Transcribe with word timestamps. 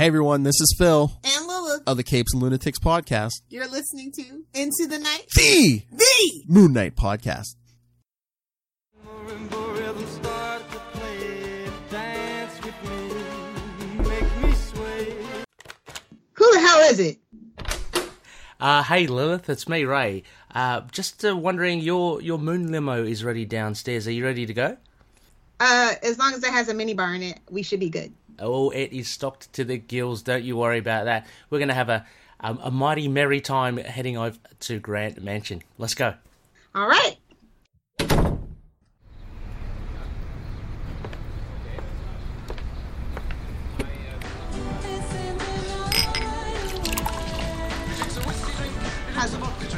Hey 0.00 0.06
everyone, 0.06 0.44
this 0.44 0.58
is 0.62 0.74
Phil 0.78 1.12
And 1.22 1.46
Lilith, 1.46 1.82
of 1.86 1.98
the 1.98 2.02
Capes 2.02 2.32
and 2.32 2.42
Lunatics 2.42 2.78
podcast, 2.78 3.42
you're 3.50 3.68
listening 3.68 4.10
to 4.12 4.22
Into 4.54 4.86
the 4.88 4.98
Night. 4.98 5.26
the 5.34 5.82
The 5.92 6.44
Moon 6.48 6.72
Knight 6.72 6.96
podcast. 6.96 7.56
Marimba 9.06 9.74
rhythm 9.78 10.06
start 10.06 10.62
to 10.70 10.78
play. 10.78 11.66
Dance 11.90 12.64
with 12.64 12.82
me, 12.88 14.08
make 14.08 14.42
me 14.42 14.52
sway. 14.54 15.16
Who 16.32 16.50
the 16.50 16.60
hell 16.60 16.90
is 16.90 16.98
it? 16.98 17.18
Uh, 18.58 18.82
hey 18.82 19.06
Lilith, 19.06 19.50
it's 19.50 19.68
me, 19.68 19.84
Ray. 19.84 20.22
Uh, 20.54 20.80
just 20.92 21.22
uh, 21.26 21.36
wondering, 21.36 21.80
your 21.80 22.22
your 22.22 22.38
moon 22.38 22.72
limo 22.72 23.04
is 23.04 23.22
ready 23.22 23.44
downstairs. 23.44 24.08
Are 24.08 24.12
you 24.12 24.24
ready 24.24 24.46
to 24.46 24.54
go? 24.54 24.78
Uh, 25.62 25.92
as 26.02 26.18
long 26.18 26.32
as 26.32 26.42
it 26.42 26.50
has 26.50 26.70
a 26.70 26.74
mini 26.74 26.94
bar 26.94 27.14
in 27.14 27.22
it, 27.22 27.38
we 27.50 27.62
should 27.62 27.80
be 27.80 27.90
good. 27.90 28.14
Oh, 28.40 28.70
it 28.70 28.92
is 28.92 29.08
stocked 29.08 29.52
to 29.54 29.64
the 29.64 29.78
gills. 29.78 30.22
Don't 30.22 30.44
you 30.44 30.56
worry 30.56 30.78
about 30.78 31.04
that. 31.04 31.26
We're 31.50 31.58
gonna 31.58 31.74
have 31.74 31.88
a 31.88 32.06
a, 32.40 32.56
a 32.62 32.70
mighty 32.70 33.08
merry 33.08 33.40
time 33.40 33.76
heading 33.76 34.16
over 34.16 34.38
to 34.60 34.78
Grant 34.78 35.22
Mansion. 35.22 35.62
Let's 35.78 35.94
go. 35.94 36.14
All 36.74 36.88
right. 36.88 37.16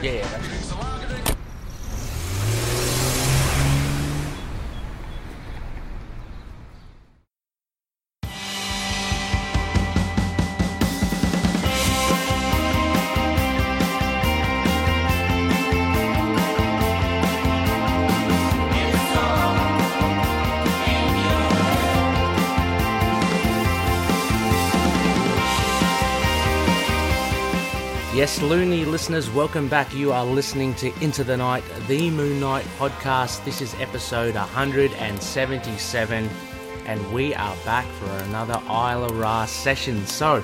Yeah. 0.02 0.61
Yes, 28.42 28.50
Looney 28.50 28.84
listeners, 28.84 29.30
welcome 29.30 29.68
back. 29.68 29.94
You 29.94 30.10
are 30.12 30.26
listening 30.26 30.74
to 30.74 30.92
Into 31.00 31.22
the 31.22 31.36
Night, 31.36 31.62
the 31.86 32.10
Moon 32.10 32.40
Knight 32.40 32.64
podcast. 32.76 33.44
This 33.44 33.60
is 33.60 33.72
episode 33.74 34.34
177, 34.34 36.28
and 36.86 37.12
we 37.12 37.36
are 37.36 37.56
back 37.64 37.86
for 37.86 38.10
another 38.24 38.60
Isla 38.64 39.12
Ra 39.14 39.46
session. 39.46 40.04
So, 40.08 40.42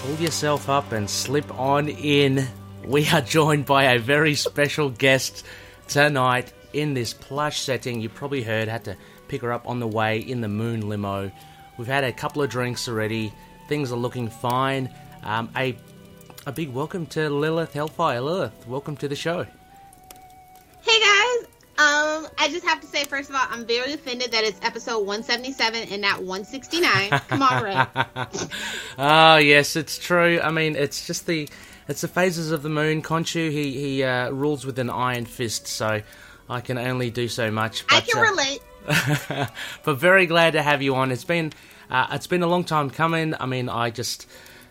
pull 0.00 0.16
yourself 0.16 0.68
up 0.68 0.92
and 0.92 1.08
slip 1.08 1.50
on 1.58 1.88
in. 1.88 2.46
We 2.84 3.08
are 3.08 3.22
joined 3.22 3.64
by 3.64 3.84
a 3.84 3.98
very 3.98 4.34
special 4.34 4.90
guest 4.90 5.46
tonight 5.88 6.52
in 6.74 6.92
this 6.92 7.14
plush 7.14 7.60
setting. 7.60 8.02
You 8.02 8.10
probably 8.10 8.42
heard, 8.42 8.68
had 8.68 8.84
to 8.84 8.98
pick 9.28 9.40
her 9.40 9.52
up 9.52 9.66
on 9.66 9.80
the 9.80 9.88
way 9.88 10.18
in 10.18 10.42
the 10.42 10.48
moon 10.48 10.90
limo. 10.90 11.32
We've 11.78 11.86
had 11.86 12.04
a 12.04 12.12
couple 12.12 12.42
of 12.42 12.50
drinks 12.50 12.86
already. 12.86 13.32
Things 13.66 13.92
are 13.92 13.96
looking 13.96 14.28
fine. 14.28 14.90
Um, 15.22 15.50
a 15.56 15.72
a 16.46 16.52
big 16.52 16.68
welcome 16.68 17.06
to 17.06 17.28
Lilith 17.28 17.72
Hellfire. 17.72 18.20
Lilith, 18.20 18.66
welcome 18.68 18.96
to 18.98 19.08
the 19.08 19.16
show. 19.16 19.44
Hey 20.82 21.00
guys. 21.00 21.48
Um, 21.78 22.26
I 22.38 22.48
just 22.48 22.64
have 22.64 22.80
to 22.80 22.86
say, 22.86 23.04
first 23.04 23.28
of 23.28 23.36
all, 23.36 23.42
I'm 23.50 23.66
very 23.66 23.92
offended 23.92 24.30
that 24.30 24.44
it's 24.44 24.58
episode 24.62 25.00
177 25.00 25.88
and 25.92 26.00
not 26.00 26.22
169. 26.22 27.10
Come 27.28 27.42
on, 27.42 27.62
Ray. 27.62 27.86
Oh 28.98 29.36
yes, 29.36 29.76
it's 29.76 29.98
true. 29.98 30.40
I 30.40 30.50
mean, 30.50 30.76
it's 30.76 31.06
just 31.06 31.26
the 31.26 31.48
it's 31.88 32.00
the 32.00 32.08
phases 32.08 32.50
of 32.52 32.62
the 32.62 32.70
moon. 32.70 33.02
Khonshu 33.02 33.50
he 33.50 33.72
he 33.72 34.02
uh, 34.04 34.30
rules 34.30 34.64
with 34.64 34.78
an 34.78 34.88
iron 34.88 35.26
fist, 35.26 35.66
so 35.66 36.00
I 36.48 36.60
can 36.60 36.78
only 36.78 37.10
do 37.10 37.28
so 37.28 37.50
much. 37.50 37.84
I 37.90 38.00
But, 38.00 38.08
can 38.08 38.18
uh, 38.18 38.30
relate. 38.30 39.48
but 39.84 39.94
very 39.98 40.26
glad 40.26 40.52
to 40.52 40.62
have 40.62 40.80
you 40.80 40.94
on. 40.94 41.10
It's 41.10 41.24
been 41.24 41.52
uh, 41.90 42.06
it's 42.12 42.28
been 42.28 42.42
a 42.42 42.46
long 42.46 42.64
time 42.64 42.88
coming. 42.88 43.34
I 43.38 43.44
mean, 43.46 43.68
I 43.68 43.90
just 43.90 44.26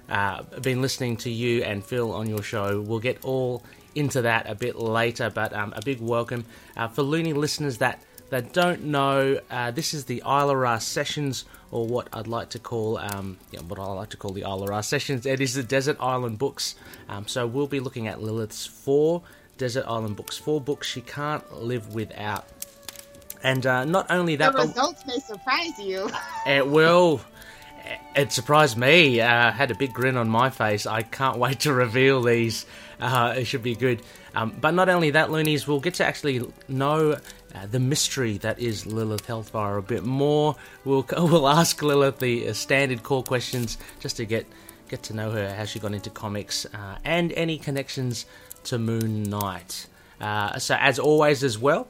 uh, 0.09 0.43
been 0.61 0.81
listening 0.81 1.17
to 1.17 1.29
you 1.29 1.63
and 1.63 1.83
Phil 1.83 2.11
on 2.13 2.27
your 2.29 2.41
show. 2.43 2.81
We'll 2.81 2.99
get 2.99 3.23
all 3.25 3.63
into 3.95 4.21
that 4.23 4.49
a 4.49 4.55
bit 4.55 4.75
later, 4.77 5.29
but 5.33 5.53
um, 5.53 5.73
a 5.75 5.81
big 5.81 5.99
welcome 6.01 6.45
uh, 6.75 6.87
for 6.87 7.01
loony 7.01 7.33
listeners 7.33 7.77
that 7.79 8.01
that 8.29 8.53
don't 8.53 8.83
know. 8.85 9.39
Uh, 9.51 9.71
this 9.71 9.93
is 9.93 10.05
the 10.05 10.21
Isla 10.25 10.55
Ra 10.57 10.79
sessions, 10.79 11.45
or 11.71 11.85
what 11.87 12.07
I'd 12.11 12.27
like 12.27 12.49
to 12.49 12.59
call 12.59 12.97
um, 12.97 13.37
yeah, 13.51 13.61
what 13.61 13.79
I 13.79 13.85
like 13.85 14.09
to 14.09 14.17
call 14.17 14.31
the 14.31 14.41
Isla 14.41 14.65
Ra 14.67 14.81
sessions. 14.81 15.25
It 15.25 15.39
is 15.41 15.53
the 15.53 15.63
Desert 15.63 15.97
Island 15.99 16.39
books. 16.39 16.75
Um, 17.07 17.27
so 17.27 17.45
we'll 17.47 17.67
be 17.67 17.79
looking 17.79 18.07
at 18.07 18.21
Lilith's 18.21 18.65
four 18.65 19.21
Desert 19.57 19.85
Island 19.87 20.15
books, 20.15 20.37
four 20.37 20.59
books 20.59 20.87
she 20.87 21.01
can't 21.01 21.61
live 21.61 21.93
without. 21.93 22.45
And 23.43 23.65
uh, 23.65 23.85
not 23.85 24.09
only 24.09 24.35
The 24.35 24.45
that, 24.45 24.53
but 24.53 24.67
results 24.67 25.05
may 25.05 25.19
surprise 25.19 25.77
you. 25.77 26.09
it 26.47 26.65
will. 26.67 27.21
It 28.15 28.31
surprised 28.31 28.77
me. 28.77 29.19
Uh, 29.19 29.51
had 29.51 29.71
a 29.71 29.75
big 29.75 29.93
grin 29.93 30.17
on 30.17 30.29
my 30.29 30.49
face. 30.49 30.85
I 30.85 31.01
can't 31.01 31.37
wait 31.45 31.61
to 31.61 31.73
reveal 31.73 32.21
these. 32.21 32.65
Uh, 32.99 33.35
it 33.37 33.45
should 33.45 33.63
be 33.63 33.75
good. 33.75 34.01
Um, 34.33 34.55
but 34.59 34.71
not 34.71 34.89
only 34.89 35.11
that, 35.11 35.31
loonies, 35.31 35.67
we'll 35.67 35.79
get 35.79 35.95
to 35.95 36.05
actually 36.05 36.41
know 36.67 37.11
uh, 37.13 37.65
the 37.69 37.79
mystery 37.79 38.37
that 38.39 38.59
is 38.59 38.85
Lilith 38.85 39.25
Hellfire 39.25 39.77
a 39.77 39.81
bit 39.81 40.03
more. 40.03 40.55
We'll 40.83 41.05
we'll 41.17 41.47
ask 41.47 41.81
Lilith 41.81 42.19
the 42.19 42.49
uh, 42.49 42.53
standard 42.53 43.03
core 43.03 43.23
questions 43.23 43.77
just 43.99 44.17
to 44.17 44.25
get 44.25 44.45
get 44.87 45.03
to 45.03 45.13
know 45.15 45.31
her, 45.31 45.53
how 45.53 45.65
she 45.65 45.79
got 45.79 45.93
into 45.93 46.09
comics, 46.09 46.65
uh, 46.65 46.97
and 47.03 47.31
any 47.33 47.57
connections 47.57 48.25
to 48.65 48.77
Moon 48.77 49.23
Knight. 49.23 49.87
Uh, 50.21 50.59
so 50.59 50.75
as 50.75 50.99
always, 50.99 51.43
as 51.43 51.57
well, 51.57 51.87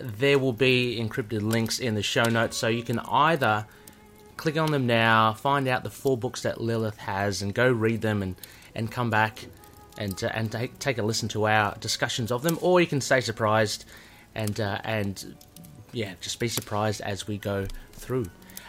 there 0.00 0.38
will 0.38 0.52
be 0.52 0.98
encrypted 1.00 1.42
links 1.42 1.78
in 1.78 1.94
the 1.94 2.02
show 2.02 2.24
notes, 2.24 2.56
so 2.56 2.68
you 2.68 2.82
can 2.82 2.98
either 3.00 3.66
click 4.36 4.56
on 4.56 4.70
them 4.70 4.86
now, 4.86 5.32
find 5.32 5.68
out 5.68 5.84
the 5.84 5.90
four 5.90 6.16
books 6.16 6.42
that 6.42 6.60
Lilith 6.60 6.98
has, 6.98 7.42
and 7.42 7.54
go 7.54 7.70
read 7.70 8.00
them 8.00 8.22
and, 8.22 8.36
and 8.74 8.90
come 8.90 9.10
back 9.10 9.46
and 9.98 10.22
uh, 10.22 10.30
and 10.34 10.52
take, 10.52 10.78
take 10.78 10.98
a 10.98 11.02
listen 11.02 11.28
to 11.30 11.46
our 11.46 11.76
discussions 11.78 12.30
of 12.30 12.42
them, 12.42 12.58
or 12.60 12.80
you 12.80 12.86
can 12.86 13.00
stay 13.00 13.20
surprised 13.20 13.84
and 14.34 14.60
uh, 14.60 14.78
and 14.84 15.36
yeah, 15.92 16.14
just 16.20 16.38
be 16.38 16.48
surprised 16.48 17.00
as 17.00 17.26
we 17.26 17.38
go 17.38 17.66
through. 17.92 18.26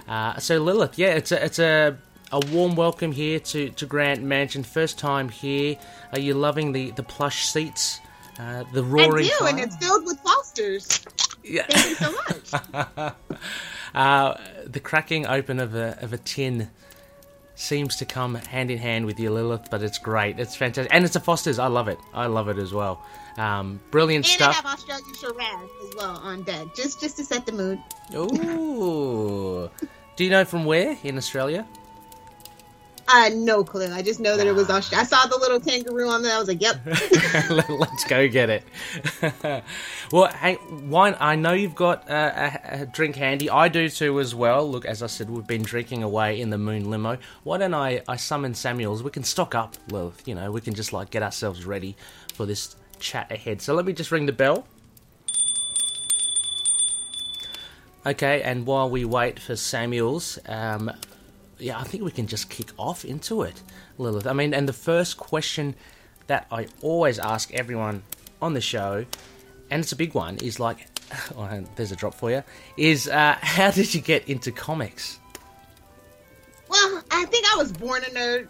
Uh, 0.07 0.37
so 0.39 0.57
Lilith, 0.59 0.97
yeah, 0.97 1.13
it's 1.13 1.31
a 1.31 1.43
it's 1.43 1.59
a 1.59 1.97
a 2.31 2.39
warm 2.51 2.75
welcome 2.75 3.11
here 3.11 3.39
to, 3.39 3.69
to 3.69 3.85
Grant 3.85 4.21
Mansion. 4.21 4.63
First 4.63 4.97
time 4.99 5.29
here. 5.29 5.77
Are 6.11 6.19
you 6.19 6.33
loving 6.33 6.73
the, 6.73 6.91
the 6.91 7.03
plush 7.03 7.45
seats? 7.45 7.99
Uh, 8.39 8.63
the 8.73 8.83
I 8.83 8.87
roaring 8.87 9.29
do, 9.39 9.45
and 9.45 9.59
it's 9.59 9.75
filled 9.77 10.05
with 10.05 10.19
Fosters. 10.19 11.05
Yeah. 11.43 11.65
Thank 11.69 11.89
you 11.89 11.95
so 11.95 12.85
much. 12.97 13.13
Uh, 13.95 14.35
the 14.65 14.79
cracking 14.79 15.25
open 15.27 15.59
of 15.59 15.75
a 15.75 15.97
of 16.01 16.13
a 16.13 16.17
tin 16.17 16.69
seems 17.55 17.95
to 17.95 18.05
come 18.05 18.35
hand 18.35 18.69
in 18.69 18.77
hand 18.77 19.05
with 19.05 19.19
your 19.19 19.31
Lilith, 19.31 19.69
but 19.71 19.81
it's 19.81 19.97
great. 19.97 20.39
It's 20.39 20.55
fantastic, 20.55 20.93
and 20.93 21.03
it's 21.05 21.15
a 21.15 21.19
Foster's. 21.19 21.57
I 21.59 21.67
love 21.67 21.87
it. 21.87 21.97
I 22.13 22.27
love 22.27 22.49
it 22.49 22.57
as 22.57 22.71
well. 22.73 23.01
Um, 23.37 23.79
brilliant 23.91 24.25
And 24.25 24.31
stuff. 24.33 24.55
have 24.55 24.65
Australian 24.65 25.13
Shiraz 25.15 25.69
as 25.87 25.95
well 25.97 26.17
on 26.17 26.43
deck, 26.43 26.67
just 26.75 26.99
just 27.01 27.17
to 27.17 27.23
set 27.25 27.45
the 27.45 27.51
mood. 27.51 27.79
Ooh. 28.15 29.69
Do 30.15 30.23
you 30.23 30.29
know 30.31 30.45
from 30.45 30.65
where 30.65 30.97
in 31.03 31.17
Australia? 31.17 31.65
Uh, 33.09 33.29
no 33.33 33.63
clue. 33.63 33.91
I 33.93 34.01
just 34.01 34.19
know 34.19 34.35
that 34.35 34.45
it 34.45 34.51
was 34.51 34.69
Australia. 34.69 35.01
I 35.01 35.05
saw 35.05 35.25
the 35.27 35.37
little 35.37 35.61
kangaroo 35.61 36.09
on 36.09 36.23
there. 36.23 36.35
I 36.35 36.39
was 36.39 36.49
like, 36.49 36.61
"Yep." 36.61 36.81
Let's 37.69 38.03
go 38.03 38.27
get 38.27 38.49
it. 38.49 38.63
well, 40.11 40.27
hey, 40.27 40.57
wine. 40.83 41.15
I 41.19 41.35
know 41.35 41.53
you've 41.53 41.75
got 41.75 42.09
uh, 42.09 42.51
a, 42.65 42.81
a 42.81 42.85
drink 42.85 43.15
handy. 43.15 43.49
I 43.49 43.69
do 43.69 43.87
too 43.87 44.19
as 44.19 44.35
well. 44.35 44.69
Look, 44.69 44.85
as 44.85 45.01
I 45.01 45.07
said, 45.07 45.29
we've 45.29 45.47
been 45.47 45.61
drinking 45.61 46.03
away 46.03 46.41
in 46.41 46.49
the 46.49 46.57
moon 46.57 46.89
limo. 46.89 47.17
Why 47.43 47.57
don't 47.57 47.73
I? 47.73 48.01
I 48.09 48.17
summon 48.17 48.53
Samuels. 48.53 49.01
We 49.03 49.11
can 49.11 49.23
stock 49.23 49.55
up, 49.55 49.77
Lilith. 49.89 50.27
You 50.27 50.35
know, 50.35 50.51
we 50.51 50.59
can 50.59 50.73
just 50.73 50.91
like 50.91 51.09
get 51.09 51.23
ourselves 51.23 51.65
ready 51.65 51.95
for 52.33 52.45
this 52.45 52.75
chat 52.99 53.31
ahead. 53.31 53.61
So 53.61 53.73
let 53.73 53.85
me 53.85 53.93
just 53.93 54.11
ring 54.11 54.25
the 54.25 54.33
bell. 54.33 54.67
Okay, 58.05 58.41
and 58.41 58.65
while 58.65 58.89
we 58.89 59.03
wait 59.05 59.37
for 59.39 59.55
Samuels, 59.55 60.39
um, 60.45 60.91
yeah, 61.59 61.79
I 61.79 61.83
think 61.83 62.03
we 62.03 62.11
can 62.11 62.27
just 62.27 62.49
kick 62.49 62.69
off 62.77 63.05
into 63.05 63.41
it, 63.41 63.61
Lilith. 63.97 64.27
I 64.27 64.33
mean, 64.33 64.53
and 64.53 64.67
the 64.67 64.73
first 64.73 65.17
question 65.17 65.75
that 66.27 66.47
I 66.51 66.67
always 66.81 67.19
ask 67.19 67.53
everyone 67.53 68.03
on 68.41 68.53
the 68.53 68.61
show, 68.61 69.05
and 69.69 69.81
it's 69.81 69.91
a 69.91 69.95
big 69.95 70.13
one, 70.13 70.37
is 70.37 70.59
like, 70.59 70.87
oh, 71.37 71.63
there's 71.75 71.91
a 71.91 71.95
drop 71.95 72.13
for 72.13 72.31
you, 72.31 72.43
is 72.77 73.07
uh, 73.07 73.37
how 73.41 73.71
did 73.71 73.93
you 73.93 74.01
get 74.01 74.27
into 74.29 74.51
comics? 74.51 75.19
Well, 76.69 77.03
I 77.11 77.25
think 77.25 77.45
I 77.53 77.57
was 77.57 77.71
born 77.71 78.03
a 78.03 78.07
nerd. 78.07 78.49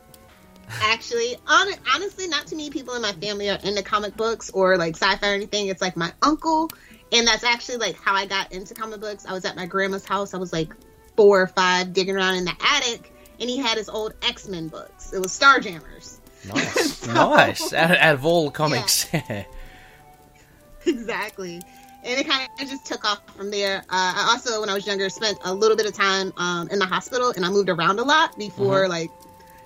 Actually, 0.70 1.38
Hon- 1.46 1.80
honestly, 1.94 2.28
not 2.28 2.48
too 2.48 2.58
many 2.58 2.70
people 2.70 2.94
in 2.96 3.02
my 3.02 3.14
family 3.14 3.50
are 3.50 3.60
into 3.64 3.82
comic 3.84 4.18
books 4.18 4.50
or 4.50 4.78
like 4.78 4.96
sci-fi 4.96 5.30
or 5.30 5.34
anything. 5.34 5.68
It's 5.68 5.82
like 5.82 5.96
my 5.96 6.12
uncle, 6.22 6.70
and 7.14 7.26
that's 7.26 7.46
actually 7.46 7.78
like 7.78 7.96
how 7.96 8.14
I 8.14 8.26
got 8.26 8.52
into 8.52 8.74
comic 8.74 9.00
books. 9.00 9.26
I 9.26 9.32
was 9.32 9.46
at 9.46 9.56
my 9.56 9.66
grandma's 9.66 10.04
house. 10.04 10.34
I 10.34 10.38
was 10.38 10.52
like 10.52 10.74
four 11.18 11.42
or 11.42 11.48
five, 11.48 11.92
digging 11.92 12.16
around 12.16 12.36
in 12.36 12.46
the 12.46 12.54
attic, 12.62 13.12
and 13.42 13.50
he 13.50 13.58
had 13.58 13.78
his 13.78 13.90
old 13.90 14.14
X 14.22 14.48
Men 14.48 14.70
books. 14.70 15.12
It 15.12 15.20
was 15.20 15.38
Starjammers. 15.38 16.18
Nice, 16.54 16.94
So- 16.98 17.12
nice. 17.14 17.74
Out, 17.74 17.98
out 17.98 18.14
of 18.16 18.26
all 18.26 18.50
comics, 18.52 19.08
yeah. 19.12 19.44
exactly. 20.86 21.62
And 22.04 22.20
it 22.20 22.28
kind 22.28 22.48
of 22.62 22.70
just 22.70 22.86
took 22.86 23.04
off 23.04 23.20
from 23.36 23.52
there. 23.52 23.80
Uh, 23.80 23.84
I 23.90 24.30
also, 24.32 24.62
when 24.62 24.70
I 24.70 24.74
was 24.74 24.88
younger, 24.88 25.10
spent 25.10 25.38
a 25.44 25.54
little 25.54 25.76
bit 25.76 25.86
of 25.88 25.94
time 25.94 26.32
um, 26.38 26.70
in 26.70 26.80
the 26.80 26.86
hospital, 26.86 27.34
and 27.36 27.46
I 27.46 27.50
moved 27.50 27.70
around 27.70 28.00
a 28.00 28.04
lot 28.04 28.38
before 28.38 28.84
Mm-hmm. 28.84 28.92
like 28.92 29.10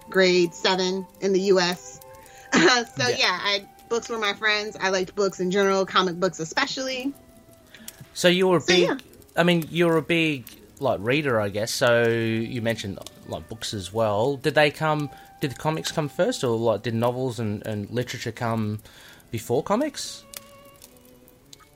grade 0.10 0.54
seven 0.54 1.06
in 1.20 1.34
the 1.34 1.40
U.S. 1.42 2.00
so 2.54 2.60
Yeah. 2.60 3.10
yeah. 3.18 3.40
I 3.42 3.66
books 3.90 4.10
were 4.10 4.18
my 4.18 4.34
friends. 4.34 4.76
I 4.80 4.90
liked 4.90 5.14
books 5.16 5.40
in 5.40 5.52
general, 5.52 5.86
comic 5.86 6.20
books 6.20 6.40
especially. 6.40 7.14
So 8.14 8.28
you 8.28 8.48
were 8.48 8.58
a 8.58 8.62
So, 8.62 8.68
big. 8.68 8.88
yeah. 8.88 8.98
I 9.38 9.44
mean, 9.44 9.66
you're 9.70 9.98
a 9.98 10.02
big 10.02 10.46
like 10.82 11.00
reader, 11.02 11.40
I 11.40 11.50
guess. 11.50 11.72
So 11.72 12.08
you 12.08 12.62
mentioned 12.62 13.00
like 13.28 13.48
books 13.50 13.74
as 13.74 13.94
well. 13.94 14.36
Did 14.38 14.56
they 14.56 14.72
come? 14.72 15.10
Did 15.40 15.52
the 15.52 15.56
comics 15.56 15.92
come 15.92 16.10
first, 16.10 16.44
or 16.44 16.56
like 16.58 16.84
did 16.84 16.94
novels 16.94 17.40
and, 17.40 17.66
and 17.66 17.90
literature 17.90 18.32
come 18.32 18.80
before 19.32 19.64
comics? 19.64 20.24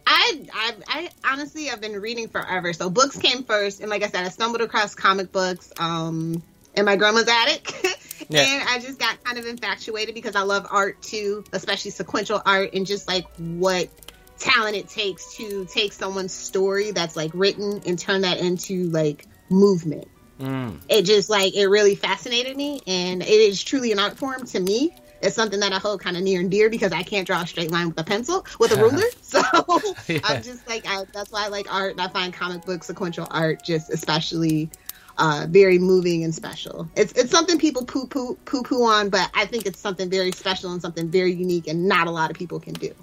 I, 0.08 0.46
I, 0.54 0.74
I 0.88 1.10
honestly 1.32 1.66
have 1.66 1.82
been 1.82 2.00
reading 2.00 2.28
forever. 2.28 2.74
So 2.74 2.90
books 2.90 3.18
came 3.18 3.44
first, 3.44 3.82
and 3.82 3.90
like 3.90 4.04
I 4.04 4.08
said, 4.08 4.24
I 4.26 4.30
stumbled 4.30 4.62
across 4.62 4.94
comic 4.94 5.32
books 5.32 5.72
um, 5.80 6.44
in 6.76 6.86
my 6.86 6.96
grandma's 6.96 7.28
attic, 7.28 7.72
Yeah. 8.30 8.42
and 8.44 8.70
I 8.70 8.80
just 8.80 9.00
got 9.00 9.24
kind 9.24 9.38
of 9.40 9.46
infatuated 9.48 10.14
because 10.14 10.36
I 10.36 10.42
love 10.42 10.68
art 10.70 11.02
too, 11.02 11.44
especially 11.54 11.92
sequential 11.92 12.40
art, 12.46 12.72
and 12.74 12.86
just 12.86 13.08
like 13.08 13.26
what 13.38 13.90
talent 14.38 14.76
it 14.76 14.90
takes 14.90 15.36
to 15.38 15.66
take 15.66 15.94
someone's 15.94 16.34
story 16.34 16.92
that's 16.92 17.16
like 17.16 17.32
written 17.34 17.82
and 17.86 17.98
turn 17.98 18.22
that 18.22 18.40
into 18.40 18.86
like 18.90 19.28
movement. 19.50 20.08
Mm. 20.40 20.82
It 20.90 21.04
just 21.04 21.30
like 21.30 21.56
it 21.56 21.68
really 21.68 21.96
fascinated 21.96 22.58
me, 22.58 22.82
and 22.88 23.22
it 23.22 23.28
is 23.30 23.64
truly 23.64 23.92
an 23.92 24.00
art 24.00 24.18
form 24.18 24.46
to 24.48 24.60
me. 24.60 24.96
It's 25.22 25.36
something 25.36 25.62
that 25.62 25.72
I 25.72 25.80
hold 25.80 26.02
kind 26.02 26.18
of 26.18 26.24
near 26.24 26.40
and 26.40 26.52
dear 26.52 26.70
because 26.70 26.92
I 26.92 27.04
can't 27.04 27.26
draw 27.26 27.42
a 27.42 27.48
straight 27.48 27.72
line 27.72 27.88
with 27.88 28.00
a 28.00 28.04
pencil 28.04 28.46
with 28.60 28.72
a 28.72 28.76
ruler. 28.76 29.04
So 29.22 29.42
Yeah. 30.08 30.20
I'm 30.24 30.44
just 30.44 30.68
like 30.68 30.86
I, 30.88 31.04
that's 31.12 31.32
why 31.32 31.46
I 31.46 31.48
like 31.48 31.74
art. 31.74 31.92
And 31.92 32.02
I 32.02 32.08
find 32.10 32.34
comic 32.34 32.64
book 32.64 32.84
sequential 32.84 33.28
art 33.32 33.64
just 33.64 33.90
especially 33.90 34.70
uh, 35.18 35.48
very 35.50 35.80
moving 35.80 36.24
and 36.24 36.34
special. 36.34 36.90
It's 36.96 37.14
it's 37.14 37.32
something 37.32 37.58
people 37.58 37.86
poo 37.86 38.08
poo 38.08 38.38
poo 38.46 38.64
poo 38.64 38.84
on, 38.84 39.10
but 39.10 39.30
I 39.34 39.46
think 39.46 39.66
it's 39.66 39.80
something 39.80 40.10
very 40.10 40.32
special 40.32 40.72
and 40.72 40.82
something 40.82 41.10
very 41.10 41.34
unique, 41.34 41.68
and 41.68 41.88
not 41.88 42.08
a 42.08 42.12
lot 42.12 42.30
of 42.30 42.38
people 42.38 42.60
can 42.60 42.74
do. 42.74 42.94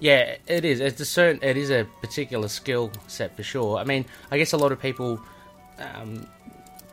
Yeah, 0.00 0.36
it 0.46 0.64
is. 0.64 0.80
It's 0.80 1.00
a 1.00 1.04
certain. 1.04 1.42
It 1.42 1.56
is 1.56 1.70
a 1.70 1.84
particular 2.00 2.48
skill 2.48 2.92
set 3.08 3.36
for 3.36 3.42
sure. 3.42 3.78
I 3.78 3.84
mean, 3.84 4.04
I 4.30 4.38
guess 4.38 4.52
a 4.52 4.56
lot 4.56 4.70
of 4.70 4.80
people 4.80 5.20
um, 5.78 6.26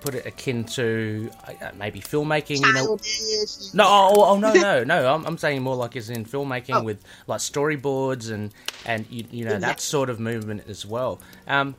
put 0.02 0.16
it 0.16 0.26
akin 0.26 0.64
to 0.64 1.30
uh, 1.48 1.70
maybe 1.78 2.00
filmmaking. 2.00 2.62
You 2.66 2.74
know, 2.74 2.98
No, 3.74 3.84
oh, 3.88 4.26
oh 4.26 4.40
no, 4.40 4.54
no, 4.54 4.84
no. 4.84 5.14
I'm, 5.14 5.24
I'm 5.26 5.38
saying 5.38 5.62
more 5.62 5.76
like 5.76 5.96
as 5.96 6.10
in 6.10 6.26
filmmaking 6.26 6.76
Oh. 6.78 6.84
with 6.84 7.04
like 7.28 7.40
storyboards 7.42 8.32
and 8.32 8.52
and 8.86 9.06
you, 9.10 9.26
you 9.30 9.46
know 9.46 9.60
that 9.60 9.80
sort 9.82 10.10
of 10.10 10.20
movement 10.20 10.64
as 10.68 10.84
well. 10.86 11.20
Um, 11.48 11.76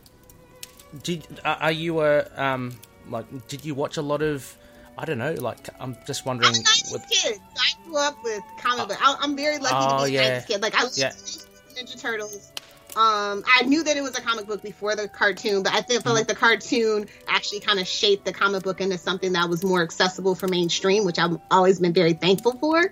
did 1.03 1.27
are 1.45 1.57
are 1.57 1.73
you 1.73 2.01
a 2.03 2.25
um 2.37 2.77
like 3.11 3.49
did 3.49 3.65
you 3.65 3.75
watch 3.75 3.97
a 3.97 4.03
lot 4.03 4.23
of 4.23 4.57
I 4.99 5.05
don't 5.05 5.19
know 5.19 5.33
like 5.33 5.69
I'm 5.79 5.97
just 6.07 6.25
wondering. 6.25 6.49
I'm 6.55 6.61
a 6.61 6.65
90s 6.65 6.93
what, 6.93 7.09
kid. 7.11 7.41
I 7.59 7.85
grew 7.85 7.99
up 7.99 8.17
with 8.25 8.43
comic 8.61 8.89
book. 8.89 8.99
I, 9.01 9.17
I'm 9.21 9.37
very 9.37 9.59
lucky 9.59 9.75
Oh, 9.77 10.01
to 10.01 10.07
be 10.07 10.13
yeah. 10.13 10.23
a 10.39 10.41
90s 10.41 10.47
kid. 10.47 10.63
Like 10.63 10.75
I 10.75 10.83
loved 10.85 10.97
Yeah. 10.99 11.11
Ninja 11.11 12.01
Turtles. 12.01 12.53
Um, 12.97 13.45
I 13.47 13.63
knew 13.67 13.83
that 13.85 13.95
it 13.99 14.01
was 14.01 14.17
a 14.17 14.23
comic 14.23 14.47
book 14.47 14.63
before 14.63 14.97
the 14.97 15.07
cartoon, 15.07 15.63
but 15.63 15.73
I 15.75 15.83
think 15.83 16.01
Mm-hmm. 16.01 16.05
felt 16.05 16.17
like 16.17 16.29
the 16.29 16.35
cartoon 16.35 17.07
actually 17.29 17.61
kind 17.61 17.79
of 17.79 17.87
shaped 17.87 18.25
the 18.25 18.33
comic 18.33 18.63
book 18.63 18.81
into 18.81 18.97
something 18.97 19.35
that 19.35 19.51
was 19.51 19.63
more 19.63 19.83
accessible 19.83 20.35
for 20.35 20.49
mainstream, 20.49 21.05
which 21.05 21.19
I've 21.19 21.37
always 21.51 21.79
been 21.79 21.93
very 21.93 22.15
thankful 22.15 22.53
for. 22.59 22.91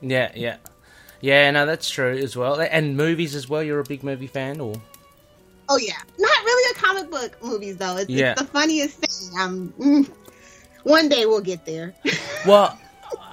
yeah 0.00 0.30
yeah 0.34 0.56
yeah 1.22 1.50
no 1.50 1.64
that's 1.64 1.88
true 1.88 2.14
as 2.16 2.36
well 2.36 2.58
and 2.60 2.96
movies 2.96 3.34
as 3.34 3.46
well. 3.46 3.62
You're 3.62 3.80
a 3.80 3.84
big 3.84 4.02
movie 4.02 4.26
fan 4.26 4.58
or 4.60 4.74
Oh 5.68 5.76
yeah, 5.78 5.94
not 6.18 6.44
really 6.44 6.70
a 6.70 6.74
comic 6.80 7.10
book 7.10 7.36
movies 7.42 7.76
though. 7.76 7.96
It's, 7.98 8.08
Yeah. 8.08 8.32
it's 8.32 8.40
the 8.42 8.48
funniest 8.48 8.98
thing. 8.98 9.38
Um, 9.40 9.74
mm, 9.78 10.10
one 10.86 11.08
day 11.08 11.26
we'll 11.26 11.40
get 11.40 11.64
there. 11.66 11.94
Well, 12.46 12.78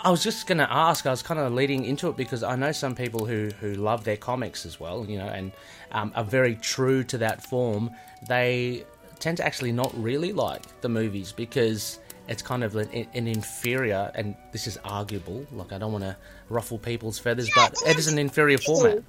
I 0.04 0.10
was 0.10 0.24
just 0.24 0.48
going 0.48 0.58
to 0.58 0.72
ask. 0.74 1.06
I 1.06 1.12
was 1.12 1.22
kind 1.22 1.40
of 1.40 1.54
leading 1.54 1.86
into 1.86 2.10
it 2.10 2.18
because 2.18 2.42
I 2.42 2.56
know 2.56 2.72
some 2.72 2.96
people 2.96 3.28
who 3.28 3.52
who 3.60 3.76
love 3.76 4.04
their 4.06 4.18
comics 4.18 4.66
as 4.66 4.80
well, 4.80 5.06
you 5.08 5.20
know, 5.20 5.28
and 5.28 5.52
um, 5.92 6.12
are 6.16 6.24
very 6.24 6.56
true 6.56 7.04
to 7.04 7.20
that 7.20 7.44
form. 7.44 7.92
They 8.28 8.86
tend 9.20 9.38
to 9.38 9.46
actually 9.46 9.72
not 9.72 9.94
really 9.96 10.34
like 10.34 10.64
the 10.82 10.90
movies 10.90 11.32
because 11.32 12.00
it's 12.28 12.42
kind 12.42 12.64
of 12.64 12.76
an, 12.76 12.90
an 13.14 13.28
inferior, 13.28 14.12
and 14.16 14.36
this 14.52 14.66
is 14.66 14.80
arguable. 14.84 15.46
Like 15.52 15.72
I 15.72 15.78
don't 15.78 15.92
want 15.92 16.06
to 16.06 16.18
ruffle 16.50 16.80
people's 16.80 17.20
feathers, 17.20 17.50
Yeah, 17.56 17.70
but 17.70 17.88
it 17.88 18.00
is 18.00 18.08
an 18.08 18.18
inferior 18.18 18.58
format. 18.58 19.04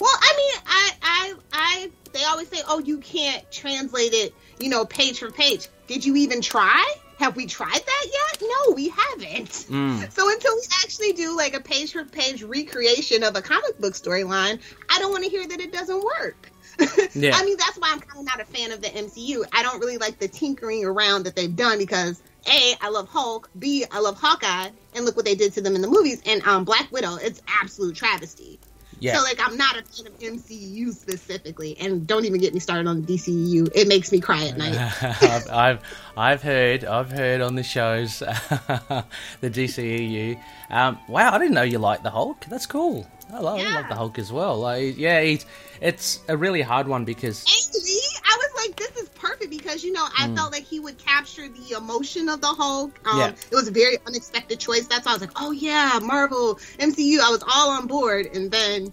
Well, 0.00 0.16
I 0.22 0.32
mean, 0.36 0.62
I, 0.66 0.90
I, 1.02 1.34
I, 1.52 1.90
they 2.14 2.24
always 2.24 2.48
say, 2.48 2.62
oh, 2.66 2.78
you 2.78 2.98
can't 2.98 3.50
translate 3.50 4.14
it, 4.14 4.32
you 4.58 4.70
know, 4.70 4.86
page 4.86 5.18
for 5.18 5.30
page. 5.30 5.68
Did 5.86 6.04
you 6.04 6.16
even 6.16 6.40
try? 6.40 6.94
Have 7.18 7.34
we 7.34 7.46
tried 7.46 7.72
that 7.72 8.06
yet? 8.12 8.42
No, 8.42 8.74
we 8.74 8.88
haven't. 8.88 9.48
Mm. 9.48 10.12
So 10.12 10.30
until 10.30 10.54
we 10.54 10.62
actually 10.84 11.12
do 11.12 11.36
like 11.36 11.54
a 11.54 11.60
page 11.60 11.92
for 11.92 12.04
page 12.04 12.42
recreation 12.42 13.22
of 13.22 13.36
a 13.36 13.42
comic 13.42 13.78
book 13.78 13.94
storyline, 13.94 14.60
I 14.90 14.98
don't 14.98 15.10
want 15.10 15.24
to 15.24 15.30
hear 15.30 15.46
that 15.46 15.60
it 15.60 15.72
doesn't 15.72 16.04
work. 16.04 16.50
Yeah. 17.14 17.32
I 17.34 17.44
mean, 17.46 17.56
that's 17.56 17.78
why 17.78 17.90
I'm 17.92 18.00
kind 18.00 18.20
of 18.20 18.26
not 18.26 18.40
a 18.40 18.44
fan 18.44 18.70
of 18.72 18.82
the 18.82 18.88
MCU. 18.88 19.44
I 19.50 19.62
don't 19.62 19.80
really 19.80 19.96
like 19.96 20.18
the 20.18 20.28
tinkering 20.28 20.84
around 20.84 21.22
that 21.22 21.34
they've 21.34 21.54
done 21.54 21.78
because 21.78 22.22
A, 22.46 22.74
I 22.82 22.90
love 22.90 23.08
Hulk, 23.08 23.48
B, 23.58 23.86
I 23.90 24.00
love 24.00 24.18
Hawkeye, 24.20 24.68
and 24.94 25.04
look 25.06 25.16
what 25.16 25.24
they 25.24 25.34
did 25.34 25.54
to 25.54 25.62
them 25.62 25.74
in 25.74 25.80
the 25.80 25.88
movies. 25.88 26.20
And 26.26 26.42
um, 26.42 26.64
Black 26.64 26.92
Widow, 26.92 27.16
it's 27.16 27.40
absolute 27.48 27.96
travesty. 27.96 28.60
Yeah. 28.98 29.16
So 29.16 29.22
like 29.22 29.38
I'm 29.40 29.56
not 29.56 29.76
a 29.76 29.82
fan 29.82 30.06
of 30.06 30.18
MCU 30.18 30.92
specifically, 30.92 31.76
and 31.78 32.06
don't 32.06 32.24
even 32.24 32.40
get 32.40 32.54
me 32.54 32.60
started 32.60 32.86
on 32.86 33.04
the 33.04 33.14
DCU. 33.14 33.68
It 33.74 33.88
makes 33.88 34.10
me 34.10 34.20
cry 34.20 34.46
at 34.46 34.56
night. 34.58 34.76
I've, 35.02 35.50
I've 35.50 35.80
I've 36.16 36.42
heard 36.42 36.84
I've 36.84 37.10
heard 37.10 37.40
on 37.40 37.54
the 37.56 37.62
shows 37.62 38.18
the 38.20 39.04
DCEU. 39.42 40.40
Um, 40.70 40.98
wow, 41.08 41.32
I 41.32 41.38
didn't 41.38 41.54
know 41.54 41.62
you 41.62 41.78
liked 41.78 42.02
the 42.02 42.10
Hulk. 42.10 42.46
That's 42.48 42.66
cool. 42.66 43.06
I 43.32 43.40
love, 43.40 43.58
I 43.58 43.74
love 43.74 43.88
the 43.88 43.94
Hulk 43.96 44.18
as 44.18 44.32
well. 44.32 44.56
Like, 44.58 44.96
yeah, 44.96 45.18
it's, 45.18 45.46
it's 45.80 46.20
a 46.28 46.36
really 46.36 46.62
hard 46.62 46.86
one 46.86 47.04
because 47.04 47.44
Ang 47.44 47.82
Lee, 47.84 48.02
I 48.24 48.36
was 48.36 48.66
like, 48.66 48.76
this 48.76 49.02
is 49.02 49.08
perfect 49.28 49.50
because 49.50 49.82
you 49.84 49.92
know 49.92 50.06
I 50.18 50.28
felt 50.34 50.52
like 50.52 50.64
he 50.64 50.80
would 50.80 50.98
capture 50.98 51.48
the 51.48 51.76
emotion 51.76 52.28
of 52.28 52.40
the 52.40 52.46
Hulk. 52.48 52.98
Um, 53.06 53.18
Yeah. 53.18 53.28
It 53.28 53.54
was 53.54 53.68
a 53.68 53.72
very 53.72 53.98
unexpected 54.06 54.58
choice. 54.60 54.86
That's 54.86 55.04
why 55.06 55.12
I 55.12 55.14
was 55.14 55.20
like, 55.22 55.32
oh 55.36 55.50
yeah, 55.52 55.98
Marvel 56.02 56.56
MCU. 56.78 57.20
I 57.20 57.30
was 57.30 57.42
all 57.52 57.70
on 57.70 57.86
board, 57.86 58.26
and 58.34 58.50
then 58.50 58.92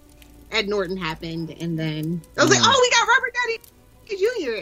Ed 0.51 0.67
Norton 0.67 0.98
happened, 0.98 1.55
and 1.60 1.77
then 1.77 2.22
I 2.38 2.43
was 2.43 2.51
like, 2.51 2.62
Mm. 2.62 2.65
oh, 2.67 2.79
we 2.81 2.89
got 2.91 3.07
Robert 3.07 3.34
Downey 3.34 3.60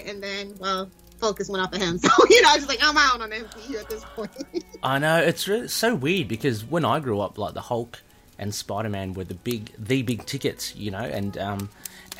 Jr. 0.03 0.09
And 0.09 0.23
then 0.23 0.55
well, 0.59 0.89
focus 1.19 1.49
went 1.49 1.63
off 1.63 1.73
of 1.73 1.81
him. 1.81 1.97
So 1.99 2.09
you 2.29 2.41
know, 2.41 2.49
I 2.49 2.55
was 2.55 2.65
just 2.65 2.69
like, 2.69 2.79
I'm 2.81 2.97
out 2.97 3.21
on 3.21 3.29
MCU 3.31 3.79
at 3.79 3.89
this 3.89 4.03
point. 4.15 4.31
I 4.83 4.99
know 4.99 5.17
it's 5.21 5.47
really, 5.47 5.67
so 5.67 5.95
weird 5.95 6.27
because 6.27 6.63
when 6.63 6.85
I 6.85 6.99
grew 6.99 7.19
up, 7.19 7.37
like 7.37 7.53
the 7.53 7.61
Hulk 7.61 8.01
and 8.39 8.53
Spider 8.55 8.89
Man 8.89 9.13
were 9.13 9.23
the 9.25 9.35
big 9.35 9.71
the 9.77 10.01
big 10.01 10.25
tickets, 10.25 10.75
you 10.75 10.91
know, 10.91 10.99
and 11.03 11.37
um, 11.37 11.69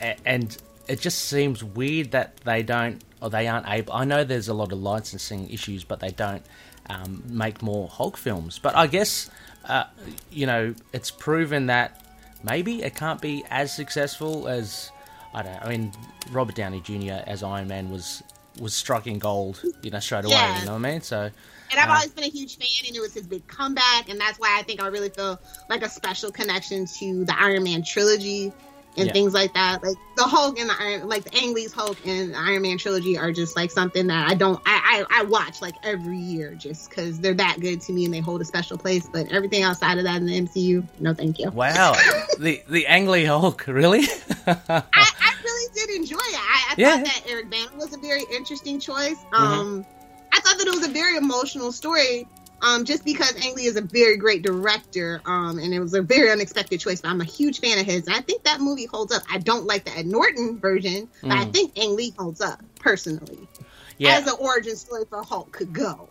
a- 0.01 0.17
and 0.25 0.55
it 0.87 0.99
just 0.99 1.19
seems 1.19 1.63
weird 1.63 2.11
that 2.11 2.37
they 2.37 2.61
don't 2.63 3.01
or 3.21 3.29
they 3.29 3.47
aren't 3.47 3.67
able. 3.69 3.93
I 3.93 4.05
know 4.05 4.23
there's 4.23 4.47
a 4.47 4.53
lot 4.53 4.71
of 4.71 4.79
licensing 4.79 5.49
issues, 5.49 5.83
but 5.83 5.99
they 5.99 6.09
don't 6.11 6.43
um, 6.89 7.23
make 7.27 7.61
more 7.61 7.87
Hulk 7.87 8.17
films. 8.17 8.59
But 8.59 8.75
I 8.75 8.87
guess 8.87 9.29
uh, 9.65 9.85
you 10.31 10.45
know 10.45 10.73
it's 10.93 11.11
proven 11.11 11.67
that 11.67 12.05
maybe 12.43 12.83
it 12.83 12.95
can't 12.95 13.21
be 13.21 13.43
as 13.49 13.73
successful 13.73 14.47
as 14.47 14.91
I 15.33 15.43
don't. 15.43 15.53
know. 15.53 15.59
I 15.61 15.69
mean, 15.69 15.91
Robert 16.31 16.55
Downey 16.55 16.81
Jr. 16.81 17.23
as 17.27 17.43
Iron 17.43 17.67
Man 17.67 17.89
was 17.91 18.23
was 18.59 18.73
striking 18.73 19.17
gold, 19.19 19.61
you 19.81 19.91
know, 19.91 19.99
straight 19.99 20.25
away. 20.25 20.33
Yeah. 20.33 20.59
You 20.59 20.65
know 20.65 20.73
what 20.73 20.85
I 20.85 20.91
mean? 20.91 21.01
So. 21.01 21.29
And 21.71 21.79
I've 21.79 21.87
Uh, 21.89 21.93
always 21.93 22.09
been 22.11 22.25
a 22.25 22.29
huge 22.29 22.57
fan, 22.57 22.67
and 22.85 22.97
it 22.97 22.99
was 22.99 23.13
his 23.13 23.25
big 23.25 23.47
comeback, 23.47 24.09
and 24.09 24.19
that's 24.19 24.37
why 24.37 24.57
I 24.59 24.63
think 24.63 24.81
I 24.81 24.87
really 24.87 25.07
feel 25.07 25.39
like 25.69 25.83
a 25.83 25.89
special 25.89 26.29
connection 26.29 26.85
to 26.99 27.23
the 27.23 27.33
Iron 27.39 27.63
Man 27.63 27.81
trilogy 27.81 28.51
and 28.97 29.07
Yeah. 29.07 29.13
things 29.13 29.33
like 29.33 29.53
that. 29.53 29.81
Like 29.83 29.97
the 30.17 30.23
Hulk 30.23 30.59
and 30.59 30.69
the 30.69 30.75
Iron, 30.79 31.07
like 31.07 31.23
the 31.23 31.35
Ang 31.37 31.53
Lee's 31.53 31.71
Hulk 31.71 31.97
and 32.05 32.33
the 32.33 32.37
Iron 32.37 32.61
Man 32.61 32.77
trilogy 32.77 33.17
are 33.17 33.31
just 33.31 33.55
like 33.55 33.71
something 33.71 34.07
that 34.07 34.29
I 34.29 34.33
don't, 34.33 34.59
I, 34.65 35.05
I, 35.09 35.21
I 35.21 35.23
watch 35.23 35.61
like 35.61 35.75
every 35.83 36.17
year 36.17 36.55
just 36.55 36.89
because 36.89 37.19
they're 37.19 37.33
that 37.35 37.59
good 37.61 37.81
to 37.81 37.93
me 37.93 38.05
and 38.05 38.13
they 38.13 38.19
hold 38.19 38.41
a 38.41 38.45
special 38.45 38.77
place. 38.77 39.07
But 39.11 39.31
everything 39.31 39.63
outside 39.63 39.97
of 39.97 40.03
that 40.03 40.17
in 40.17 40.25
the 40.25 40.39
MCU, 40.41 40.85
no, 40.99 41.13
thank 41.13 41.39
you. 41.39 41.49
Wow, 41.51 41.93
the 42.39 42.61
the 42.69 42.85
Ang 42.87 43.07
Lee 43.07 43.23
Hulk, 43.25 43.65
really? 43.67 44.01
I, 44.47 44.83
I 44.93 45.33
really 45.43 45.73
did 45.73 45.89
enjoy 45.95 46.15
it. 46.17 46.35
I, 46.35 46.71
I 46.71 46.75
Yeah. 46.77 46.97
thought 46.97 47.05
that 47.05 47.23
Eric 47.27 47.49
Bana 47.49 47.69
was 47.77 47.93
a 47.95 47.99
very 47.99 48.23
interesting 48.33 48.79
choice. 48.79 49.17
Um, 49.33 49.85
I 50.33 50.39
thought 50.41 50.57
that 50.57 50.67
it 50.67 50.73
was 50.73 50.85
a 50.85 50.91
very 50.91 51.17
emotional 51.17 51.71
story. 51.71 52.27
Um, 52.61 52.85
just 52.85 53.03
because 53.05 53.35
Ang 53.43 53.55
Lee 53.55 53.65
is 53.65 53.75
a 53.75 53.81
very 53.81 54.17
great 54.17 54.43
director, 54.43 55.21
um, 55.25 55.59
and 55.59 55.73
it 55.73 55.79
was 55.79 55.93
a 55.93 56.01
very 56.01 56.31
unexpected 56.31 56.79
choice. 56.79 57.01
But 57.01 57.09
I'm 57.09 57.21
a 57.21 57.25
huge 57.25 57.59
fan 57.59 57.79
of 57.79 57.85
his, 57.85 58.07
and 58.07 58.15
I 58.15 58.21
think 58.21 58.43
that 58.43 58.61
movie 58.61 58.85
holds 58.85 59.13
up. 59.13 59.23
I 59.31 59.39
don't 59.39 59.65
like 59.65 59.85
the 59.85 59.97
Ed 59.97 60.05
Norton 60.07 60.59
version, 60.59 61.09
but 61.27 61.37
I 61.37 61.45
Mm. 61.45 61.53
think 61.53 61.77
Ang 61.77 61.95
Lee 61.95 62.13
holds 62.17 62.41
up 62.41 62.61
personally 62.79 63.49
yeah, 63.97 64.17
as 64.17 64.27
an 64.27 64.35
origin 64.39 64.75
story 64.75 65.05
for 65.09 65.23
Hulk 65.23 65.51
could 65.51 65.73
go. 65.73 66.09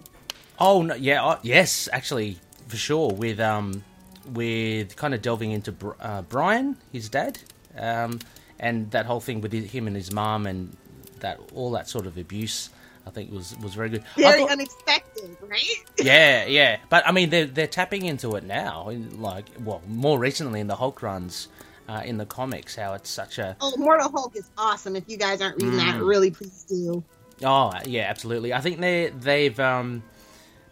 Oh 0.59 0.83
no, 0.83 0.95
yeah, 0.95 1.25
uh, 1.25 1.39
yes, 1.43 1.89
actually, 1.93 2.39
for 2.69 2.77
sure. 2.77 3.13
With 3.13 3.41
um, 3.41 3.85
with 4.27 4.97
kind 4.97 5.15
of 5.15 5.23
delving 5.23 5.53
into 5.53 5.75
uh, 6.01 6.23
Brian, 6.23 6.77
his 6.93 7.09
dad, 7.09 7.39
um, 7.77 8.19
and 8.59 8.91
that 8.91 9.07
whole 9.07 9.21
thing 9.21 9.41
with 9.41 9.53
him 9.53 9.87
and 9.87 9.97
his 9.97 10.13
mom, 10.13 10.47
and 10.47 10.77
that 11.21 11.41
all 11.55 11.71
that 11.73 11.89
sort 11.89 12.07
of 12.07 12.17
abuse. 12.19 12.71
I 13.07 13.11
think 13.11 13.33
was 13.33 13.57
was 13.59 13.75
very 13.75 13.89
good. 13.89 14.05
Very 14.17 14.41
thought- 14.43 14.53
unexpected, 14.53 15.37
right? 15.43 15.63
yeah, 15.99 16.45
yeah. 16.47 16.79
But 16.89 17.07
I 17.07 17.13
mean, 17.13 17.31
they're 17.31 17.47
they're 17.47 17.67
tapping 17.67 18.05
into 18.05 18.37
it 18.37 18.45
now. 18.45 18.91
Like, 19.17 19.47
well, 19.65 19.83
more 19.89 20.19
recently 20.19 20.61
in 20.61 20.67
the 20.67 20.77
Hulk 20.77 21.03
runs, 21.03 21.49
uh, 21.89 22.03
in 22.05 22.19
the 22.19 22.27
comics, 22.27 22.77
how 22.77 22.93
it's 22.95 23.09
such 23.11 23.39
a 23.39 23.57
Oh, 23.61 23.75
Mortal 23.77 24.11
Hulk 24.11 24.37
is 24.37 24.51
awesome. 24.59 24.97
If 24.97 25.05
you 25.09 25.17
guys 25.17 25.41
aren't 25.41 25.57
reading 25.57 25.77
that, 25.79 25.97
Mm. 25.97 26.07
really 26.09 26.31
please 26.31 26.65
do. 26.69 27.03
oh 27.43 27.73
yeah, 27.87 28.03
absolutely. 28.09 28.53
I 28.53 28.61
think 28.61 28.81
they 28.81 29.13
they've 29.19 29.59
um 29.59 30.03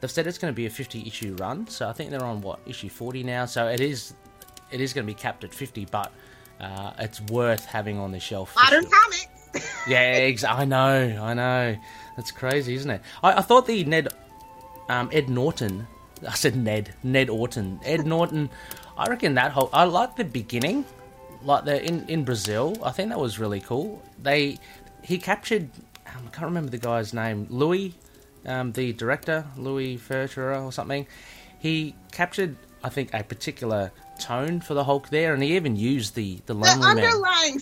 they've 0.01 0.11
said 0.11 0.27
it's 0.27 0.39
going 0.39 0.53
to 0.53 0.57
be 0.57 0.67
a 0.67 0.71
fifty 0.71 1.07
issue 1.07 1.35
run. 1.41 1.67
So 1.69 1.89
I 1.89 1.93
think 1.95 2.11
they're 2.11 2.23
on 2.25 2.41
what 2.43 2.61
issue 2.67 2.89
forty 2.91 3.23
now. 3.23 3.47
So 3.47 3.67
it 3.69 3.81
is 3.81 4.15
it 4.71 4.81
is 4.83 4.93
going 4.93 5.07
to 5.07 5.11
be 5.13 5.19
capped 5.19 5.45
at 5.45 5.55
fifty, 5.55 5.87
but 5.87 6.13
uh, 6.61 6.93
it's 6.99 7.21
worth 7.23 7.65
having 7.65 7.99
on 7.99 8.13
the 8.13 8.21
shelf. 8.21 8.55
Modern 8.55 8.83
sure. 8.83 8.91
comics. 8.91 9.27
Yeah, 9.89 10.01
ex- 10.01 10.45
I 10.45 10.67
know, 10.67 11.19
I 11.23 11.33
know. 11.33 11.77
That's 12.19 12.33
crazy, 12.33 12.75
isn't 12.75 12.91
it? 12.91 13.01
I, 13.23 13.35
I 13.35 13.43
thought 13.43 13.69
the 13.69 13.85
Ned, 13.85 14.09
um, 14.89 15.09
Ed 15.13 15.29
Norton. 15.29 15.87
I 16.29 16.35
said 16.35 16.57
Ned, 16.57 16.93
Ned 17.05 17.31
Orton, 17.31 17.79
Ed 17.85 18.09
Norton. 18.09 18.51
I 18.97 19.07
reckon 19.07 19.35
that 19.35 19.53
whole. 19.53 19.71
I 19.73 19.85
like 19.85 20.17
the 20.17 20.25
beginning, 20.25 20.85
like 21.45 21.65
the 21.65 21.81
in 21.81 22.05
in 22.09 22.25
Brazil. 22.25 22.77
I 22.83 22.91
think 22.91 23.11
that 23.11 23.21
was 23.21 23.39
really 23.39 23.61
cool. 23.61 24.03
They 24.21 24.59
he 25.05 25.19
captured. 25.19 25.71
Um, 26.09 26.25
I 26.27 26.31
can't 26.31 26.47
remember 26.47 26.73
the 26.73 26.79
guy's 26.79 27.15
name. 27.15 27.47
Louis, 27.51 27.95
um, 28.45 28.73
the 28.73 28.93
director, 28.95 29.47
Louis 29.57 29.97
Ferreira 29.97 30.65
or 30.65 30.73
something. 30.73 31.07
He 31.61 31.95
captured, 32.11 32.57
I 32.83 32.89
think, 32.89 33.15
a 33.15 33.23
particular 33.23 33.93
tone 34.19 34.61
for 34.61 34.75
the 34.75 34.83
Hulk 34.83 35.11
there, 35.11 35.35
and 35.35 35.43
he 35.45 35.55
even 35.55 35.77
used 35.77 36.17
the 36.17 36.41
the 36.47 36.55
the 36.55 36.81
underlying 36.83 37.61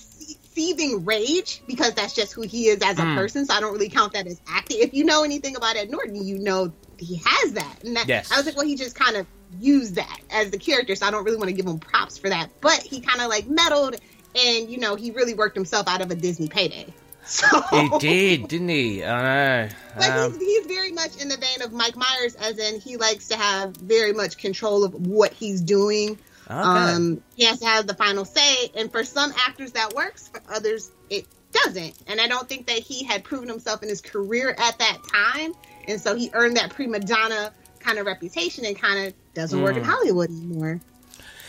seething 0.56 1.04
rage 1.04 1.62
because 1.66 1.92
that's 1.92 2.14
just 2.14 2.32
who 2.32 2.40
he 2.40 2.68
is 2.68 2.80
as 2.82 2.98
a 2.98 3.02
Mm. 3.02 3.14
person 3.14 3.44
so 3.44 3.52
i 3.52 3.60
don't 3.60 3.74
really 3.74 3.90
count 3.90 4.14
that 4.14 4.26
as 4.26 4.40
acting 4.48 4.78
if 4.80 4.94
you 4.94 5.04
know 5.04 5.22
anything 5.22 5.54
about 5.54 5.76
ed 5.76 5.90
norton 5.90 6.24
you 6.24 6.38
know 6.38 6.72
he 6.98 7.20
has 7.26 7.52
that 7.52 7.76
and 7.84 7.94
that, 7.96 8.08
Yes. 8.08 8.32
i 8.32 8.38
was 8.38 8.46
like 8.46 8.56
well 8.56 8.64
he 8.66 8.74
just 8.74 8.96
kind 8.96 9.16
of 9.16 9.26
used 9.60 9.96
that 9.96 10.18
as 10.30 10.50
the 10.50 10.58
character 10.58 10.94
so 10.96 11.04
i 11.06 11.10
don't 11.10 11.24
really 11.24 11.36
want 11.36 11.50
to 11.50 11.54
give 11.54 11.66
him 11.66 11.78
props 11.78 12.16
for 12.16 12.30
that 12.30 12.48
but 12.62 12.78
he 12.80 13.00
kind 13.02 13.20
of 13.20 13.28
like 13.28 13.46
meddled 13.46 13.96
and 14.34 14.70
you 14.70 14.78
know 14.78 14.94
he 14.96 15.10
really 15.10 15.34
worked 15.34 15.54
himself 15.56 15.86
out 15.88 16.00
of 16.00 16.10
a 16.10 16.14
disney 16.14 16.48
payday 16.48 16.86
so 17.26 17.44
He 17.72 17.88
did, 17.98 18.48
didn't 18.48 18.68
he? 18.68 19.04
I 19.04 19.66
know. 19.66 19.68
Like 19.98 20.12
Um, 20.12 20.32
he's, 20.32 20.40
he's 20.40 20.66
very 20.66 20.92
much 20.92 21.20
in 21.20 21.28
the 21.28 21.36
vein 21.36 21.60
of 21.62 21.72
Mike 21.72 21.96
Myers, 21.96 22.34
as 22.36 22.56
in 22.58 22.80
he 22.80 22.96
likes 22.96 23.28
to 23.28 23.36
have 23.36 23.74
very 23.76 24.12
much 24.12 24.38
control 24.38 24.84
of 24.84 24.94
what 24.94 25.32
he's 25.32 25.60
doing. 25.60 26.18
Okay. 26.50 26.58
Um, 26.58 27.22
he 27.36 27.44
has 27.44 27.60
to 27.60 27.66
have 27.66 27.86
the 27.86 27.94
final 27.94 28.24
say, 28.24 28.70
and 28.76 28.90
for 28.90 29.04
some 29.04 29.32
actors 29.46 29.72
that 29.72 29.94
works, 29.94 30.28
for 30.28 30.40
others 30.52 30.90
it 31.10 31.26
doesn't. 31.52 31.94
And 32.06 32.20
I 32.20 32.26
don't 32.28 32.48
think 32.48 32.66
that 32.66 32.78
he 32.78 33.04
had 33.04 33.24
proven 33.24 33.48
himself 33.48 33.82
in 33.82 33.88
his 33.88 34.00
career 34.00 34.54
at 34.58 34.78
that 34.78 34.98
time, 35.12 35.52
and 35.88 36.00
so 36.00 36.14
he 36.14 36.30
earned 36.32 36.56
that 36.56 36.70
prima 36.70 37.00
donna 37.00 37.52
kind 37.80 37.98
of 37.98 38.06
reputation, 38.06 38.64
and 38.64 38.76
kind 38.78 39.06
of 39.06 39.14
doesn't 39.34 39.62
work 39.62 39.76
in 39.76 39.82
Mm. 39.82 39.86
Hollywood 39.86 40.30
anymore. 40.30 40.80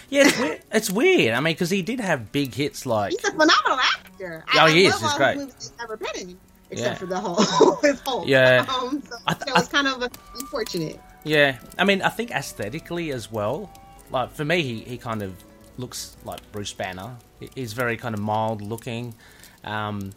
yeah, 0.10 0.27
it's 0.27 0.39
weird. 0.39 0.62
It's 0.72 0.89
weird. 0.92 1.34
I 1.34 1.39
mean, 1.39 1.54
because 1.54 1.70
he 1.70 1.82
did 1.82 2.00
have 2.00 2.32
big 2.32 2.54
hits 2.54 2.86
like. 2.86 3.12
He's 3.12 3.24
a 3.24 3.32
phenomenal 3.32 3.80
actor. 3.96 4.44
Oh, 4.54 4.60
I, 4.60 4.72
he 4.72 4.86
I 4.86 4.89
is. 4.89 4.94
love 4.94 5.01
He's 5.01 5.12
all 5.12 5.18
great. 5.18 5.38
he's 5.56 5.74
ever 5.82 5.98
been 5.98 6.16
in, 6.30 6.38
except 6.70 6.89
Yeah. 6.89 6.96
for 6.96 7.06
the 7.08 7.20
whole 7.20 7.75
his 7.82 8.00
whole. 8.01 8.27
Yeah. 8.27 8.66
Um, 8.70 9.01
so, 9.10 9.16
I 9.25 9.34
th- 9.34 9.48
so 9.48 9.56
it's 9.56 9.68
kind 9.70 9.88
of 9.88 10.12
unfortunate. 10.36 11.00
Yeah, 11.24 11.58
I 11.77 11.84
mean, 11.84 12.01
I 12.01 12.10
think 12.10 12.32
aesthetically 12.32 13.12
as 13.12 13.32
well. 13.32 13.70
Like 14.11 14.31
for 14.31 14.45
me, 14.45 14.61
he, 14.63 14.79
he 14.81 14.97
kind 14.97 15.21
of 15.21 15.33
looks 15.77 16.15
like 16.25 16.39
Bruce 16.51 16.73
Banner. 16.73 17.15
He's 17.55 17.73
very 17.73 17.97
kind 17.97 18.15
of 18.15 18.21
mild 18.21 18.61
looking. 18.61 19.13
Um, 19.63 20.11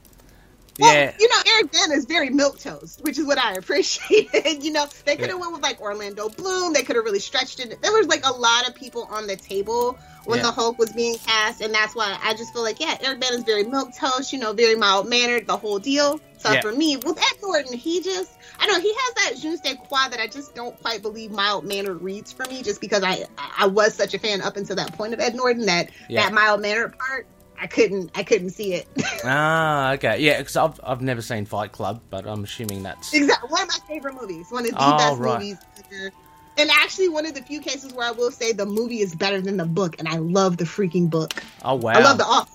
Well, 0.78 0.94
yeah, 0.94 1.12
you 1.18 1.28
know, 1.28 1.52
Eric 1.54 1.72
Bana 1.72 1.94
is 1.94 2.04
very 2.06 2.30
milk 2.30 2.58
toast, 2.58 3.02
which 3.02 3.18
is 3.18 3.26
what 3.26 3.36
I 3.38 3.54
appreciated. 3.60 4.62
you 4.64 4.72
know, 4.72 4.86
they 5.04 5.16
could 5.16 5.28
have 5.28 5.36
Yeah. 5.36 5.40
went 5.40 5.52
with 5.52 5.62
like 5.62 5.80
Orlando 5.80 6.28
Bloom. 6.30 6.72
They 6.72 6.82
could 6.82 6.96
have 6.96 7.04
really 7.04 7.18
stretched 7.20 7.60
it. 7.60 7.82
There 7.82 7.92
was 7.92 8.06
like 8.06 8.24
a 8.24 8.32
lot 8.32 8.66
of 8.68 8.74
people 8.74 9.06
on 9.10 9.26
the 9.26 9.36
table 9.36 9.98
when 10.24 10.38
Yeah. 10.38 10.44
the 10.46 10.52
Hulk 10.52 10.78
was 10.78 10.92
being 10.92 11.16
cast, 11.18 11.60
and 11.60 11.74
that's 11.74 11.94
why 11.94 12.18
I 12.22 12.32
just 12.34 12.52
feel 12.54 12.62
like, 12.62 12.80
yeah, 12.80 12.96
Eric 13.02 13.20
Bana 13.20 13.36
is 13.36 13.44
very 13.44 13.64
milk 13.64 13.90
toast. 13.94 14.32
You 14.32 14.38
know, 14.38 14.52
very 14.52 14.76
mild 14.76 15.08
mannered, 15.08 15.46
the 15.46 15.56
whole 15.56 15.78
deal. 15.78 16.20
So 16.40 16.50
Yeah. 16.54 16.62
for 16.62 16.72
me, 16.72 16.96
with 16.96 17.18
Ed 17.18 17.36
Norton, 17.42 17.74
he 17.76 18.00
just, 18.02 18.30
I 18.58 18.66
know, 18.66 18.80
he 18.80 18.88
has 18.94 19.14
that 19.16 19.40
je 19.42 19.50
ne 19.50 19.56
sais 19.56 19.76
quoi 19.76 20.08
that 20.08 20.20
I 20.20 20.26
just 20.26 20.54
don't 20.54 20.74
quite 20.80 21.02
believe 21.02 21.30
mild 21.30 21.66
mannered 21.66 22.00
reads 22.00 22.32
for 22.32 22.46
me, 22.46 22.62
just 22.62 22.80
because 22.80 23.02
I 23.04 23.26
I 23.58 23.66
was 23.66 23.94
such 23.94 24.14
a 24.14 24.18
fan 24.18 24.40
up 24.40 24.56
until 24.56 24.76
that 24.76 24.92
point 24.94 25.12
of 25.12 25.20
Ed 25.20 25.34
Norton 25.34 25.66
that 25.66 25.90
Yeah. 26.08 26.24
that 26.24 26.32
mild 26.32 26.62
mannered 26.62 26.94
part. 26.98 27.26
I 27.60 27.66
couldn't, 27.66 28.10
I 28.14 28.22
couldn't 28.22 28.50
see 28.50 28.72
it. 28.72 28.88
ah, 29.24 29.92
okay, 29.92 30.18
yeah, 30.20 30.38
because 30.38 30.56
I've 30.56 30.80
I've 30.82 31.02
never 31.02 31.20
seen 31.20 31.44
Fight 31.44 31.72
Club, 31.72 32.00
but 32.08 32.26
I'm 32.26 32.42
assuming 32.42 32.84
that's 32.84 33.12
Exactly. 33.12 33.50
One 33.50 33.62
of 33.62 33.68
my 33.68 33.78
favorite 33.86 34.14
movies. 34.14 34.50
One 34.50 34.64
of 34.64 34.70
the 34.72 34.78
Oh, 34.78 34.96
best 34.96 35.20
right. 35.20 35.40
movies 35.40 35.58
ever. 35.92 36.10
And 36.56 36.70
actually, 36.70 37.10
one 37.10 37.26
of 37.26 37.34
the 37.34 37.42
few 37.42 37.60
cases 37.60 37.92
where 37.92 38.08
I 38.08 38.12
will 38.12 38.30
say 38.30 38.52
the 38.52 38.66
movie 38.66 39.00
is 39.00 39.14
better 39.14 39.42
than 39.42 39.58
the 39.58 39.66
book, 39.66 39.96
and 39.98 40.08
I 40.08 40.16
love 40.16 40.56
the 40.56 40.64
freaking 40.64 41.10
book. 41.10 41.44
oh 41.62 41.74
wow, 41.76 41.92
I 41.92 42.00
love 42.00 42.18
the 42.18 42.24
author. 42.24 42.50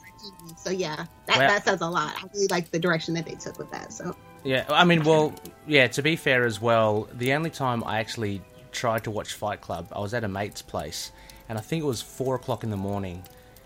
So 0.65 0.71
yeah, 0.71 1.05
that, 1.27 1.37
Well- 1.37 1.47
that 1.47 1.63
says 1.63 1.81
a 1.81 1.87
lot. 1.87 2.15
I 2.17 2.27
really 2.33 2.47
like 2.47 2.71
the 2.71 2.79
direction 2.79 3.13
that 3.13 3.25
they 3.25 3.35
took 3.35 3.59
with 3.59 3.69
that. 3.71 3.93
So 3.93 4.15
Yeah, 4.43 4.65
I 4.69 4.83
mean, 4.83 5.03
well, 5.03 5.33
yeah. 5.67 5.87
To 5.87 6.01
be 6.01 6.15
fair 6.15 6.43
as 6.45 6.59
well, 6.59 7.07
the 7.13 7.33
only 7.33 7.51
time 7.51 7.83
I 7.83 7.99
actually 7.99 8.41
tried 8.71 9.03
to 9.05 9.11
watch 9.11 9.33
Fight 9.33 9.61
Club, 9.61 9.87
I 9.91 9.99
was 9.99 10.13
at 10.15 10.23
a 10.23 10.27
mate's 10.27 10.61
place, 10.63 11.11
and 11.49 11.57
I 11.57 11.61
think 11.61 11.83
it 11.83 11.85
was 11.85 12.01
four 12.01 12.35
o'clock 12.35 12.63
in 12.63 12.69
the 12.71 12.77
morning, 12.77 13.23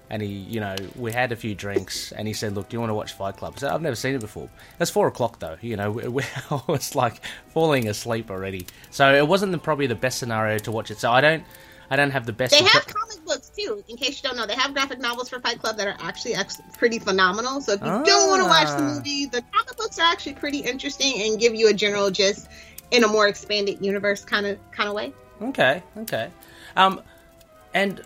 and 0.10 0.22
he, 0.22 0.28
you 0.28 0.60
know, 0.60 0.76
we 0.98 1.12
had 1.12 1.32
a 1.32 1.36
few 1.38 1.56
drinks, 1.56 2.12
and 2.12 2.28
he 2.28 2.34
said, 2.34 2.54
"Look, 2.54 2.68
do 2.70 2.76
you 2.76 2.80
want 2.82 2.90
to 2.90 2.96
watch 2.96 3.14
Fight 3.14 3.38
Club?" 3.38 3.54
I 3.56 3.60
said, 3.60 3.72
"I've 3.72 3.82
never 3.82 3.96
seen 3.96 4.16
it 4.16 4.22
before." 4.22 4.50
It's 4.80 4.92
four 4.92 5.08
o'clock 5.08 5.40
though, 5.40 5.58
you 5.62 5.78
know, 5.78 6.00
I 6.52 6.62
was 6.68 6.96
like 6.96 7.22
falling 7.54 7.88
asleep 7.88 8.30
already, 8.30 8.68
so 8.92 9.14
it 9.14 9.26
wasn't 9.28 9.52
the, 9.54 9.58
probably 9.58 9.88
the 9.88 9.96
best 9.96 10.18
scenario 10.20 10.58
to 10.60 10.72
watch 10.72 10.92
it. 10.92 11.00
So 11.00 11.12
I 11.12 11.22
don't, 11.22 11.44
I 11.92 11.96
don't 11.96 12.12
have 12.12 12.26
the 12.26 12.34
best. 12.34 12.52
they 12.52 12.64
have 12.64 12.86
comic 12.86 13.26
books 13.26 13.50
too. 13.50 13.84
In 13.88 13.98
case 13.98 14.22
you 14.22 14.30
don't 14.30 14.38
know, 14.38 14.46
they 14.46 14.56
have 14.56 14.74
graphic 14.74 15.00
novels 15.00 15.30
for 15.30 15.40
Fight 15.40 15.60
Club 15.60 15.78
that 15.78 15.88
are 15.88 15.98
actually 16.00 16.36
ex- 16.36 16.62
pretty 16.78 17.00
phenomenal. 17.00 17.62
So 17.62 17.74
if 17.74 17.80
you 17.82 17.88
don't 17.88 18.30
want 18.30 18.44
to 18.44 18.48
watch 18.48 18.68
the 18.68 18.84
Ah. 18.84 18.94
movie, 18.96 19.26
the 19.26 19.42
comic 19.54 19.76
books 19.78 19.98
are 20.00 20.04
actually 20.12 20.34
pretty 20.34 20.60
interesting 20.60 21.22
and 21.22 21.40
give 21.40 21.56
you 21.56 21.68
a 21.70 21.74
general 21.74 22.12
gist 22.12 22.48
in 22.92 23.04
a 23.04 23.08
more 23.08 23.28
expanded 23.28 23.84
universe 23.84 24.24
kind 24.24 24.46
of 24.46 24.58
kind 24.72 24.88
of 24.90 24.96
way. 24.96 25.14
Okay, 25.42 25.82
okay. 25.98 26.30
Um, 26.76 27.02
and 27.74 28.02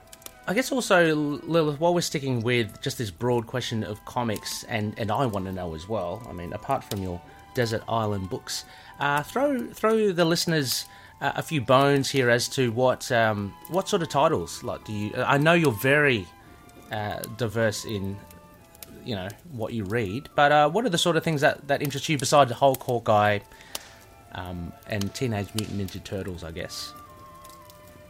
I 0.48 0.54
guess 0.54 0.72
also, 0.72 1.16
Lilith, 1.16 1.80
while 1.80 1.94
we're 1.94 2.02
sticking 2.02 2.42
with 2.42 2.82
just 2.82 2.98
this 2.98 3.10
broad 3.12 3.48
question 3.48 3.84
of 3.84 4.04
comics, 4.06 4.64
and, 4.66 4.94
and 4.98 5.10
I 5.12 5.26
want 5.26 5.46
to 5.46 5.52
know 5.54 5.74
as 5.74 5.88
well, 5.88 6.22
I 6.30 6.34
mean, 6.34 6.52
apart 6.54 6.84
from 6.84 7.02
your 7.02 7.22
Desert 7.56 7.82
Island 7.88 8.30
books, 8.30 8.66
uh, 9.00 9.24
throw 9.24 9.68
throw 9.68 10.12
the 10.12 10.26
listeners 10.26 10.86
a 11.24 11.42
few 11.42 11.62
bones 11.62 12.10
here 12.10 12.30
as 12.30 12.48
to 12.50 12.72
what 12.72 13.12
um, 13.12 13.54
what 13.70 13.88
sort 13.88 14.02
of 14.02 14.10
titles 14.10 14.62
like 14.64 14.84
do 14.84 14.92
you? 14.92 15.14
I 15.16 15.38
know 15.38 15.54
you're 15.54 15.72
very 15.72 16.28
uh, 16.92 17.20
diverse 17.38 17.86
in 17.86 18.18
you 19.06 19.16
know 19.16 19.30
what 19.52 19.74
you 19.74 19.86
read, 19.86 20.30
but 20.36 20.52
uh, 20.52 20.70
what 20.70 20.86
are 20.86 20.90
the 20.90 20.98
sort 20.98 21.16
of 21.16 21.24
things 21.24 21.42
that, 21.42 21.68
that 21.68 21.82
interest 21.82 22.08
you 22.10 22.18
besides 22.18 22.52
Hulk, 22.52 22.84
Hawkeye, 22.84 23.40
um, 24.34 24.74
and 24.88 25.14
Teenage 25.14 25.48
Mutant 25.56 25.80
Ninja 25.80 26.04
Turtles? 26.04 26.44
I 26.44 26.52
guess. 26.52 26.94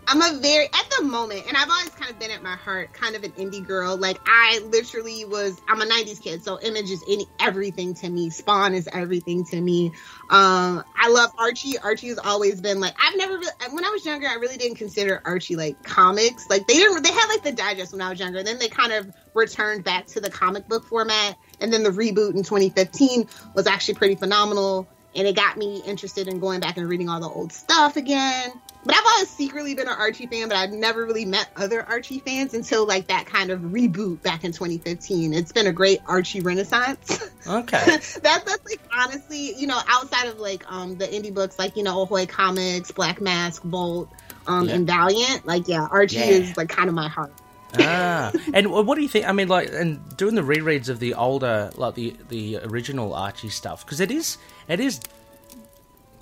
I'm 0.07 0.21
a 0.21 0.39
very 0.39 0.65
at 0.65 0.89
the 0.97 1.03
moment, 1.03 1.43
and 1.47 1.55
I've 1.55 1.69
always 1.69 1.89
kind 1.89 2.11
of 2.11 2.19
been 2.19 2.31
at 2.31 2.43
my 2.43 2.55
heart 2.55 2.93
kind 2.93 3.15
of 3.15 3.23
an 3.23 3.31
indie 3.33 3.65
girl. 3.65 3.97
Like 3.97 4.19
I 4.25 4.59
literally 4.65 5.25
was. 5.25 5.59
I'm 5.67 5.81
a 5.81 5.85
'90s 5.85 6.21
kid, 6.21 6.43
so 6.43 6.59
Image 6.61 6.89
is 6.91 7.03
any 7.07 7.25
everything 7.39 7.93
to 7.95 8.09
me. 8.09 8.29
Spawn 8.29 8.73
is 8.73 8.87
everything 8.91 9.45
to 9.45 9.59
me. 9.59 9.87
Um, 10.29 10.83
I 10.95 11.09
love 11.09 11.31
Archie. 11.37 11.77
Archie 11.77 12.09
has 12.09 12.19
always 12.19 12.61
been 12.61 12.79
like 12.79 12.95
I've 13.01 13.17
never 13.17 13.37
really, 13.37 13.51
when 13.71 13.85
I 13.85 13.89
was 13.89 14.05
younger, 14.05 14.27
I 14.27 14.35
really 14.35 14.57
didn't 14.57 14.77
consider 14.77 15.21
Archie 15.23 15.55
like 15.55 15.81
comics. 15.83 16.49
Like 16.49 16.67
they 16.67 16.75
didn't. 16.75 17.01
They 17.03 17.11
had 17.11 17.27
like 17.27 17.43
the 17.43 17.53
digest 17.53 17.93
when 17.93 18.01
I 18.01 18.09
was 18.09 18.19
younger. 18.19 18.43
Then 18.43 18.59
they 18.59 18.67
kind 18.67 18.93
of 18.93 19.13
returned 19.33 19.83
back 19.83 20.07
to 20.07 20.21
the 20.21 20.29
comic 20.29 20.67
book 20.67 20.85
format, 20.85 21.37
and 21.61 21.71
then 21.71 21.83
the 21.83 21.91
reboot 21.91 22.35
in 22.35 22.43
2015 22.43 23.27
was 23.55 23.67
actually 23.67 23.95
pretty 23.95 24.15
phenomenal, 24.15 24.87
and 25.15 25.27
it 25.27 25.35
got 25.35 25.57
me 25.57 25.81
interested 25.85 26.27
in 26.27 26.39
going 26.39 26.59
back 26.59 26.77
and 26.77 26.89
reading 26.89 27.09
all 27.09 27.19
the 27.19 27.29
old 27.29 27.53
stuff 27.53 27.95
again. 27.95 28.51
But 28.85 28.95
I've 28.95 29.05
always 29.05 29.29
secretly 29.29 29.75
been 29.75 29.87
an 29.87 29.95
Archie 29.97 30.27
fan, 30.27 30.49
but 30.49 30.57
I've 30.57 30.71
never 30.71 31.05
really 31.05 31.23
met 31.25 31.49
other 31.55 31.81
Archie 31.83 32.19
fans 32.19 32.53
until 32.53 32.85
like 32.85 33.07
that 33.07 33.25
kind 33.25 33.49
of 33.49 33.61
reboot 33.61 34.21
back 34.21 34.43
in 34.43 34.51
2015. 34.51 35.33
It's 35.33 35.51
been 35.53 35.67
a 35.67 35.71
great 35.71 35.99
Archie 36.05 36.41
renaissance. 36.41 37.29
Okay. 37.47 37.81
that's 37.85 38.19
that's 38.19 38.45
like 38.65 38.81
honestly, 38.97 39.53
you 39.55 39.67
know, 39.67 39.79
outside 39.87 40.27
of 40.27 40.37
like 40.39 40.69
um 40.71 40.97
the 40.97 41.07
indie 41.07 41.33
books 41.33 41.57
like 41.57 41.77
you 41.77 41.83
know 41.83 42.01
Ahoy 42.01 42.25
Comics, 42.25 42.91
Black 42.91 43.21
Mask, 43.21 43.61
Vault, 43.63 44.09
um 44.47 44.67
Yeah. 44.67 44.75
and 44.75 44.87
Valiant. 44.87 45.45
Like 45.45 45.67
yeah, 45.67 45.87
Archie 45.89 46.17
Yeah. 46.17 46.25
is 46.25 46.57
like 46.57 46.67
kind 46.69 46.89
of 46.89 46.95
my 46.95 47.07
heart. 47.07 47.31
ah, 47.75 48.31
and 48.53 48.69
what 48.71 48.93
do 48.95 49.01
you 49.01 49.07
think? 49.09 49.27
I 49.27 49.31
mean, 49.31 49.47
like, 49.47 49.69
and 49.73 49.99
doing 50.15 50.35
the 50.35 50.41
rereads 50.43 50.89
of 50.89 50.99
the 50.99 51.15
older, 51.15 51.71
like 51.75 51.95
the 51.95 52.15
the 52.29 52.57
original 52.57 53.13
Archie 53.15 53.49
stuff, 53.49 53.85
because 53.85 53.99
it 53.99 54.11
is 54.11 54.37
it 54.67 54.79
is 54.79 54.99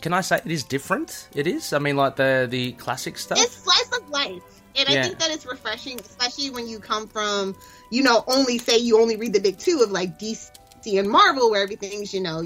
can 0.01 0.13
I 0.13 0.21
say 0.21 0.37
it 0.43 0.51
is 0.51 0.63
different? 0.63 1.29
It 1.33 1.47
is. 1.47 1.73
I 1.73 1.79
mean, 1.79 1.95
like 1.95 2.15
the 2.15 2.47
the 2.49 2.73
classic 2.73 3.17
stuff. 3.17 3.37
It's 3.39 3.55
slice 3.55 3.91
of 3.99 4.09
life. 4.09 4.41
And 4.75 4.87
Yeah. 4.89 4.99
I 5.01 5.03
think 5.03 5.19
that 5.19 5.31
it's 5.31 5.45
refreshing, 5.45 5.99
especially 5.99 6.49
when 6.49 6.67
you 6.67 6.79
come 6.79 7.07
from, 7.07 7.55
you 7.89 8.03
know, 8.03 8.23
only 8.27 8.57
say 8.57 8.77
you 8.77 8.99
only 9.01 9.17
read 9.17 9.33
the 9.33 9.39
big 9.41 9.57
two 9.59 9.81
of 9.83 9.91
like 9.91 10.17
DC 10.17 10.49
and 10.97 11.09
Marvel, 11.09 11.51
where 11.51 11.61
everything's, 11.61 12.13
you 12.13 12.21
know, 12.21 12.43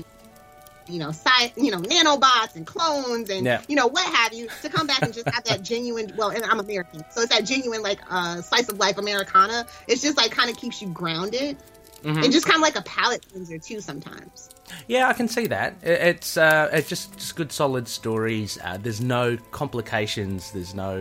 you 0.87 0.99
know, 0.99 1.09
sci- 1.09 1.53
you 1.55 1.71
know, 1.71 1.79
nanobots 1.79 2.55
and 2.55 2.65
clones 2.65 3.29
and 3.29 3.45
Yeah. 3.45 3.61
you 3.67 3.75
know 3.75 3.87
what 3.87 4.05
have 4.13 4.33
you. 4.33 4.47
To 4.63 4.69
come 4.69 4.87
back 4.87 5.01
and 5.03 5.13
just 5.13 5.27
have 5.29 5.43
that 5.45 5.61
genuine, 5.71 6.13
well, 6.17 6.29
and 6.29 6.43
I'm 6.43 6.59
American, 6.59 7.03
so 7.11 7.21
it's 7.21 7.29
that 7.31 7.45
genuine 7.45 7.81
like 7.83 7.99
uh, 8.09 8.41
slice 8.41 8.69
of 8.69 8.77
life 8.79 8.97
Americana. 8.97 9.65
It's 9.87 10.01
just 10.01 10.17
like 10.17 10.31
kind 10.31 10.49
of 10.49 10.57
keeps 10.57 10.81
you 10.81 10.87
grounded 10.89 11.57
Mhm. 12.03 12.23
and 12.23 12.31
just 12.31 12.45
kind 12.45 12.57
of 12.57 12.61
like 12.61 12.75
a 12.75 12.81
palate 12.83 13.25
cleanser 13.31 13.57
too 13.57 13.81
sometimes. 13.81 14.49
Yeah, 14.87 15.07
I 15.07 15.13
can 15.13 15.27
see 15.27 15.47
that. 15.47 15.77
It's 15.83 16.37
uh, 16.37 16.69
it's 16.73 16.89
just 16.89 17.17
just 17.17 17.35
good, 17.35 17.51
solid 17.51 17.87
stories. 17.87 18.57
Uh, 18.63 18.77
there's 18.77 19.01
no 19.01 19.37
complications. 19.51 20.51
There's 20.51 20.73
no, 20.73 20.99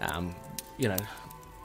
um, 0.00 0.34
you 0.76 0.88
know, 0.88 0.98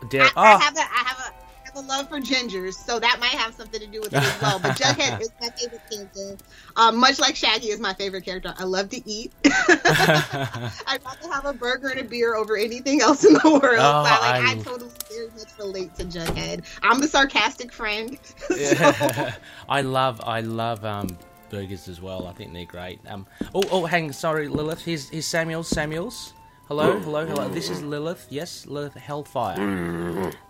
dare. 0.09 0.23
I, 0.23 0.31
oh, 0.35 0.41
I 0.41 0.63
have 0.63 0.75
a, 0.75 0.79
I 0.79 1.03
have 1.05 1.33
have 1.75 1.83
a 1.83 1.87
love 1.87 2.09
for 2.09 2.19
gingers, 2.19 2.73
so 2.73 2.99
that 2.99 3.17
might 3.19 3.31
have 3.31 3.53
something 3.53 3.79
to 3.79 3.87
do 3.87 3.99
with 4.01 4.13
it 4.13 4.21
as 4.23 4.41
well. 4.41 4.59
But 4.59 4.71
Jughead 4.77 5.21
is 5.21 5.31
my 5.41 5.49
favorite 5.49 5.81
character. 5.89 6.37
Um, 6.75 6.97
much 6.97 7.19
like 7.19 7.35
Shaggy 7.35 7.67
is 7.69 7.79
my 7.79 7.93
favorite 7.93 8.25
character. 8.25 8.53
I 8.57 8.63
love 8.63 8.89
to 8.89 9.09
eat. 9.09 9.31
I'd 9.45 10.99
rather 11.05 11.31
have 11.31 11.45
a 11.45 11.53
burger 11.53 11.89
and 11.89 11.99
a 11.99 12.03
beer 12.03 12.35
over 12.35 12.55
anything 12.57 13.01
else 13.01 13.23
in 13.25 13.33
the 13.33 13.41
world. 13.49 13.79
Oh, 13.79 14.03
so 14.03 14.09
I, 14.09 14.19
like, 14.39 14.43
I- 14.43 14.51
I 14.51 14.55
totally 14.63 14.91
very 15.09 15.27
much 15.29 15.57
relate 15.57 15.95
to 15.95 16.05
Jughead. 16.05 16.63
I'm 16.81 16.99
the 16.99 17.07
sarcastic 17.07 17.71
friend. 17.71 18.17
so, 18.37 18.55
Yeah. 18.55 19.35
I 19.69 19.81
love 19.81 20.21
I 20.23 20.41
love 20.41 20.83
um, 20.85 21.17
burgers 21.49 21.87
as 21.87 22.01
well. 22.01 22.27
I 22.27 22.33
think 22.33 22.53
they're 22.53 22.65
great. 22.65 22.99
Um, 23.07 23.25
oh 23.55 23.63
oh, 23.71 23.85
hang 23.85 24.11
sorry, 24.11 24.47
Lilith. 24.47 24.83
Here's 24.83 25.09
here's 25.09 25.25
Samuels. 25.25 25.67
Samuels. 25.67 26.33
Hello, 26.69 26.97
hello, 26.97 27.25
hello. 27.25 27.49
This 27.49 27.69
is 27.69 27.83
Lilith. 27.83 28.25
Yes, 28.29 28.65
Lilith 28.65 28.93
Hellfire. 28.93 29.57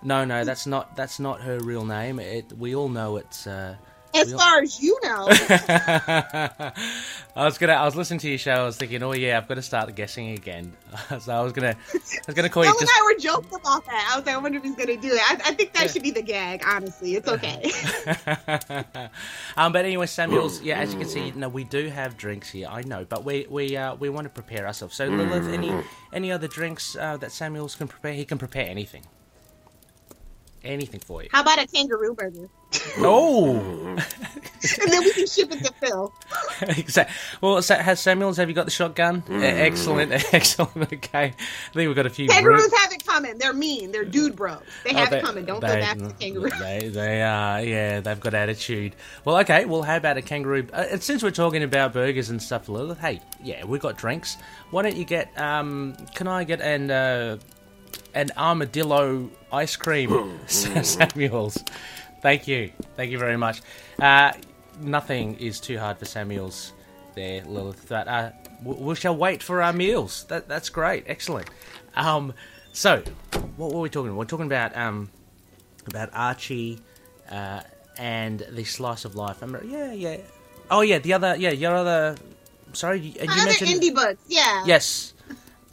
No, 0.03 0.23
no, 0.23 0.45
that's 0.45 0.67
not 0.67 0.95
that's 0.95 1.19
not 1.19 1.41
her 1.41 1.57
real 1.59 1.85
name. 1.85 2.19
It 2.19 2.53
we 2.55 2.75
all 2.75 2.87
know 2.89 3.17
it's. 3.17 3.47
Uh, 3.47 3.77
as 4.15 4.27
we 4.27 4.33
all- 4.33 4.39
far 4.39 4.59
as 4.61 4.81
you 4.81 4.97
know, 5.03 5.27
I 7.35 7.45
was 7.45 7.57
gonna. 7.57 7.73
I 7.73 7.85
was 7.85 7.95
listening 7.95 8.19
to 8.21 8.29
your 8.29 8.37
show. 8.37 8.51
I 8.51 8.63
was 8.65 8.77
thinking, 8.77 9.01
oh 9.03 9.13
yeah, 9.13 9.37
I've 9.37 9.47
got 9.47 9.55
to 9.55 9.61
start 9.61 9.93
guessing 9.95 10.29
again. 10.31 10.73
so 11.19 11.33
I 11.33 11.41
was 11.41 11.53
gonna. 11.53 11.75
I 11.93 11.97
was 12.27 12.35
gonna 12.35 12.49
call 12.49 12.63
Phil 12.63 12.73
you 12.73 12.77
and. 12.79 12.89
I 12.89 13.03
were 13.13 13.19
joking 13.19 13.53
about 13.59 13.85
that. 13.85 14.09
I 14.13 14.17
was 14.17 14.25
like, 14.25 14.35
I 14.35 14.37
wonder 14.37 14.57
if 14.59 14.63
he's 14.63 14.75
gonna 14.75 14.97
do 14.97 15.09
it. 15.13 15.21
I, 15.21 15.49
I 15.49 15.53
think 15.53 15.73
that 15.73 15.83
Yeah. 15.83 15.87
should 15.91 16.03
be 16.03 16.11
the 16.11 16.21
gag. 16.21 16.63
Honestly, 16.65 17.15
it's 17.15 17.27
okay. 17.27 17.71
um, 19.57 19.71
but 19.73 19.85
anyway, 19.85 20.05
Samuels. 20.05 20.61
Yeah, 20.61 20.79
as 20.79 20.93
you 20.93 20.99
can 20.99 21.07
see, 21.09 21.31
no, 21.31 21.49
we 21.49 21.63
do 21.63 21.89
have 21.89 22.17
drinks 22.17 22.49
here. 22.49 22.67
I 22.69 22.81
know, 22.83 23.05
but 23.07 23.23
we 23.25 23.47
we 23.49 23.75
uh, 23.75 23.95
we 23.95 24.09
want 24.09 24.25
to 24.25 24.29
prepare 24.29 24.67
ourselves. 24.67 24.95
So 24.95 25.05
Lilith, 25.07 25.47
any 25.47 25.73
any 26.11 26.31
other 26.31 26.47
drinks 26.47 26.95
uh, 26.95 27.17
that 27.17 27.31
Samuels 27.31 27.75
can 27.75 27.87
prepare? 27.87 28.13
He 28.13 28.25
can 28.25 28.37
prepare 28.37 28.67
anything. 28.67 29.03
Anything 30.63 30.99
for 31.01 31.21
you. 31.23 31.29
How 31.31 31.41
about 31.41 31.59
a 31.59 31.67
kangaroo 31.67 32.13
burger? 32.15 32.49
Oh, 32.99 33.55
and 33.59 34.91
then 34.91 35.01
we 35.03 35.11
can 35.13 35.27
ship 35.27 35.51
it 35.51 35.63
to 35.63 35.73
Phil. 35.73 36.11
exactly. 36.61 37.15
Well, 37.41 37.61
Sa- 37.61 37.75
has 37.77 37.99
Samuels? 37.99 38.37
Have 38.37 38.49
you 38.49 38.55
got 38.55 38.65
the 38.65 38.71
shotgun? 38.71 39.23
E- 39.29 39.33
Excellent, 39.43 40.11
excellent. 40.33 40.91
Okay, 40.93 41.25
I 41.25 41.29
think 41.73 41.87
we've 41.87 41.95
got 41.95 42.05
a 42.07 42.09
few. 42.09 42.27
Kangaroos 42.27 42.67
brew- 42.69 42.77
have 42.79 42.91
it 42.91 43.05
coming. 43.05 43.37
They're 43.37 43.53
mean. 43.53 43.91
They're 43.91 44.05
dude 44.05 44.35
bros. 44.35 44.61
They 44.85 44.93
have 44.93 45.11
Oh, 45.13 45.17
it 45.17 45.23
coming. 45.23 45.45
Don't 45.45 45.59
they, 45.61 45.67
feel 45.67 45.79
bad 45.79 45.99
for 45.99 46.07
the 46.07 46.13
kangaroo. 46.13 46.49
They, 46.59 46.87
they 46.89 47.21
are, 47.21 47.61
yeah, 47.61 47.99
they've 47.99 48.19
got 48.19 48.33
attitude. 48.33 48.95
Well, 49.25 49.37
okay, 49.41 49.65
well, 49.65 49.83
how 49.83 49.97
about 49.97 50.17
a 50.17 50.21
kangaroo? 50.23 50.67
Uh, 50.73 50.85
and 50.91 51.03
since 51.03 51.21
we're 51.21 51.29
talking 51.31 51.61
about 51.61 51.93
burgers 51.93 52.29
and 52.29 52.41
stuff, 52.41 52.69
Lilith, 52.69 52.99
hey, 52.99 53.21
yeah, 53.43 53.65
we've 53.65 53.81
got 53.81 53.97
drinks. 53.97 54.37
Why 54.71 54.81
don't 54.81 54.95
you 54.95 55.05
get, 55.05 55.37
um, 55.39 55.95
can 56.15 56.27
I 56.27 56.43
get 56.43 56.59
an, 56.61 56.89
uh, 56.89 57.37
an 58.13 58.31
armadillo 58.37 59.29
ice 59.51 59.75
cream, 59.75 60.39
Samuels? 60.47 61.63
Thank 62.21 62.47
you. 62.47 62.71
Thank 62.95 63.11
you 63.11 63.19
very 63.19 63.37
much. 63.37 63.61
Uh, 63.99 64.31
nothing 64.79 65.35
is 65.39 65.59
too 65.59 65.77
hard 65.77 65.97
for 65.97 66.05
Samuels 66.05 66.73
there, 67.15 67.43
Lilith. 67.45 67.85
But, 67.89 68.07
uh, 68.07 68.31
we, 68.63 68.73
we 68.75 68.95
shall 68.95 69.15
wait 69.15 69.43
for 69.43 69.61
our 69.61 69.73
meals. 69.73 70.25
That, 70.29 70.47
that's 70.47 70.69
great. 70.69 71.03
Excellent. 71.07 71.49
Um, 71.95 72.33
so, 72.71 73.03
what 73.57 73.73
were 73.73 73.81
we 73.81 73.89
talking 73.89 74.09
about? 74.09 74.17
We're 74.19 74.25
talking 74.25 74.45
about 74.47 74.75
um, 74.75 75.09
about 75.87 76.09
Archie 76.13 76.79
uh, 77.29 77.61
and 77.97 78.39
the 78.51 78.63
slice 78.63 79.05
of 79.05 79.15
life. 79.15 79.41
I'm, 79.41 79.55
yeah, 79.69 79.91
yeah. 79.93 80.17
Oh, 80.71 80.81
yeah. 80.81 80.99
The 80.99 81.13
other, 81.13 81.35
yeah, 81.35 81.51
your 81.51 81.75
other. 81.75 82.15
Sorry, 82.71 82.99
you- 83.01 83.19
and 83.19 83.29
you 83.29 83.35
Other 83.35 83.45
mentioned 83.45 83.69
indie 83.81 83.93
books, 83.93 84.23
yeah. 84.27 84.63
yes. 84.65 85.12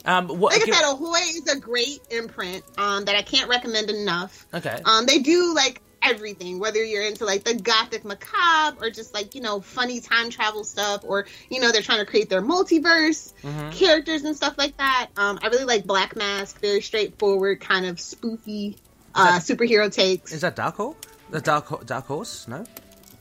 Um, 0.05 0.27
what? 0.27 0.53
Like 0.53 0.67
I 0.67 0.71
said, 0.71 0.83
Ahoy 0.91 1.19
is 1.19 1.47
a 1.47 1.59
great 1.59 1.99
imprint 2.09 2.63
um, 2.77 3.05
that 3.05 3.15
I 3.15 3.21
can't 3.21 3.49
recommend 3.49 3.89
enough. 3.89 4.45
okay. 4.53 4.79
Um, 4.85 5.05
they 5.05 5.19
do 5.19 5.53
like 5.53 5.81
everything, 6.03 6.57
whether 6.57 6.83
you're 6.83 7.03
into 7.05 7.25
like 7.25 7.43
the 7.43 7.53
gothic 7.53 8.03
macabre 8.03 8.83
or 8.85 8.89
just 8.89 9.13
like 9.13 9.35
you 9.35 9.41
know 9.41 9.61
funny 9.61 9.99
time 9.99 10.31
travel 10.31 10.63
stuff, 10.63 11.01
or 11.03 11.27
you 11.49 11.59
know 11.59 11.71
they're 11.71 11.83
trying 11.83 11.99
to 11.99 12.05
create 12.05 12.29
their 12.29 12.41
multiverse 12.41 13.31
Mhm. 13.43 13.71
characters 13.73 14.23
and 14.23 14.35
stuff 14.35 14.57
like 14.57 14.75
that. 14.77 15.09
Um, 15.17 15.37
I 15.43 15.47
really 15.47 15.65
like 15.65 15.85
Black 15.85 16.15
Mask, 16.15 16.59
very 16.59 16.81
straightforward, 16.81 17.59
kind 17.61 17.85
of 17.85 17.97
spoofy 17.97 18.77
uh, 19.13 19.39
superhero 19.39 19.93
takes. 19.93 20.31
Is 20.33 20.41
that 20.41 20.55
Dark 20.55 20.75
Horse? 20.77 20.95
The 21.29 21.41
Dark 21.41 21.65
Ho- 21.67 21.81
Dark 21.85 22.07
Horse? 22.07 22.47
No. 22.47 22.65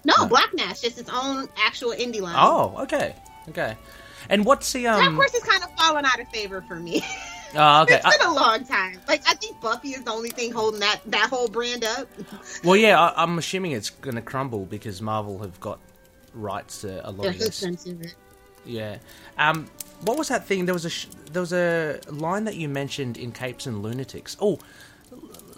no, 0.04 0.14
no. 0.18 0.26
Black 0.28 0.54
Mask, 0.54 0.82
just 0.82 0.98
its 0.98 1.10
own 1.12 1.48
actual 1.58 1.90
indie 1.92 2.20
line. 2.22 2.36
Oh, 2.38 2.76
okay, 2.84 3.14
okay. 3.50 3.76
And 4.30 4.46
what's 4.46 4.72
the 4.72 4.86
um? 4.86 5.16
Horse 5.16 5.32
has 5.32 5.42
kind 5.42 5.62
of 5.62 5.70
fallen 5.76 6.06
out 6.06 6.20
of 6.20 6.28
favor 6.28 6.64
for 6.66 6.76
me. 6.76 7.04
Oh, 7.52 7.82
okay. 7.82 8.00
It's 8.04 8.16
been 8.16 8.28
a 8.28 8.32
long 8.32 8.64
time. 8.64 9.00
Like 9.08 9.22
I 9.26 9.34
think 9.34 9.60
Buffy 9.60 9.88
is 9.88 10.04
the 10.04 10.12
only 10.12 10.30
thing 10.30 10.52
holding 10.52 10.78
that 10.78 11.00
that 11.06 11.28
whole 11.30 11.48
brand 11.48 11.84
up. 11.84 12.08
Well, 12.64 12.76
yeah, 12.76 13.00
I, 13.00 13.22
I'm 13.22 13.38
assuming 13.38 13.72
it's 13.72 13.90
going 13.90 14.14
to 14.14 14.22
crumble 14.22 14.66
because 14.66 15.02
Marvel 15.02 15.38
have 15.40 15.58
got 15.58 15.80
rights 16.32 16.82
to 16.82 17.04
a 17.04 17.10
lot 17.10 17.22
They're 17.22 17.32
of 17.32 17.38
this. 17.38 17.66
Yeah. 18.64 18.98
Um, 19.38 19.66
what 20.02 20.16
was 20.16 20.28
that 20.28 20.46
thing? 20.46 20.66
There 20.66 20.74
was 20.74 20.84
a 20.84 20.90
sh- 20.90 21.08
there 21.32 21.40
was 21.40 21.52
a 21.52 21.98
line 22.08 22.44
that 22.44 22.56
you 22.56 22.68
mentioned 22.68 23.16
in 23.16 23.32
Capes 23.32 23.66
and 23.66 23.82
Lunatics. 23.82 24.36
Oh, 24.40 24.58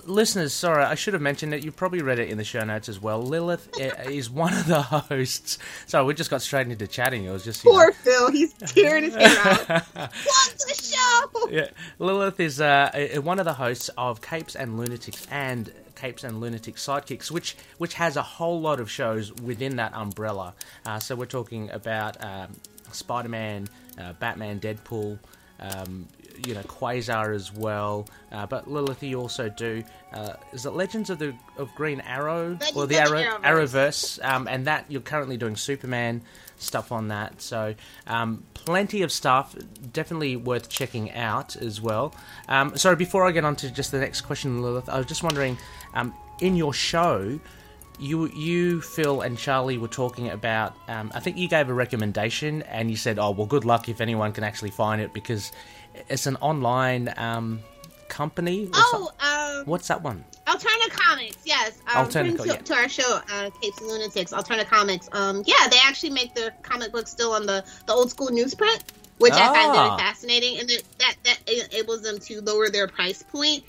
listeners, 0.07 0.53
sorry, 0.53 0.85
I 0.85 0.95
should 0.95 1.15
have 1.15 1.23
mentioned 1.23 1.55
it. 1.55 1.65
You 1.65 1.73
probably 1.73 2.03
read 2.03 2.19
it 2.19 2.29
in 2.29 2.39
the 2.39 2.45
show 2.45 2.61
notes 2.65 2.89
as 2.89 3.01
well. 3.01 3.23
Lilith 3.23 3.69
is 3.79 4.29
one 4.31 4.53
of 4.55 4.67
the 4.67 4.83
hosts. 4.83 5.59
So 5.87 6.05
we 6.05 6.15
just 6.15 6.31
got 6.31 6.43
straight 6.43 6.69
into 6.69 6.87
chatting. 6.87 7.25
It 7.25 7.31
was 7.31 7.45
just 7.45 7.65
you 7.65 7.73
know- 7.73 7.79
Poor 7.79 7.93
Phil, 7.93 8.31
he's 8.31 8.53
tearing 8.55 9.05
his 9.05 9.15
hair 9.15 9.39
out. 9.39 9.83
What's 9.95 10.65
the 10.65 10.97
show? 10.97 11.49
yeah, 11.51 11.69
Lilith 11.99 12.41
is 12.41 12.61
uh, 12.61 13.19
one 13.23 13.39
of 13.39 13.45
the 13.45 13.55
hosts 13.55 13.91
of 13.97 14.21
Capes 14.21 14.55
and 14.57 14.79
Lunatics 14.79 15.27
and 15.31 15.73
Capes 15.95 16.25
and 16.25 16.41
Lunatics 16.41 16.85
Sidekicks, 16.87 17.31
which 17.31 17.57
which 17.79 17.95
has 17.95 18.17
a 18.17 18.23
whole 18.23 18.61
lot 18.61 18.81
of 18.81 18.91
shows 18.91 19.33
within 19.43 19.77
that 19.77 19.95
umbrella. 19.95 20.55
Uh, 20.85 20.99
so 20.99 21.15
we're 21.15 21.27
talking 21.27 21.71
about 21.71 22.23
um, 22.25 22.49
Spider-Man, 22.91 23.69
uh, 24.01 24.13
Batman, 24.15 24.59
Deadpool. 24.61 25.19
Um, 25.61 26.09
you 26.47 26.55
know 26.55 26.63
Quasar 26.63 27.35
as 27.35 27.53
well, 27.53 28.07
uh, 28.31 28.47
but 28.47 28.71
Lilith, 28.71 29.03
you 29.03 29.21
also 29.21 29.49
do. 29.49 29.83
Uh, 30.13 30.35
is 30.53 30.67
it 30.67 30.71
Legends 30.71 31.11
of 31.11 31.19
the 31.19 31.35
of 31.57 31.75
Green 31.75 32.01
Arrow 32.01 32.51
Legends 32.51 32.77
or 32.77 32.87
the 32.87 32.97
Arrow 32.97 33.23
Arrowverse. 33.43 34.23
Um, 34.25 34.49
and 34.49 34.67
that 34.67 34.87
you're 34.89 35.01
currently 35.01 35.37
doing 35.37 35.57
Superman 35.57 36.23
stuff 36.63 36.93
on 36.93 37.09
that. 37.09 37.41
So 37.43 37.75
um, 38.07 38.45
plenty 38.55 39.03
of 39.03 39.13
stuff, 39.13 39.55
definitely 39.93 40.37
worth 40.37 40.69
checking 40.69 41.13
out 41.13 41.57
as 41.57 41.81
well. 41.81 42.15
Um, 42.49 42.77
sorry, 42.77 42.97
before 42.97 43.27
I 43.27 43.33
get 43.33 43.45
on 43.45 43.57
to 43.57 43.71
just 43.71 43.93
the 43.93 43.99
next 43.99 44.23
question, 44.23 44.63
Lilith, 44.63 44.89
I 44.89 44.99
was 44.99 45.07
just 45.07 45.23
wondering, 45.23 45.59
um, 45.95 46.15
in 46.41 46.57
your 46.57 46.73
show. 46.73 47.39
You, 47.99 48.27
you, 48.31 48.81
Phil, 48.81 49.21
and 49.21 49.39
Charlie 49.39 49.79
were 49.79 49.87
talking 49.87 50.31
about. 50.31 50.75
Um, 50.89 51.13
I 51.15 51.21
think 51.21 51.37
you 51.37 51.47
gave 51.47 51.69
a 51.69 51.75
recommendation, 51.75 52.63
and 52.63 52.91
you 52.91 52.97
said, 52.97 53.19
"Oh, 53.19 53.31
well, 53.31 53.47
good 53.47 53.65
luck 53.65 53.89
if 53.89 54.01
anyone 54.01 54.33
can 54.33 54.43
actually 54.43 54.71
find 54.71 55.01
it 55.01 55.13
because 55.13 55.53
it's 56.09 56.27
an 56.27 56.37
online 56.37 57.13
um, 57.17 57.61
company." 58.09 58.69
Oh, 58.73 59.11
some- 59.21 59.29
um, 59.61 59.67
what's 59.67 59.89
that 59.89 60.03
one? 60.03 60.25
Alterna 60.47 60.91
Comics, 60.91 61.37
yes. 61.45 61.79
Um, 61.95 62.07
Alterna 62.07 62.37
to, 62.43 62.47
yeah. 62.49 62.57
to 62.57 62.75
our 62.75 62.89
show, 62.89 63.21
uh, 63.33 63.51
Capes 63.61 63.79
and 63.81 63.89
Lunatics, 63.89 64.33
Alterna 64.33 64.67
Comics. 64.67 65.09
Um, 65.13 65.45
yeah, 65.47 65.69
they 65.71 65.79
actually 65.83 66.11
make 66.11 66.35
their 66.35 66.51
comic 66.63 66.91
books 66.93 67.11
still 67.13 67.31
on 67.33 67.47
the, 67.47 67.65
the 67.87 67.93
old 67.93 68.11
school 68.11 68.29
newsprint, 68.29 68.83
which 69.19 69.33
I 69.33 69.47
find 69.55 69.71
Ah. 69.71 69.97
very 69.97 69.99
fascinating, 70.09 70.59
and 70.59 70.69
that, 70.69 70.83
that 70.99 71.15
that 71.25 71.69
enables 71.73 72.03
them 72.03 72.19
to 72.19 72.41
lower 72.41 72.69
their 72.71 72.89
price 72.89 73.23
point. 73.23 73.63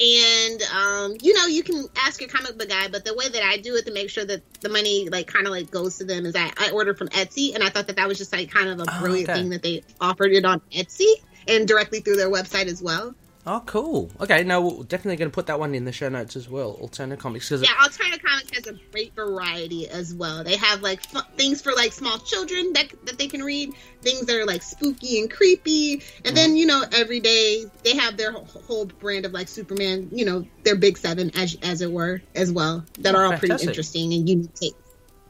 And 0.00 0.62
um, 0.62 1.16
you 1.22 1.34
know, 1.34 1.46
you 1.46 1.62
can 1.64 1.86
ask 2.06 2.20
your 2.20 2.30
comic 2.30 2.56
book 2.58 2.68
guy, 2.68 2.86
but 2.88 3.04
the 3.04 3.14
way 3.14 3.28
that 3.28 3.42
I 3.42 3.56
do 3.56 3.74
it 3.74 3.86
to 3.86 3.92
make 3.92 4.10
sure 4.10 4.24
that 4.26 4.42
the 4.60 4.68
money 4.68 5.08
like 5.08 5.26
kind 5.26 5.46
of 5.46 5.50
like 5.50 5.70
goes 5.70 5.96
to 5.98 6.04
them 6.04 6.24
is 6.26 6.36
I, 6.36 6.52
I 6.58 6.70
order 6.70 6.94
from 6.94 7.08
Etsy, 7.08 7.54
and 7.54 7.64
I 7.64 7.70
thought 7.70 7.86
that 7.88 7.96
that 7.96 8.06
was 8.06 8.18
just 8.18 8.32
like 8.32 8.50
kind 8.50 8.68
of 8.68 8.80
a 8.80 8.84
Oh, 8.88 9.00
brilliant 9.00 9.30
okay. 9.30 9.40
thing 9.40 9.50
that 9.50 9.62
they 9.62 9.82
offered 10.00 10.32
it 10.32 10.44
on 10.44 10.60
Etsy 10.72 11.14
and 11.48 11.66
directly 11.66 12.00
through 12.00 12.16
their 12.16 12.30
website 12.30 12.66
as 12.66 12.82
well. 12.82 13.14
Oh, 13.46 13.62
cool. 13.64 14.10
Okay, 14.20 14.44
no, 14.44 14.60
we're 14.60 14.84
definitely 14.84 15.16
going 15.16 15.30
to 15.30 15.34
put 15.34 15.46
that 15.46 15.58
one 15.58 15.74
in 15.74 15.86
the 15.86 15.92
show 15.92 16.10
notes 16.10 16.36
as 16.36 16.50
well. 16.50 16.72
Alternative 16.82 17.18
comics 17.18 17.48
because 17.48 17.62
Yeah, 17.62 17.70
Alternative 17.82 18.22
Comics 18.22 18.50
has 18.54 18.66
a 18.66 18.78
great 18.92 19.14
variety 19.14 19.88
as 19.88 20.12
well. 20.12 20.44
They 20.44 20.56
have 20.56 20.82
like 20.82 21.02
fu- 21.02 21.20
things 21.36 21.62
for 21.62 21.72
like 21.72 21.92
small 21.92 22.18
children 22.18 22.74
that 22.74 22.88
that 23.06 23.16
they 23.16 23.26
can 23.26 23.42
read, 23.42 23.72
things 24.02 24.26
that 24.26 24.36
are 24.36 24.44
like 24.44 24.60
spooky 24.60 25.18
and 25.20 25.30
creepy, 25.30 26.02
and 26.26 26.36
then 26.36 26.50
mm. 26.50 26.56
you 26.58 26.66
know 26.66 26.84
every 26.92 27.20
day 27.20 27.64
they 27.84 27.96
have 27.96 28.18
their 28.18 28.32
whole, 28.32 28.44
whole 28.44 28.84
brand 28.84 29.24
of 29.24 29.32
like 29.32 29.48
Superman, 29.48 30.10
you 30.12 30.26
know 30.26 30.46
their 30.64 30.76
big 30.76 30.98
seven 30.98 31.30
as 31.34 31.56
as 31.62 31.80
it 31.80 31.90
were 31.90 32.20
as 32.34 32.52
well 32.52 32.84
that 32.98 33.14
Oh, 33.14 33.18
are 33.18 33.32
all 33.32 33.38
pretty 33.38 33.64
interesting 33.64 34.12
and 34.12 34.28
unique. 34.28 34.54
takes. 34.56 34.76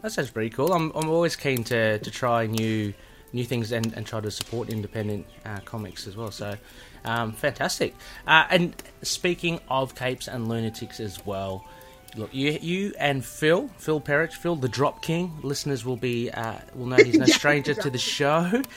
that 0.03 0.11
sounds 0.11 0.31
pretty 0.31 0.51
cool. 0.51 0.73
I'm 0.73 0.91
I'm 0.97 1.09
always 1.09 1.37
keen 1.37 1.63
to, 1.65 2.01
to 2.01 2.11
try 2.11 2.47
new 2.47 2.95
new 3.33 3.45
things 3.45 3.73
and, 3.73 3.93
and 3.95 4.07
try 4.07 4.21
to 4.21 4.31
support 4.31 4.71
independent 4.71 5.27
uh, 5.45 5.59
comics 5.65 6.07
as 6.07 6.17
well. 6.17 6.31
So, 6.31 6.57
um, 7.05 7.33
fantastic. 7.33 7.95
Uh, 8.27 8.47
and 8.51 8.75
speaking 9.03 9.61
of 9.69 9.95
capes 9.95 10.29
and 10.29 10.49
lunatics 10.49 11.01
as 11.01 11.25
well. 11.27 11.65
Look, 12.17 12.33
you, 12.33 12.59
you 12.61 12.95
and 12.99 13.23
Phil, 13.25 13.69
Phil 13.77 14.01
Perrich, 14.01 14.33
Phil 14.33 14.57
the 14.57 14.69
Drop 14.69 15.03
King. 15.03 15.39
Listeners 15.43 15.85
will 15.85 15.97
be 15.99 16.31
uh, 16.31 16.55
will 16.75 16.87
know 16.87 16.97
he's 16.97 17.19
no 17.19 17.25
Yeah, 17.27 17.37
stranger 17.37 17.75
to 17.75 17.91
the 17.91 17.99
show. 17.99 18.63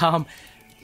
Um, 0.00 0.24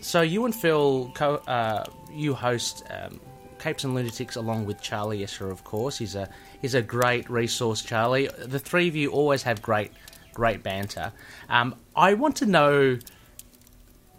so 0.03 0.21
you 0.21 0.45
and 0.45 0.55
Phil, 0.55 1.11
co- 1.15 1.41
uh, 1.47 1.85
you 2.13 2.35
host 2.35 2.85
um, 2.91 3.21
Capes 3.59 3.85
and 3.85 3.95
Lunatics 3.95 4.37
along 4.37 4.67
with 4.67 4.83
Charlie 4.83 5.21
Escher, 5.21 5.51
of 5.51 5.65
course. 5.65 5.97
He's 5.97 6.15
a 6.15 6.29
he's 6.61 6.75
a 6.75 6.83
great 6.83 7.31
resource, 7.31 7.81
Charlie. 7.81 8.29
The 8.39 8.59
three 8.59 8.89
of 8.89 8.97
you 8.97 9.11
always 9.13 9.45
have 9.45 9.63
great 9.63 9.93
great 10.35 10.63
banter. 10.63 11.13
Um, 11.49 11.75
I 11.97 12.15
want 12.15 12.37
to 12.37 12.47
know 12.47 12.99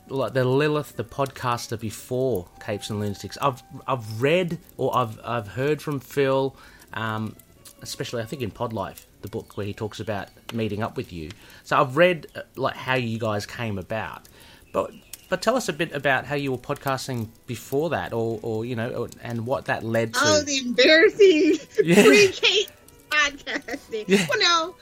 like 0.10 0.34
the 0.34 0.44
Lilith, 0.44 0.96
the 0.98 1.04
podcaster 1.04 1.80
before 1.80 2.48
Capes 2.64 2.90
and 2.90 3.00
Lunatics. 3.00 3.38
I've 3.42 3.64
I've 3.88 4.22
read 4.22 4.58
or 4.78 4.96
I've 4.96 5.20
I've 5.24 5.48
heard 5.48 5.82
from 5.82 6.00
Phil, 6.00 6.56
um, 6.94 7.36
especially 7.82 8.22
I 8.22 8.26
think 8.26 8.42
in 8.42 8.52
Pod 8.52 8.74
Life, 8.74 9.08
the 9.22 9.28
book 9.30 9.56
where 9.58 9.66
he 9.66 9.74
talks 9.74 10.00
about 10.00 10.28
meeting 10.54 10.84
up 10.84 10.98
with 10.98 11.14
you. 11.14 11.32
So 11.64 11.80
I've 11.80 11.98
read 11.98 12.28
uh, 12.36 12.42
like 12.56 12.76
how 12.76 12.96
you 12.96 13.18
guys 13.18 13.46
came 13.46 13.78
about, 13.78 14.28
but 14.74 14.92
but 15.30 15.42
tell 15.42 15.56
us 15.56 15.70
a 15.70 15.74
bit 15.74 15.94
about 15.94 16.26
how 16.26 16.36
you 16.36 16.52
were 16.52 16.58
podcasting 16.58 17.30
before 17.48 17.90
that, 17.92 18.14
or 18.14 18.40
or 18.44 18.66
you 18.66 18.76
know, 18.76 19.08
and 19.24 19.48
what 19.48 19.66
that 19.66 19.84
led 19.84 20.14
to. 20.14 20.20
Oh, 20.22 20.42
the 20.42 20.60
embarrassing 20.60 21.58
Yeah. 21.84 22.04
pre-Kate 22.04 22.70
podcasting. 23.14 24.06
Yeah. 24.08 24.26
Well, 24.30 24.40
no, 24.40 24.76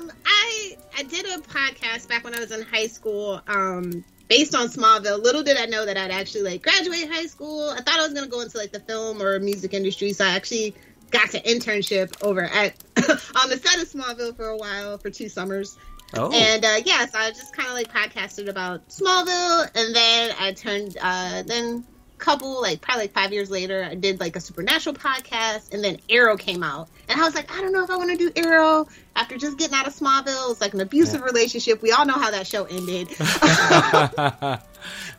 um, 0.00 0.12
I 0.24 0.76
I 0.96 1.02
did 1.04 1.26
a 1.26 1.38
podcast 1.38 2.08
back 2.08 2.24
when 2.24 2.34
I 2.34 2.40
was 2.40 2.52
in 2.52 2.62
high 2.62 2.86
school, 2.86 3.40
um, 3.46 4.04
based 4.28 4.54
on 4.54 4.68
Smallville. 4.68 5.22
Little 5.22 5.42
did 5.42 5.56
I 5.56 5.66
know 5.66 5.86
that 5.86 5.96
I'd 5.96 6.10
actually 6.10 6.42
like 6.42 6.62
graduate 6.62 7.10
high 7.10 7.26
school. 7.26 7.70
I 7.70 7.80
thought 7.80 7.98
I 7.98 8.04
was 8.04 8.12
gonna 8.14 8.26
go 8.28 8.40
into 8.40 8.58
like 8.58 8.72
the 8.72 8.80
film 8.80 9.22
or 9.22 9.38
music 9.38 9.74
industry, 9.74 10.12
so 10.12 10.24
I 10.24 10.30
actually 10.30 10.74
got 11.10 11.30
to 11.30 11.40
internship 11.42 12.14
over 12.22 12.42
at 12.42 12.74
on 13.42 13.48
the 13.50 13.56
set 13.62 13.80
of 13.82 13.88
Smallville 13.90 14.36
for 14.36 14.48
a 14.48 14.56
while 14.56 14.98
for 14.98 15.10
two 15.10 15.28
summers. 15.28 15.78
oh, 16.14 16.30
And 16.32 16.64
uh, 16.64 16.76
yeah, 16.84 17.06
so 17.06 17.18
I 17.18 17.30
just 17.30 17.54
kind 17.56 17.68
of 17.68 17.74
like 17.74 17.92
podcasted 17.92 18.48
about 18.48 18.88
Smallville, 18.88 19.70
and 19.74 19.94
then 19.94 20.34
I 20.38 20.52
turned, 20.52 20.96
uh, 21.00 21.42
then 21.44 21.84
couple 22.18 22.60
like 22.60 22.80
probably 22.80 23.04
like 23.04 23.12
five 23.12 23.32
years 23.32 23.50
later, 23.50 23.82
I 23.84 23.94
did 23.94 24.20
like 24.20 24.36
a 24.36 24.40
Supernatural 24.40 24.94
podcast, 24.94 25.72
and 25.72 25.82
then 25.82 25.98
Arrow 26.08 26.36
came 26.36 26.62
out, 26.62 26.88
and 27.08 27.20
I 27.20 27.24
was 27.24 27.34
like, 27.34 27.52
I 27.54 27.60
don't 27.60 27.72
know 27.72 27.84
if 27.84 27.90
I 27.90 27.96
want 27.96 28.10
to 28.10 28.16
do 28.16 28.30
Arrow 28.36 28.86
after 29.16 29.36
just 29.36 29.58
getting 29.58 29.76
out 29.76 29.86
of 29.86 29.94
Smallville. 29.94 30.50
It's 30.50 30.60
like 30.60 30.74
an 30.74 30.80
abusive 30.80 31.22
relationship. 31.22 31.82
We 31.82 31.92
all 31.92 32.06
know 32.06 32.14
how 32.14 32.30
that 32.30 32.46
show 32.46 32.64
ended. 32.64 33.08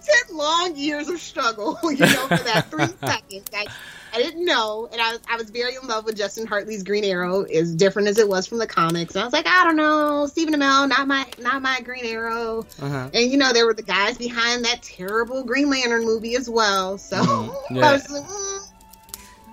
Ten 0.01 0.37
long 0.37 0.75
years 0.75 1.09
of 1.09 1.19
struggle, 1.19 1.77
you 1.83 1.97
know, 1.97 2.27
for 2.27 2.37
that 2.37 2.67
three 2.69 2.87
seconds. 2.87 3.49
I, 3.53 3.67
I 4.13 4.17
didn't 4.17 4.45
know, 4.45 4.89
and 4.91 5.01
I 5.01 5.11
was 5.11 5.21
I 5.29 5.37
was 5.37 5.49
very 5.49 5.75
in 5.75 5.87
love 5.87 6.05
with 6.05 6.17
Justin 6.17 6.45
Hartley's 6.47 6.83
Green 6.83 7.03
Arrow, 7.03 7.43
as 7.43 7.75
different 7.75 8.07
as 8.07 8.17
it 8.17 8.27
was 8.27 8.47
from 8.47 8.57
the 8.57 8.67
comics. 8.67 9.15
And 9.15 9.21
I 9.21 9.25
was 9.25 9.33
like, 9.33 9.47
I 9.47 9.63
don't 9.63 9.75
know, 9.77 10.25
Stephen 10.27 10.53
Amell, 10.53 10.87
not 10.89 11.07
my 11.07 11.25
not 11.39 11.61
my 11.61 11.81
Green 11.81 12.05
Arrow. 12.05 12.65
uh-huh. 12.81 13.09
And 13.13 13.31
you 13.31 13.37
know, 13.37 13.53
there 13.53 13.65
were 13.65 13.73
the 13.73 13.83
guys 13.83 14.17
behind 14.17 14.65
that 14.65 14.81
terrible 14.83 15.43
Green 15.43 15.69
Lantern 15.69 16.03
movie 16.05 16.35
as 16.35 16.49
well. 16.49 16.97
So 16.97 17.17
Mhm, 17.23 17.53
yeah. 17.71 17.89
I 17.89 17.93
was 17.93 18.09
like, 18.09 18.23
mm. 18.23 18.71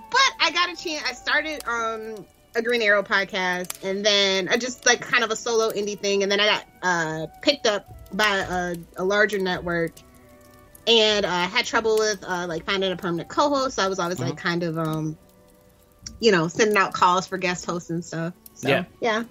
but 0.09 0.31
I 0.39 0.51
got 0.51 0.69
a 0.71 0.75
chance. 0.75 1.03
I 1.07 1.13
started 1.13 1.61
um 1.67 2.25
a 2.55 2.61
Green 2.61 2.81
Arrow 2.81 3.03
podcast, 3.03 3.83
and 3.83 4.03
then 4.05 4.49
I 4.49 4.57
just 4.57 4.85
like 4.85 5.01
kind 5.01 5.23
of 5.23 5.29
a 5.31 5.35
solo 5.35 5.69
indie 5.71 5.99
thing, 5.99 6.23
and 6.23 6.31
then 6.31 6.39
I 6.39 6.45
got 6.47 6.65
uh 6.81 7.27
picked 7.41 7.67
up 7.67 7.93
by 8.13 8.37
a, 8.37 8.75
a 8.97 9.03
larger 9.03 9.37
network. 9.39 9.91
And 10.87 11.25
uh, 11.25 11.29
I 11.29 11.43
had 11.45 11.65
trouble 11.65 11.97
with 11.99 12.23
uh, 12.23 12.45
like 12.47 12.65
finding 12.65 12.91
a 12.91 12.95
permanent 12.95 13.27
co-host. 13.29 13.75
So 13.75 13.83
I 13.83 13.87
was 13.87 13.99
always 13.99 14.19
like 14.19 14.37
kind 14.37 14.63
of 14.63 14.77
um, 14.77 15.17
you 16.19 16.31
know, 16.31 16.47
sending 16.47 16.77
out 16.77 16.93
calls 16.93 17.27
for 17.27 17.37
guest 17.37 17.65
hosts 17.65 17.89
and 17.89 18.03
stuff. 18.03 18.33
So, 18.53 18.69
Yeah. 18.69 18.85
yeah. 19.01 19.23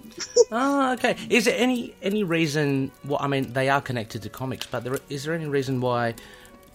Oh, 0.51 0.93
okay. 0.93 1.17
Is 1.29 1.45
there 1.45 1.57
any 1.57 1.93
any 2.01 2.23
reason? 2.23 2.91
Well, 3.03 3.17
I 3.19 3.27
mean, 3.27 3.51
they 3.53 3.67
are 3.69 3.81
connected 3.81 4.21
to 4.23 4.29
comics, 4.29 4.67
but 4.67 4.83
there, 4.83 4.97
is 5.09 5.23
there 5.25 5.33
any 5.33 5.47
reason 5.47 5.81
why 5.81 6.13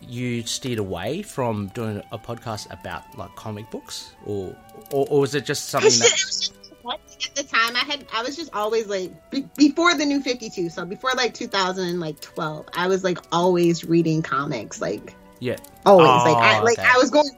you 0.06 0.42
steered 0.42 0.78
away 0.80 1.22
from 1.22 1.68
doing 1.68 2.02
a 2.10 2.18
podcast 2.18 2.70
about 2.72 3.04
like 3.16 3.34
comic 3.36 3.70
books, 3.70 4.12
or 4.26 4.54
or, 4.90 5.06
or 5.08 5.20
was 5.20 5.34
it 5.34 5.44
just 5.46 5.68
something 5.70 5.90
just- 5.90 6.52
that? 6.52 6.58
It 6.84 7.00
was 7.06 7.16
just 7.16 7.38
at 7.38 7.46
the 7.46 7.56
time 7.56 7.76
I 7.76 7.80
had 7.80 8.04
I 8.12 8.22
was 8.22 8.36
just 8.36 8.54
always 8.54 8.86
like 8.86 9.30
be, 9.30 9.46
before 9.56 9.94
the 9.94 10.04
new 10.04 10.20
52 10.20 10.68
so 10.70 10.84
before 10.84 11.10
like 11.16 11.34
2012 11.34 12.68
I 12.74 12.86
was 12.88 13.04
like 13.04 13.18
always 13.32 13.84
reading 13.84 14.22
comics 14.22 14.80
like 14.80 15.14
Yeah. 15.40 15.56
always 15.86 16.08
Oh, 16.08 16.24
like 16.24 16.36
I 16.36 16.60
like 16.62 16.78
okay. 16.78 16.88
I 16.92 16.98
was 16.98 17.10
going 17.10 17.30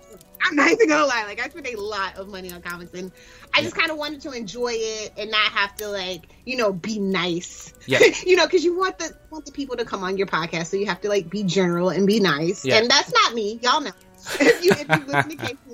I'm 0.47 0.57
not 0.57 0.71
even 0.71 0.89
gonna 0.89 1.07
lie 1.07 1.25
like 1.27 1.41
I 1.45 1.49
spent 1.49 1.67
a 1.69 1.81
lot 1.81 2.17
of 2.19 2.29
money 2.29 2.53
on 2.53 2.61
comics 2.61 2.93
and 2.93 3.11
I 3.55 3.63
just 3.63 3.75
kind 3.75 3.91
of 3.91 3.97
wanted 3.97 4.21
to 4.23 4.33
enjoy 4.33 4.73
it 4.75 5.13
and 5.17 5.31
not 5.31 5.53
have 5.53 5.75
to 5.77 5.89
like 5.89 6.27
you 6.45 6.57
know 6.59 6.73
be 6.73 6.99
nice 6.99 7.73
Yeah. 7.87 8.01
you 8.27 8.37
know 8.37 8.45
because 8.47 8.63
you 8.65 8.77
want 8.79 8.99
the 8.99 9.11
want 9.31 9.47
the 9.47 9.53
people 9.53 9.77
to 9.77 9.85
come 9.87 10.03
on 10.03 10.19
your 10.19 10.27
podcast 10.27 10.67
so 10.67 10.77
you 10.77 10.87
have 10.87 11.01
to 11.03 11.09
like 11.09 11.31
be 11.31 11.45
general 11.45 11.89
and 11.91 12.07
be 12.07 12.21
nice 12.21 12.65
Yeah. 12.65 12.77
and 12.79 12.91
that's 12.91 13.13
not 13.13 13.33
me 13.35 13.59
y'all 13.63 13.81
know 13.81 13.93
if 14.41 14.65
you 14.65 14.71
if 14.73 14.89
you 14.89 15.05
listen 15.07 15.31
to 15.31 15.37
Kate 15.37 15.59
Smith, 15.67 15.69
I'm 15.71 15.74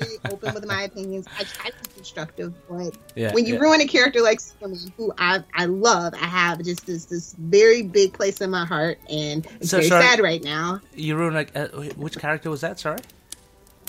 really 0.00 0.18
open 0.30 0.54
with 0.54 0.66
my 0.66 0.82
opinions 0.82 1.26
I 1.38 1.44
try 1.44 1.70
to 1.70 1.76
be 1.88 1.94
constructive 1.94 2.54
but 2.68 2.96
Yeah. 3.14 3.32
when 3.34 3.44
you 3.46 3.54
yeah. 3.54 3.60
ruin 3.60 3.80
a 3.80 3.86
character 3.86 4.20
like 4.22 4.40
Superman, 4.40 4.78
who 4.96 5.12
I 5.18 5.42
I 5.54 5.66
love, 5.66 6.14
I 6.14 6.26
have 6.26 6.62
just 6.62 6.86
this 6.86 7.04
this 7.06 7.34
very 7.38 7.82
big 7.82 8.12
place 8.12 8.40
in 8.40 8.50
my 8.50 8.64
heart, 8.64 8.98
and 9.10 9.46
it's 9.60 9.70
So, 9.70 9.78
very 9.78 9.88
sorry. 9.88 10.02
sad 10.04 10.20
right 10.20 10.42
now. 10.42 10.80
you 10.94 11.16
ruined 11.16 11.50
a, 11.54 11.64
uh, 11.64 11.82
which 11.96 12.16
character 12.18 12.50
was 12.50 12.60
that? 12.62 12.78
Sorry. 12.80 12.98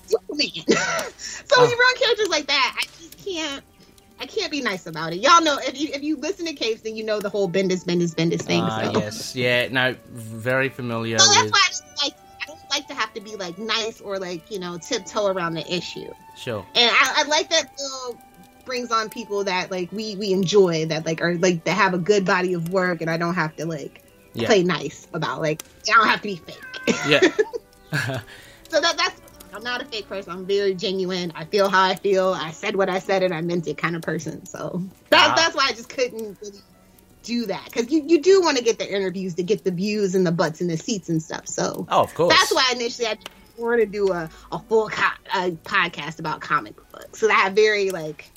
Superman. 0.08 0.50
so 1.17 1.62
when 1.62 1.69
you 1.69 1.78
ruin 1.78 1.95
characters 1.97 2.28
like 2.30 2.47
that, 2.47 2.76
I 2.80 2.84
just 2.84 3.17
can't. 3.26 3.63
I 4.19 4.26
can't 4.28 4.52
be 4.52 4.62
nice 4.62 4.86
about 4.86 5.13
it. 5.13 5.19
Y'all 5.19 5.41
know 5.41 5.58
if 5.63 5.80
you 5.80 5.89
if 5.93 6.04
you 6.04 6.15
listen 6.17 6.45
to 6.45 6.54
Capes, 6.54 6.82
then 6.82 6.95
you 6.95 7.04
know 7.04 7.19
the 7.19 7.30
whole 7.30 7.50
Bendis 7.50 7.84
Bendis 7.86 8.13
Bendis 8.13 8.41
thing. 8.43 8.62
Ah, 8.62 8.91
so. 8.93 9.00
yes. 9.00 9.36
Yeah. 9.36 9.67
No. 9.69 9.95
Very 10.12 10.69
familiar 10.69 11.17
So 11.17 11.26
that's 11.32 11.43
with. 11.45 11.52
why 11.54 11.67
I 11.71 12.04
like 12.06 12.13
like 12.72 12.88
to 12.88 12.94
have 12.96 13.14
to 13.14 13.22
be 13.22 13.36
like 13.36 13.58
nice 13.60 14.02
or 14.02 14.18
like 14.18 14.50
you 14.50 14.58
know 14.60 14.78
tiptoe 14.80 15.28
around 15.28 15.54
the 15.54 15.74
issue. 15.74 16.12
Sure. 16.36 16.66
and 16.76 16.90
I, 16.92 17.14
I 17.18 17.24
like 17.28 17.50
that 17.52 17.78
Phil 17.78 18.18
brings 18.66 18.92
on 18.92 19.10
people 19.10 19.44
that 19.44 19.70
like 19.72 19.92
we 19.92 20.16
we 20.16 20.32
enjoy 20.34 20.86
that 20.88 21.06
like 21.06 21.22
are 21.22 21.36
like 21.38 21.64
that 21.66 21.74
have 21.74 21.94
a 21.94 21.98
good 21.98 22.26
body 22.26 22.54
of 22.54 22.70
work 22.70 23.02
and 23.02 23.10
I 23.10 23.18
don't 23.18 23.36
have 23.36 23.56
to 23.58 23.66
like 23.66 24.02
Yeah. 24.34 24.48
play 24.48 24.64
nice 24.64 25.08
about 25.14 25.42
like 25.42 25.64
I 25.90 25.94
don't 25.98 26.08
have 26.08 26.22
to 26.22 26.28
be 26.28 26.36
fake. 26.38 26.96
Yeah. 27.08 27.20
so 28.70 28.80
that 28.82 28.98
that's 28.98 29.22
I'm 29.54 29.64
not 29.64 29.82
a 29.82 29.86
fake 29.86 30.08
person. 30.08 30.32
I'm 30.32 30.46
very 30.46 30.74
genuine. 30.74 31.34
I 31.36 31.44
feel 31.44 31.68
how 31.70 31.84
I 31.84 31.96
feel. 31.96 32.30
I 32.34 32.52
said 32.52 32.78
what 32.78 32.90
I 32.90 33.00
said 33.00 33.22
and 33.22 33.34
I 33.34 33.42
meant 33.42 33.68
it 33.68 33.78
kind 33.78 33.98
of 33.98 34.02
person. 34.02 34.46
So 34.46 34.82
that, 35.10 35.32
Ah. 35.32 35.34
that's 35.36 35.54
why 35.56 35.66
I 35.68 35.74
just 35.74 35.90
couldn't 35.90 36.38
really 36.42 36.60
do 37.24 37.46
that 37.48 37.66
because 37.66 37.92
you, 37.92 38.04
you 38.06 38.22
do 38.22 38.42
want 38.42 38.58
to 38.58 38.64
get 38.64 38.80
the 38.80 38.94
interviews 38.94 39.36
to 39.36 39.44
get 39.44 39.64
the 39.64 39.72
views 39.72 40.16
and 40.16 40.26
the 40.26 40.32
butts 40.32 40.62
and 40.62 40.70
the 40.70 40.78
seats 40.78 41.10
and 41.10 41.22
stuff. 41.22 41.48
So 41.48 41.86
oh, 41.90 42.04
of 42.04 42.14
course. 42.14 42.34
that's 42.34 42.54
why 42.54 42.72
initially 42.74 43.08
I 43.08 43.16
didn't 43.16 43.30
want 43.58 43.80
to 43.82 43.86
do 43.86 44.12
a, 44.12 44.30
a 44.52 44.60
full 44.60 44.90
co- 44.90 45.18
uh, 45.34 45.50
podcast 45.64 46.20
about 46.20 46.42
comic 46.42 46.76
books. 46.92 47.20
So 47.20 47.30
I 47.30 47.34
have 47.34 47.54
very 47.54 47.92
like 47.92 48.30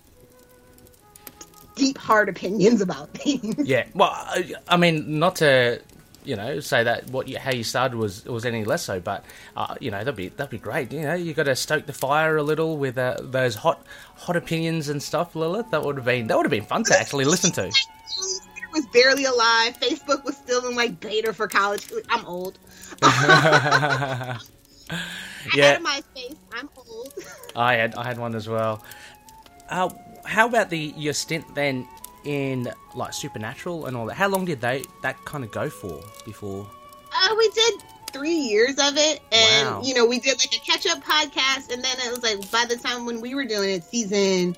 deep, 1.74 1.98
hard 1.98 2.28
opinions 2.28 2.80
about 2.80 3.10
things. 3.14 3.66
Yeah. 3.66 3.86
Well, 3.94 4.10
I, 4.12 4.54
I 4.68 4.76
mean, 4.76 5.18
not 5.18 5.36
to 5.36 5.80
you 6.24 6.36
know 6.36 6.58
say 6.60 6.84
that 6.84 7.10
what 7.10 7.28
you, 7.28 7.38
how 7.38 7.50
you 7.50 7.62
started 7.62 7.96
was 7.96 8.24
was 8.24 8.44
any 8.44 8.64
less 8.64 8.84
so, 8.84 9.00
but 9.00 9.24
uh, 9.56 9.74
you 9.80 9.90
know 9.90 9.98
that'd 9.98 10.16
be 10.16 10.28
that'd 10.28 10.50
be 10.50 10.58
great. 10.58 10.92
You 10.92 11.02
know, 11.02 11.14
you 11.14 11.34
got 11.34 11.44
to 11.44 11.56
stoke 11.56 11.86
the 11.86 11.92
fire 11.92 12.36
a 12.36 12.42
little 12.42 12.76
with 12.76 12.98
uh, 12.98 13.16
those 13.20 13.54
hot 13.54 13.84
hot 14.16 14.36
opinions 14.36 14.88
and 14.88 15.02
stuff, 15.02 15.34
Lilith. 15.34 15.70
That 15.70 15.82
would 15.82 15.96
have 15.96 16.04
been 16.04 16.26
that 16.28 16.36
would 16.36 16.46
have 16.46 16.50
been 16.50 16.64
fun 16.64 16.84
to 16.84 16.98
actually 16.98 17.24
listen 17.24 17.52
to. 17.52 17.70
Was 18.74 18.86
barely 18.86 19.24
alive. 19.24 19.78
Facebook 19.80 20.24
was 20.24 20.36
still 20.36 20.66
in 20.68 20.74
like 20.76 20.98
beta 21.00 21.32
for 21.32 21.46
college. 21.48 21.86
I'm 22.10 22.24
old. 22.26 22.58
I 23.02 24.38
Yeah. 25.54 25.72
had 25.72 25.80
a 25.80 25.84
MySpace. 25.84 26.36
I'm 26.52 26.68
old. 26.88 27.12
I 27.56 27.74
had 27.74 27.94
I 27.94 28.04
had 28.04 28.18
one 28.18 28.34
as 28.34 28.48
well. 28.48 28.82
Uh, 29.70 29.88
how 30.24 30.46
about 30.48 30.70
the 30.70 30.92
your 30.96 31.12
stint 31.12 31.54
then 31.54 31.86
in 32.24 32.70
like 32.94 33.12
Supernatural 33.12 33.86
and 33.86 33.96
all 33.96 34.06
that? 34.06 34.14
How 34.14 34.28
long 34.28 34.44
did 34.44 34.60
they 34.60 34.82
that 35.02 35.22
kind 35.24 35.44
of 35.44 35.50
go 35.52 35.68
for 35.70 36.02
before? 36.24 36.66
Uh, 37.14 37.34
we 37.38 37.48
did 37.50 37.74
three 38.12 38.34
years 38.34 38.72
of 38.78 38.96
it, 38.96 39.20
and 39.32 39.68
Wow. 39.68 39.82
you 39.84 39.94
know 39.94 40.06
we 40.06 40.18
did 40.18 40.38
like 40.38 40.54
a 40.54 40.60
catch 40.60 40.86
up 40.86 41.02
podcast, 41.04 41.72
and 41.72 41.82
then 41.84 41.96
it 42.00 42.10
was 42.10 42.22
like 42.22 42.50
by 42.50 42.64
the 42.68 42.76
time 42.76 43.06
when 43.06 43.20
we 43.20 43.34
were 43.34 43.44
doing 43.44 43.70
it, 43.70 43.84
season 43.84 44.56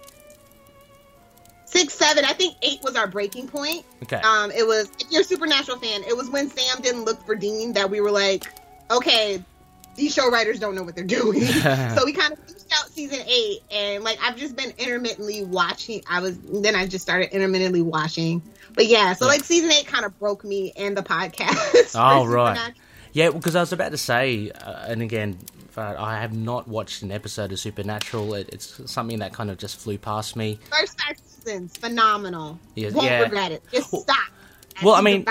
six, 1.77 1.95
seven, 1.95 2.25
I 2.25 2.33
think 2.33 2.57
eight 2.63 2.81
was 2.83 2.97
our 2.97 3.07
breaking 3.07 3.49
point. 3.49 3.85
Okay. 4.05 4.17
Um, 4.17 4.51
it 4.51 4.67
was 4.67 4.91
if 5.01 5.11
you're 5.11 5.23
a 5.23 5.25
Supernatural 5.25 5.79
fan, 5.79 6.03
it 6.05 6.17
was 6.17 6.31
when 6.31 6.49
Sam 6.51 6.81
didn't 6.83 7.05
look 7.05 7.25
for 7.27 7.35
Dean 7.35 7.73
that 7.75 7.91
we 7.91 8.01
were 8.01 8.11
like, 8.11 8.45
okay, 8.91 9.43
these 9.97 10.13
show 10.13 10.31
writers 10.31 10.59
don't 10.61 10.75
know 10.75 10.83
what 10.83 10.95
they're 10.95 11.05
doing. 11.05 11.45
so 11.45 12.05
we 12.05 12.13
kind 12.13 12.33
of 12.33 12.39
finished 12.41 12.67
out 12.75 12.89
season 12.91 13.21
eight, 13.27 13.61
and 13.71 14.05
like 14.05 14.19
I've 14.23 14.37
just 14.37 14.57
been 14.57 14.73
intermittently 14.79 15.45
watching. 15.45 16.03
I 16.09 16.21
was 16.21 16.39
then 16.39 16.75
I 16.75 16.87
just 16.87 17.03
started 17.03 17.35
intermittently 17.35 17.83
watching, 17.83 18.43
but 18.75 18.87
yeah, 18.87 19.13
so 19.15 19.25
Yeah. 19.27 19.31
like 19.33 19.45
season 19.45 19.73
eight 19.73 19.87
kind 19.87 20.05
of 20.05 20.19
broke 20.19 20.45
me 20.45 20.73
and 20.77 20.97
the 20.97 21.03
podcast. 21.03 21.95
Oh, 21.99 22.27
right. 22.27 22.73
Yeah, 23.13 23.31
because 23.31 23.57
I 23.57 23.61
was 23.61 23.73
about 23.73 23.93
to 23.93 23.97
say, 23.97 24.51
uh, 24.51 24.85
and 24.89 25.01
again, 25.01 25.39
I 25.79 26.21
have 26.21 26.35
not 26.37 26.69
watched 26.69 27.01
an 27.03 27.11
episode 27.11 27.53
of 27.53 27.59
Supernatural. 27.59 28.35
It, 28.35 28.51
it's 28.53 28.91
something 28.91 29.21
that 29.21 29.33
kind 29.33 29.51
of 29.51 29.57
just 29.57 29.77
flew 29.79 29.97
past 29.97 30.37
me. 30.37 30.59
First 30.71 31.01
five 31.01 31.17
phenomenal. 31.69 32.59
Yeah, 32.75 32.91
Won't 32.91 33.07
yeah. 33.09 33.21
regret 33.21 33.53
it. 33.53 33.63
Just 33.73 33.93
Well- 33.93 34.03
stop. 34.03 34.19
well, 34.83 34.95
I 34.95 35.01
mean. 35.01 35.25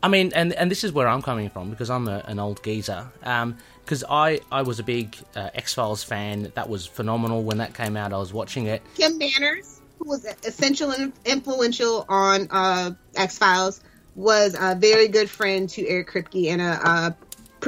I 0.00 0.06
mean, 0.06 0.32
and 0.32 0.52
and 0.52 0.70
this 0.70 0.84
is 0.84 0.92
where 0.92 1.08
I'm 1.08 1.22
coming 1.22 1.50
from 1.50 1.70
because 1.70 1.90
I'm 1.90 2.06
a, 2.06 2.22
an 2.26 2.38
old 2.38 2.62
geezer. 2.62 3.08
Because 3.18 4.04
I 4.08 4.40
I 4.52 4.62
was 4.62 4.78
a 4.78 4.84
big 4.84 5.16
uh, 5.34 5.50
X 5.54 5.74
Files 5.74 6.04
fan. 6.04 6.52
That 6.54 6.68
was 6.68 6.86
phenomenal 6.86 7.42
when 7.42 7.58
that 7.58 7.74
came 7.74 7.96
out. 7.96 8.12
I 8.12 8.18
was 8.18 8.32
watching 8.32 8.66
it. 8.66 8.80
Kim 8.94 9.18
Manners, 9.18 9.80
who 9.98 10.08
was 10.08 10.24
essential 10.44 10.92
and 10.92 11.12
influential 11.24 12.06
on 12.08 12.46
uh, 12.52 12.92
X 13.16 13.38
Files, 13.38 13.80
was 14.14 14.54
a 14.58 14.76
very 14.76 15.08
good 15.08 15.28
friend 15.28 15.68
to 15.70 15.84
Eric 15.88 16.10
Kripke 16.10 16.46
and 16.48 16.60
a, 16.62 16.88
a 16.88 17.16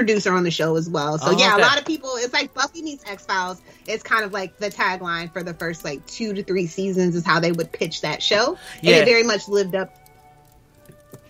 producer 0.01 0.33
on 0.33 0.45
the 0.45 0.51
show 0.51 0.77
as 0.77 0.89
well. 0.89 1.19
So 1.19 1.27
Oh, 1.29 1.39
yeah, 1.39 1.53
okay. 1.55 1.63
a 1.63 1.67
lot 1.67 1.79
of 1.79 1.85
people. 1.85 2.11
It's 2.17 2.33
like 2.33 2.55
Buffy 2.55 2.81
meets 2.83 3.05
X 3.07 3.27
Files. 3.27 3.61
It's 3.87 4.03
kind 4.03 4.25
of 4.25 4.33
like 4.33 4.57
the 4.59 4.71
tagline 4.71 5.31
for 5.33 5.43
the 5.43 5.53
first 5.55 5.85
like 5.85 6.05
two 6.07 6.33
to 6.33 6.43
three 6.43 6.67
seasons 6.67 7.15
is 7.15 7.25
how 7.25 7.39
they 7.41 7.53
would 7.53 7.71
pitch 7.71 8.01
that 8.01 8.23
show, 8.23 8.57
Yeah. 8.81 8.97
and 8.97 9.03
it 9.03 9.11
very 9.11 9.23
much 9.23 9.47
lived 9.49 9.75
up. 9.75 9.95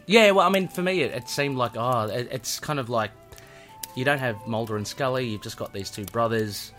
Yeah, 0.07 0.31
well, 0.33 0.47
I 0.47 0.51
mean, 0.51 0.69
for 0.69 0.83
me, 0.83 1.03
it, 1.03 1.13
it 1.13 1.29
seemed 1.29 1.57
like 1.57 1.73
oh, 1.77 2.03
it, 2.07 2.29
it's 2.31 2.59
kind 2.61 2.79
of 2.79 2.89
like 2.89 3.11
you 3.97 4.05
don't 4.05 4.19
have 4.19 4.47
Mulder 4.47 4.77
and 4.77 4.87
Scully. 4.87 5.27
You've 5.27 5.43
just 5.43 5.57
got 5.57 5.73
these 5.73 5.91
two 5.91 6.05
brothers. 6.07 6.73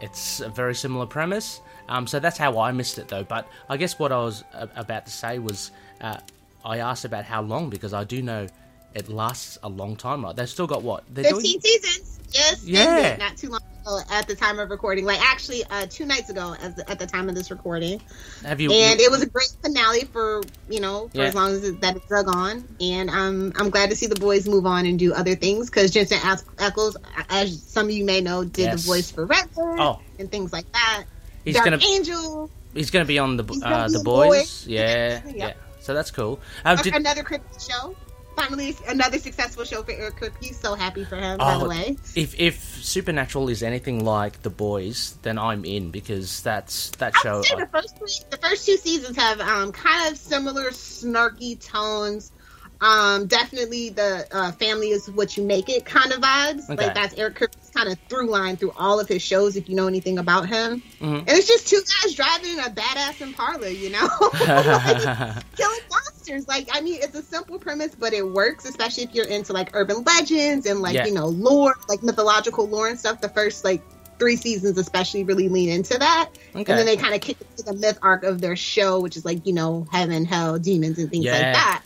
It's 0.00 0.40
a 0.40 0.48
very 0.48 0.74
similar 0.74 1.06
premise. 1.06 1.60
Um, 1.88 2.06
so 2.08 2.18
that's 2.18 2.36
how 2.36 2.58
I 2.58 2.72
missed 2.72 2.98
it, 2.98 3.06
though. 3.08 3.22
But 3.24 3.46
I 3.68 3.76
guess 3.76 3.98
what 3.98 4.10
I 4.12 4.18
was 4.18 4.42
a- 4.52 4.68
about 4.76 5.06
to 5.06 5.12
say 5.12 5.38
was 5.38 5.70
uh, 6.00 6.18
I 6.64 6.78
asked 6.78 7.04
about 7.04 7.24
how 7.24 7.42
long 7.42 7.70
because 7.70 7.92
I 7.94 8.02
do 8.04 8.20
know 8.22 8.48
it 8.96 9.08
lasts 9.08 9.58
a 9.62 9.68
long 9.68 9.94
time. 9.96 10.24
Right? 10.24 10.34
They've 10.34 10.48
still 10.48 10.66
got 10.66 10.82
what 10.82 11.04
they're 11.12 11.24
Fifteen 11.24 11.60
doing. 11.60 11.80
seasons, 11.82 12.18
just 12.32 12.64
Yeah. 12.64 13.16
not 13.18 13.36
too 13.36 13.50
long 13.50 13.60
ago 13.82 14.00
at 14.10 14.26
the 14.26 14.34
time 14.34 14.58
of 14.58 14.70
recording. 14.70 15.04
Like 15.04 15.20
actually, 15.20 15.62
uh, 15.70 15.86
two 15.88 16.06
nights 16.06 16.30
ago, 16.30 16.56
as 16.60 16.78
at 16.88 16.98
the 16.98 17.06
time 17.06 17.28
of 17.28 17.34
this 17.34 17.50
recording. 17.50 18.00
Have 18.44 18.60
you? 18.60 18.72
and 18.72 18.98
it 19.00 19.10
was 19.10 19.22
a 19.22 19.26
great 19.26 19.52
finale 19.62 20.04
for 20.12 20.42
you 20.68 20.80
know 20.80 21.08
for 21.08 21.18
Yeah. 21.18 21.24
as 21.24 21.34
long 21.34 21.52
as 21.52 21.62
it, 21.64 21.80
that 21.82 21.96
it 21.96 22.08
drug 22.08 22.34
on 22.34 22.64
and 22.80 23.10
um, 23.10 23.52
i'm 23.56 23.70
glad 23.70 23.90
to 23.90 23.96
see 23.96 24.06
the 24.06 24.14
boys 24.16 24.48
move 24.48 24.66
on 24.66 24.86
and 24.86 24.98
do 24.98 25.12
other 25.12 25.34
things 25.34 25.68
because 25.70 25.90
jensen 25.90 26.18
Ack- 26.22 26.56
Ackles 26.56 26.96
as 27.30 27.62
some 27.62 27.86
of 27.86 27.92
you 27.92 28.04
may 28.04 28.20
know 28.20 28.44
did 28.44 28.62
Yes. 28.64 28.82
the 28.82 28.86
voice 28.86 29.10
for 29.10 29.24
Red 29.26 29.44
Hood 29.54 29.80
Oh. 29.80 30.00
and 30.18 30.30
things 30.30 30.52
like 30.52 30.70
that 30.72 31.04
He's 31.44 31.54
dark 31.54 31.66
gonna 31.66 31.82
angel 31.84 32.50
he's 32.74 32.90
gonna 32.90 33.04
be 33.04 33.18
on 33.18 33.36
the 33.36 33.44
uh, 33.64 33.88
the 33.88 34.00
boys. 34.04 34.64
boy. 34.64 34.70
Yeah, 34.72 35.20
Yeah. 35.26 35.32
yeah. 35.34 35.52
So 35.80 35.94
that's 35.94 36.10
cool. 36.10 36.40
Um, 36.64 36.76
did, 36.78 36.94
another 36.94 37.22
Kripke 37.22 37.42
show 37.70 37.94
finally 38.36 38.76
another 38.88 39.18
successful 39.18 39.64
show 39.64 39.82
for 39.82 39.92
eric 39.92 40.16
Kripke. 40.16 40.32
He's 40.40 40.58
so 40.58 40.74
happy 40.74 41.04
for 41.04 41.16
him 41.16 41.38
by 41.38 41.54
Oh, 41.54 41.60
the 41.60 41.68
way 41.68 41.96
if 42.14 42.38
if 42.38 42.56
Supernatural 42.84 43.48
is 43.48 43.62
anything 43.62 44.04
like 44.04 44.42
the 44.42 44.50
boys, 44.50 45.16
then 45.22 45.38
I'm 45.38 45.64
in 45.64 45.90
because 45.90 46.40
that's 46.42 46.90
that 46.98 47.14
I 47.16 47.22
show. 47.22 47.36
would 47.38 47.44
say 47.46 47.56
the 47.56 47.66
first 47.66 47.98
three, 47.98 48.30
the 48.30 48.36
first 48.36 48.66
two 48.66 48.76
seasons 48.76 49.16
have 49.16 49.40
um, 49.40 49.72
kind 49.72 50.12
of 50.12 50.18
similar 50.18 50.70
snarky 50.70 51.58
tones. 51.64 52.30
Um, 52.80 53.26
definitely 53.26 53.88
the 53.88 54.26
uh, 54.30 54.52
family 54.52 54.90
is 54.90 55.10
what 55.10 55.36
you 55.36 55.42
make 55.44 55.68
it 55.70 55.84
kind 55.86 56.12
of 56.12 56.20
vibes. 56.20 56.68
Okay. 56.68 56.84
Like 56.86 56.94
that's 56.94 57.14
Eric 57.14 57.50
kind 57.74 57.88
of 57.88 57.98
through 58.08 58.28
line 58.28 58.56
through 58.56 58.72
all 58.76 59.00
of 59.00 59.08
his 59.08 59.22
shows. 59.22 59.56
If 59.56 59.68
you 59.70 59.74
know 59.76 59.86
anything 59.86 60.18
about 60.18 60.46
him, 60.48 60.82
Mhm. 61.00 61.20
and 61.20 61.28
it's 61.28 61.46
just 61.48 61.68
two 61.68 61.80
guys 62.02 62.14
driving 62.14 62.52
in 62.52 62.60
a 62.60 62.68
badass 62.70 63.20
Impala, 63.22 63.68
you 63.70 63.90
know, 63.90 64.08
Like, 64.32 65.44
killing 65.56 65.80
monsters. 65.90 66.46
Like 66.48 66.68
I 66.72 66.80
mean, 66.82 66.98
it's 67.02 67.14
a 67.14 67.22
simple 67.22 67.58
premise, 67.58 67.94
but 67.94 68.12
it 68.12 68.26
works, 68.26 68.66
especially 68.66 69.04
if 69.04 69.14
you're 69.14 69.26
into 69.28 69.52
like 69.54 69.70
urban 69.74 70.02
legends 70.04 70.66
and 70.66 70.80
like 70.80 70.94
Yeah. 70.94 71.06
you 71.06 71.14
know 71.14 71.26
lore, 71.28 71.74
like 71.88 72.02
mythological 72.02 72.68
lore 72.68 72.88
and 72.88 72.98
stuff. 72.98 73.20
The 73.22 73.28
first 73.30 73.64
like 73.64 73.82
three 74.18 74.36
seasons, 74.36 74.78
especially, 74.78 75.24
really 75.24 75.48
lean 75.48 75.68
into 75.70 75.98
that. 75.98 76.30
okay. 76.54 76.58
And 76.58 76.66
then 76.78 76.86
they 76.86 76.96
kind 76.96 77.14
of 77.14 77.20
kick 77.20 77.36
into 77.50 77.62
the 77.64 77.74
myth 77.74 77.98
arc 78.00 78.24
of 78.24 78.40
their 78.40 78.56
show, 78.56 79.00
which 79.00 79.16
is 79.16 79.24
like, 79.26 79.46
you 79.46 79.52
know, 79.52 79.86
heaven, 79.92 80.24
hell, 80.24 80.58
demons, 80.58 80.98
and 80.98 81.10
things 81.10 81.24
Yeah. 81.26 81.32
like 81.32 81.42
that. 81.54 81.82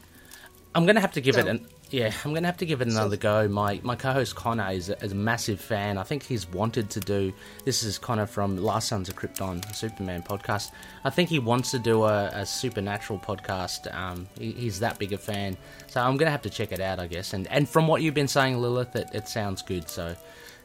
I'm 0.75 0.87
gonna 0.87 1.01
have 1.01 1.13
to 1.13 1.21
give 1.21 1.37
it 1.37 1.49
an 1.49 1.67
yeah. 1.91 2.13
I'm 2.25 2.33
gonna 2.33 2.47
have 2.47 2.59
to 2.59 2.67
give 2.67 2.81
it 2.81 2.87
another 2.87 3.17
go. 3.17 3.49
My 3.49 3.81
my 3.83 3.97
co-host 3.97 4.37
Connor 4.37 4.71
is 4.71 4.89
a, 4.89 5.03
is 5.03 5.11
a 5.11 5.17
massive 5.17 5.61
fan. 5.61 5.99
I 5.99 6.05
think 6.05 6.23
he's 6.23 6.49
wanted 6.49 6.91
to 6.91 7.01
do. 7.01 7.33
This 7.65 7.83
is 7.83 7.99
Connor 7.99 8.27
from 8.27 8.57
Last 8.57 8.89
Sons 8.89 9.09
of 9.09 9.17
Krypton, 9.17 9.75
Superman 9.75 10.23
podcast. 10.23 10.71
I 11.05 11.11
think 11.11 11.29
he 11.29 11.41
wants 11.41 11.73
to 11.73 11.81
do 11.81 12.05
a, 12.05 12.27
a 12.33 12.47
supernatural 12.47 13.19
podcast. 13.19 13.93
Um, 13.93 14.29
he, 14.39 14.53
he's 14.53 14.79
that 14.79 14.99
big 15.01 15.13
a 15.13 15.19
fan, 15.19 15.57
so 15.89 16.01
I'm 16.01 16.17
gonna 16.17 16.31
have 16.31 16.43
to 16.43 16.51
check 16.51 16.71
it 16.71 16.81
out, 16.81 17.01
I 17.01 17.09
guess. 17.09 17.33
And 17.33 17.49
and 17.49 17.69
from 17.69 17.89
what 17.89 18.03
you've 18.03 18.15
been 18.15 18.29
saying, 18.29 18.59
Lilith, 18.59 18.95
it, 18.95 19.09
it 19.13 19.29
sounds 19.29 19.63
good. 19.63 19.89
So. 19.89 20.15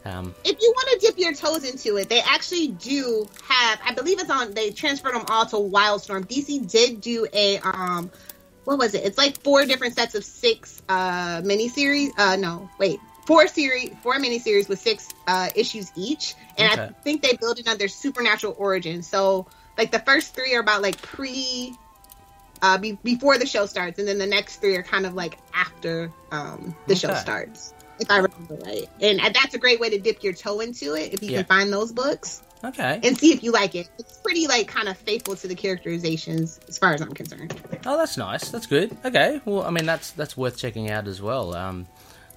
Um, 0.07 0.35
If 0.43 0.61
you 0.61 0.71
want 0.75 1.01
to 1.01 1.07
dip 1.07 1.17
your 1.17 1.33
toes 1.33 1.63
into 1.67 1.97
it, 1.97 2.09
they 2.09 2.21
actually 2.21 2.67
do 2.67 3.27
have, 3.43 3.79
I 3.83 3.91
believe 3.91 4.19
it's 4.19 4.29
on, 4.29 4.53
they 4.53 4.69
transferred 4.69 5.15
them 5.15 5.25
all 5.29 5.47
to 5.47 5.55
Wildstorm. 5.55 6.27
DC 6.27 6.69
did 6.69 7.01
do 7.01 7.25
a, 7.33 7.57
um, 7.61 8.11
what 8.65 8.77
was 8.77 8.93
it? 8.93 9.05
It's 9.05 9.17
like 9.17 9.37
four 9.41 9.65
different 9.65 9.95
sets 9.95 10.15
of 10.15 10.23
six 10.23 10.81
uh 10.89 11.41
miniseries. 11.41 12.11
Uh, 12.17 12.35
no, 12.35 12.69
wait. 12.77 12.99
Four 13.25 13.47
series, 13.47 13.91
four 14.03 14.15
miniseries 14.15 14.69
with 14.69 14.79
six 14.79 15.09
uh, 15.25 15.49
issues 15.55 15.91
each, 15.95 16.35
and 16.59 16.69
I 16.79 16.93
think 17.03 17.23
they 17.23 17.35
build 17.35 17.57
it 17.57 17.67
on 17.67 17.79
their 17.79 17.87
supernatural 17.87 18.55
origin. 18.55 19.01
So, 19.01 19.47
like 19.79 19.91
the 19.91 19.97
first 19.97 20.35
three 20.35 20.53
are 20.53 20.59
about 20.59 20.83
like 20.83 21.01
pre 21.01 21.75
uh, 22.61 22.77
be- 22.77 22.99
before 23.03 23.39
the 23.39 23.47
show 23.47 23.65
starts, 23.65 23.97
and 23.97 24.07
then 24.07 24.19
the 24.19 24.27
next 24.27 24.57
three 24.57 24.75
are 24.75 24.83
kind 24.83 25.07
of 25.07 25.15
like 25.15 25.39
after 25.55 26.11
um, 26.31 26.75
the 26.85 26.95
show 26.95 27.15
starts, 27.15 27.73
if 27.99 28.11
I 28.11 28.17
remember 28.17 28.63
right. 28.63 28.87
And 29.01 29.19
uh, 29.19 29.31
that's 29.33 29.55
a 29.55 29.59
great 29.59 29.79
way 29.79 29.89
to 29.89 29.97
dip 29.97 30.23
your 30.23 30.33
toe 30.33 30.59
into 30.59 30.93
it 30.93 31.13
if 31.13 31.23
you 31.23 31.31
Yeah. 31.31 31.37
can 31.39 31.45
find 31.45 31.73
those 31.73 31.91
books 31.91 32.43
okay. 32.65 32.99
and 33.03 33.17
see 33.17 33.31
if 33.33 33.43
you 33.43 33.51
like 33.51 33.75
it. 33.75 33.89
It's 33.99 34.17
pretty 34.17 34.47
like 34.47 34.67
kind 34.67 34.87
of 34.87 34.97
faithful 34.97 35.35
to 35.35 35.47
the 35.47 35.55
characterizations, 35.55 36.59
as 36.67 36.77
far 36.77 36.93
as 36.93 37.01
I'm 37.01 37.13
concerned. 37.13 37.59
Oh, 37.85 37.97
that's 37.97 38.17
nice. 38.17 38.49
That's 38.49 38.67
good. 38.67 38.95
Okay. 39.05 39.41
Well, 39.45 39.63
I 39.63 39.69
mean, 39.69 39.85
that's 39.85 40.11
that's 40.11 40.35
worth 40.35 40.57
checking 40.57 40.89
out 40.89 41.07
as 41.07 41.21
well. 41.21 41.55
Um, 41.55 41.87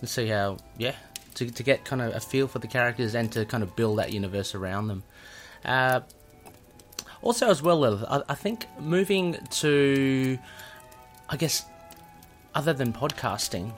let's 0.00 0.12
see 0.12 0.28
how. 0.28 0.58
Yeah, 0.76 0.94
to 1.34 1.50
to 1.50 1.62
get 1.62 1.84
kind 1.84 2.02
of 2.02 2.14
a 2.14 2.20
feel 2.20 2.48
for 2.48 2.58
the 2.58 2.68
characters 2.68 3.14
and 3.14 3.30
to 3.32 3.44
kind 3.44 3.62
of 3.62 3.74
build 3.76 3.98
that 3.98 4.12
universe 4.12 4.54
around 4.54 4.88
them. 4.88 5.02
Uh, 5.64 6.00
also, 7.22 7.50
as 7.50 7.62
well, 7.62 7.80
Lilith, 7.80 8.04
I, 8.08 8.22
I 8.28 8.34
think 8.34 8.66
moving 8.78 9.36
to, 9.50 10.38
I 11.28 11.36
guess, 11.36 11.64
other 12.54 12.72
than 12.72 12.92
podcasting. 12.92 13.72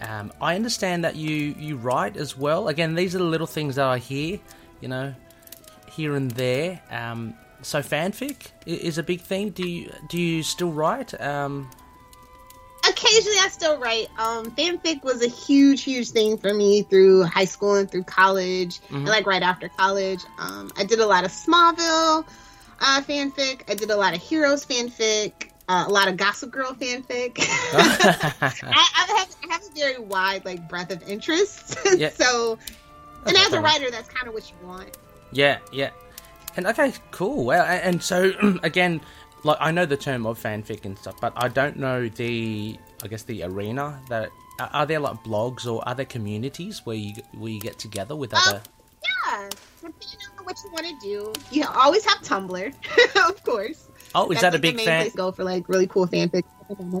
Um, 0.00 0.32
I 0.40 0.54
understand 0.54 1.04
that 1.04 1.16
you, 1.16 1.54
you 1.58 1.76
write 1.76 2.16
as 2.16 2.36
well. 2.36 2.68
Again, 2.68 2.94
these 2.94 3.14
are 3.14 3.18
the 3.18 3.24
little 3.24 3.46
things 3.46 3.76
that 3.76 3.86
I 3.86 3.98
hear, 3.98 4.38
you 4.80 4.88
know, 4.88 5.14
here 5.96 6.14
and 6.14 6.30
there. 6.32 6.80
Um, 6.90 7.34
so 7.62 7.80
fanfic 7.80 8.50
is 8.66 8.98
a 8.98 9.02
big 9.02 9.20
thing. 9.22 9.50
Do 9.50 9.66
you 9.66 9.90
do 10.08 10.20
you 10.20 10.42
still 10.42 10.72
write? 10.72 11.18
Um, 11.20 11.68
Occasionally, 12.88 13.38
I 13.40 13.48
still 13.50 13.78
write. 13.78 14.06
Um, 14.16 14.52
fanfic 14.52 15.02
was 15.02 15.20
a 15.20 15.28
huge, 15.28 15.82
huge 15.82 16.10
thing 16.10 16.38
for 16.38 16.54
me 16.54 16.82
through 16.82 17.24
high 17.24 17.44
school 17.46 17.74
and 17.74 17.90
through 17.90 18.04
college, 18.04 18.78
and 18.90 19.06
like 19.06 19.26
right 19.26 19.42
after 19.42 19.68
college. 19.68 20.20
Um, 20.38 20.70
I 20.76 20.84
did 20.84 21.00
a 21.00 21.06
lot 21.06 21.24
of 21.24 21.32
Smallville 21.32 22.24
uh, 22.80 23.02
fanfic. 23.02 23.62
I 23.68 23.74
did 23.74 23.90
a 23.90 23.96
lot 23.96 24.14
of 24.14 24.22
Heroes 24.22 24.64
fanfic. 24.64 25.50
Uh, 25.68 25.84
a 25.88 25.90
lot 25.90 26.06
of 26.06 26.16
Gossip 26.16 26.52
Girl 26.52 26.72
fanfic. 26.74 27.36
I, 27.40 28.52
I, 28.62 29.18
have, 29.18 29.36
I 29.42 29.52
have 29.52 29.62
a 29.64 29.74
very 29.74 29.98
wide 29.98 30.44
like 30.44 30.68
breadth 30.68 30.92
of 30.92 31.08
interests. 31.08 31.74
Yeah. 31.96 32.10
so, 32.10 32.58
and 33.26 33.34
That's 33.34 33.48
as 33.48 33.52
a 33.54 33.60
writer, 33.60 33.90
that's 33.90 34.08
kind 34.08 34.28
of 34.28 34.34
what 34.34 34.48
you 34.48 34.66
want. 34.66 34.96
Yeah, 35.32 35.58
yeah. 35.72 35.90
And 36.56 36.66
okay, 36.66 36.92
cool. 37.10 37.44
Well, 37.44 37.64
a- 37.64 37.84
and 37.84 38.02
so 38.02 38.32
again, 38.62 39.00
like 39.44 39.58
I 39.60 39.70
know 39.70 39.86
the 39.86 39.96
term 39.96 40.26
of 40.26 40.40
fanfic 40.42 40.84
and 40.84 40.98
stuff, 40.98 41.20
but 41.20 41.32
I 41.36 41.48
don't 41.48 41.76
know 41.76 42.08
the, 42.08 42.76
I 43.02 43.08
guess 43.08 43.22
the 43.24 43.42
arena 43.44 44.00
that. 44.08 44.30
Are 44.58 44.86
there 44.86 45.00
like 45.00 45.22
blogs 45.22 45.66
or 45.70 45.86
other 45.86 46.06
communities 46.06 46.80
where 46.84 46.96
you 46.96 47.12
where 47.34 47.52
you 47.52 47.60
get 47.60 47.78
together 47.78 48.16
with 48.16 48.32
other? 48.32 48.56
Um, 48.56 48.62
yeah, 49.04 49.48
depending 49.82 50.18
on 50.38 50.44
what 50.46 50.56
you 50.64 50.70
want 50.72 50.86
to 50.86 50.96
do, 51.06 51.32
you 51.54 51.62
always 51.74 52.06
have 52.06 52.20
Tumblr, 52.22 52.72
of 53.28 53.44
course. 53.44 53.86
Oh, 54.14 54.30
is 54.30 54.40
That's 54.40 54.40
that 54.40 54.46
a 54.46 54.50
like 54.52 54.52
the 54.52 54.58
big 54.60 54.76
main 54.76 54.86
fan? 54.86 55.02
place 55.02 55.14
go 55.14 55.30
for 55.30 55.44
like 55.44 55.68
really 55.68 55.86
cool 55.86 56.06
fanfic. 56.06 56.44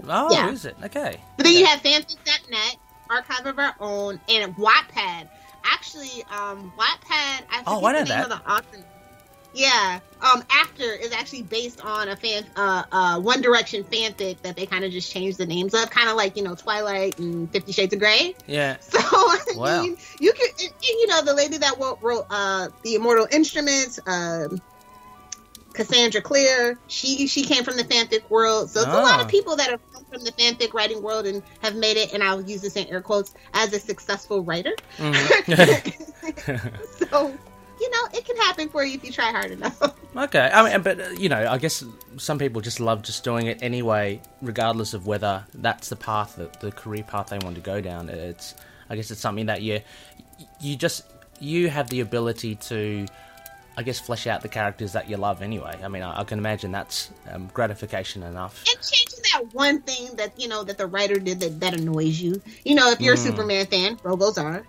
Oh, 0.06 0.28
yeah. 0.30 0.50
is 0.50 0.66
it? 0.66 0.76
Okay. 0.84 1.18
But 1.38 1.44
then 1.44 1.54
you 1.54 1.64
have 1.64 1.80
fanfic.net, 1.80 2.76
archive 3.08 3.46
of 3.46 3.58
our 3.58 3.74
own, 3.80 4.20
and 4.28 4.54
Wattpad. 4.56 5.30
Actually, 5.66 6.24
um, 6.30 6.72
Wattpad. 6.78 7.44
I 7.50 7.62
Oh, 7.66 7.80
the 7.80 7.92
name 7.92 8.06
that. 8.06 8.24
of 8.24 8.28
the 8.30 8.50
author. 8.50 8.78
Yeah, 9.52 10.00
um, 10.20 10.42
After 10.52 10.84
is 10.84 11.12
actually 11.12 11.42
based 11.42 11.80
on 11.80 12.08
a 12.10 12.16
fan, 12.16 12.44
uh, 12.56 12.82
uh, 12.92 13.20
One 13.20 13.40
Direction 13.40 13.84
fanfic 13.84 14.42
that 14.42 14.54
they 14.54 14.66
kind 14.66 14.84
of 14.84 14.92
just 14.92 15.10
changed 15.10 15.38
the 15.38 15.46
names 15.46 15.72
of, 15.72 15.88
kind 15.88 16.10
of 16.10 16.16
like 16.16 16.36
you 16.36 16.42
know 16.42 16.54
Twilight 16.54 17.18
and 17.18 17.50
Fifty 17.50 17.72
Shades 17.72 17.94
of 17.94 18.00
Grey. 18.00 18.34
Yeah. 18.46 18.76
So 18.86 18.98
I 18.98 19.38
Wow. 19.56 19.82
mean, 19.82 19.96
you 20.20 20.32
could, 20.32 20.50
and, 20.60 20.68
and, 20.68 20.74
you 20.82 21.06
know, 21.06 21.22
the 21.22 21.32
lady 21.34 21.56
that 21.58 21.78
wrote, 21.80 21.98
wrote 22.02 22.24
uh, 22.28 22.68
the 22.82 22.96
Immortal 22.96 23.26
Instruments, 23.30 23.98
um, 24.06 24.60
Cassandra 25.76 26.22
Clare, 26.22 26.78
she 26.88 27.26
she 27.26 27.44
came 27.44 27.62
from 27.62 27.76
the 27.76 27.84
fanfic 27.84 28.28
world. 28.30 28.70
So 28.70 28.80
it's 28.80 28.88
a 28.88 28.92
lot 28.92 29.20
Ah. 29.20 29.22
of 29.22 29.28
people 29.28 29.54
that 29.56 29.70
have 29.70 29.80
come 29.92 30.04
from 30.06 30.24
the 30.24 30.32
fanfic 30.32 30.72
writing 30.74 31.02
world 31.02 31.26
and 31.26 31.42
have 31.60 31.76
made 31.76 31.96
it, 31.96 32.12
and 32.12 32.22
I'll 32.24 32.42
use 32.42 32.62
this 32.62 32.74
in 32.76 32.86
air 32.88 33.00
quotes 33.02 33.34
as 33.54 33.72
a 33.72 33.78
successful 33.78 34.42
writer. 34.42 34.74
Mhm. 34.98 36.26
so 37.10 37.32
you 37.78 37.90
know, 37.90 38.18
it 38.18 38.24
can 38.24 38.36
happen 38.38 38.70
for 38.70 38.82
you 38.82 38.94
if 38.94 39.04
you 39.04 39.12
try 39.12 39.30
hard 39.30 39.52
enough. 39.52 39.80
Okay, 40.16 40.50
I 40.50 40.72
mean, 40.72 40.80
but 40.80 40.98
uh, 40.98 41.08
you 41.10 41.28
know, 41.28 41.46
I 41.46 41.58
guess 41.58 41.84
some 42.16 42.38
people 42.38 42.62
just 42.62 42.80
love 42.80 43.02
just 43.02 43.22
doing 43.22 43.48
it 43.48 43.58
anyway, 43.60 44.18
regardless 44.40 44.94
of 44.94 45.06
whether 45.06 45.44
that's 45.52 45.90
the 45.90 45.96
path, 45.96 46.36
that 46.36 46.58
the 46.60 46.72
career 46.72 47.02
path 47.02 47.26
they 47.26 47.38
want 47.40 47.54
to 47.56 47.60
go 47.60 47.82
down. 47.82 48.08
It's, 48.08 48.54
I 48.88 48.96
guess, 48.96 49.10
it's 49.10 49.20
something 49.20 49.44
that 49.44 49.60
you, 49.60 49.82
you 50.58 50.74
just 50.74 51.04
you 51.38 51.68
have 51.68 51.90
the 51.90 52.00
ability 52.00 52.54
to, 52.54 53.06
I 53.78 53.82
guess, 53.82 54.00
flesh 54.00 54.26
out 54.26 54.40
the 54.40 54.48
characters 54.48 54.92
that 54.92 55.10
you 55.10 55.18
love 55.18 55.42
anyway. 55.42 55.78
I 55.82 55.88
mean, 55.88 56.02
I, 56.02 56.20
I 56.20 56.24
can 56.24 56.38
imagine 56.38 56.72
that's 56.72 57.10
um, 57.30 57.50
gratification 57.52 58.22
enough. 58.22 58.64
and 58.66 58.78
changing 58.82 59.18
that 59.32 59.52
one 59.52 59.82
thing 59.82 60.16
that 60.16 60.38
you 60.40 60.48
know 60.48 60.64
that 60.64 60.78
the 60.78 60.86
writer 60.86 61.18
did 61.18 61.40
that, 61.40 61.60
that 61.60 61.74
annoys 61.74 62.18
you. 62.20 62.40
You 62.64 62.74
know, 62.74 62.90
if 62.90 63.00
you're 63.00 63.16
Mm. 63.16 63.18
a 63.18 63.22
Superman 63.22 63.66
fan, 63.66 63.98
Rogos 64.02 64.38
are. 64.38 64.64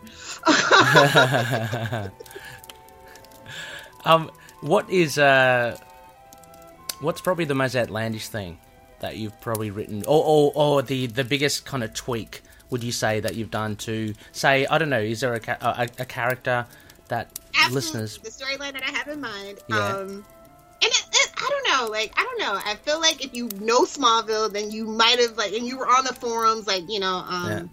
um, 4.06 4.30
what 4.62 4.90
is 4.90 5.18
uh, 5.18 5.78
what's 7.02 7.22
probably 7.22 7.46
the 7.46 7.56
most 7.56 7.76
outlandish 7.76 8.28
thing 8.28 8.58
that 9.00 9.18
you've 9.18 9.40
probably 9.42 9.72
written, 9.72 10.04
or 10.08 10.24
or, 10.24 10.52
or 10.56 10.82
the 10.82 11.08
the 11.08 11.24
biggest 11.24 11.66
kind 11.66 11.84
of 11.84 11.94
tweak 11.94 12.42
would 12.70 12.84
you 12.84 12.92
say 12.92 13.20
that 13.22 13.36
you've 13.36 13.52
done 13.52 13.76
to 13.78 14.14
say 14.32 14.66
I 14.66 14.78
don't 14.78 14.90
know, 14.90 15.00
is 15.00 15.22
there 15.22 15.34
a 15.36 15.40
a, 15.62 15.88
a 16.00 16.06
character 16.06 16.66
that 17.08 17.30
Absolutely. 17.56 17.76
listeners? 17.76 18.18
the 18.20 18.30
storyline 18.30 18.74
that 18.74 18.84
I 18.84 18.92
have 18.98 19.08
in 19.08 19.22
mind. 19.22 19.60
Yeah. 19.68 19.78
Um, 19.96 20.26
and 20.80 20.92
it, 20.92 21.06
it, 21.12 21.32
I 21.36 21.50
don't 21.50 21.68
know, 21.82 21.92
like 21.92 22.14
I 22.18 22.24
don't 22.24 22.40
know. 22.40 22.60
I 22.64 22.76
feel 22.76 23.00
like 23.00 23.26
if 23.26 23.34
you 23.34 23.50
know 23.60 23.82
Smallville, 23.84 24.54
then 24.54 24.70
you 24.72 24.86
might 24.86 25.20
have 25.20 25.36
like, 25.38 25.54
and 25.54 25.66
you 25.66 25.78
were 25.78 25.88
on 25.88 26.04
the 26.06 26.14
forums, 26.14 26.68
like 26.68 26.84
you 26.90 27.00
know, 27.00 27.24
um, 27.28 27.70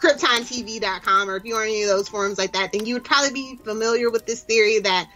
KryptonTV.com, 0.00 1.28
or 1.30 1.36
if 1.36 1.44
you 1.44 1.54
were 1.54 1.60
on 1.62 1.66
any 1.68 1.82
of 1.82 1.88
those 1.88 2.08
forums 2.08 2.38
like 2.38 2.52
that, 2.52 2.72
then 2.72 2.86
you 2.86 2.94
would 2.94 3.04
probably 3.04 3.32
be 3.32 3.56
familiar 3.64 4.10
with 4.10 4.26
this 4.26 4.42
theory 4.42 4.78
that 4.80 5.08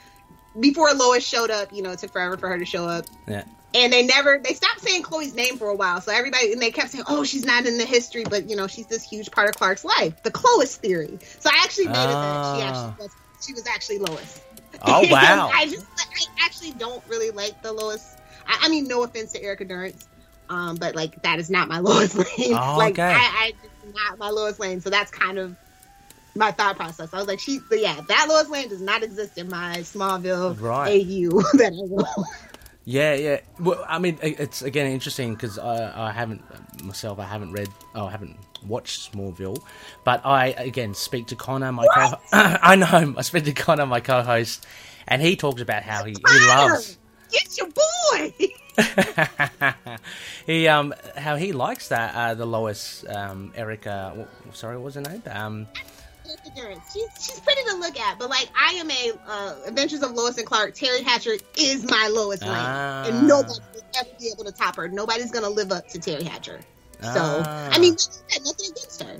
before 0.61 0.93
Lois 0.93 1.27
showed 1.27 1.51
up, 1.51 1.73
you 1.73 1.83
know, 1.83 1.91
it 1.91 1.99
took 1.99 2.13
forever 2.13 2.37
for 2.37 2.49
her 2.49 2.59
to 2.59 2.65
show 2.65 2.85
up. 2.87 3.07
Yeah. 3.27 3.45
And 3.75 3.93
they 3.93 4.07
never, 4.07 4.41
they 4.43 4.55
stopped 4.55 4.81
saying 4.83 5.03
Chloe's 5.03 5.35
name 5.35 5.57
for 5.59 5.69
a 5.69 5.75
while. 5.75 6.01
So 6.01 6.13
everybody, 6.13 6.53
and 6.53 6.63
they 6.63 6.71
kept 6.71 6.91
saying, 6.91 7.05
oh, 7.09 7.25
she's 7.25 7.45
not 7.45 7.67
in 7.67 7.77
the 7.77 7.85
history, 7.85 8.23
but, 8.23 8.49
you 8.49 8.55
know, 8.55 8.69
she's 8.69 8.87
this 8.87 9.03
huge 9.03 9.33
part 9.33 9.49
of 9.49 9.57
Clark's 9.57 9.85
life. 9.85 10.23
The 10.23 10.31
Chlois 10.31 10.77
theory. 10.77 11.19
So 11.41 11.51
I 11.53 11.61
actually 11.65 11.87
made 11.87 12.05
it 12.05 12.13
that 12.15 12.57
she 12.57 12.63
Ah. 12.63 12.69
actually 12.69 13.03
was, 13.05 13.11
she 13.45 13.53
was 13.53 13.67
actually 13.67 13.99
Lois. 13.99 14.41
Oh 14.83 15.07
wow! 15.11 15.51
I 15.53 15.67
just, 15.67 15.87
I 15.99 16.45
actually 16.45 16.73
don't 16.73 17.03
really 17.09 17.31
like 17.31 17.63
the 17.63 17.73
Lois. 17.73 18.17
I, 18.47 18.59
I 18.63 18.69
mean, 18.69 18.87
no 18.87 19.03
offense 19.03 19.33
to 19.33 19.43
Erica 19.43 19.65
Durance, 19.65 20.09
um, 20.49 20.77
but 20.77 20.95
like 20.95 21.23
that 21.23 21.39
is 21.39 21.51
not 21.51 21.69
my 21.69 21.79
Lois 21.81 22.15
Lane. 22.15 22.55
Oh, 22.55 22.77
like 22.77 22.95
okay. 22.95 23.03
I, 23.03 23.17
I 23.17 23.53
just 23.63 23.95
not 23.95 24.19
my 24.19 24.31
Lois 24.31 24.59
Lane. 24.59 24.81
So 24.81 24.91
that's 24.91 25.11
kind 25.11 25.39
of 25.39 25.57
my 26.35 26.51
thought 26.51 26.77
process. 26.77 27.13
I 27.13 27.19
was 27.19 27.27
like, 27.27 27.39
she, 27.39 27.61
but 27.69 27.81
yeah, 27.81 28.01
that 28.09 28.27
Lois 28.29 28.49
Lane 28.49 28.69
does 28.69 28.81
not 28.81 29.03
exist 29.03 29.39
in 29.39 29.49
my 29.49 29.77
Smallville 29.79 30.61
Right. 30.61 31.03
AU 31.03 31.31
that 31.59 31.73
I. 31.73 32.23
Yeah, 32.87 33.15
yeah. 33.15 33.41
Well, 33.61 33.83
I 33.89 33.99
mean, 33.99 34.19
it's 34.21 34.61
again 34.63 34.91
interesting 34.91 35.35
because 35.35 35.59
I, 35.59 36.09
I 36.09 36.13
haven't 36.13 36.43
myself. 36.85 37.19
I 37.19 37.25
haven't 37.25 37.53
read. 37.53 37.69
Oh, 37.95 38.07
I 38.07 38.11
haven't 38.11 38.37
watched 38.67 39.13
Smallville, 39.13 39.63
but 40.05 40.25
I 40.25 40.49
again 40.49 40.95
speak 40.95 41.29
to 41.29 41.37
Connor, 41.37 41.73
my 41.73 41.87
co. 41.95 42.15
I 42.33 42.77
know. 42.77 43.15
I 43.17 43.23
speak 43.23 43.45
to 43.45 43.53
Connor, 43.53 43.87
my 43.87 44.01
co-host, 44.01 44.67
and 45.07 45.21
he 45.23 45.37
talks 45.37 45.61
about 45.61 45.83
how 45.83 46.05
he, 46.05 46.13
he 46.15 46.47
loves. 46.49 46.99
Get 47.31 47.57
your 47.59 47.69
boy. 47.69 48.35
he 50.47 50.69
um 50.69 50.95
how 51.17 51.37
he 51.37 51.53
likes 51.53 51.89
that 51.89 52.15
uh, 52.15 52.35
the 52.35 52.47
Lois 52.47 53.05
um 53.09 53.53
Erica. 53.55 54.07
w- 54.11 54.29
Sorry, 54.53 54.77
what 54.77 54.85
was 54.87 54.95
her 54.97 55.01
name? 55.01 55.23
Um. 55.31 55.67
She's 56.93 57.07
she's 57.23 57.41
pretty 57.41 57.63
to 57.69 57.77
look 57.77 57.99
at, 58.01 58.19
but 58.19 58.31
like 58.31 58.49
I 58.59 58.71
am 58.75 58.91
a 58.91 59.13
uh, 59.29 59.55
Adventures 59.67 60.03
of 60.03 60.13
Lois 60.13 60.39
and 60.39 60.47
Clark. 60.47 60.75
Teri 60.75 61.03
Hatcher 61.03 61.33
is 61.59 61.85
my 61.85 62.09
Lois 62.13 62.41
Lane, 62.41 62.51
Ah. 62.53 63.05
and 63.07 63.29
nobody 63.29 63.59
will 63.75 63.83
ever 64.01 64.09
be 64.19 64.31
able 64.33 64.45
to 64.45 64.53
top 64.53 64.77
her. 64.77 64.89
Nobody's 64.89 65.31
gonna 65.31 65.51
live 65.51 65.71
up 65.71 65.87
to 65.89 65.99
Teri 65.99 66.23
Hatcher. 66.23 66.61
So 67.05 67.43
Ah. 67.47 67.69
I 67.73 67.79
mean, 67.79 67.93
like 67.93 68.01
said, 68.01 68.43
nothing 68.45 68.71
against 68.71 69.03
her. 69.03 69.17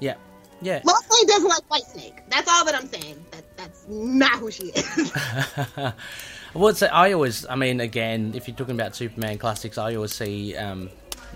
yeah, 0.00 0.14
yeah. 0.60 0.80
Lois 0.84 1.24
doesn't 1.26 1.48
like 1.48 1.70
White 1.70 1.84
Snake. 1.84 2.16
That's 2.28 2.48
all 2.48 2.64
that 2.64 2.74
I'm 2.74 2.86
saying. 2.88 3.24
That 3.30 3.44
that's 3.56 3.84
not 3.88 4.32
who 4.38 4.50
she 4.50 4.64
is. 4.64 5.12
well, 6.54 6.68
it's, 6.68 6.82
I 6.82 7.12
always, 7.12 7.46
I 7.46 7.54
mean, 7.56 7.80
again, 7.80 8.32
if 8.34 8.48
you're 8.48 8.56
talking 8.56 8.74
about 8.74 8.94
Superman 8.96 9.38
classics, 9.38 9.78
I 9.78 9.94
always 9.94 10.12
see 10.14 10.56
um, 10.56 10.90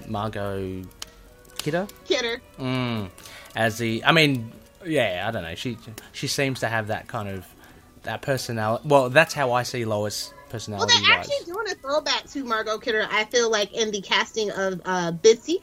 Margot 0.06 0.82
Kidder 1.58 1.86
Kidder. 2.04 2.40
mm, 2.58 3.10
as 3.54 3.78
the. 3.78 4.02
I 4.04 4.12
mean, 4.12 4.52
yeah, 4.84 5.24
I 5.26 5.30
don't 5.30 5.42
know. 5.42 5.54
She 5.54 5.78
she 6.12 6.26
seems 6.26 6.60
to 6.60 6.68
have 6.68 6.88
that 6.88 7.06
kind 7.08 7.28
of 7.28 7.46
that 8.02 8.22
personality. 8.22 8.88
Well, 8.88 9.10
that's 9.10 9.32
how 9.34 9.52
I 9.52 9.62
see 9.62 9.84
Lois 9.84 10.32
personality. 10.48 10.92
Well, 10.92 11.02
they're 11.02 11.16
wise. 11.16 11.28
actually 11.28 11.52
doing 11.52 11.68
a 11.68 11.74
throwback 11.76 12.24
to 12.30 12.44
Margot 12.44 12.78
Kidder. 12.78 13.06
I 13.10 13.24
feel 13.26 13.48
like 13.50 13.72
in 13.72 13.90
the 13.92 14.00
casting 14.00 14.50
of 14.50 14.80
uh, 14.84 15.12
Bitsie 15.12 15.62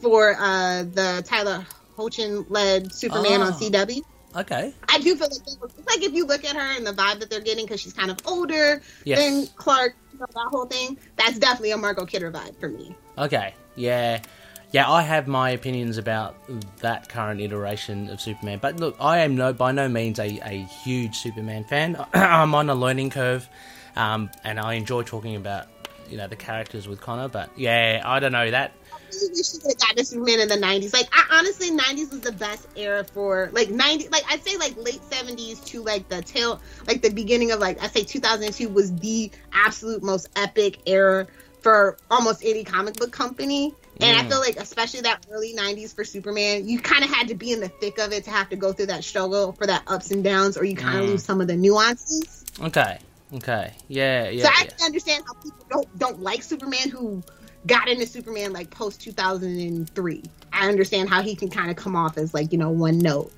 for 0.00 0.34
uh, 0.38 0.82
the 0.84 1.22
Tyler 1.26 1.64
Hoechlin 1.96 2.44
led 2.48 2.92
Superman 2.92 3.42
on 3.42 3.52
Oh. 3.52 3.56
CW. 3.56 4.02
Okay, 4.36 4.72
I 4.88 4.98
do 4.98 5.14
feel 5.14 5.28
like 5.30 5.60
were, 5.60 5.68
like 5.86 6.02
if 6.02 6.12
you 6.12 6.26
look 6.26 6.44
at 6.44 6.56
her 6.56 6.76
and 6.76 6.84
the 6.84 6.90
vibe 6.92 7.20
that 7.20 7.30
they're 7.30 7.40
getting 7.40 7.66
because 7.66 7.80
she's 7.80 7.92
kind 7.92 8.10
of 8.10 8.18
older 8.26 8.82
Yes. 9.04 9.18
than 9.20 9.46
Clark, 9.56 9.94
you 10.12 10.18
know, 10.18 10.26
that 10.28 10.48
whole 10.50 10.66
thing. 10.66 10.98
That's 11.16 11.38
definitely 11.38 11.70
a 11.70 11.76
Margot 11.76 12.04
Kidder 12.04 12.32
vibe 12.32 12.58
for 12.58 12.68
me. 12.68 12.96
okay, 13.18 13.54
yeah. 13.76 14.20
Yeah, 14.72 14.90
I 14.90 15.02
have 15.02 15.28
my 15.28 15.50
opinions 15.50 15.98
about 15.98 16.34
that 16.80 17.08
current 17.08 17.40
iteration 17.40 18.10
of 18.10 18.20
Superman, 18.20 18.58
but 18.60 18.80
look, 18.80 18.96
I 18.98 19.18
am 19.18 19.36
no 19.36 19.52
by 19.52 19.70
no 19.70 19.88
means 19.88 20.18
a, 20.18 20.40
a 20.44 20.64
huge 20.82 21.14
Superman 21.16 21.62
fan. 21.62 21.96
I'm 22.12 22.56
on 22.56 22.68
a 22.68 22.74
learning 22.74 23.10
curve, 23.10 23.48
um, 23.94 24.30
and 24.42 24.58
I 24.58 24.74
enjoy 24.74 25.04
talking 25.04 25.36
about 25.36 25.68
you 26.10 26.16
know 26.16 26.26
the 26.26 26.34
characters 26.34 26.88
with 26.88 27.00
Connor. 27.00 27.28
But 27.28 27.56
yeah, 27.56 28.02
I 28.04 28.18
don't 28.18 28.32
know 28.32 28.50
that. 28.50 28.72
I 29.22 29.42
she 29.42 29.58
could 29.60 29.70
have 29.72 29.78
gotten 29.78 29.96
to 29.96 30.04
Superman 30.04 30.40
in 30.40 30.48
the 30.48 30.56
'90s. 30.56 30.92
Like, 30.92 31.08
I 31.12 31.38
honestly, 31.38 31.70
'90s 31.70 32.10
was 32.10 32.22
the 32.22 32.32
best 32.32 32.66
era 32.76 33.04
for 33.12 33.50
like 33.52 33.70
'90. 33.70 34.08
Like, 34.08 34.24
I'd 34.30 34.42
say 34.42 34.56
like 34.58 34.74
late 34.76 35.04
'70s 35.04 35.62
to 35.66 35.82
like 35.82 36.08
the 36.08 36.22
tail, 36.22 36.62
like 36.86 37.02
the 37.02 37.10
beginning 37.10 37.52
of 37.52 37.60
like 37.60 37.82
I 37.82 37.88
say 37.88 38.04
2002 38.04 38.68
was 38.68 38.94
the 38.96 39.32
absolute 39.52 40.02
most 40.02 40.28
epic 40.36 40.80
era 40.86 41.26
for 41.60 41.98
almost 42.10 42.42
any 42.44 42.64
comic 42.64 42.96
book 42.96 43.12
company. 43.12 43.76
And 44.00 44.16
I 44.16 44.22
Mm. 44.22 44.28
feel 44.28 44.40
like, 44.40 44.56
especially 44.56 45.02
that 45.02 45.20
early 45.30 45.54
'90s 45.54 45.94
for 45.94 46.04
Superman, 46.04 46.66
you 46.68 46.80
kind 46.80 47.04
of 47.04 47.10
had 47.10 47.28
to 47.28 47.34
be 47.34 47.52
in 47.52 47.60
the 47.60 47.68
thick 47.68 47.98
of 47.98 48.12
it 48.12 48.24
to 48.24 48.30
have 48.30 48.48
to 48.50 48.56
go 48.56 48.72
through 48.72 48.86
that 48.86 49.04
struggle 49.04 49.52
for 49.52 49.66
that 49.66 49.84
ups 49.86 50.10
and 50.10 50.24
downs, 50.24 50.56
or 50.56 50.64
you 50.64 50.76
kind 50.76 50.98
of 50.98 51.04
Mm. 51.04 51.08
lose 51.08 51.24
some 51.24 51.40
of 51.40 51.46
the 51.48 51.56
nuances. 51.56 52.44
Okay, 52.60 52.98
okay, 53.34 53.74
yeah, 53.88 54.28
yeah. 54.28 54.42
so 54.42 54.48
I 54.48 54.64
yeah. 54.64 54.70
can 54.78 54.86
understand 54.86 55.24
how 55.26 55.34
people 55.42 55.66
don't 55.70 55.98
don't 55.98 56.20
like 56.20 56.42
Superman 56.42 56.90
who 56.90 57.24
got 57.66 57.88
into 57.88 58.06
Superman 58.06 58.52
like 58.52 58.70
post 58.70 59.00
two 59.00 59.12
thousand 59.12 59.58
and 59.58 59.88
three. 59.90 60.22
I 60.52 60.68
understand 60.68 61.08
how 61.08 61.22
he 61.22 61.34
can 61.34 61.48
kind 61.50 61.70
of 61.70 61.76
come 61.76 61.96
off 61.96 62.18
as 62.18 62.34
like 62.34 62.52
you 62.52 62.58
know 62.58 62.70
one 62.70 62.98
note. 62.98 63.32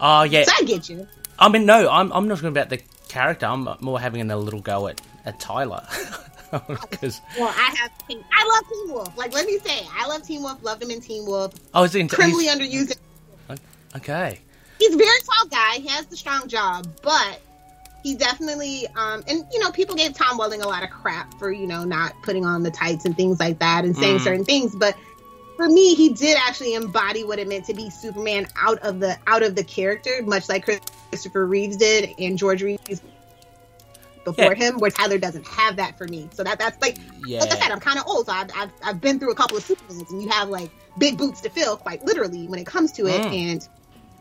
Oh 0.00 0.22
yeah, 0.22 0.44
So 0.44 0.52
I 0.58 0.62
get 0.64 0.88
you. 0.88 1.06
I 1.38 1.48
mean, 1.48 1.66
no, 1.66 1.88
I'm 1.90 2.12
I'm 2.12 2.28
not 2.28 2.36
talking 2.36 2.48
about 2.48 2.68
the 2.68 2.80
character. 3.08 3.46
I'm 3.46 3.68
more 3.80 4.00
having 4.00 4.28
a 4.30 4.36
little 4.36 4.60
go 4.60 4.88
at 4.88 5.00
at 5.24 5.38
Tyler 5.40 5.86
because 6.50 7.20
Well, 7.38 7.48
I 7.48 7.74
have 7.78 7.90
I 8.08 8.48
love 8.48 8.64
Teen 8.70 8.94
Wolf. 8.94 9.16
Like 9.16 9.34
let 9.34 9.46
me 9.46 9.58
say, 9.58 9.86
I 9.92 10.06
love 10.06 10.22
Teen 10.22 10.42
Wolf. 10.42 10.62
Loved 10.62 10.82
him 10.82 10.90
in 10.90 11.00
Teen 11.00 11.26
Wolf. 11.26 11.54
I 11.74 11.80
was 11.80 11.94
in. 11.94 12.08
Criminally 12.08 12.46
underused. 12.46 12.96
Okay. 13.96 14.40
He's 14.78 14.94
a 14.94 14.96
very 14.96 15.20
tall 15.20 15.48
guy. 15.48 15.74
He 15.74 15.88
has 15.88 16.06
the 16.06 16.16
strong 16.16 16.46
jaw, 16.46 16.82
but 17.02 17.40
he 18.08 18.14
definitely 18.14 18.86
um 18.96 19.22
and 19.28 19.44
you 19.52 19.60
know 19.60 19.70
people 19.70 19.94
gave 19.94 20.14
Tom 20.14 20.38
Welling 20.38 20.62
a 20.62 20.66
lot 20.66 20.82
of 20.82 20.88
crap 20.88 21.38
for 21.38 21.52
you 21.52 21.66
know 21.66 21.84
not 21.84 22.14
putting 22.22 22.46
on 22.46 22.62
the 22.62 22.70
tights 22.70 23.04
and 23.04 23.14
things 23.14 23.38
like 23.38 23.58
that 23.58 23.84
and 23.84 23.94
saying 23.94 24.16
Mm. 24.16 24.20
certain 24.20 24.44
things, 24.46 24.74
but 24.74 24.96
for 25.58 25.68
me 25.68 25.94
he 25.94 26.14
did 26.14 26.38
actually 26.38 26.72
embody 26.72 27.22
what 27.22 27.38
it 27.38 27.46
meant 27.48 27.66
to 27.66 27.74
be 27.74 27.90
Superman 27.90 28.46
out 28.56 28.78
of 28.78 28.98
the 28.98 29.18
out 29.26 29.42
of 29.42 29.54
the 29.54 29.62
character, 29.64 30.22
much 30.22 30.48
like 30.48 30.66
Christopher 31.12 31.46
Reeves 31.46 31.76
did 31.76 32.14
and 32.18 32.38
George 32.38 32.62
Reeves 32.62 33.02
before 34.24 34.54
Yeah. 34.54 34.70
him, 34.70 34.80
where 34.80 34.90
Tyler 34.90 35.18
doesn't 35.18 35.46
have 35.46 35.76
that 35.76 35.98
for 35.98 36.06
me. 36.08 36.30
So 36.32 36.44
that 36.44 36.58
that's 36.58 36.80
like 36.80 36.98
Yeah. 37.20 37.40
like 37.40 37.52
I 37.52 37.58
said, 37.58 37.70
I'm 37.70 37.80
kind 37.80 37.98
of 37.98 38.06
old, 38.06 38.24
so 38.24 38.32
I've, 38.32 38.50
I've 38.56 38.72
I've 38.82 39.00
been 39.02 39.18
through 39.18 39.32
a 39.32 39.34
couple 39.34 39.58
of 39.58 39.64
Supermans, 39.64 40.10
and 40.10 40.22
you 40.22 40.28
have 40.30 40.48
like 40.48 40.70
big 40.98 41.18
boots 41.18 41.42
to 41.42 41.50
fill, 41.50 41.76
quite 41.76 42.02
literally, 42.06 42.46
when 42.48 42.58
it 42.58 42.66
comes 42.66 42.92
to 42.92 43.06
it, 43.06 43.20
Mm. 43.20 43.34
and 43.34 43.68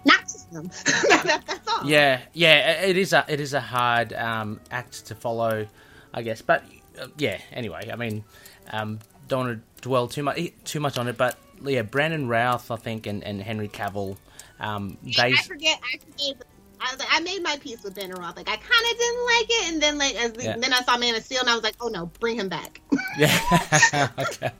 knocks 0.07 0.43
them. 0.51 0.67
that, 0.67 1.43
that's 1.47 1.67
all. 1.67 1.85
Yeah, 1.85 2.21
yeah, 2.33 2.81
it 2.83 2.97
is 2.97 3.13
a 3.13 3.25
it 3.27 3.39
is 3.39 3.53
a 3.53 3.61
hard 3.61 4.13
um, 4.13 4.59
act 4.71 5.05
to 5.07 5.15
follow, 5.15 5.67
I 6.13 6.21
guess. 6.21 6.41
But 6.41 6.63
uh, 6.99 7.07
yeah, 7.17 7.39
anyway, 7.51 7.89
I 7.91 7.95
mean, 7.95 8.23
um, 8.71 8.99
don't 9.27 9.45
want 9.47 9.61
to 9.75 9.81
dwell 9.81 10.07
too 10.07 10.23
much 10.23 10.39
too 10.63 10.79
much 10.79 10.97
on 10.97 11.07
it. 11.07 11.17
But 11.17 11.37
yeah, 11.63 11.81
Brandon 11.83 12.27
Routh, 12.27 12.71
I 12.71 12.77
think, 12.77 13.07
and, 13.07 13.23
and 13.23 13.41
Henry 13.41 13.67
Cavill, 13.67 14.17
um, 14.59 14.97
they 15.03 15.33
I 15.33 15.35
forget. 15.43 15.79
I 15.93 15.97
forget. 15.97 16.43
I 16.79 16.91
was 16.91 16.99
like, 16.99 17.07
I 17.11 17.19
made 17.21 17.41
my 17.41 17.57
peace 17.59 17.81
with 17.83 17.95
Brandon 17.95 18.19
Routh. 18.21 18.35
Like, 18.37 18.47
I 18.47 18.55
kind 18.55 18.85
of 18.91 18.97
didn't 18.99 19.25
like 19.25 19.45
it, 19.49 19.73
and 19.73 19.81
then 19.81 19.97
like, 19.97 20.15
as 20.15 20.33
Yeah. 20.43 20.57
then 20.57 20.73
I 20.73 20.81
saw 20.81 20.95
Man 20.97 21.15
of 21.15 21.23
Steel, 21.23 21.39
and 21.39 21.49
I 21.49 21.55
was 21.55 21.63
like, 21.63 21.75
oh 21.81 21.87
no, 21.87 22.05
bring 22.19 22.35
him 22.35 22.49
back. 22.49 22.81
yeah, 23.17 24.09
okay, 24.19 24.51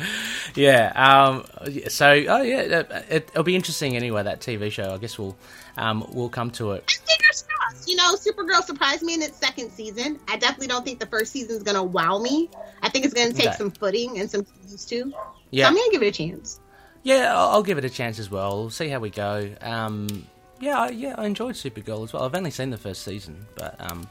yeah. 0.54 0.92
Um, 0.94 1.44
so 1.88 2.06
oh 2.10 2.42
yeah, 2.42 2.82
it, 3.08 3.28
it'll 3.32 3.42
be 3.42 3.56
interesting 3.56 3.96
anyway. 3.96 4.22
That 4.22 4.40
TV 4.40 4.70
show, 4.70 4.94
I 4.94 4.98
guess 4.98 5.18
we'll 5.18 5.36
um, 5.76 6.06
we'll 6.12 6.28
come 6.28 6.50
to 6.52 6.72
it. 6.72 6.90
Fingers 6.90 7.44
crossed. 7.48 7.88
You 7.88 7.96
know, 7.96 8.14
Supergirl 8.14 8.62
surprised 8.62 9.02
me 9.02 9.14
in 9.14 9.22
its 9.22 9.36
second 9.38 9.70
season. 9.70 10.18
I 10.28 10.36
definitely 10.36 10.68
don't 10.68 10.84
think 10.84 11.00
the 11.00 11.06
first 11.06 11.32
season's 11.32 11.62
gonna 11.62 11.82
wow 11.82 12.18
me. 12.18 12.50
I 12.82 12.88
think 12.88 13.04
it's 13.04 13.14
gonna 13.14 13.32
take 13.32 13.48
Okay. 13.48 13.56
some 13.56 13.70
footing 13.70 14.18
and 14.18 14.30
some 14.30 14.46
used 14.68 14.88
to. 14.90 15.12
Yeah, 15.50 15.64
So 15.64 15.68
I'm 15.68 15.74
gonna 15.76 15.90
give 15.90 16.02
it 16.02 16.08
a 16.08 16.12
chance. 16.12 16.60
Yeah, 17.02 17.34
I'll, 17.34 17.48
I'll 17.50 17.62
give 17.62 17.78
it 17.78 17.84
a 17.84 17.90
chance 17.90 18.18
as 18.18 18.30
well. 18.30 18.60
We'll 18.60 18.70
see 18.70 18.88
how 18.88 18.98
we 18.98 19.10
go. 19.10 19.50
Um, 19.62 20.26
yeah, 20.60 20.78
I, 20.78 20.88
yeah, 20.90 21.14
I 21.16 21.24
enjoyed 21.26 21.54
Supergirl 21.54 22.04
as 22.04 22.12
well. 22.12 22.24
I've 22.24 22.34
only 22.34 22.50
seen 22.50 22.68
the 22.70 22.76
first 22.76 23.02
season, 23.02 23.46
but 23.54 23.74
um, 23.90 24.06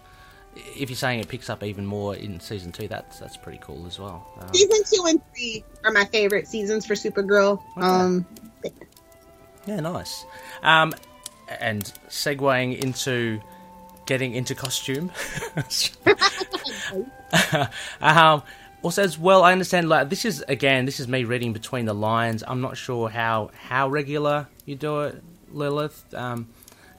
if 0.76 0.90
you're 0.90 0.98
saying 0.98 1.20
it 1.20 1.28
picks 1.28 1.50
up 1.50 1.64
even 1.64 1.86
more 1.86 2.16
in 2.16 2.40
season 2.40 2.72
two, 2.72 2.88
that's 2.88 3.20
that's 3.20 3.38
pretty 3.38 3.60
cool 3.62 3.86
as 3.86 4.00
well. 4.00 4.28
Um, 4.40 4.54
Season 4.54 4.84
two 4.86 5.06
and 5.08 5.22
three 5.34 5.64
are 5.84 5.92
my 5.92 6.06
favorite 6.06 6.48
seasons 6.48 6.86
for 6.86 6.94
Supergirl. 6.94 7.62
Um, 7.78 8.26
yeah, 9.66 9.80
nice. 9.80 10.26
Um, 10.64 10.94
and 11.60 11.84
segueing 12.10 12.78
into 12.78 13.40
getting 14.06 14.34
into 14.34 14.56
costume. 14.56 15.12
um, 18.02 18.44
also, 18.82 19.04
as 19.04 19.18
well, 19.18 19.44
I 19.44 19.52
understand. 19.52 19.90
Like 19.90 20.10
this 20.10 20.26
is 20.26 20.44
again, 20.48 20.86
this 20.86 21.00
is 21.00 21.08
me 21.08 21.24
reading 21.24 21.54
between 21.54 21.86
the 21.86 21.94
lines. 21.94 22.44
I'm 22.48 22.62
not 22.62 22.78
sure 22.78 23.10
how 23.10 23.52
how 23.54 23.90
regular 23.90 24.48
you 24.66 24.76
do 24.76 25.02
it, 25.02 25.22
Lilith. 25.52 26.14
Um, 26.14 26.50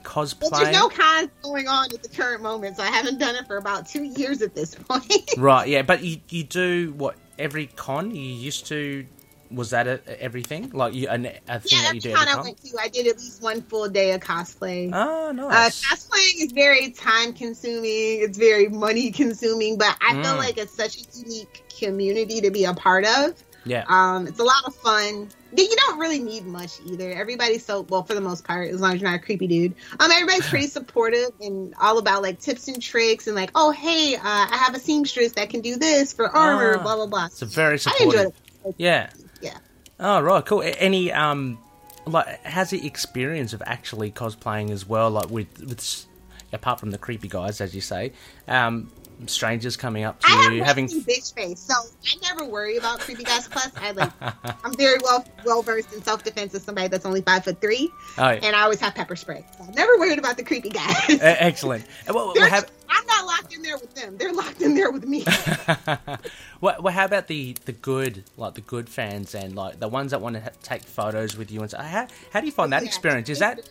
cosplay. 0.03 0.49
but 0.51 0.59
there's 0.59 0.71
no 0.75 0.89
cons 0.89 1.29
going 1.41 1.67
on 1.67 1.85
at 1.93 2.01
the 2.03 2.09
current 2.09 2.41
moment, 2.43 2.77
so 2.77 2.83
I 2.83 2.87
haven't 2.87 3.19
done 3.19 3.35
it 3.35 3.47
for 3.47 3.57
about 3.57 3.87
two 3.87 4.03
years 4.03 4.41
at 4.41 4.55
this 4.55 4.75
point. 4.75 5.11
Right, 5.37 5.67
yeah, 5.67 5.81
but 5.81 6.03
you 6.03 6.17
you 6.29 6.43
do 6.43 6.93
what 6.97 7.15
every 7.39 7.67
con 7.67 8.13
you 8.15 8.21
used 8.21 8.67
to 8.67 9.05
was 9.49 9.71
that 9.71 9.85
a, 9.85 9.99
everything 10.21 10.69
like 10.69 10.93
you 10.93 11.09
an, 11.09 11.25
a 11.25 11.59
thing 11.59 11.77
yeah, 11.77 11.81
that 11.83 11.95
you 11.95 12.01
the 12.01 12.13
con 12.13 12.27
I 12.27 12.41
went 12.41 12.57
to. 12.63 12.77
I 12.79 12.87
did 12.87 13.07
at 13.07 13.17
least 13.17 13.41
one 13.41 13.61
full 13.61 13.89
day 13.89 14.13
of 14.13 14.21
cosplay. 14.21 14.89
Oh, 14.93 15.29
Uh, 15.29 15.31
nice. 15.33 15.83
cosplaying 15.85 16.45
is 16.45 16.51
very 16.53 16.91
time 16.91 17.33
consuming. 17.33 18.21
It's 18.21 18.37
very 18.37 18.69
money 18.69 19.11
consuming, 19.11 19.77
but 19.77 19.97
I 20.01 20.13
feel 20.13 20.35
Mm. 20.35 20.37
like 20.37 20.57
it's 20.57 20.73
such 20.75 20.97
a 20.97 21.01
unique 21.19 21.63
community 21.77 22.39
to 22.41 22.51
be 22.51 22.63
a 22.65 22.73
part 22.73 23.05
of. 23.05 23.33
Yeah, 23.65 23.83
Um, 23.87 24.27
it's 24.27 24.39
a 24.39 24.43
lot 24.43 24.63
of 24.65 24.75
fun. 24.75 25.29
You 25.55 25.75
don't 25.75 25.99
really 25.99 26.19
need 26.19 26.45
much 26.45 26.79
either. 26.85 27.11
Everybody's 27.11 27.65
so 27.65 27.81
well 27.81 28.03
for 28.03 28.13
the 28.13 28.21
most 28.21 28.45
part, 28.45 28.69
as 28.69 28.79
long 28.79 28.93
as 28.95 29.01
you're 29.01 29.09
not 29.11 29.19
a 29.19 29.23
creepy 29.23 29.47
dude. 29.47 29.75
Um, 29.99 30.09
everybody's 30.11 30.47
pretty 30.47 30.67
supportive 30.79 31.29
and 31.41 31.73
all 31.79 31.97
about 31.97 32.21
like 32.21 32.39
tips 32.39 32.67
and 32.69 32.81
tricks 32.81 33.27
and 33.27 33.35
like, 33.35 33.51
oh 33.55 33.71
hey, 33.71 34.15
uh, 34.15 34.19
I 34.23 34.57
have 34.65 34.73
a 34.75 34.79
seamstress 34.79 35.33
that 35.33 35.49
can 35.49 35.61
do 35.61 35.75
this 35.75 36.13
for 36.13 36.27
armor, 36.29 36.77
Ah, 36.79 36.83
blah 36.83 36.95
blah 36.95 37.05
blah. 37.07 37.25
it's 37.25 37.41
a 37.41 37.45
very 37.45 37.77
supportive. 37.79 38.33
it. 38.65 38.75
Yeah. 38.77 39.09
Yeah. 39.41 39.57
Oh 39.99 40.21
right, 40.21 40.45
cool. 40.45 40.63
Any 40.65 41.11
um, 41.11 41.57
like 42.05 42.27
has 42.45 42.69
the 42.69 42.87
experience 42.87 43.53
of 43.53 43.61
actually 43.65 44.09
cosplaying 44.11 44.69
as 44.71 44.87
well, 44.87 45.09
like 45.11 45.29
with 45.29 45.47
with 45.59 46.05
apart 46.53 46.79
from 46.79 46.91
the 46.91 46.97
creepy 46.97 47.27
guys, 47.27 47.59
as 47.61 47.75
you 47.75 47.81
say, 47.81 48.13
um, 48.47 48.89
strangers 49.27 49.77
coming 49.77 50.03
up 50.03 50.19
to 50.21 50.27
I 50.29 50.49
you, 50.51 50.63
having 50.63 50.87
bitch 50.87 51.33
face, 51.33 51.59
so 51.59 51.73
I 52.05 52.15
never 52.21 52.45
worry 52.49 52.77
about 52.77 52.99
creepy 52.99 53.23
guys. 53.23 53.47
Plus, 53.47 53.71
I 53.77 53.91
like 53.91 54.11
I'm 54.65 54.73
very 54.73 54.99
well 55.03 55.25
well 55.45 55.61
versed 55.61 55.93
in 55.93 56.01
self 56.03 56.23
defense 56.23 56.53
as 56.55 56.63
somebody 56.63 56.87
that's 56.87 57.05
only 57.05 57.21
five 57.21 57.43
foot 57.43 57.59
three, 57.61 57.89
oh, 58.17 58.29
yeah. 58.29 58.39
and 58.43 58.55
I 58.55 58.61
always 58.63 58.79
have 58.81 58.95
pepper 58.95 59.15
spray. 59.15 59.45
So 59.57 59.63
I'm 59.65 59.71
never 59.73 59.97
worried 59.97 60.19
about 60.19 60.37
the 60.37 60.43
creepy 60.43 60.69
guys. 60.69 60.95
Excellent. 61.21 61.85
Well, 62.11 62.33
well, 62.35 62.49
have, 62.49 62.69
I'm 62.89 63.05
not 63.05 63.25
locked 63.25 63.53
in 63.53 63.61
there 63.61 63.77
with 63.77 63.93
them. 63.95 64.17
They're 64.17 64.33
locked 64.33 64.61
in 64.61 64.75
there 64.75 64.91
with 64.91 65.07
me. 65.07 65.23
well, 66.61 66.75
well, 66.81 66.93
how 66.93 67.05
about 67.05 67.27
the 67.27 67.55
the 67.65 67.71
good, 67.71 68.23
like 68.37 68.53
the 68.55 68.61
good 68.61 68.89
fans 68.89 69.33
and 69.35 69.55
like 69.55 69.79
the 69.79 69.87
ones 69.87 70.11
that 70.11 70.19
want 70.21 70.35
to 70.35 70.41
ha- 70.41 70.49
take 70.63 70.83
photos 70.83 71.37
with 71.37 71.51
you 71.51 71.61
and 71.61 71.71
say, 71.71 71.77
how 71.77 72.07
how 72.31 72.39
do 72.39 72.45
you 72.45 72.51
find 72.51 72.73
that 72.73 72.81
Yeah. 72.81 72.87
experience? 72.87 73.29
Is 73.29 73.39
that 73.39 73.61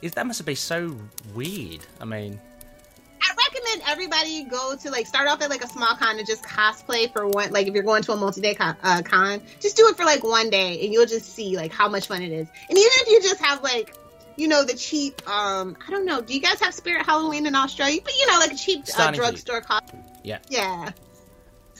is 0.00 0.12
that 0.12 0.26
must 0.26 0.44
be 0.46 0.54
so 0.54 0.96
weird? 1.34 1.80
I 2.00 2.04
mean, 2.04 2.40
I 3.22 3.34
recommend 3.48 3.82
everybody 3.88 4.44
go 4.44 4.74
to 4.76 4.90
like 4.90 5.06
start 5.06 5.28
off 5.28 5.40
at 5.42 5.50
like 5.50 5.62
a 5.62 5.68
small 5.68 5.94
con 5.96 6.18
and 6.18 6.26
just 6.26 6.42
cosplay 6.42 7.12
for 7.12 7.26
one. 7.28 7.52
Like 7.52 7.66
if 7.68 7.74
you're 7.74 7.84
going 7.84 8.02
to 8.02 8.12
a 8.12 8.16
multi-day 8.16 8.54
con, 8.54 8.76
uh, 8.82 9.02
con, 9.04 9.40
just 9.60 9.76
do 9.76 9.86
it 9.88 9.96
for 9.96 10.04
like 10.04 10.24
one 10.24 10.50
day, 10.50 10.84
and 10.84 10.92
you'll 10.92 11.06
just 11.06 11.32
see 11.32 11.56
like 11.56 11.72
how 11.72 11.88
much 11.88 12.08
fun 12.08 12.22
it 12.22 12.32
is. 12.32 12.48
And 12.68 12.78
even 12.78 12.90
if 12.92 13.08
you 13.08 13.22
just 13.22 13.40
have 13.40 13.62
like, 13.62 13.94
you 14.36 14.48
know, 14.48 14.64
the 14.64 14.74
cheap, 14.74 15.26
um, 15.28 15.76
I 15.86 15.90
don't 15.90 16.04
know, 16.04 16.20
do 16.20 16.34
you 16.34 16.40
guys 16.40 16.60
have 16.60 16.74
Spirit 16.74 17.06
Halloween 17.06 17.46
in 17.46 17.54
Australia? 17.54 18.00
But 18.02 18.18
you 18.18 18.26
know, 18.26 18.38
like 18.38 18.52
a 18.52 18.56
cheap 18.56 18.84
uh, 18.98 19.12
drugstore 19.12 19.60
costume. 19.60 20.02
Yeah. 20.24 20.38
Yeah. 20.48 20.90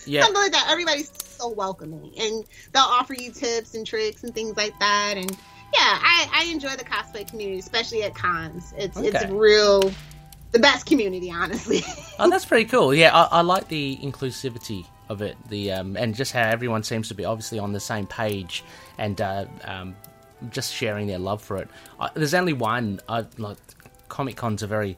yeah, 0.07 0.23
Something 0.23 0.43
like 0.43 0.53
that. 0.53 0.69
Everybody's 0.71 1.11
so 1.43 1.49
welcoming, 1.49 2.13
and 2.19 2.45
they'll 2.73 2.83
offer 2.83 3.15
you 3.15 3.33
tips 3.33 3.75
and 3.75 3.87
tricks 3.87 4.23
and 4.23 4.35
things 4.35 4.57
like 4.57 4.79
that. 4.79 5.15
And 5.17 5.31
yeah, 5.31 5.99
I, 6.03 6.29
I 6.33 6.45
enjoy 6.53 6.77
the 6.77 6.85
cosplay 6.85 7.29
community, 7.29 7.59
especially 7.59 8.03
at 8.05 8.15
cons. 8.15 8.73
It's 8.77 8.97
it's 8.99 9.25
real, 9.31 9.91
the 10.53 10.59
best 10.59 10.87
community, 10.87 11.31
honestly. 11.31 11.83
oh, 12.19 12.31
that's 12.31 12.45
pretty 12.45 12.67
cool. 12.67 12.95
Yeah, 12.95 13.15
I, 13.15 13.39
I 13.39 13.41
like 13.41 13.69
the 13.69 13.99
inclusivity 14.03 14.87
of 15.09 15.23
it. 15.23 15.37
The 15.49 15.73
um, 15.73 15.97
and 15.97 16.15
just 16.15 16.33
how 16.33 16.43
everyone 16.43 16.83
seems 16.83 17.09
to 17.09 17.15
be 17.15 17.25
obviously 17.25 17.59
on 17.59 17.73
the 17.73 17.81
same 17.81 18.07
page 18.07 18.63
and 18.99 19.21
uh, 19.21 19.47
um, 19.65 19.97
just 20.51 20.73
sharing 20.73 21.07
their 21.07 21.19
love 21.19 21.43
for 21.43 21.57
it. 21.57 21.69
I, 21.99 22.11
there's 22.15 22.35
only 22.35 22.53
one. 22.53 23.01
I 23.09 23.25
like 23.39 23.57
Comic 24.09 24.37
Cons 24.37 24.63
are 24.63 24.67
very 24.69 24.97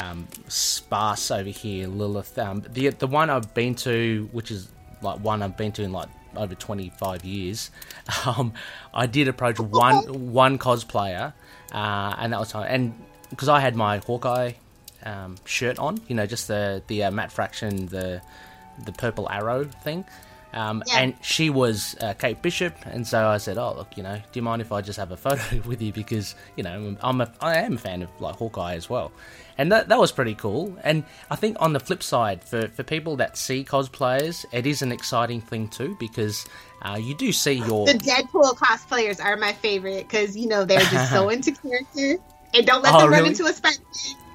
um, 0.00 0.28
sparse 0.48 1.30
over 1.30 1.50
here, 1.50 1.88
Lilith. 1.88 2.38
Um, 2.38 2.64
the 2.70 2.90
the 2.90 3.08
one 3.08 3.28
I've 3.28 3.52
been 3.54 3.74
to, 3.76 4.28
which 4.32 4.50
is 4.50 4.68
like 5.02 5.18
one 5.18 5.42
I've 5.42 5.56
been 5.56 5.72
to 5.72 5.82
in 5.82 5.92
like 5.92 6.08
over 6.36 6.54
25 6.54 7.24
years, 7.24 7.70
um, 8.26 8.54
I 8.94 9.06
did 9.06 9.26
approach 9.28 9.58
one 9.58 9.96
one 10.32 10.58
cosplayer, 10.58 11.32
uh, 11.72 12.14
and 12.18 12.32
that 12.32 12.38
was. 12.38 12.54
And 12.54 12.94
because 13.30 13.48
I 13.48 13.60
had 13.60 13.74
my 13.74 13.98
Hawkeye 13.98 14.52
um, 15.04 15.36
shirt 15.44 15.78
on, 15.78 15.98
you 16.08 16.14
know, 16.14 16.26
just 16.26 16.48
the 16.48 16.82
the 16.86 17.04
uh, 17.04 17.10
Matt 17.10 17.32
Fraction, 17.32 17.86
the 17.86 18.20
the 18.84 18.92
purple 18.92 19.28
arrow 19.30 19.64
thing. 19.64 20.04
Um, 20.54 20.82
Yeah. 20.86 20.98
And 21.00 21.14
she 21.22 21.48
was 21.48 21.96
uh, 22.02 22.12
Kate 22.12 22.42
Bishop, 22.42 22.74
and 22.84 23.06
so 23.06 23.26
I 23.26 23.38
said, 23.38 23.56
"Oh, 23.56 23.72
look, 23.74 23.96
you 23.96 24.02
know, 24.02 24.16
do 24.16 24.38
you 24.38 24.42
mind 24.42 24.60
if 24.60 24.70
I 24.70 24.82
just 24.82 24.98
have 24.98 25.10
a 25.10 25.16
photo 25.16 25.60
with 25.66 25.80
you? 25.80 25.92
Because 25.94 26.34
you 26.56 26.62
know, 26.62 26.94
I'm 27.00 27.22
a, 27.22 27.32
I 27.40 27.56
am 27.56 27.74
a 27.74 27.78
fan 27.78 28.02
of 28.02 28.10
like 28.20 28.36
Hawkeye 28.36 28.74
as 28.74 28.90
well." 28.90 29.12
And 29.56 29.72
that 29.72 29.88
that 29.88 29.98
was 29.98 30.12
pretty 30.12 30.34
cool. 30.34 30.76
And 30.84 31.04
I 31.30 31.36
think 31.36 31.56
on 31.60 31.72
the 31.72 31.80
flip 31.80 32.02
side, 32.02 32.44
for 32.44 32.68
for 32.68 32.82
people 32.82 33.16
that 33.16 33.38
see 33.38 33.64
cosplayers, 33.64 34.44
it 34.52 34.66
is 34.66 34.82
an 34.82 34.92
exciting 34.92 35.40
thing 35.40 35.68
too 35.68 35.96
because 35.98 36.44
uh, 36.82 36.98
you 37.00 37.14
do 37.14 37.32
see 37.32 37.52
your 37.54 37.86
The 37.86 37.94
Deadpool 37.94 38.56
cosplayers 38.58 39.24
are 39.24 39.36
my 39.38 39.54
favorite 39.54 40.06
because 40.06 40.36
you 40.36 40.48
know 40.48 40.66
they're 40.66 40.80
just 40.80 41.10
so 41.10 41.28
into 41.34 41.52
character 41.52 42.18
and 42.54 42.66
don't 42.66 42.82
let 42.82 42.92
Oh, 42.94 42.98
them 43.00 43.10
run 43.10 43.24
into 43.26 43.44
a 43.46 43.52
Spider 43.54 43.76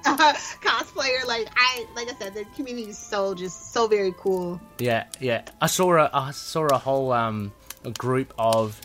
uh, 0.04 0.32
cosplayer. 0.62 1.26
Like 1.26 1.48
I, 1.56 1.86
like 1.94 2.08
I 2.10 2.14
said, 2.14 2.34
the 2.34 2.44
community 2.56 2.90
is 2.90 2.98
so 2.98 3.34
just 3.34 3.72
so 3.72 3.86
very 3.86 4.14
cool. 4.18 4.60
Yeah, 4.78 5.06
yeah. 5.20 5.42
I 5.60 5.66
saw 5.66 5.96
a 5.96 6.10
I 6.12 6.30
saw 6.32 6.66
a 6.66 6.78
whole 6.78 7.12
um 7.12 7.52
a 7.84 7.90
group 7.90 8.32
of 8.38 8.80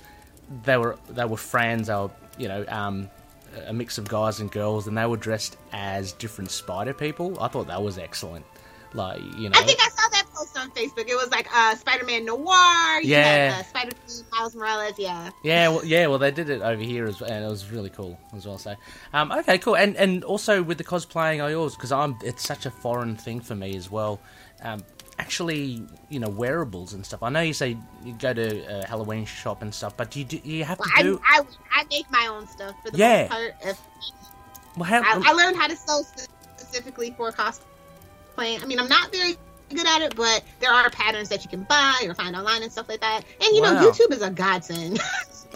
they 0.64 0.78
were 0.78 0.98
they 1.10 1.26
were 1.26 1.38
friends. 1.38 1.88
They 1.88 1.96
were 1.96 2.12
you 2.38 2.48
know 2.48 2.66
um 2.68 3.10
a 3.68 3.74
mix 3.74 3.98
of 3.98 4.08
guys 4.08 4.40
and 4.40 4.52
girls, 4.52 4.88
and 4.88 4.98
they 4.98 5.06
were 5.06 5.18
dressed 5.18 5.58
as 5.72 6.14
different 6.14 6.52
spider 6.52 6.94
people. 6.94 7.38
I 7.42 7.48
thought 7.48 7.68
that 7.68 7.82
was 7.84 7.98
excellent. 7.98 8.46
Like 8.94 9.22
you 9.38 9.50
know, 9.50 9.60
I 9.60 9.64
think 9.64 9.80
I 9.82 9.90
saw 9.90 10.08
that 10.10 10.26
post 10.34 10.58
on 10.58 10.70
Facebook. 10.72 11.08
It 11.10 11.16
was 11.16 11.30
like 11.32 11.48
uh, 11.56 11.76
Spider-Man 11.76 12.26
Noir. 12.26 13.02
You 13.02 13.10
Yeah. 13.10 13.58
uh, 13.60 13.64
Spider-Man 13.64 14.26
Miles 14.32 14.56
Morales. 14.56 14.94
Yeah. 15.00 15.30
yeah, 15.44 15.68
well, 15.70 15.84
yeah. 15.86 16.08
Well, 16.08 16.20
they 16.20 16.32
did 16.32 16.50
it 16.50 16.62
over 16.62 16.82
here 16.82 17.06
as 17.06 17.20
well, 17.20 17.32
and 17.32 17.44
it 17.44 17.48
was 17.48 17.72
really 17.72 17.90
cool 17.90 18.20
as 18.36 18.46
well. 18.46 18.58
So, 18.58 18.76
um, 19.14 19.32
okay, 19.32 19.58
cool. 19.58 19.76
And 19.76 19.96
and 19.98 20.24
also 20.24 20.62
with 20.62 20.78
the 20.78 20.84
cosplaying, 20.84 21.44
I 21.44 21.54
always 21.54 21.76
because 21.76 21.92
I'm 21.92 22.18
it's 22.24 22.46
such 22.48 22.66
a 22.66 22.72
foreign 22.72 23.16
thing 23.16 23.42
for 23.42 23.56
me 23.56 23.76
as 23.76 23.90
well. 23.90 24.20
Um, 24.62 24.84
actually, 25.20 25.84
you 26.10 26.20
know, 26.20 26.30
wearables 26.30 26.94
and 26.94 27.06
stuff. 27.06 27.24
I 27.24 27.30
know 27.30 27.42
you 27.42 27.54
say 27.54 27.78
you 28.04 28.14
go 28.14 28.34
to 28.34 28.82
a 28.82 28.88
Halloween 28.88 29.26
shop 29.26 29.62
and 29.62 29.74
stuff, 29.74 29.98
but 29.98 30.12
do 30.12 30.20
you 30.20 30.26
do 30.26 30.40
you 30.44 30.64
have 30.66 30.80
Well, 30.80 30.88
to 30.98 31.04
do? 31.04 31.22
I, 31.28 31.40
I 31.40 31.82
I 31.82 31.84
make 31.90 32.10
my 32.12 32.28
own 32.28 32.48
stuff 32.48 32.76
for 32.84 32.92
the 32.92 32.98
Yeah. 32.98 33.22
most 33.24 33.32
part. 33.32 33.56
If, 33.64 33.80
well, 34.78 34.86
how, 34.86 35.02
I, 35.02 35.22
I 35.30 35.34
learned 35.34 35.58
how 35.58 35.68
to 35.68 35.76
sew 35.76 36.04
specifically 36.58 37.14
for 37.18 37.32
cosplaying. 38.36 38.64
I 38.64 38.66
mean, 38.66 38.80
I'm 38.80 38.90
not 38.90 39.12
very 39.12 39.36
good 39.70 39.88
at 39.88 40.02
it, 40.02 40.16
but 40.16 40.44
there 40.60 40.72
are 40.72 40.90
patterns 40.90 41.30
that 41.30 41.44
you 41.44 41.50
can 41.50 41.64
buy 41.64 42.06
or 42.08 42.14
find 42.14 42.36
online 42.36 42.64
and 42.64 42.72
stuff 42.72 42.90
like 42.90 43.02
that. 43.02 43.24
And 43.42 43.56
you 43.56 43.62
know, 43.62 43.74
YouTube 43.74 44.12
is 44.12 44.22
a 44.22 44.30
godsend. 44.30 45.00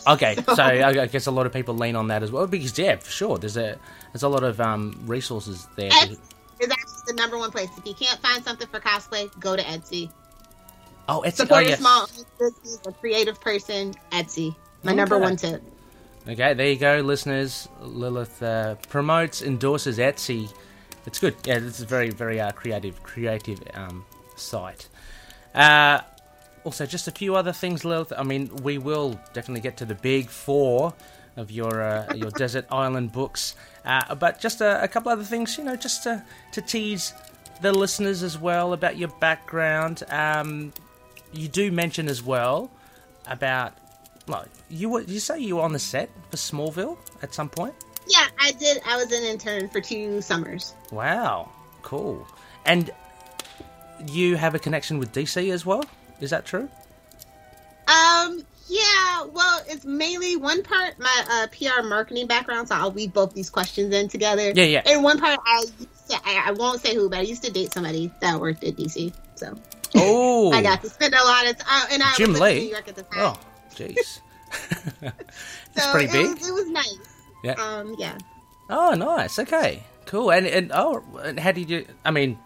Okay, 0.06 0.36
so 0.56 0.62
I 0.62 0.88
I 0.88 1.08
guess 1.08 1.26
a 1.26 1.32
lot 1.32 1.48
of 1.48 1.54
people 1.54 1.76
lean 1.76 1.96
on 1.96 2.08
that 2.10 2.22
as 2.22 2.32
well 2.32 2.46
because 2.46 2.78
yeah, 2.78 2.98
for 2.98 3.10
sure, 3.10 3.38
there's 3.40 3.58
a 3.58 3.78
there's 4.14 4.24
a 4.24 4.30
lot 4.30 4.44
of 4.44 4.62
um, 4.62 4.98
resources 5.06 5.68
there. 5.76 5.90
Etsy 5.90 6.20
is 6.60 6.70
actually 6.70 7.04
the 7.08 7.14
number 7.14 7.38
one 7.38 7.50
place. 7.50 7.70
If 7.78 7.86
you 7.86 7.96
can't 7.96 8.20
find 8.22 8.44
something 8.44 8.68
for 8.68 8.80
cosplay, 8.80 9.28
go 9.40 9.56
to 9.56 9.64
Etsy. 9.64 10.12
Oh, 11.10 11.24
it's 11.24 11.38
Support 11.38 11.64
oh, 11.64 11.66
a 11.66 11.70
yes. 11.70 11.80
small 11.80 12.08
business, 12.38 12.80
a 12.86 12.92
creative 12.92 13.42
person. 13.42 13.96
Etsy, 14.12 14.56
my 14.84 14.94
number 14.94 15.18
one 15.18 15.36
tip. 15.36 15.64
Okay, 16.30 16.54
there 16.54 16.70
you 16.70 16.78
go, 16.78 17.00
listeners. 17.00 17.68
Lilith 17.82 18.42
uh, 18.44 18.76
promotes, 18.90 19.42
endorses 19.42 19.98
Etsy. 19.98 20.54
It's 21.08 21.20
good. 21.20 21.36
Yeah, 21.46 21.60
this 21.60 21.80
is 21.80 21.86
very, 21.86 22.10
very 22.10 22.42
uh, 22.42 22.52
creative, 22.52 23.02
creative 23.02 23.62
um, 23.74 24.06
site. 24.36 24.90
Uh, 25.56 26.02
also, 26.66 26.86
just 26.86 27.08
a 27.08 27.12
few 27.12 27.34
other 27.38 27.54
things, 27.54 27.86
Lilith. 27.86 28.12
I 28.16 28.24
mean, 28.24 28.54
we 28.58 28.78
will 28.78 29.18
definitely 29.32 29.62
get 29.62 29.78
to 29.78 29.86
the 29.86 29.96
big 29.96 30.28
four 30.28 30.94
of 31.38 31.50
your 31.50 31.82
uh, 31.82 32.14
your 32.14 32.30
desert 32.38 32.66
island 32.70 33.14
books, 33.14 33.56
uh, 33.86 34.16
but 34.16 34.42
just 34.42 34.60
a, 34.60 34.84
a 34.84 34.88
couple 34.90 35.10
other 35.10 35.24
things, 35.24 35.58
you 35.58 35.64
know, 35.64 35.78
just 35.78 36.04
to 36.04 36.22
to 36.52 36.62
tease 36.62 37.14
the 37.62 37.72
listeners 37.72 38.22
as 38.22 38.38
well 38.38 38.74
about 38.74 38.98
your 38.98 39.10
background. 39.22 40.04
Um, 40.10 40.74
you 41.32 41.48
do 41.48 41.72
mention 41.72 42.10
as 42.10 42.22
well 42.22 42.70
about 43.28 43.78
like 44.28 44.48
you 44.70 44.90
were 44.90 45.02
you 45.04 45.22
say 45.22 45.40
you 45.40 45.56
were 45.56 45.62
on 45.62 45.72
the 45.72 45.80
set 45.80 46.10
for 46.30 46.36
Smallville 46.36 46.98
at 47.22 47.34
some 47.34 47.48
point. 47.48 47.76
I 48.40 48.52
did. 48.54 48.82
I 48.86 48.98
was 48.98 49.12
an 49.12 49.24
intern 49.24 49.70
for 49.70 49.82
two 49.82 50.22
summers. 50.22 50.74
Wow, 50.92 51.50
cool. 51.82 52.26
And 52.66 52.92
you 54.08 54.36
have 54.36 54.56
a 54.56 54.60
connection 54.60 55.00
with 55.00 55.12
DC 55.14 55.52
as 55.52 55.66
well. 55.66 55.84
Is 56.20 56.30
that 56.32 56.46
true? 56.46 56.70
Um, 57.88 58.42
yeah, 58.68 59.24
well, 59.32 59.62
it's 59.68 59.86
mainly 59.86 60.36
one 60.36 60.62
part 60.62 61.00
my 61.00 61.24
uh, 61.30 61.48
PR 61.48 61.88
marketing 61.88 62.28
background, 62.28 62.68
so 62.68 62.76
I'll 62.76 62.92
weave 62.92 63.14
both 63.14 63.34
these 63.34 63.50
questions 63.50 63.94
in 63.94 64.08
together. 64.10 64.52
Yeah, 64.54 64.66
yeah. 64.66 64.82
And 64.86 65.04
one 65.04 65.20
part, 65.20 65.40
I 65.46 65.62
used 65.62 66.10
to, 66.10 66.16
I, 66.26 66.44
I 66.48 66.52
won't 66.52 66.82
say 66.82 66.94
who, 66.94 67.10
but 67.10 67.20
I 67.20 67.22
used 67.22 67.44
to 67.46 67.52
date 67.52 67.72
somebody 67.72 68.12
that 68.20 68.40
worked 68.40 68.64
at 68.64 68.76
DC, 68.76 69.14
so 69.36 69.56
Oh, 69.96 70.52
I 70.54 70.62
got 70.62 70.82
to 70.82 70.90
spend 70.90 71.14
a 71.14 71.24
lot 71.24 71.48
of 71.48 71.58
time. 71.58 71.88
And 71.92 72.04
I 72.04 72.14
Jim 72.18 72.32
was 72.34 72.42
Lee? 72.42 72.60
New 72.66 72.70
York 72.72 72.88
at 72.90 72.96
the 72.96 73.04
time, 73.04 73.20
Oh, 73.20 73.40
jeez. 73.74 74.20
It's 75.76 75.86
so 75.86 75.92
pretty 75.92 76.08
it 76.08 76.12
big. 76.14 76.38
Was, 76.40 76.50
it 76.50 76.54
was 76.54 76.70
nice. 76.70 76.98
Yeah. 77.48 77.54
Um, 77.64 77.96
yeah. 77.98 78.18
Oh, 78.70 78.94
nice. 78.94 79.40
Okay, 79.40 79.84
cool. 80.06 80.32
And 80.32 80.46
and 80.46 80.72
oh, 80.74 81.04
and 81.24 81.40
how 81.40 81.52
did 81.52 81.70
you? 81.70 81.86
I 82.04 82.12
mean, 82.12 82.38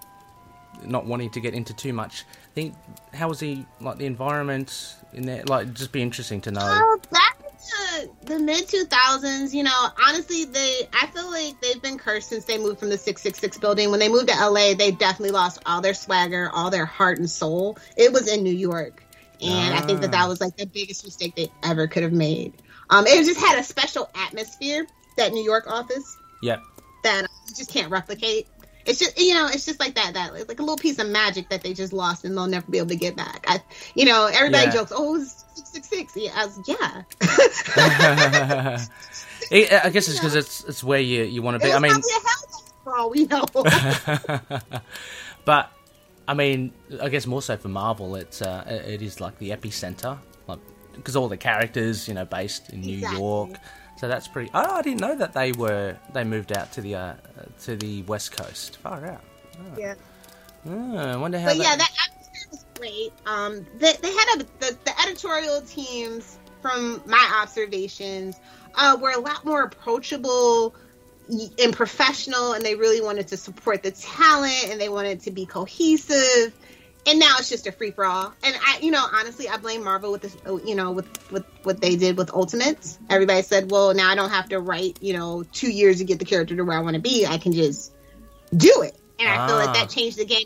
not 0.84 1.06
wanting 1.06 1.30
to 1.32 1.40
get 1.40 1.54
into 1.54 1.74
too 1.74 1.94
much. 1.94 2.24
I 2.30 2.54
Think 2.54 2.76
how 3.14 3.30
was 3.30 3.40
the 3.40 3.64
like 3.80 3.98
the 3.98 4.06
environment 4.06 4.96
in 5.14 5.24
there? 5.26 5.44
Like, 5.46 5.74
just 5.74 5.92
be 5.92 6.02
interesting 6.02 6.42
to 6.42 6.52
know. 6.52 6.62
Oh, 6.64 7.00
back 7.12 7.38
in 7.40 8.10
the, 8.28 8.34
the 8.36 8.40
mid 8.40 8.68
2000s, 8.68 9.54
you 9.54 9.64
know, 9.64 9.88
honestly, 10.08 10.46
they 10.46 10.88
I 10.94 11.08
feel 11.08 11.30
like 11.32 11.60
they've 11.62 11.82
been 11.82 11.98
cursed 11.98 12.30
since 12.30 12.46
they 12.46 12.58
moved 12.58 12.80
from 12.80 12.90
the 12.90 12.98
666 12.98 13.58
building. 13.58 13.90
When 13.90 14.00
they 14.00 14.10
moved 14.10 14.28
to 14.30 14.36
LA, 14.36 14.74
they 14.74 14.92
definitely 14.92 15.32
lost 15.32 15.60
all 15.66 15.82
their 15.82 15.94
swagger, 15.94 16.50
all 16.54 16.70
their 16.70 16.86
heart 16.86 17.18
and 17.18 17.30
soul. 17.30 17.78
It 17.98 18.12
was 18.14 18.28
in 18.32 18.44
New 18.44 18.54
York. 18.54 19.04
And 19.42 19.74
I 19.74 19.82
think 19.82 20.02
that 20.02 20.10
Ah. 20.10 20.22
that 20.22 20.30
was 20.30 20.40
like 20.40 20.56
the 20.58 20.68
biggest 20.68 21.04
mistake 21.04 21.36
they 21.36 21.52
ever 21.64 21.88
could 21.88 22.04
have 22.04 22.14
made. 22.14 22.62
Um, 22.92 23.08
it 23.08 23.26
just 23.26 23.40
had 23.40 23.58
a 23.58 23.64
special 23.64 24.10
atmosphere, 24.16 24.86
that 25.18 25.32
New 25.34 25.44
York 25.44 25.66
office, 25.68 26.18
Yeah. 26.44 26.58
that 27.04 27.22
you 27.48 27.56
just 27.56 27.72
can't 27.72 27.90
replicate. 27.90 28.48
It's 28.86 28.98
just 29.00 29.20
you 29.20 29.34
know, 29.36 29.48
it's 29.48 29.66
just 29.66 29.80
like 29.80 29.94
that, 29.96 30.14
that 30.16 30.34
like 30.34 30.60
a 30.60 30.64
little 30.64 30.76
piece 30.78 30.98
of 31.00 31.08
magic 31.08 31.50
that 31.50 31.62
they 31.62 31.74
just 31.74 31.94
lost 31.94 32.26
and 32.26 32.36
they'll 32.36 32.48
never 32.48 32.66
be 32.70 32.80
able 32.80 32.90
to 32.90 32.96
get 32.96 33.16
back. 33.16 33.46
I, 33.48 33.62
you 33.94 34.06
know, 34.06 34.26
everybody 34.26 34.66
Yeah. 34.66 34.72
jokes, 34.74 34.92
"Oh, 34.96 35.20
six 35.24 35.70
six 35.72 35.88
six." 35.90 36.14
Yeah, 36.16 36.32
I 36.36 36.46
was, 36.48 36.60
yeah. 36.68 37.04
I 39.52 39.82
I 39.86 39.90
guess 39.92 40.08
it's 40.08 40.18
because 40.20 40.36
it's 40.36 40.64
it's 40.64 40.84
where 40.84 41.00
you 41.00 41.24
you 41.24 41.42
want 41.44 41.62
to 41.62 41.68
It 41.68 41.70
be. 41.70 41.74
I 41.74 41.80
mean, 41.80 41.92
probably 41.92 42.12
a 42.12 42.20
hell 42.28 42.64
for 42.84 42.98
all 42.98 43.10
we 43.12 43.26
know. 43.26 43.46
but 45.46 45.72
I 46.28 46.34
mean, 46.34 46.72
I 47.02 47.10
guess 47.10 47.28
more 47.28 47.42
so 47.42 47.58
for 47.58 47.68
Marvel, 47.68 48.16
it's 48.16 48.42
uh, 48.42 48.64
it 48.68 49.02
is 49.02 49.22
like 49.22 49.38
the 49.40 49.52
epicenter, 49.52 50.18
like 50.48 50.60
because 51.02 51.16
all 51.16 51.28
the 51.28 51.38
characters, 51.38 52.08
you 52.08 52.14
know, 52.14 52.26
based 52.26 52.70
in 52.70 52.82
New 52.82 52.94
Exactly. 52.96 53.20
York. 53.20 53.50
So 53.98 54.08
that's 54.08 54.28
pretty. 54.28 54.50
Oh, 54.54 54.76
I 54.78 54.82
didn't 54.82 55.02
know 55.02 55.16
that 55.16 55.34
they 55.34 55.52
were 55.52 55.98
they 56.14 56.24
moved 56.24 56.52
out 56.58 56.72
to 56.74 56.82
the 56.82 56.96
uh, 56.96 57.14
to 57.64 57.76
the 57.76 58.02
west 58.04 58.36
coast. 58.36 58.78
Far 58.78 59.06
out. 59.06 59.22
yeah, 59.78 59.94
Oh, 60.68 60.98
I 60.98 61.16
wonder 61.18 61.40
how. 61.40 61.48
but 61.50 61.58
that, 61.58 61.64
yeah, 61.64 61.76
that 61.76 61.92
atmosphere 62.10 62.48
was 62.52 62.66
great. 62.80 63.14
Um, 63.26 63.66
they, 63.78 63.94
they 64.02 64.12
had 64.12 64.42
a 64.42 64.46
the, 64.60 64.78
the 64.86 65.02
editorial 65.02 65.62
teams 65.62 66.38
from 66.62 67.02
my 67.06 67.40
observations 67.42 68.40
uh, 68.76 68.98
were 69.00 69.12
a 69.12 69.20
lot 69.20 69.46
more 69.46 69.64
approachable 69.64 70.74
and 71.60 71.74
professional, 71.74 72.54
and 72.54 72.66
they 72.66 72.76
really 72.76 73.02
wanted 73.02 73.28
to 73.28 73.38
support 73.38 73.84
the 73.84 73.92
talent 73.92 74.68
and 74.70 74.82
they 74.82 74.90
wanted 74.90 75.20
to 75.22 75.32
be 75.32 75.46
cohesive. 75.46 76.54
And 77.08 77.20
now 77.20 77.36
it's 77.40 77.50
just 77.50 77.66
a 77.66 77.72
free 77.72 77.90
for 77.92 78.06
all. 78.06 78.32
And 78.44 78.56
I, 78.64 78.78
you 78.82 78.92
know, 78.92 79.04
honestly, 79.12 79.50
I 79.50 79.58
blame 79.58 79.84
Marvel 79.84 80.12
with 80.12 80.22
this, 80.22 80.38
you 80.66 80.76
know, 80.76 80.92
with 80.92 81.32
with 81.32 81.46
what 81.64 81.82
they 81.82 81.96
did 81.96 82.16
with 82.18 82.30
Ultimates. 82.32 83.00
Everybody 83.10 83.42
said, 83.42 83.72
well, 83.72 83.94
now 83.94 84.10
I 84.10 84.16
don't 84.16 84.30
have 84.30 84.50
to 84.50 84.60
write, 84.60 85.00
you 85.02 85.14
know, 85.14 85.44
two 85.52 85.72
years 85.72 85.98
to 85.98 86.04
get 86.04 86.20
the 86.20 86.26
character 86.26 86.56
to 86.56 86.62
where 86.64 86.78
I 86.78 86.82
want 86.82 86.94
to 86.96 87.02
be. 87.02 87.26
I 87.26 87.38
can 87.40 87.54
just 87.54 87.92
do 88.56 88.82
it. 88.84 88.96
And 89.20 89.28
I 89.28 89.48
feel 89.48 89.56
Ah. 89.56 89.66
like 89.66 89.74
that 89.76 89.90
changed 89.90 90.18
the 90.20 90.26
game 90.26 90.46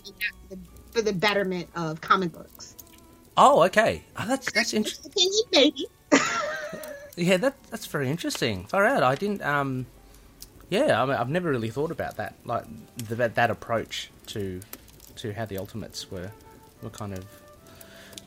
for 0.49 0.55
the, 0.55 0.59
for 0.91 1.01
the 1.01 1.11
betterment 1.13 1.67
of 1.75 1.99
comic 2.01 2.31
books. 2.31 2.75
oh, 3.37 3.63
okay. 3.63 4.03
Oh, 4.17 4.25
that's 4.25 4.49
that's 4.53 4.73
interesting. 4.79 5.71
Yeah, 7.17 7.37
that 7.37 7.55
that's 7.71 7.85
very 7.85 8.09
interesting. 8.09 8.65
Far 8.65 8.85
out. 8.85 9.01
I 9.01 9.15
didn't. 9.15 9.41
Um, 9.41 9.85
yeah, 10.69 11.01
I 11.01 11.05
mean, 11.05 11.15
I've 11.15 11.29
never 11.29 11.49
really 11.49 11.69
thought 11.69 11.89
about 11.91 12.17
that, 12.17 12.35
like 12.43 12.65
the, 12.97 13.15
that 13.15 13.35
that 13.35 13.49
approach 13.51 14.09
to 14.27 14.59
to 15.17 15.31
how 15.33 15.45
the 15.45 15.57
Ultimates 15.57 16.11
were 16.11 16.31
were 16.81 16.89
kind 16.89 17.13
of 17.13 17.25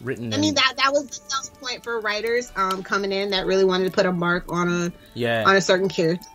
written. 0.00 0.32
I 0.32 0.38
mean 0.38 0.54
that 0.54 0.74
that 0.76 0.92
was 0.92 1.06
the 1.06 1.14
selling 1.14 1.60
point 1.60 1.84
for 1.84 2.00
writers 2.00 2.52
um, 2.56 2.82
coming 2.82 3.12
in 3.12 3.30
that 3.30 3.46
really 3.46 3.64
wanted 3.64 3.84
to 3.86 3.90
put 3.90 4.06
a 4.06 4.12
mark 4.12 4.44
on 4.52 4.68
a 4.68 4.92
yeah, 5.14 5.44
on 5.46 5.56
a 5.56 5.60
certain 5.60 5.88
character. 5.88 6.26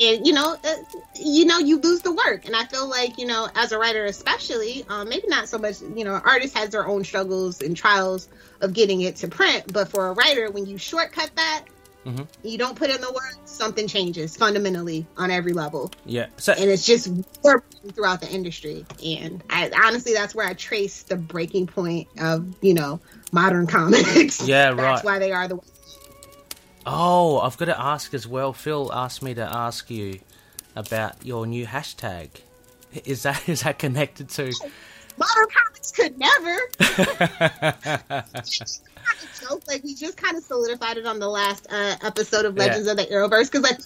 And 0.00 0.26
you 0.26 0.32
know, 0.32 0.56
uh, 0.64 0.74
you 1.14 1.44
know, 1.44 1.58
you 1.58 1.78
lose 1.78 2.00
the 2.00 2.12
work, 2.12 2.46
and 2.46 2.56
I 2.56 2.64
feel 2.64 2.88
like 2.88 3.18
you 3.18 3.26
know, 3.26 3.48
as 3.54 3.72
a 3.72 3.78
writer, 3.78 4.04
especially, 4.06 4.84
um, 4.88 5.08
maybe 5.08 5.28
not 5.28 5.48
so 5.48 5.58
much. 5.58 5.80
You 5.80 6.04
know, 6.04 6.12
artist 6.12 6.56
has 6.56 6.70
their 6.70 6.86
own 6.86 7.04
struggles 7.04 7.60
and 7.62 7.76
trials 7.76 8.28
of 8.60 8.72
getting 8.72 9.02
it 9.02 9.16
to 9.16 9.28
print, 9.28 9.72
but 9.72 9.88
for 9.88 10.08
a 10.08 10.12
writer, 10.12 10.50
when 10.50 10.66
you 10.66 10.78
shortcut 10.78 11.30
that, 11.36 11.64
Mhm. 12.04 12.26
you 12.42 12.58
don't 12.58 12.76
put 12.76 12.90
in 12.90 13.00
the 13.00 13.12
work, 13.12 13.36
something 13.44 13.86
changes 13.86 14.36
fundamentally 14.36 15.06
on 15.16 15.30
every 15.30 15.52
level, 15.52 15.90
yeah. 16.04 16.26
So 16.36 16.52
and 16.52 16.68
it's 16.68 16.84
just 16.84 17.08
warping 17.42 17.92
throughout 17.92 18.20
the 18.20 18.28
industry. 18.28 18.84
And 19.04 19.42
I 19.50 19.70
honestly, 19.84 20.12
that's 20.12 20.34
where 20.34 20.46
I 20.46 20.54
trace 20.54 21.04
the 21.04 21.16
breaking 21.16 21.68
point 21.68 22.08
of 22.18 22.54
you 22.60 22.74
know 22.74 23.00
modern 23.32 23.66
comics. 23.76 24.46
Yeah, 24.46 24.74
that's 24.74 24.78
right. 24.78 25.04
why 25.04 25.18
they 25.18 25.32
are 25.32 25.48
the. 25.48 25.58
Oh, 26.84 27.38
I've 27.38 27.56
got 27.56 27.66
to 27.66 27.80
ask 27.80 28.12
as 28.14 28.26
well. 28.26 28.52
Phil 28.52 28.92
asked 28.92 29.22
me 29.22 29.34
to 29.34 29.42
ask 29.42 29.88
you 29.88 30.18
about 30.74 31.24
your 31.24 31.46
new 31.46 31.66
hashtag. 31.66 32.30
Is 33.04 33.22
that 33.22 33.48
is 33.48 33.62
that 33.62 33.78
connected 33.78 34.28
to? 34.30 34.52
modern 35.18 35.46
comics 35.50 35.92
could 35.92 36.18
never. 36.18 36.58
joke. 39.40 39.62
Like 39.68 39.82
we 39.84 39.94
just 39.94 40.16
kind 40.16 40.36
of 40.36 40.44
solidified 40.44 40.96
it 40.96 41.06
on 41.06 41.18
the 41.18 41.28
last 41.28 41.66
uh, 41.70 41.96
episode 42.02 42.44
of 42.44 42.56
Yeah. 42.56 42.64
Legends 42.66 42.88
of 42.88 42.96
the 42.96 43.04
Arrowverse 43.04 43.50
because 43.50 43.62
like 43.62 43.78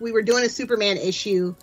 we 0.00 0.12
were 0.12 0.22
doing 0.22 0.44
a 0.44 0.48
Superman 0.48 0.96
issue, 0.96 1.54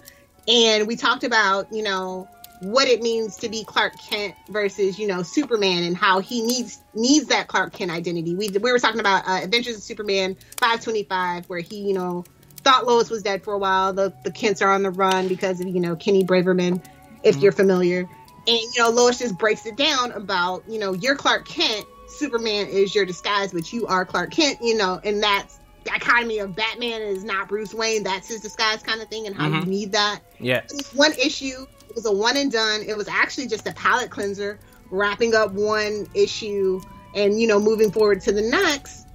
and 0.47 0.87
we 0.87 0.95
talked 0.95 1.23
about 1.23 1.71
you 1.73 1.83
know 1.83 2.27
what 2.61 2.87
it 2.87 3.01
means 3.01 3.37
to 3.37 3.49
be 3.49 3.63
Clark 3.63 3.93
Kent 4.09 4.35
versus 4.49 4.99
you 4.99 5.07
know 5.07 5.23
Superman 5.23 5.83
and 5.83 5.97
how 5.97 6.19
he 6.19 6.41
needs 6.43 6.79
needs 6.93 7.27
that 7.27 7.47
Clark 7.47 7.73
Kent 7.73 7.91
identity. 7.91 8.35
We 8.35 8.49
we 8.49 8.71
were 8.71 8.79
talking 8.79 8.99
about 8.99 9.27
uh, 9.27 9.39
Adventures 9.43 9.77
of 9.77 9.83
Superman 9.83 10.37
five 10.59 10.81
twenty 10.81 11.03
five 11.03 11.45
where 11.49 11.59
he 11.59 11.77
you 11.81 11.93
know 11.93 12.23
thought 12.57 12.85
Lois 12.85 13.09
was 13.09 13.23
dead 13.23 13.43
for 13.43 13.53
a 13.53 13.57
while. 13.57 13.93
The 13.93 14.13
the 14.23 14.31
Kents 14.31 14.61
are 14.61 14.71
on 14.71 14.83
the 14.83 14.91
run 14.91 15.27
because 15.27 15.59
of 15.59 15.67
you 15.67 15.79
know 15.79 15.95
Kenny 15.95 16.23
Braverman, 16.23 16.83
if 17.23 17.37
you're 17.37 17.51
familiar. 17.51 18.07
And 18.47 18.57
you 18.57 18.71
know, 18.79 18.89
Lois 18.89 19.19
just 19.19 19.37
breaks 19.37 19.67
it 19.67 19.75
down 19.75 20.11
about, 20.13 20.63
you 20.67 20.79
know, 20.79 20.93
you're 20.93 21.15
Clark 21.15 21.47
Kent, 21.47 21.85
Superman 22.17 22.67
is 22.67 22.93
your 22.93 23.05
disguise, 23.05 23.51
but 23.51 23.71
you 23.73 23.87
are 23.87 24.05
Clark 24.05 24.31
Kent, 24.31 24.59
you 24.61 24.77
know, 24.77 24.99
and 25.03 25.21
that's 25.21 25.59
dichotomy 25.83 26.39
of 26.39 26.55
Batman 26.55 27.01
is 27.01 27.23
not 27.23 27.47
Bruce 27.47 27.73
Wayne, 27.73 28.03
that's 28.03 28.27
his 28.27 28.41
disguise 28.41 28.83
kind 28.83 29.01
of 29.01 29.07
thing, 29.09 29.25
and 29.27 29.35
how 29.35 29.49
Mhm. 29.49 29.61
you 29.61 29.65
need 29.65 29.91
that. 29.93 30.21
Yeah, 30.39 30.61
one 30.93 31.13
issue, 31.13 31.65
it 31.89 31.95
was 31.95 32.05
a 32.05 32.11
one 32.11 32.37
and 32.37 32.51
done. 32.51 32.81
It 32.87 32.95
was 32.95 33.07
actually 33.07 33.47
just 33.47 33.67
a 33.67 33.73
palette 33.73 34.11
cleanser, 34.11 34.59
wrapping 34.91 35.33
up 35.35 35.53
one 35.53 36.07
issue 36.13 36.81
and, 37.15 37.39
you 37.39 37.47
know, 37.47 37.59
moving 37.59 37.91
forward 37.91 38.21
to 38.21 38.31
the 38.31 38.41
next. 38.41 39.07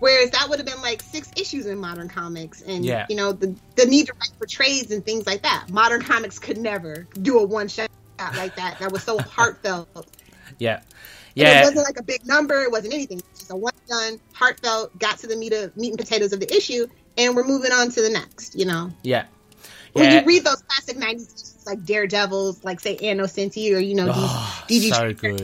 Whereas 0.00 0.30
that 0.30 0.48
would 0.48 0.58
have 0.58 0.66
been 0.66 0.80
like 0.80 1.02
six 1.02 1.30
issues 1.36 1.66
in 1.66 1.78
modern 1.78 2.08
comics, 2.08 2.62
and 2.62 2.84
Yeah. 2.84 3.04
you 3.08 3.16
know 3.16 3.32
the 3.32 3.54
the 3.76 3.84
need 3.84 4.06
to 4.06 4.12
write 4.14 4.30
for 4.38 4.46
trades 4.46 4.90
and 4.90 5.04
things 5.04 5.26
like 5.26 5.42
that. 5.42 5.66
Modern 5.70 6.02
comics 6.02 6.38
could 6.38 6.56
never 6.58 7.06
do 7.20 7.38
a 7.38 7.44
one 7.44 7.68
shot 7.68 7.86
like 8.36 8.56
that. 8.56 8.78
That 8.78 8.92
was 8.92 9.02
so 9.02 9.18
heartfelt 9.36 9.88
Yeah, 10.58 10.80
yeah, 11.34 11.60
it 11.60 11.64
wasn't 11.64 11.84
like 11.86 11.98
a 11.98 12.02
big 12.02 12.26
number. 12.26 12.62
It 12.62 12.70
wasn't 12.70 12.94
anything. 12.94 13.18
It 13.18 13.24
was 13.30 13.38
just 13.40 13.50
a 13.50 13.56
one 13.56 13.72
done, 13.88 14.20
heartfelt, 14.32 14.98
got 14.98 15.18
to 15.18 15.26
the 15.26 15.36
meat 15.36 15.52
of 15.52 15.76
meat 15.76 15.90
and 15.90 15.98
potatoes 15.98 16.32
of 16.32 16.40
the 16.40 16.52
issue, 16.54 16.86
and 17.18 17.34
we're 17.36 17.44
moving 17.44 17.72
on 17.72 17.90
to 17.90 18.02
the 18.02 18.10
next. 18.10 18.54
You 18.54 18.66
know, 18.66 18.90
yeah, 19.02 19.26
when 19.92 20.12
you 20.12 20.26
read 20.26 20.44
those 20.44 20.62
classic 20.62 20.96
'90s 20.96 21.66
like 21.66 21.84
Daredevils, 21.84 22.64
like 22.64 22.80
say 22.80 22.96
Ann 22.96 23.18
Nocenti, 23.18 23.74
or 23.74 23.78
you 23.78 23.94
know, 23.94 24.10
Oh, 24.14 24.64
DG 24.68 24.92
so 24.92 25.12
good. 25.12 25.40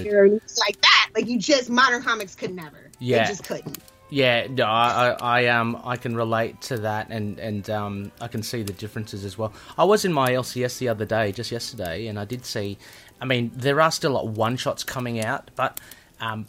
like 0.58 0.80
that. 0.80 1.10
Like 1.14 1.26
you 1.26 1.38
just 1.38 1.70
modern 1.70 2.02
comics 2.02 2.34
could 2.34 2.54
never. 2.54 2.90
Yeah. 2.98 3.24
they 3.24 3.28
just 3.28 3.44
couldn't. 3.44 3.78
Yeah, 4.08 4.46
no, 4.48 4.64
I, 4.66 5.16
I, 5.20 5.42
I 5.42 5.46
um, 5.48 5.80
I 5.84 5.96
can 5.96 6.14
relate 6.14 6.60
to 6.62 6.78
that, 6.78 7.08
and 7.10 7.40
and 7.40 7.68
um, 7.70 8.12
I 8.20 8.28
can 8.28 8.40
see 8.42 8.62
the 8.62 8.72
differences 8.72 9.24
as 9.24 9.36
well. 9.36 9.52
I 9.76 9.82
was 9.82 10.04
in 10.04 10.12
my 10.12 10.30
LCS 10.30 10.78
the 10.78 10.88
other 10.88 11.04
day, 11.04 11.32
just 11.32 11.50
yesterday, 11.50 12.06
and 12.06 12.18
I 12.18 12.24
did 12.24 12.44
see. 12.44 12.78
I 13.20 13.24
mean, 13.24 13.50
there 13.54 13.80
are 13.80 13.90
still 13.90 14.12
like 14.12 14.36
one 14.36 14.56
shots 14.56 14.84
coming 14.84 15.24
out, 15.24 15.50
but 15.56 15.80
um, 16.20 16.46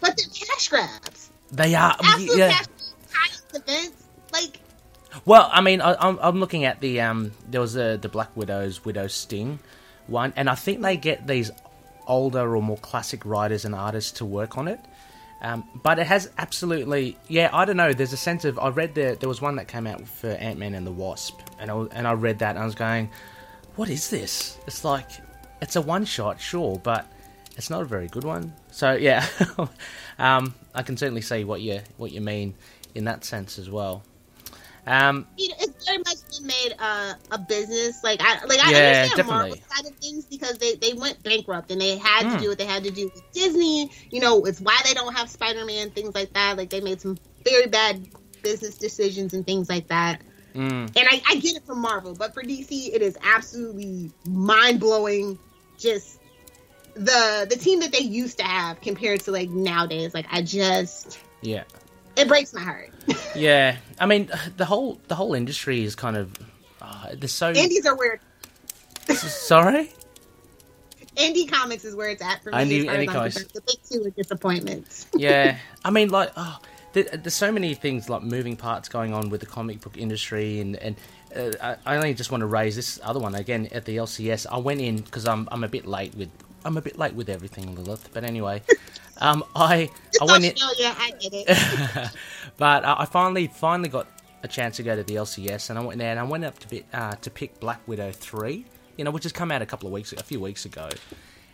But 0.00 0.16
they're 0.16 0.46
cash 0.46 0.68
grabs. 0.68 1.30
they 1.50 1.74
are. 1.74 1.96
Absolute 2.02 2.36
yeah. 2.36 2.50
cash 2.50 2.66
grabs. 3.10 3.42
events. 3.54 4.04
Like 4.32 4.60
Well, 5.24 5.48
I 5.52 5.60
mean, 5.60 5.80
I, 5.80 5.94
I'm, 5.94 6.18
I'm 6.20 6.40
looking 6.40 6.64
at 6.64 6.80
the 6.80 7.00
um, 7.00 7.32
there 7.48 7.60
was 7.60 7.76
a, 7.76 7.96
the 7.96 8.08
Black 8.08 8.36
Widow's 8.36 8.84
Widow 8.84 9.06
Sting 9.06 9.58
one, 10.06 10.32
and 10.36 10.48
I 10.48 10.54
think 10.54 10.82
they 10.82 10.96
get 10.96 11.26
these 11.26 11.50
older 12.06 12.56
or 12.56 12.62
more 12.62 12.78
classic 12.78 13.24
writers 13.24 13.64
and 13.64 13.74
artists 13.74 14.12
to 14.12 14.24
work 14.24 14.58
on 14.58 14.66
it. 14.68 14.80
Um, 15.40 15.68
but 15.84 16.00
it 16.00 16.06
has 16.08 16.30
absolutely, 16.36 17.16
yeah, 17.28 17.50
I 17.52 17.64
don't 17.64 17.76
know. 17.76 17.92
There's 17.92 18.12
a 18.12 18.16
sense 18.16 18.44
of 18.44 18.58
I 18.58 18.68
read 18.70 18.94
there 18.96 19.14
there 19.14 19.28
was 19.28 19.40
one 19.40 19.54
that 19.56 19.68
came 19.68 19.86
out 19.86 20.06
for 20.06 20.30
Ant 20.30 20.58
Man 20.58 20.74
and 20.74 20.84
the 20.84 20.92
Wasp, 20.92 21.38
and 21.60 21.70
I, 21.70 21.76
and 21.92 22.08
I 22.08 22.12
read 22.14 22.40
that 22.40 22.50
and 22.50 22.58
I 22.58 22.64
was 22.64 22.74
going, 22.74 23.08
what 23.76 23.88
is 23.88 24.10
this? 24.10 24.58
It's 24.66 24.84
like 24.84 25.08
it's 25.60 25.76
a 25.76 25.80
one 25.80 26.04
shot, 26.04 26.40
sure, 26.40 26.78
but 26.82 27.06
it's 27.56 27.70
not 27.70 27.82
a 27.82 27.86
very 27.86 28.08
good 28.08 28.24
one. 28.24 28.52
So 28.70 28.92
yeah, 28.92 29.26
um, 30.18 30.54
I 30.74 30.82
can 30.82 30.96
certainly 30.96 31.22
see 31.22 31.44
what 31.44 31.60
you 31.60 31.80
what 31.96 32.12
you 32.12 32.20
mean 32.20 32.54
in 32.94 33.04
that 33.04 33.24
sense 33.24 33.58
as 33.58 33.70
well. 33.70 34.02
Um, 34.86 35.26
it's 35.36 35.84
very 35.86 35.98
much 35.98 36.16
been 36.30 36.46
made 36.46 36.74
uh, 36.78 37.14
a 37.30 37.38
business. 37.38 38.02
Like 38.02 38.20
I 38.22 38.44
like 38.46 38.58
I 38.60 38.70
Yeah, 38.70 38.78
understand 38.78 39.16
definitely. 39.16 39.48
Marvel 39.50 39.58
side 39.70 39.86
of 39.86 39.96
things 39.98 40.24
because 40.26 40.58
they, 40.58 40.76
they 40.76 40.94
went 40.94 41.22
bankrupt 41.22 41.70
and 41.70 41.80
they 41.80 41.98
had 41.98 42.24
Mm. 42.24 42.30
to 42.30 42.36
do 42.38 42.48
what 42.48 42.58
they 42.58 42.66
had 42.66 42.84
to 42.84 42.90
do 42.90 43.10
with 43.12 43.22
Disney. 43.32 43.90
You 44.10 44.20
know, 44.20 44.44
it's 44.44 44.60
why 44.60 44.80
they 44.84 44.94
don't 44.94 45.14
have 45.14 45.28
Spider 45.28 45.64
Man, 45.64 45.90
things 45.90 46.14
like 46.14 46.32
that. 46.34 46.56
Like 46.56 46.70
they 46.70 46.80
made 46.80 47.00
some 47.00 47.18
very 47.44 47.66
bad 47.66 48.06
business 48.42 48.78
decisions 48.78 49.34
and 49.34 49.44
things 49.44 49.68
like 49.68 49.88
that. 49.88 50.22
mm. 50.54 50.96
And 50.96 51.08
I, 51.10 51.20
I 51.28 51.36
get 51.36 51.56
it 51.56 51.66
from 51.66 51.80
Marvel, 51.80 52.14
but 52.14 52.32
for 52.34 52.42
DC, 52.42 52.94
it 52.94 53.02
is 53.02 53.16
absolutely 53.22 54.12
mind 54.24 54.80
blowing. 54.80 55.38
Just 55.78 56.20
the 56.94 57.46
the 57.48 57.56
team 57.56 57.80
that 57.80 57.92
they 57.92 58.00
used 58.00 58.38
to 58.38 58.44
have 58.44 58.80
compared 58.80 59.20
to 59.20 59.30
like 59.30 59.50
nowadays. 59.50 60.14
Like 60.14 60.26
I 60.30 60.42
just 60.42 61.18
Yeah, 61.40 61.64
it 62.16 62.28
breaks 62.28 62.52
my 62.52 62.60
heart. 62.60 62.90
yeah. 63.34 63.76
I 63.98 64.06
mean, 64.06 64.30
the 64.56 64.64
whole 64.64 65.00
the 65.08 65.14
whole 65.14 65.34
industry 65.34 65.84
is 65.84 65.94
kind 65.94 66.16
of 66.16 66.36
uh, 66.82 67.14
there's 67.14 67.32
so 67.32 67.50
Indies 67.50 67.86
are 67.86 67.96
weird. 67.96 68.20
sorry. 69.14 69.92
Indie 71.16 71.50
comics 71.50 71.84
is 71.84 71.96
where 71.96 72.10
it's 72.10 72.22
at 72.22 72.42
for 72.44 72.52
me. 72.52 72.58
Indie- 72.58 72.88
indie 72.88 73.12
comics. 73.12 73.42
The 73.42 73.60
big 73.62 73.76
two 73.90 74.06
are 74.06 74.10
disappointments. 74.10 75.06
Yeah, 75.16 75.56
I 75.84 75.90
mean, 75.90 76.10
like, 76.10 76.30
oh, 76.36 76.58
there, 76.92 77.04
there's 77.04 77.34
so 77.34 77.50
many 77.50 77.74
things 77.74 78.08
like 78.08 78.22
moving 78.22 78.56
parts 78.56 78.88
going 78.88 79.12
on 79.12 79.28
with 79.28 79.40
the 79.40 79.46
comic 79.46 79.80
book 79.80 79.96
industry, 79.96 80.60
and 80.60 80.76
and 80.76 80.96
uh, 81.34 81.76
I, 81.84 81.96
only 81.96 82.14
just 82.14 82.30
want 82.30 82.42
to 82.42 82.46
raise 82.46 82.76
this 82.76 82.98
other 83.02 83.20
one 83.20 83.34
again 83.34 83.68
at 83.72 83.84
the 83.84 83.96
LCS. 83.96 84.46
I 84.50 84.58
went 84.58 84.80
in 84.80 84.98
because 84.98 85.26
I'm 85.26 85.48
I'm 85.50 85.64
a 85.64 85.68
bit 85.68 85.86
late 85.86 86.14
with 86.14 86.30
I'm 86.64 86.76
a 86.76 86.82
bit 86.82 86.98
late 86.98 87.14
with 87.14 87.28
everything, 87.28 87.74
Lilith. 87.74 88.10
But 88.12 88.24
anyway, 88.24 88.62
um, 89.18 89.44
I 89.54 89.90
I 90.20 90.24
went 90.24 90.44
in. 90.44 90.54
Oh, 90.60 90.74
yeah, 90.78 90.94
I 90.98 91.10
get 91.12 91.32
it. 91.32 92.10
but 92.56 92.84
I 92.84 93.04
finally 93.04 93.46
finally 93.48 93.88
got 93.88 94.06
a 94.42 94.48
chance 94.48 94.76
to 94.76 94.82
go 94.82 94.96
to 94.96 95.02
the 95.02 95.14
LCS, 95.14 95.70
and 95.70 95.78
I 95.78 95.82
went 95.82 95.98
there 95.98 96.10
and 96.10 96.20
I 96.20 96.24
went 96.24 96.44
up 96.44 96.58
to 96.60 96.68
bit, 96.68 96.86
uh, 96.92 97.14
to 97.16 97.30
pick 97.30 97.60
Black 97.60 97.86
Widow 97.86 98.12
three, 98.12 98.64
you 98.96 99.04
know, 99.04 99.10
which 99.10 99.24
has 99.24 99.32
come 99.32 99.50
out 99.50 99.62
a 99.62 99.66
couple 99.66 99.86
of 99.86 99.92
weeks, 99.92 100.12
a 100.12 100.22
few 100.22 100.40
weeks 100.40 100.64
ago, 100.64 100.88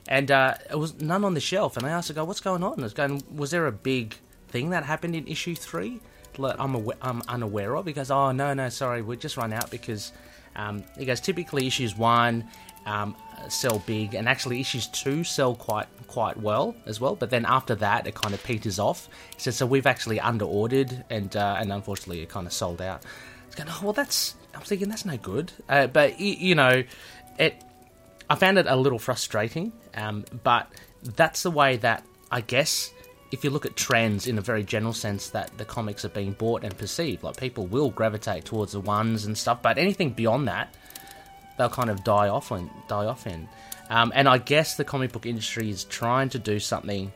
and 0.08 0.30
uh, 0.30 0.54
it 0.70 0.78
was 0.78 1.00
none 1.00 1.24
on 1.24 1.34
the 1.34 1.40
shelf. 1.40 1.76
And 1.76 1.86
I 1.86 1.90
asked 1.90 2.08
the 2.08 2.14
guy, 2.14 2.22
"What's 2.22 2.40
going 2.40 2.62
on?" 2.62 2.80
I 2.80 2.82
was 2.82 2.94
going, 2.94 3.22
"Was 3.34 3.50
there 3.50 3.66
a 3.66 3.72
big 3.72 4.16
thing 4.48 4.70
that 4.70 4.84
happened 4.84 5.16
in 5.16 5.26
issue 5.26 5.54
three 5.54 6.00
I'm 6.38 6.76
awa- 6.76 6.96
I'm 7.02 7.22
unaware 7.28 7.76
of?" 7.76 7.86
He 7.86 7.92
goes, 7.92 8.10
"Oh 8.10 8.32
no, 8.32 8.54
no, 8.54 8.68
sorry, 8.68 9.02
we 9.02 9.16
just 9.16 9.36
run 9.36 9.52
out 9.52 9.70
because." 9.70 10.12
Um, 10.56 10.84
he 10.96 11.04
goes, 11.04 11.20
typically 11.20 11.66
issues 11.66 11.96
one 11.96 12.44
um, 12.86 13.16
sell 13.48 13.80
big, 13.80 14.14
and 14.14 14.28
actually 14.28 14.60
issues 14.60 14.86
two 14.86 15.24
sell 15.24 15.54
quite 15.54 15.86
quite 16.06 16.36
well 16.36 16.74
as 16.86 17.00
well. 17.00 17.16
But 17.16 17.30
then 17.30 17.44
after 17.44 17.74
that, 17.76 18.06
it 18.06 18.14
kind 18.14 18.34
of 18.34 18.42
peters 18.44 18.78
off. 18.78 19.08
He 19.36 19.50
so 19.50 19.66
we've 19.66 19.86
actually 19.86 20.20
under 20.20 20.44
ordered, 20.44 21.04
and 21.10 21.34
uh, 21.34 21.56
and 21.58 21.72
unfortunately, 21.72 22.22
it 22.22 22.28
kind 22.28 22.46
of 22.46 22.52
sold 22.52 22.80
out. 22.80 23.02
He's 23.46 23.54
going, 23.54 23.68
oh 23.70 23.80
well, 23.82 23.92
that's. 23.92 24.34
I'm 24.54 24.60
thinking 24.60 24.88
that's 24.88 25.04
no 25.04 25.16
good. 25.16 25.52
Uh, 25.68 25.86
but 25.86 26.20
you 26.20 26.54
know, 26.54 26.84
it. 27.38 27.62
I 28.30 28.36
found 28.36 28.58
it 28.58 28.66
a 28.66 28.76
little 28.76 28.98
frustrating, 28.98 29.72
um, 29.94 30.24
but 30.42 30.70
that's 31.02 31.42
the 31.42 31.50
way 31.50 31.76
that 31.78 32.04
I 32.30 32.40
guess 32.40 32.90
if 33.30 33.44
you 33.44 33.50
look 33.50 33.66
at 33.66 33.76
trends 33.76 34.26
in 34.26 34.38
a 34.38 34.40
very 34.40 34.62
general 34.62 34.92
sense 34.92 35.30
that 35.30 35.56
the 35.58 35.64
comics 35.64 36.04
are 36.04 36.10
being 36.10 36.32
bought 36.32 36.62
and 36.64 36.76
perceived, 36.76 37.22
like 37.22 37.36
people 37.36 37.66
will 37.66 37.90
gravitate 37.90 38.44
towards 38.44 38.72
the 38.72 38.80
ones 38.80 39.24
and 39.24 39.36
stuff, 39.36 39.62
but 39.62 39.78
anything 39.78 40.10
beyond 40.10 40.48
that, 40.48 40.74
they'll 41.58 41.68
kind 41.68 41.90
of 41.90 42.04
die 42.04 42.28
off 42.28 42.50
and 42.50 42.70
Die 42.88 43.06
off 43.06 43.26
in. 43.26 43.48
Um, 43.90 44.12
and 44.14 44.28
I 44.28 44.38
guess 44.38 44.76
the 44.76 44.84
comic 44.84 45.12
book 45.12 45.26
industry 45.26 45.68
is 45.68 45.84
trying 45.84 46.30
to 46.30 46.38
do 46.38 46.58
something 46.58 47.12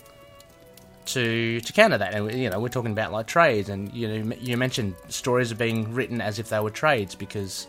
to 1.07 1.61
to 1.61 1.73
counter 1.73 1.99
that. 1.99 2.15
And 2.15 2.33
you 2.33 2.51
know, 2.51 2.61
we're 2.61 2.69
talking 2.69 2.93
about 2.93 3.13
like 3.13 3.27
trades, 3.27 3.69
and 3.69 3.93
you 3.93 4.09
know, 4.09 4.37
you 4.41 4.57
mentioned 4.57 4.95
stories 5.09 5.51
are 5.51 5.57
being 5.57 5.95
written 5.95 6.21
as 6.21 6.39
if 6.39 6.51
they 6.51 6.61
were 6.61 6.71
trades 6.71 7.15
because 7.15 7.67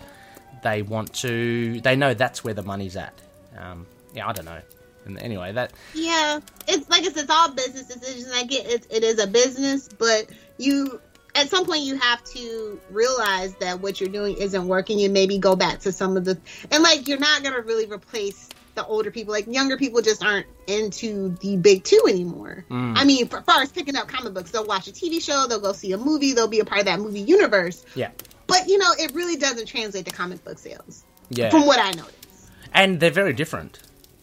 they 0.64 0.82
want 0.82 1.14
to. 1.16 1.80
They 1.82 1.96
know 1.96 2.14
that's 2.14 2.44
where 2.44 2.54
the 2.54 2.64
money's 2.64 2.96
at. 2.96 3.14
Um, 3.58 3.88
yeah, 4.14 4.28
I 4.28 4.34
don't 4.34 4.46
know. 4.46 4.62
And 5.06 5.18
anyway, 5.22 5.52
that 5.54 5.74
yeah, 5.94 6.40
it's 6.68 6.90
like 6.90 7.02
I 7.02 7.06
said, 7.06 7.24
it's 7.24 7.30
all 7.32 7.52
business 7.52 7.88
decisions. 7.88 8.32
I 8.34 8.44
get 8.44 8.66
it, 8.68 8.88
it 8.90 9.04
is 9.04 9.20
a 9.20 9.28
business, 9.28 9.88
but 9.88 10.28
you 10.58 11.02
at 11.36 11.50
some 11.50 11.66
point 11.66 11.82
you 11.82 11.96
have 11.98 12.24
to 12.26 12.80
realize 12.92 13.56
that 13.56 13.80
what 13.82 14.00
you're 14.02 14.10
doing 14.10 14.36
isn't 14.38 14.68
working 14.68 15.02
and 15.04 15.14
maybe 15.14 15.38
go 15.38 15.56
back 15.56 15.80
to 15.80 15.92
some 15.92 16.18
of 16.18 16.26
the 16.26 16.38
and 16.72 16.84
like 16.84 17.08
you're 17.08 17.20
not 17.20 17.44
gonna 17.44 17.62
really 17.62 17.86
replace 17.86 18.50
the 18.76 18.86
older 18.86 19.10
people. 19.10 19.34
Like 19.34 19.48
younger 19.48 19.78
people 19.78 20.02
just 20.02 20.24
aren't 20.24 20.46
into 20.68 21.30
the 21.42 21.58
big 21.58 21.84
two 21.84 22.02
anymore. 22.08 22.66
Mm. 22.70 22.94
I 22.96 23.04
mean, 23.04 23.28
for 23.28 23.42
far 23.42 23.62
as 23.62 23.72
picking 23.72 23.96
up 23.96 24.08
comic 24.08 24.34
books, 24.34 24.52
they'll 24.52 24.66
watch 24.66 24.88
a 24.88 24.92
TV 24.92 25.22
show, 25.22 25.48
they'll 25.48 25.60
go 25.60 25.74
see 25.74 25.92
a 25.92 25.98
movie, 25.98 26.34
they'll 26.34 26.48
be 26.48 26.60
a 26.60 26.66
part 26.66 26.82
of 26.82 26.86
that 26.86 27.00
movie 27.00 27.20
universe. 27.22 27.84
yeah, 27.96 28.12
But 28.48 28.68
you 28.68 28.78
know, 28.78 28.92
it 28.98 29.14
really 29.16 29.38
doesn't 29.38 29.66
translate 29.66 30.06
to 30.06 30.12
comic 30.12 30.44
book 30.46 30.60
sales, 30.60 31.04
yeah, 31.30 31.50
from 31.50 31.66
what 31.66 31.80
I 31.80 31.92
noticed. 31.92 32.52
and 32.74 33.00
they're 33.00 33.10
very 33.10 33.34
different. 33.34 33.80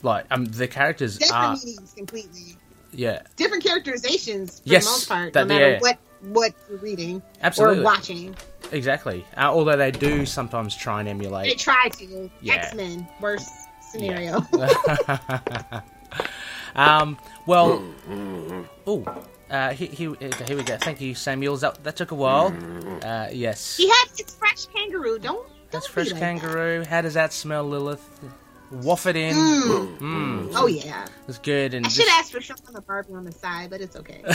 Like 0.07 0.27
um, 0.31 0.45
the 0.47 0.69
characters 0.69 1.19
Different 1.19 1.43
are 1.45 1.57
meanings 1.65 1.93
completely. 1.97 2.57
yeah, 2.93 3.23
different 3.37 3.65
characterizations 3.65 4.61
for 4.61 4.69
Yes, 4.69 4.85
the 4.85 4.91
most 4.93 5.09
part, 5.09 5.33
that- 5.35 5.47
no 5.49 5.55
matter 5.55 5.71
yeah. 5.73 5.79
what 5.81 5.99
what 6.23 6.53
you're 6.69 6.79
reading 6.79 7.21
Absolutely. 7.43 7.81
or 7.81 7.85
watching. 7.85 8.37
exactly. 8.73 9.25
Uh, 9.37 9.51
although 9.51 9.77
they 9.77 9.91
do 9.91 10.25
sometimes 10.25 10.77
try 10.77 11.01
and 11.01 11.09
emulate. 11.09 11.47
They 11.51 11.55
try 11.57 11.89
to. 11.99 12.31
Yeah. 12.41 12.55
X 12.55 12.75
Men, 12.75 13.07
worst 13.21 13.51
scenario. 13.91 14.39
um, 16.75 17.19
well, 17.47 17.83
oh, 18.87 19.05
uh, 19.51 19.71
here, 19.73 19.89
here, 19.89 20.15
here 20.47 20.57
we 20.57 20.63
go. 20.63 20.77
Thank 20.79 21.01
you, 21.01 21.15
Samuels. 21.15 21.61
That, 21.63 21.83
that 21.85 21.97
took 21.97 22.11
a 22.13 22.15
while. 22.17 22.55
Uh, 23.03 23.29
yes, 23.33 23.77
he 23.77 23.89
has 23.89 24.19
it's 24.19 24.35
fresh 24.35 24.67
kangaroo. 24.67 25.19
Don't. 25.19 25.47
that's 25.71 25.87
don't 25.87 25.93
fresh 25.95 26.07
be 26.09 26.13
like 26.15 26.21
that. 26.21 26.41
kangaroo. 26.41 26.85
How 26.85 27.01
does 27.03 27.15
that 27.15 27.33
smell, 27.33 27.65
Lilith? 27.65 28.05
Waff 28.71 29.07
it 29.07 29.17
in. 29.17 29.35
Mm. 29.35 29.99
Mm, 29.99 30.53
Oh 30.55 30.67
yeah. 30.67 31.07
it's 31.29 31.39
good. 31.39 31.75
And 31.75 31.87
I 31.87 31.89
should 31.89 32.05
just- 32.05 32.19
ask 32.19 32.33
for 32.33 32.41
Sean 32.41 32.57
the 32.73 32.81
Barbie 32.81 33.15
on 33.15 33.25
the 33.25 33.33
side, 33.33 33.71
but 33.71 33.81
it's 33.81 33.97
okay. 33.97 34.23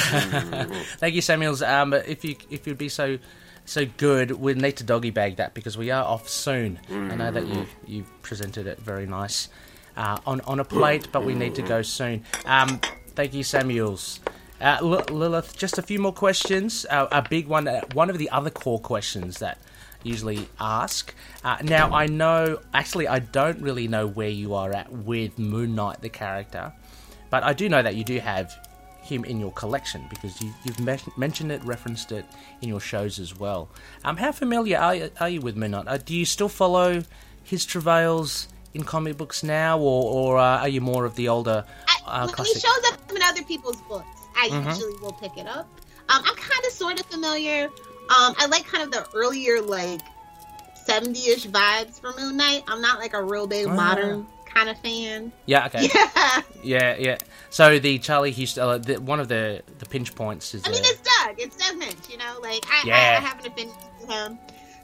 Thank 0.99 1.15
you, 1.15 1.21
Samuels. 1.21 1.61
Um, 1.61 1.93
if 1.93 2.23
you 2.23 2.35
if 2.49 2.65
you'd 2.67 2.77
be 2.77 2.89
so 2.89 3.17
so 3.65 3.85
good, 3.97 4.31
we 4.31 4.53
need 4.53 4.77
to 4.77 4.83
doggy 4.83 5.11
bag 5.11 5.35
that 5.37 5.53
because 5.53 5.77
we 5.77 5.91
are 5.91 6.03
off 6.03 6.27
soon. 6.29 6.79
I 6.89 7.15
know 7.15 7.31
that 7.31 7.45
you 7.45 7.65
you've 7.85 8.21
presented 8.21 8.67
it 8.67 8.79
very 8.79 9.05
nice 9.05 9.49
uh, 9.97 10.17
on 10.25 10.41
on 10.41 10.59
a 10.59 10.65
plate, 10.65 11.07
but 11.11 11.23
we 11.25 11.33
need 11.35 11.55
to 11.55 11.61
go 11.61 11.81
soon. 11.81 12.23
Um, 12.45 12.79
thank 13.15 13.33
you, 13.33 13.43
Samuels. 13.43 14.19
Uh, 14.59 14.77
L- 14.81 15.05
Lilith, 15.09 15.57
just 15.57 15.77
a 15.79 15.81
few 15.81 15.99
more 15.99 16.13
questions. 16.13 16.85
Uh, 16.89 17.07
a 17.11 17.21
big 17.27 17.47
one, 17.47 17.67
uh, 17.67 17.81
one 17.93 18.09
of 18.11 18.19
the 18.19 18.29
other 18.29 18.51
core 18.51 18.79
questions 18.79 19.39
that 19.39 19.57
usually 20.03 20.47
ask. 20.59 21.13
Uh, 21.43 21.57
now, 21.63 21.91
I 21.93 22.05
know, 22.07 22.59
actually, 22.73 23.07
I 23.07 23.19
don't 23.19 23.61
really 23.61 23.87
know 23.87 24.07
where 24.07 24.29
you 24.29 24.53
are 24.55 24.71
at 24.73 24.91
with 24.91 25.37
Moon 25.39 25.75
Knight, 25.75 26.01
the 26.01 26.09
character, 26.09 26.73
but 27.29 27.43
I 27.43 27.53
do 27.53 27.69
know 27.69 27.81
that 27.81 27.95
you 27.95 28.03
do 28.03 28.19
have 28.19 28.51
him 29.01 29.25
in 29.25 29.39
your 29.39 29.51
collection 29.53 30.05
because 30.09 30.39
you, 30.41 30.53
you've 30.63 30.79
men- 30.79 30.99
mentioned 31.17 31.51
it, 31.51 31.63
referenced 31.63 32.11
it 32.11 32.25
in 32.61 32.69
your 32.69 32.79
shows 32.79 33.19
as 33.19 33.37
well. 33.37 33.69
Um, 34.03 34.15
how 34.17 34.31
familiar 34.31 34.77
are 34.77 34.95
you, 34.95 35.09
are 35.19 35.29
you 35.29 35.41
with 35.41 35.55
Moon 35.55 35.71
Knight? 35.71 35.87
Uh, 35.87 35.97
do 35.97 36.15
you 36.15 36.25
still 36.25 36.49
follow 36.49 37.03
his 37.43 37.65
travails 37.65 38.47
in 38.73 38.83
comic 38.83 39.17
books 39.17 39.43
now, 39.43 39.77
or, 39.79 40.11
or 40.13 40.37
uh, 40.37 40.59
are 40.59 40.67
you 40.69 40.79
more 40.81 41.03
of 41.05 41.15
the 41.15 41.27
older 41.27 41.65
I, 41.87 41.97
uh, 42.05 42.27
when 42.37 42.45
he 42.45 42.53
shows 42.53 42.91
up 42.93 43.11
in 43.11 43.21
other 43.21 43.43
people's 43.43 43.81
books, 43.89 44.05
I 44.35 44.47
Mhm. 44.49 44.65
usually 44.67 44.97
will 45.01 45.11
pick 45.13 45.37
it 45.37 45.47
up. 45.47 45.67
Um, 46.09 46.21
I'm 46.25 46.35
kind 46.35 46.65
of 46.65 46.71
sort 46.71 46.99
of 46.99 47.05
familiar. 47.07 47.69
Um, 48.11 48.35
I 48.37 48.47
like 48.47 48.65
kind 48.67 48.83
of 48.83 48.91
the 48.91 49.07
earlier 49.15 49.61
like 49.61 50.01
70ish 50.87 51.47
vibes 51.47 51.99
for 52.01 52.11
Moon 52.19 52.37
Knight. 52.37 52.63
I'm 52.67 52.81
not 52.81 52.99
like 52.99 53.13
a 53.13 53.23
real 53.23 53.47
big 53.47 53.67
Ah. 53.67 53.73
modern 53.75 54.27
kind 54.45 54.69
of 54.69 54.77
fan. 54.79 55.31
Yeah, 55.45 55.67
okay. 55.67 55.87
Yeah. 55.93 56.41
Yeah, 56.63 56.95
yeah. 56.99 57.17
So 57.49 57.79
the 57.79 57.97
Charlie 57.99 58.31
Huston, 58.33 58.63
uh, 58.63 58.77
the, 58.77 58.95
one 59.01 59.19
of 59.19 59.27
the 59.27 59.61
the 59.79 59.85
pinch 59.85 60.13
points 60.13 60.53
is. 60.53 60.63
I 60.65 60.69
mean, 60.71 60.83
uh, 60.83 60.87
it's 60.89 61.01
Doug. 61.01 61.35
It's 61.39 61.55
Doug 61.57 61.81
Finch, 61.81 62.09
you 62.09 62.17
know. 62.17 62.39
Like 62.41 62.63
I, 62.69 62.81
I, 62.83 62.87
Yeah. 62.87 62.95
I 63.23 63.27
have 63.27 63.39
an 63.45 63.51
affinity 63.51 63.77
with 63.99 64.09
him. 64.09 64.37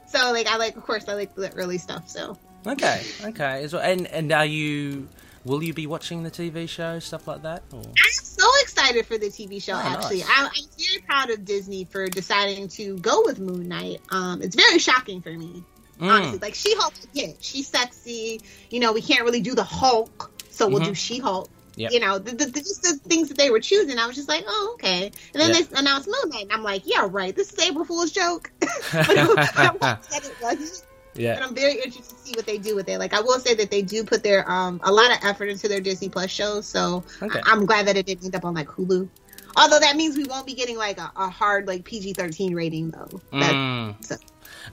So 0.06 0.32
like 0.32 0.46
I 0.46 0.56
like, 0.56 0.76
of 0.76 0.84
course, 0.84 1.06
I 1.08 1.14
like 1.14 1.34
the 1.34 1.52
early 1.52 1.78
stuff. 1.78 2.08
So 2.08 2.38
okay, 2.66 3.02
okay. 3.24 3.68
So, 3.68 3.78
and 3.78 4.06
and 4.08 4.32
are 4.32 4.46
you? 4.46 5.08
Will 5.48 5.62
you 5.62 5.72
be 5.72 5.86
watching 5.86 6.22
the 6.22 6.30
TV 6.30 6.68
show 6.68 6.98
stuff 6.98 7.26
like 7.26 7.42
that? 7.42 7.62
Or? 7.72 7.80
I'm 7.80 8.12
so 8.12 8.46
excited 8.60 9.06
for 9.06 9.16
the 9.16 9.26
TV 9.28 9.62
show. 9.62 9.72
Oh, 9.72 9.80
actually, 9.82 10.18
nice. 10.18 10.28
I, 10.28 10.44
I'm 10.44 10.68
very 10.78 11.02
proud 11.06 11.30
of 11.30 11.44
Disney 11.46 11.84
for 11.84 12.06
deciding 12.06 12.68
to 12.68 12.98
go 12.98 13.22
with 13.24 13.40
Moon 13.40 13.66
Knight. 13.66 14.00
Um, 14.10 14.42
it's 14.42 14.54
very 14.54 14.78
shocking 14.78 15.22
for 15.22 15.30
me. 15.30 15.64
Mm. 15.98 16.10
honestly. 16.10 16.38
Like 16.38 16.54
She 16.54 16.74
Hulk, 16.76 16.94
yeah, 17.12 17.32
she's 17.40 17.66
sexy. 17.66 18.40
You 18.70 18.78
know, 18.78 18.92
we 18.92 19.00
can't 19.02 19.24
really 19.24 19.40
do 19.40 19.54
the 19.54 19.64
Hulk, 19.64 20.30
so 20.50 20.68
we'll 20.68 20.80
Mhm. 20.80 20.84
do 20.86 20.94
She 20.94 21.18
Hulk. 21.18 21.48
Yep. 21.76 21.92
You 21.92 22.00
know, 22.00 22.18
the, 22.18 22.32
the, 22.32 22.46
the, 22.46 22.60
just 22.60 22.82
the 22.82 22.94
things 23.08 23.28
that 23.28 23.38
they 23.38 23.50
were 23.50 23.60
choosing, 23.60 23.98
I 23.98 24.06
was 24.06 24.16
just 24.16 24.28
like, 24.28 24.44
oh, 24.46 24.70
okay. 24.74 25.06
And 25.32 25.40
then 25.40 25.54
Yeah. 25.54 25.62
they 25.62 25.78
announced 25.78 26.08
Moon 26.08 26.30
Knight, 26.30 26.42
and 26.42 26.52
I'm 26.52 26.62
like, 26.62 26.82
yeah, 26.84 27.06
right. 27.10 27.34
This 27.34 27.52
is 27.52 27.58
April 27.58 27.84
Fool's 27.84 28.10
joke. 28.10 28.50
but 28.60 28.76
I 28.92 29.98
said 30.08 30.24
it 30.24 30.34
wasn't. 30.42 30.82
But 31.18 31.22
yeah. 31.24 31.44
I'm 31.44 31.54
very 31.54 31.74
interested 31.74 32.16
to 32.16 32.22
see 32.24 32.32
what 32.36 32.46
they 32.46 32.58
do 32.58 32.76
with 32.76 32.88
it. 32.88 32.98
Like, 32.98 33.12
I 33.12 33.20
will 33.20 33.38
say 33.40 33.54
that 33.54 33.70
they 33.70 33.82
do 33.82 34.04
put 34.04 34.22
their 34.22 34.48
um 34.50 34.80
a 34.84 34.92
lot 34.92 35.10
of 35.10 35.18
effort 35.22 35.46
into 35.48 35.66
their 35.68 35.80
Disney 35.80 36.08
Plus 36.08 36.30
shows, 36.30 36.66
so 36.66 37.02
Okay. 37.22 37.40
I- 37.44 37.50
I'm 37.52 37.66
glad 37.66 37.86
that 37.86 37.96
it 37.96 38.06
didn't 38.06 38.24
end 38.24 38.34
up 38.36 38.44
on 38.44 38.54
like 38.54 38.68
Hulu. 38.68 39.08
Although 39.56 39.80
that 39.80 39.96
means 39.96 40.16
we 40.16 40.24
won't 40.24 40.46
be 40.46 40.54
getting 40.54 40.76
like 40.76 40.98
a, 41.00 41.10
a 41.16 41.28
hard 41.28 41.66
like 41.66 41.82
PG-13 41.84 42.54
rating 42.54 42.90
though. 42.90 43.20
That, 43.32 43.52
Mm. 43.52 44.04
so- 44.04 44.16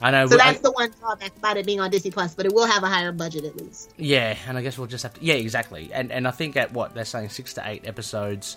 I 0.00 0.10
know. 0.10 0.26
so 0.26 0.34
I- 0.34 0.38
that's 0.52 0.60
the 0.60 0.70
one 0.72 0.92
drawback 1.00 1.36
about 1.38 1.56
it 1.56 1.66
being 1.66 1.80
on 1.80 1.90
Disney 1.90 2.10
Plus, 2.10 2.34
but 2.34 2.46
it 2.46 2.52
will 2.52 2.66
have 2.66 2.82
a 2.84 2.88
higher 2.88 3.12
budget 3.12 3.44
at 3.44 3.56
least. 3.56 3.90
Yeah, 3.96 4.36
and 4.46 4.56
I 4.58 4.62
guess 4.62 4.76
we'll 4.78 4.86
just 4.86 5.02
have 5.02 5.14
to. 5.14 5.24
Yeah, 5.24 5.34
exactly. 5.34 5.90
And 5.92 6.12
and 6.12 6.28
I 6.28 6.30
think 6.30 6.56
at 6.56 6.72
what 6.72 6.94
they're 6.94 7.04
saying, 7.04 7.30
six 7.30 7.54
to 7.54 7.62
eight 7.68 7.86
episodes, 7.86 8.56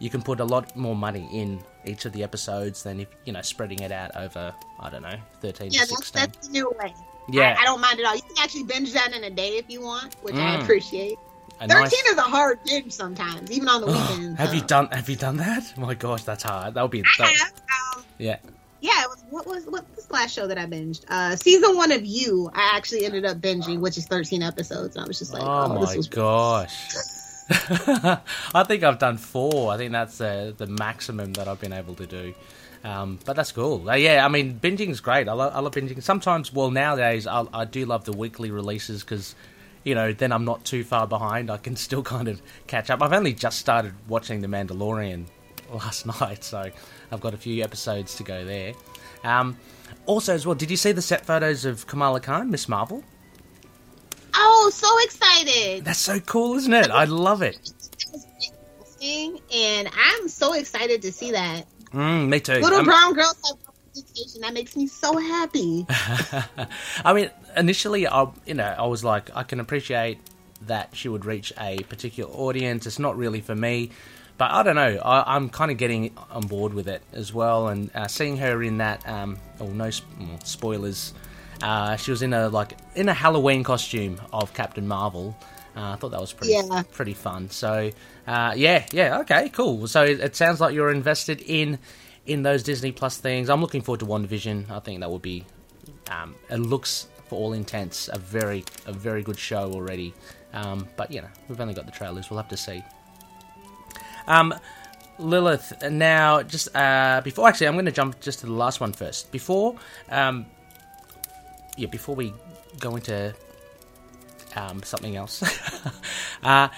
you 0.00 0.10
can 0.10 0.20
put 0.22 0.40
a 0.40 0.44
lot 0.44 0.76
more 0.76 0.96
money 0.96 1.28
in 1.32 1.62
each 1.86 2.04
of 2.04 2.12
the 2.12 2.22
episodes 2.24 2.82
than 2.82 3.00
if 3.00 3.08
you 3.24 3.32
know 3.32 3.42
spreading 3.42 3.78
it 3.80 3.92
out 3.92 4.10
over. 4.16 4.52
I 4.80 4.90
don't 4.90 5.02
know, 5.02 5.14
thirteen 5.40 5.70
Yeah, 5.70 5.82
to 5.82 5.86
that's, 5.86 5.96
sixteen. 5.98 6.20
that's 6.22 6.48
the 6.48 6.52
new 6.52 6.70
way. 6.80 6.92
Yeah, 7.28 7.56
I, 7.58 7.62
I 7.62 7.64
don't 7.64 7.80
mind 7.80 7.98
at 8.00 8.06
all. 8.06 8.14
You 8.16 8.22
can 8.22 8.36
actually 8.38 8.64
binge 8.64 8.92
that 8.92 9.12
in 9.14 9.24
a 9.24 9.30
day 9.30 9.56
if 9.58 9.66
you 9.68 9.80
want, 9.80 10.14
which 10.22 10.34
I 10.34 10.56
Mm. 10.56 10.62
appreciate. 10.62 11.18
a 11.60 11.68
Thirteen 11.68 11.82
nice- 11.84 11.92
is 12.12 12.16
a 12.18 12.22
hard 12.22 12.58
binge 12.64 12.92
sometimes, 12.92 13.50
even 13.50 13.68
on 13.68 13.80
the 13.82 13.86
weekends. 13.86 14.38
have 14.38 14.52
you 14.54 14.62
done? 14.62 14.86
Have 14.88 15.08
you 15.08 15.16
done 15.16 15.36
that? 15.36 15.72
My 15.78 15.94
gosh, 15.94 16.24
that's 16.24 16.42
hard. 16.42 16.74
That 16.74 16.82
would 16.82 16.90
be. 16.90 17.00
I 17.00 17.04
That, 17.18 17.28
have. 17.38 17.52
Um, 17.96 18.04
yeah. 18.18 18.36
yeah, 18.80 19.02
it 19.02 19.08
was, 19.08 19.22
what 19.30 19.46
was 19.46 19.64
what 19.66 19.84
was 19.94 20.06
the 20.06 20.12
last 20.12 20.32
show 20.34 20.46
that 20.48 20.58
I 20.58 20.66
binged? 20.66 21.04
Uh, 21.08 21.36
season 21.36 21.76
one 21.76 21.92
of 21.92 22.04
You. 22.04 22.50
I 22.54 22.72
actually 22.74 23.04
ended 23.04 23.24
up 23.24 23.36
binging, 23.38 23.78
which 23.80 23.96
is 23.96 24.06
thirteen 24.06 24.42
episodes, 24.42 24.96
and 24.96 25.04
I 25.04 25.08
was 25.08 25.18
just 25.20 25.32
like, 25.32 25.42
oh, 25.44 25.66
oh, 25.76 25.80
this 25.80 25.90
my 25.90 25.96
was 25.96 26.08
gosh. 26.08 26.94
I 28.54 28.64
think 28.66 28.82
I've 28.82 28.98
done 28.98 29.16
four. 29.18 29.72
I 29.72 29.76
think 29.76 29.92
that's 29.92 30.18
the 30.18 30.54
the 30.56 30.66
maximum 30.66 31.32
that 31.34 31.48
I've 31.48 31.60
been 31.60 31.72
able 31.72 31.94
to 31.94 32.06
do. 32.06 32.34
Um, 32.84 33.18
but 33.24 33.36
that's 33.36 33.52
cool. 33.52 33.88
Uh, 33.88 33.94
yeah, 33.94 34.24
I 34.24 34.28
mean, 34.28 34.58
binging's 34.58 35.00
great. 35.00 35.28
I, 35.28 35.32
lo- 35.32 35.52
I 35.52 35.60
love 35.60 35.72
binging. 35.72 36.02
Sometimes, 36.02 36.52
well, 36.52 36.70
nowadays, 36.70 37.26
I, 37.26 37.44
I 37.52 37.64
do 37.64 37.86
love 37.86 38.04
the 38.04 38.12
weekly 38.12 38.50
releases 38.50 39.04
because, 39.04 39.34
you 39.84 39.94
know, 39.94 40.12
then 40.12 40.32
I'm 40.32 40.44
not 40.44 40.64
too 40.64 40.82
far 40.82 41.06
behind. 41.06 41.50
I 41.50 41.58
can 41.58 41.76
still 41.86 42.02
kind 42.02 42.28
of 42.28 42.42
catch 42.66 42.90
up. 42.90 43.02
I've 43.02 43.12
only 43.12 43.34
just 43.34 43.58
started 43.58 43.94
watching 44.08 44.40
The 44.40 44.48
Mandalorian 44.48 45.26
last 45.72 46.06
night, 46.20 46.42
so 46.42 46.70
I've 47.12 47.20
got 47.20 47.34
a 47.34 47.38
few 47.38 47.62
episodes 47.62 48.16
to 48.16 48.24
go 48.24 48.44
there. 48.44 48.74
Um, 49.22 49.56
also, 50.06 50.34
as 50.34 50.44
well, 50.44 50.56
did 50.56 50.70
you 50.70 50.76
see 50.76 50.92
the 50.92 51.02
set 51.02 51.24
photos 51.24 51.64
of 51.64 51.86
Kamala 51.86 52.20
Khan, 52.20 52.50
Miss 52.50 52.68
Marvel? 52.68 53.04
Oh, 54.34 54.70
so 54.72 54.88
excited! 55.04 55.84
That's 55.84 56.00
so 56.00 56.18
cool, 56.18 56.54
isn't 56.56 56.72
it? 56.72 56.90
I 56.90 57.04
love 57.04 57.42
it. 57.42 57.60
That 57.62 58.12
was 58.12 58.24
great 58.24 58.50
casting, 58.78 59.40
and 59.54 59.88
I'm 59.94 60.28
so 60.28 60.54
excited 60.54 61.02
to 61.02 61.12
see 61.12 61.32
that. 61.32 61.66
Mm, 61.92 62.28
me 62.28 62.40
too. 62.40 62.54
Little 62.54 62.76
I'm- 62.76 62.84
brown 62.84 63.14
girls 63.14 63.36
have 63.46 63.56
representation. 63.66 64.40
That 64.40 64.54
makes 64.54 64.76
me 64.76 64.86
so 64.86 65.16
happy. 65.18 65.86
I 67.04 67.12
mean, 67.12 67.30
initially, 67.56 68.06
I 68.06 68.28
you 68.46 68.54
know 68.54 68.74
I 68.78 68.86
was 68.86 69.04
like, 69.04 69.30
I 69.36 69.42
can 69.42 69.60
appreciate 69.60 70.18
that 70.66 70.90
she 70.94 71.08
would 71.08 71.24
reach 71.24 71.52
a 71.58 71.78
particular 71.84 72.32
audience. 72.32 72.86
It's 72.86 72.98
not 72.98 73.16
really 73.16 73.40
for 73.40 73.54
me, 73.54 73.90
but 74.38 74.50
I 74.50 74.62
don't 74.62 74.76
know. 74.76 74.98
I, 75.04 75.34
I'm 75.36 75.48
kind 75.50 75.70
of 75.70 75.76
getting 75.76 76.16
on 76.30 76.46
board 76.46 76.72
with 76.72 76.88
it 76.88 77.02
as 77.12 77.34
well, 77.34 77.68
and 77.68 77.90
uh, 77.94 78.06
seeing 78.08 78.36
her 78.38 78.62
in 78.62 78.78
that. 78.78 79.06
Um, 79.08 79.38
oh 79.60 79.66
no, 79.66 79.90
sp- 79.92 80.06
spoilers. 80.44 81.12
Uh, 81.62 81.96
she 81.96 82.10
was 82.10 82.22
in 82.22 82.32
a 82.32 82.48
like 82.48 82.76
in 82.94 83.08
a 83.08 83.14
Halloween 83.14 83.62
costume 83.64 84.20
of 84.32 84.52
Captain 84.54 84.88
Marvel. 84.88 85.36
Uh, 85.76 85.92
I 85.92 85.96
thought 85.96 86.10
that 86.10 86.20
was 86.20 86.32
pretty 86.32 86.52
Yeah. 86.54 86.82
pretty 86.92 87.14
fun. 87.14 87.48
So 87.50 87.90
uh, 88.26 88.52
yeah, 88.56 88.86
yeah, 88.92 89.18
okay, 89.20 89.48
cool. 89.50 89.86
So 89.86 90.04
it, 90.04 90.20
it 90.20 90.36
sounds 90.36 90.60
like 90.60 90.74
you're 90.74 90.90
invested 90.90 91.40
in 91.46 91.78
in 92.26 92.42
those 92.42 92.62
Disney 92.62 92.92
Plus 92.92 93.16
things. 93.16 93.48
I'm 93.50 93.60
looking 93.60 93.82
forward 93.82 94.00
to 94.00 94.06
WandaVision. 94.06 94.70
I 94.70 94.80
think 94.80 95.00
that 95.00 95.10
will 95.10 95.18
be. 95.18 95.44
Um, 96.10 96.34
it 96.50 96.56
looks, 96.58 97.06
for 97.28 97.36
all 97.38 97.52
intents, 97.54 98.08
a 98.12 98.18
very 98.18 98.64
a 98.86 98.92
very 98.92 99.22
good 99.22 99.38
show 99.38 99.72
already. 99.72 100.12
Um, 100.52 100.86
but 100.96 101.10
you 101.10 101.22
know, 101.22 101.28
we've 101.48 101.60
only 101.60 101.74
got 101.74 101.86
the 101.86 101.92
trailers. 101.92 102.30
We'll 102.30 102.38
have 102.40 102.50
to 102.50 102.56
see. 102.56 102.82
Um, 104.26 104.54
Lilith. 105.18 105.72
Now, 105.90 106.42
just 106.42 106.74
uh, 106.76 107.20
before 107.24 107.48
actually, 107.48 107.68
I'm 107.68 107.74
going 107.74 107.86
to 107.86 107.92
jump 107.92 108.20
just 108.20 108.40
to 108.40 108.46
the 108.46 108.52
last 108.52 108.80
one 108.80 108.92
first. 108.92 109.30
Before, 109.32 109.76
um, 110.10 110.46
yeah, 111.76 111.86
before 111.88 112.14
we 112.14 112.32
go 112.78 112.96
into 112.96 113.34
um, 114.56 114.82
something 114.82 115.16
else, 115.16 115.42
uh, 116.42 116.68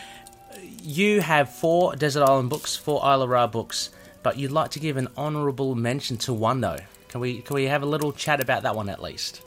you 0.83 1.21
have 1.21 1.51
four 1.51 1.97
Desert 1.97 2.23
Island 2.23 2.51
books, 2.51 2.77
four 2.77 3.01
Isla 3.05 3.27
Ra 3.27 3.47
books, 3.47 3.91
but 4.23 4.39
you'd 4.39 4.53
like 4.53 4.71
to 4.73 4.81
give 4.81 4.97
an 4.97 5.09
honourable 5.17 5.75
mention 5.75 6.17
to 6.19 6.33
one 6.33 6.61
though. 6.61 6.79
Can 7.09 7.21
we 7.21 7.43
can 7.43 7.55
we 7.55 7.65
have 7.65 7.83
a 7.83 7.87
little 7.87 8.13
chat 8.13 8.41
about 8.41 8.65
that 8.65 8.75
one 8.75 8.89
at 8.89 9.03
least? 9.03 9.43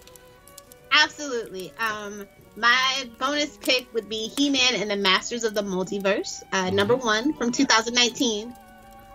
Absolutely. 0.91 1.73
Um, 1.79 2.25
my 2.55 3.09
bonus 3.19 3.57
pick 3.57 3.93
would 3.93 4.09
be 4.09 4.29
He-Man 4.35 4.81
and 4.81 4.89
the 4.89 4.95
Masters 4.95 5.43
of 5.43 5.53
the 5.53 5.61
Multiverse, 5.61 6.41
uh, 6.51 6.71
number 6.71 6.95
one 6.95 7.33
from 7.33 7.51
2019, 7.51 8.55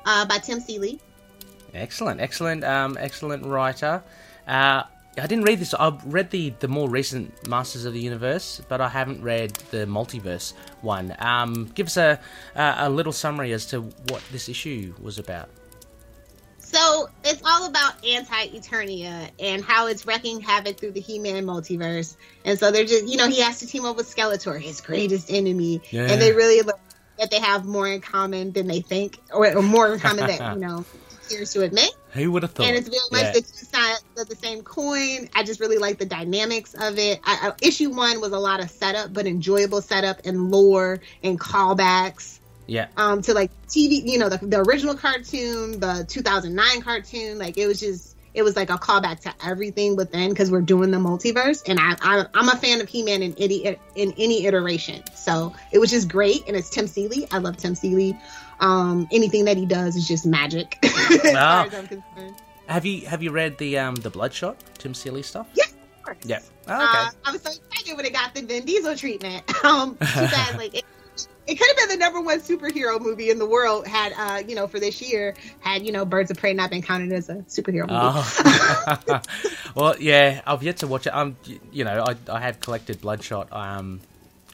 uh, 0.04 0.26
by 0.26 0.38
Tim 0.38 0.60
Seeley. 0.60 1.00
Excellent, 1.74 2.20
excellent, 2.20 2.62
um, 2.62 2.96
excellent 3.00 3.44
writer. 3.44 4.02
Uh, 4.46 4.84
I 5.18 5.26
didn't 5.26 5.44
read 5.44 5.58
this. 5.58 5.74
I've 5.74 6.02
read 6.06 6.30
the 6.30 6.50
the 6.60 6.68
more 6.68 6.88
recent 6.88 7.46
Masters 7.48 7.84
of 7.84 7.92
the 7.92 8.00
Universe, 8.00 8.62
but 8.68 8.80
I 8.80 8.88
haven't 8.88 9.22
read 9.22 9.50
the 9.70 9.84
multiverse 9.86 10.54
one. 10.80 11.14
Um, 11.18 11.70
give 11.74 11.86
us 11.86 11.96
a 11.96 12.18
a, 12.56 12.74
a 12.78 12.90
little 12.90 13.12
summary 13.12 13.52
as 13.52 13.66
to 13.66 13.82
what 13.82 14.22
this 14.32 14.48
issue 14.48 14.94
was 15.00 15.18
about. 15.18 15.50
So 16.58 17.10
it's 17.22 17.42
all 17.44 17.66
about 17.68 18.02
anti-Eternia 18.02 19.28
and 19.38 19.62
how 19.62 19.88
it's 19.88 20.06
wrecking 20.06 20.40
havoc 20.40 20.78
through 20.78 20.92
the 20.92 21.00
He-Man 21.00 21.44
multiverse. 21.44 22.16
And 22.46 22.58
so 22.58 22.70
they're 22.70 22.86
just, 22.86 23.06
you 23.06 23.18
know, 23.18 23.28
he 23.28 23.42
has 23.42 23.58
to 23.58 23.66
team 23.66 23.84
up 23.84 23.94
with 23.96 24.06
Skeletor, 24.14 24.58
his 24.58 24.80
greatest 24.80 25.30
enemy, 25.30 25.82
Yeah. 25.90 26.10
and 26.10 26.18
they 26.22 26.32
really 26.32 26.62
look 26.62 26.80
that 27.18 27.30
they 27.30 27.40
have 27.40 27.66
more 27.66 27.86
in 27.88 28.00
common 28.00 28.52
than 28.52 28.68
they 28.68 28.80
think, 28.80 29.18
or, 29.34 29.54
or 29.54 29.60
more 29.62 29.92
in 29.92 30.00
common 30.00 30.26
than, 30.26 30.54
you 30.60 30.66
know 30.66 30.84
he 31.28 31.36
cares 31.36 31.52
to 31.52 31.60
admit. 31.62 31.90
Who 32.12 32.30
would 32.32 32.42
have 32.42 32.52
thought? 32.52 32.66
And 32.66 32.76
it's 32.76 32.88
very 32.88 33.00
much 33.10 33.22
Yeah. 33.22 33.32
the 33.32 33.40
two 33.40 33.66
sides 33.66 34.04
of 34.18 34.28
the 34.28 34.36
same 34.36 34.62
coin. 34.62 35.28
I 35.34 35.42
just 35.44 35.60
really 35.60 35.78
like 35.78 35.98
the 35.98 36.04
dynamics 36.04 36.74
of 36.74 36.98
it. 36.98 37.20
I, 37.24 37.48
I, 37.48 37.52
issue 37.66 37.90
one 37.90 38.20
was 38.20 38.32
a 38.32 38.38
lot 38.38 38.60
of 38.60 38.70
setup, 38.70 39.12
but 39.14 39.26
enjoyable 39.26 39.80
setup 39.80 40.20
and 40.24 40.50
lore 40.50 41.00
and 41.22 41.40
callbacks 41.40 42.38
yeah, 42.66 42.88
um, 42.96 43.22
to 43.22 43.34
like 43.34 43.50
TV, 43.66 44.04
you 44.04 44.18
know, 44.18 44.28
the, 44.28 44.38
the 44.38 44.60
original 44.60 44.94
cartoon, 44.94 45.80
the 45.80 46.06
2009 46.08 46.82
cartoon. 46.82 47.38
Like 47.38 47.58
it 47.58 47.66
was 47.66 47.80
just, 47.80 48.16
it 48.34 48.42
was 48.42 48.56
like 48.56 48.70
a 48.70 48.78
callback 48.78 49.20
to 49.20 49.34
everything 49.44 49.96
within 49.96 50.30
because 50.30 50.50
we're 50.50 50.62
doing 50.62 50.90
the 50.90 50.98
multiverse, 50.98 51.68
and 51.68 51.78
I, 51.78 51.96
I 52.00 52.24
I'm 52.34 52.48
a 52.48 52.56
fan 52.56 52.80
of 52.80 52.88
He-Man 52.88 53.22
in 53.22 53.34
any 53.36 53.76
in 53.94 54.14
any 54.16 54.46
iteration. 54.46 55.02
So 55.14 55.52
it 55.70 55.78
was 55.78 55.90
just 55.90 56.08
great, 56.08 56.46
and 56.46 56.56
it's 56.56 56.70
Tim 56.70 56.86
Seeley. 56.86 57.26
I 57.30 57.38
love 57.38 57.56
Tim 57.56 57.74
Seeley. 57.74 58.16
Um, 58.62 59.08
anything 59.12 59.44
that 59.46 59.56
he 59.56 59.66
does 59.66 59.96
is 59.96 60.06
just 60.08 60.24
magic. 60.24 60.78
as 60.84 61.20
far 61.20 61.66
as 61.66 61.74
I'm 61.74 61.86
concerned. 61.88 62.36
have 62.68 62.86
you 62.86 63.06
have 63.06 63.22
you 63.22 63.30
read 63.32 63.58
the 63.58 63.76
um 63.78 63.96
the 63.96 64.08
Bloodshot 64.10 64.56
Tim 64.78 64.94
Seeley 64.94 65.22
stuff? 65.22 65.48
Yeah, 65.54 65.64
of 65.64 66.02
course. 66.04 66.18
Yeah. 66.24 66.38
Oh, 66.68 66.72
Uh. 66.72 67.10
I 67.24 67.32
was 67.32 67.42
so 67.42 67.50
excited 67.50 67.96
when 67.96 68.06
it 68.06 68.12
got 68.12 68.34
the 68.34 68.42
Vin 68.42 68.64
Diesel 68.64 68.96
treatment. 68.96 69.42
Um, 69.64 69.90
too 69.96 69.98
bad, 69.98 70.56
like 70.58 70.74
it, 70.74 70.84
it 71.46 71.56
could 71.56 71.66
have 71.68 71.76
been 71.76 71.88
the 71.88 71.96
number 71.96 72.20
one 72.20 72.40
superhero 72.40 73.00
movie 73.00 73.30
in 73.30 73.38
the 73.38 73.46
world 73.46 73.86
had, 73.86 74.12
uh, 74.16 74.42
you 74.46 74.54
know, 74.54 74.66
for 74.68 74.78
this 74.80 75.00
year 75.02 75.34
had 75.60 75.84
you 75.84 75.90
know 75.92 76.04
Birds 76.04 76.30
of 76.30 76.36
Prey 76.36 76.52
not 76.52 76.70
been 76.70 76.82
counted 76.82 77.12
as 77.12 77.28
a 77.28 77.36
superhero 77.48 77.88
movie. 77.88 77.92
Oh. 79.08 79.20
well, 79.74 79.96
yeah, 80.00 80.40
I've 80.46 80.62
yet 80.62 80.78
to 80.78 80.86
watch 80.86 81.06
it. 81.06 81.14
Um, 81.14 81.36
you 81.72 81.84
know, 81.84 82.04
I, 82.06 82.16
I 82.32 82.40
have 82.40 82.60
collected 82.60 83.00
Bloodshot 83.00 83.52
um, 83.52 84.00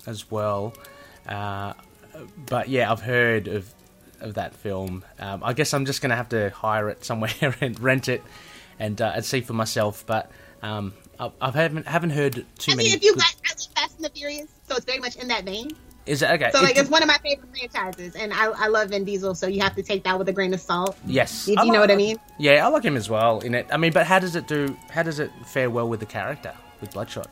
as 0.06 0.30
well. 0.30 0.74
Uh, 1.26 1.74
but 2.46 2.68
yeah, 2.68 2.90
I've 2.90 3.02
heard 3.02 3.48
of 3.48 3.72
of 4.20 4.34
that 4.34 4.54
film. 4.54 5.04
Um, 5.18 5.42
I 5.44 5.52
guess 5.52 5.72
I'm 5.74 5.84
just 5.86 6.00
going 6.02 6.10
to 6.10 6.16
have 6.16 6.28
to 6.30 6.50
hire 6.50 6.88
it 6.88 7.04
somewhere 7.04 7.30
and 7.60 7.78
rent 7.80 8.08
it 8.08 8.22
and 8.78 9.00
uh, 9.00 9.12
and 9.16 9.24
see 9.24 9.40
for 9.40 9.52
myself. 9.54 10.04
But 10.06 10.30
um, 10.62 10.94
I, 11.18 11.30
I 11.40 11.50
haven't 11.50 11.86
haven't 11.86 12.10
heard 12.10 12.34
too 12.34 12.42
much. 12.42 12.68
I 12.68 12.74
many. 12.76 12.88
mean, 12.90 12.96
if 12.96 13.02
you 13.04 13.12
good- 13.14 13.20
like, 13.20 13.36
I 13.46 13.50
like 13.50 13.76
Fast 13.76 13.96
and 13.96 14.04
the 14.04 14.10
Furious, 14.10 14.48
so 14.68 14.76
it's 14.76 14.84
very 14.84 14.98
much 15.00 15.16
in 15.16 15.28
that 15.28 15.44
vein. 15.44 15.70
is 16.06 16.22
it 16.22 16.30
okay? 16.30 16.50
So 16.52 16.60
like, 16.62 16.76
It- 16.76 16.80
it's 16.80 16.90
one 16.90 17.02
of 17.02 17.08
my 17.08 17.18
favorite 17.18 17.48
franchises, 17.56 18.14
and 18.16 18.32
I, 18.32 18.46
I 18.46 18.66
love 18.68 18.90
Vin 18.90 19.04
Diesel, 19.04 19.34
so 19.34 19.46
you 19.46 19.60
have 19.62 19.74
to 19.76 19.82
take 19.82 20.04
that 20.04 20.18
with 20.18 20.28
a 20.28 20.32
grain 20.32 20.52
of 20.54 20.60
salt. 20.60 20.96
yes, 21.06 21.46
If 21.48 21.62
you 21.64 21.70
know 21.72 21.80
what 21.80 21.90
I 21.90 21.96
mean. 21.96 22.16
Yeah, 22.38 22.64
I 22.66 22.68
like 22.70 22.82
him 22.84 22.96
as 22.96 23.08
well 23.10 23.40
in 23.40 23.54
it. 23.54 23.66
I 23.72 23.76
mean, 23.76 23.92
but 23.92 24.06
how 24.06 24.18
does 24.18 24.34
it 24.36 24.46
do? 24.48 24.76
How 24.90 25.02
does 25.02 25.18
it 25.20 25.30
fare 25.46 25.70
well 25.70 25.88
with 25.88 26.00
the 26.00 26.06
character 26.06 26.54
with 26.80 26.92
Bloodshot? 26.92 27.28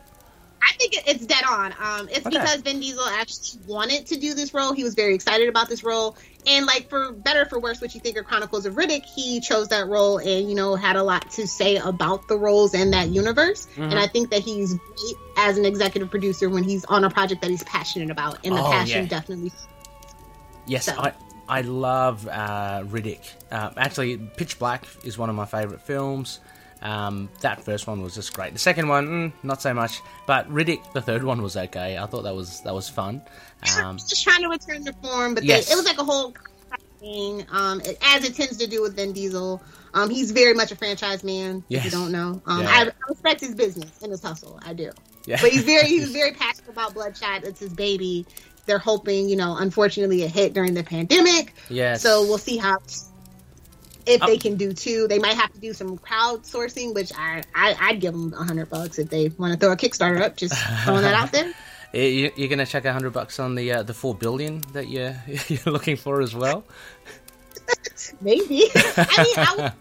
I 0.67 0.73
think 0.73 0.95
it's 1.07 1.25
dead 1.25 1.43
on. 1.49 1.73
Um, 1.79 2.09
it's 2.09 2.25
Okay. 2.25 2.37
because 2.37 2.61
Vin 2.61 2.79
Diesel 2.79 3.03
actually 3.05 3.61
wanted 3.67 4.05
to 4.07 4.19
do 4.19 4.33
this 4.33 4.53
role. 4.53 4.73
He 4.73 4.83
was 4.83 4.95
very 4.95 5.15
excited 5.15 5.47
about 5.47 5.69
this 5.69 5.83
role, 5.83 6.17
and 6.45 6.65
like 6.65 6.89
for 6.89 7.11
better 7.13 7.43
or 7.43 7.45
for 7.45 7.59
worse, 7.59 7.79
what 7.79 7.95
you 7.95 8.01
think 8.01 8.17
are 8.17 8.23
Chronicles 8.23 8.65
of 8.65 8.73
Riddick, 8.75 9.03
he 9.05 9.39
chose 9.39 9.69
that 9.69 9.87
role 9.87 10.17
and 10.17 10.49
you 10.49 10.55
know 10.55 10.75
had 10.75 10.95
a 10.97 11.03
lot 11.03 11.31
to 11.31 11.47
say 11.47 11.77
about 11.77 12.27
the 12.27 12.37
roles 12.37 12.73
in 12.73 12.91
that 12.91 13.09
universe. 13.09 13.65
Mm-hmm. 13.71 13.83
And 13.83 13.95
I 13.99 14.07
think 14.07 14.29
that 14.31 14.41
he's 14.41 14.73
great 14.73 15.15
as 15.37 15.57
an 15.57 15.65
executive 15.65 16.09
producer 16.09 16.49
when 16.49 16.63
he's 16.63 16.83
on 16.85 17.03
a 17.05 17.09
project 17.09 17.41
that 17.41 17.49
he's 17.49 17.63
passionate 17.63 18.09
about, 18.11 18.39
and 18.45 18.55
the 18.55 18.61
Oh, 18.61 18.69
passion 18.71 19.03
yeah. 19.03 19.09
definitely. 19.09 19.51
Yes, 20.65 20.85
So- 20.85 20.93
I 20.97 21.13
I 21.49 21.61
love 21.61 22.27
uh, 22.27 22.83
Riddick. 22.83 23.21
Uh, 23.49 23.71
actually, 23.77 24.17
Pitch 24.17 24.59
Black 24.59 24.85
is 25.05 25.17
one 25.17 25.29
of 25.29 25.35
my 25.35 25.45
favorite 25.45 25.79
films. 25.81 26.39
Um, 26.81 27.29
that 27.41 27.63
first 27.63 27.87
one 27.87 28.01
was 28.03 28.13
just 28.15 28.33
great. 28.33 28.53
The 28.53 28.59
second 28.59 28.87
one, 28.87 29.07
mm, 29.07 29.31
not 29.43 29.61
so 29.61 29.73
much. 29.73 30.01
But 30.25 30.47
Riddick, 30.49 30.93
the 30.93 31.01
third 31.01 31.23
one 31.23 31.41
was 31.41 31.57
okay. 31.57 31.97
I 31.97 32.05
thought 32.05 32.23
that 32.23 32.35
was 32.35 32.61
that 32.61 32.73
was 32.73 32.87
fun. 32.89 33.21
Um, 33.81 33.97
just 33.97 34.23
trying 34.23 34.41
to 34.43 34.49
return 34.49 34.85
to 34.85 34.93
form, 34.93 35.33
but 35.33 35.43
Yes. 35.43 35.67
they, 35.67 35.73
it 35.73 35.75
was 35.75 35.85
like 35.85 35.97
a 35.97 36.03
whole 36.03 36.33
thing. 36.99 37.45
Um, 37.51 37.81
as 38.01 38.23
it 38.23 38.35
tends 38.35 38.57
to 38.57 38.67
do 38.67 38.81
with 38.81 38.95
Vin 38.95 39.13
Diesel. 39.13 39.61
Um, 39.93 40.09
he's 40.11 40.29
very 40.31 40.53
much 40.53 40.71
a 40.71 40.75
franchise 40.75 41.23
man. 41.23 41.63
If 41.69 41.83
you 41.85 41.89
don't 41.89 42.11
know, 42.11 42.39
um, 42.45 42.61
Yeah. 42.61 42.69
I, 42.69 42.81
I 42.87 42.91
respect 43.09 43.39
his 43.41 43.55
business 43.55 44.01
and 44.03 44.11
his 44.11 44.21
hustle. 44.21 44.59
I 44.63 44.73
do. 44.73 44.91
yeah. 45.25 45.39
But 45.41 45.49
he's 45.51 45.63
very 45.63 45.87
he 45.87 45.99
was 46.01 46.11
very 46.21 46.33
passionate 46.33 46.69
about 46.69 46.93
Bloodshot. 46.93 47.43
It's 47.45 47.59
his 47.61 47.73
baby. 47.73 48.25
They're 48.67 48.77
hoping, 48.79 49.27
you 49.29 49.37
know, 49.37 49.55
unfortunately 49.57 50.21
it 50.23 50.29
hit 50.31 50.53
during 50.53 50.73
the 50.75 50.83
pandemic. 50.83 51.53
yes. 51.69 52.01
So 52.03 52.21
we'll 52.23 52.37
see 52.37 52.57
how 52.57 52.77
if 54.07 54.21
they 54.21 54.37
can 54.37 54.55
do 54.55 54.73
two. 54.73 55.07
They 55.07 55.19
might 55.19 55.35
have 55.35 55.51
to 55.53 55.59
do 55.59 55.73
some 55.73 55.97
crowdsourcing, 55.97 56.93
which 56.93 57.11
I, 57.17 57.43
I 57.53 57.75
I'd 57.79 57.99
give 58.01 58.13
them 58.13 58.33
a 58.33 58.43
hundred 58.43 58.69
bucks 58.69 58.97
if 58.99 59.09
they 59.09 59.29
want 59.29 59.53
to 59.53 59.59
throw 59.59 59.71
a 59.73 59.75
Kickstarter 59.77 60.21
up. 60.21 60.35
Just 60.37 60.55
throwing 60.83 61.01
that 61.03 61.13
out 61.13 61.31
there. 61.31 61.53
You- 61.93 62.31
You're 62.35 62.49
going 62.49 62.59
to 62.59 62.65
check 62.65 62.83
a 62.83 62.91
hundred 62.91 63.11
bucks 63.13 63.39
on 63.39 63.55
the 63.55 63.71
uh, 63.71 63.83
the 63.83 63.93
four 63.93 64.13
billion 64.13 64.61
that 64.73 64.89
you're 64.89 65.15
you're 65.47 65.59
looking 65.73 65.95
for 65.95 66.21
as 66.21 66.35
well. 66.35 66.65
Maybe. 68.21 68.63
I 68.75 69.23
mean, 69.23 69.37
I 69.37 69.53
would. 69.57 69.71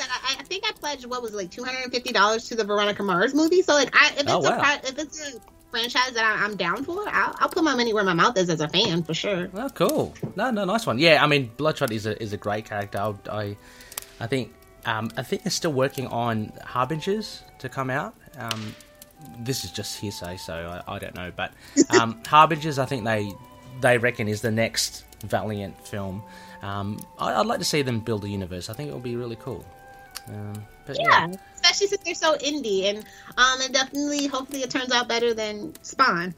I, 0.00 0.36
I 0.38 0.42
think 0.44 0.64
I 0.66 0.72
pledged 0.72 1.06
what 1.06 1.22
was 1.22 1.32
it, 1.32 1.36
like 1.36 1.50
two 1.50 1.62
hundred 1.64 1.82
and 1.84 1.92
fifty 1.92 2.12
dollars 2.12 2.48
to 2.48 2.56
the 2.56 2.64
Veronica 2.64 3.02
Mars 3.02 3.32
movie. 3.34 3.62
So 3.62 3.74
like, 3.74 3.90
I, 3.94 4.08
if 4.14 4.20
it's 4.20 4.32
Oh, 4.32 4.38
a 4.40 4.42
wow. 4.50 4.58
pri- 4.58 4.80
if 4.84 4.98
it's 4.98 5.20
a 5.34 5.40
franchise 5.70 6.12
that 6.12 6.24
I, 6.24 6.44
I'm 6.44 6.56
down 6.56 6.84
for, 6.84 7.04
I'll, 7.08 7.34
I'll 7.38 7.48
put 7.48 7.62
my 7.64 7.74
money 7.74 7.92
where 7.92 8.04
my 8.04 8.14
mouth 8.14 8.36
is 8.38 8.48
as 8.50 8.60
a 8.60 8.68
fan 8.68 9.02
for 9.02 9.14
sure. 9.14 9.48
Oh, 9.54 9.68
cool. 9.70 10.14
No, 10.36 10.50
no, 10.50 10.64
nice 10.64 10.86
one. 10.86 10.98
Yeah, 10.98 11.22
I 11.22 11.26
mean, 11.26 11.50
Bloodshot 11.56 11.92
is 11.92 12.06
a 12.06 12.20
is 12.22 12.32
a 12.32 12.36
great 12.36 12.64
character. 12.64 12.98
I, 12.98 13.14
I, 13.30 13.56
I 14.20 14.26
think, 14.26 14.54
um, 14.86 15.10
I 15.16 15.22
think 15.22 15.42
they're 15.42 15.50
still 15.50 15.72
working 15.72 16.06
on 16.08 16.52
Harbingers 16.64 17.42
to 17.58 17.68
come 17.68 17.90
out. 17.90 18.14
Um, 18.38 18.74
this 19.40 19.64
is 19.64 19.70
just 19.72 19.98
hearsay, 19.98 20.36
so 20.36 20.54
I, 20.86 20.94
I 20.94 20.98
don't 20.98 21.14
know. 21.14 21.32
But 21.34 21.52
um, 21.90 22.20
Harbingers, 22.26 22.78
I 22.78 22.86
think 22.86 23.04
they 23.04 23.32
they 23.80 23.98
reckon 23.98 24.28
is 24.28 24.40
the 24.40 24.50
next 24.50 25.04
Valiant 25.24 25.78
film. 25.86 26.22
Um, 26.62 26.98
I, 27.18 27.34
I'd 27.34 27.46
like 27.46 27.58
to 27.58 27.64
see 27.64 27.82
them 27.82 28.00
build 28.00 28.24
a 28.24 28.28
universe. 28.28 28.70
I 28.70 28.72
think 28.74 28.90
it 28.90 28.94
would 28.94 29.02
be 29.02 29.16
really 29.16 29.36
cool. 29.36 29.64
Um, 30.28 30.64
but 30.86 30.96
Yeah, 30.98 31.28
especially 31.66 31.86
since 31.88 32.02
they're 32.04 32.14
so 32.14 32.36
indie, 32.38 32.84
and 32.84 32.98
um, 33.36 33.60
and 33.62 33.72
definitely, 33.74 34.26
hopefully, 34.26 34.62
it 34.62 34.70
turns 34.70 34.92
out 34.92 35.08
better 35.08 35.34
than 35.34 35.74
Spawn. 35.82 36.34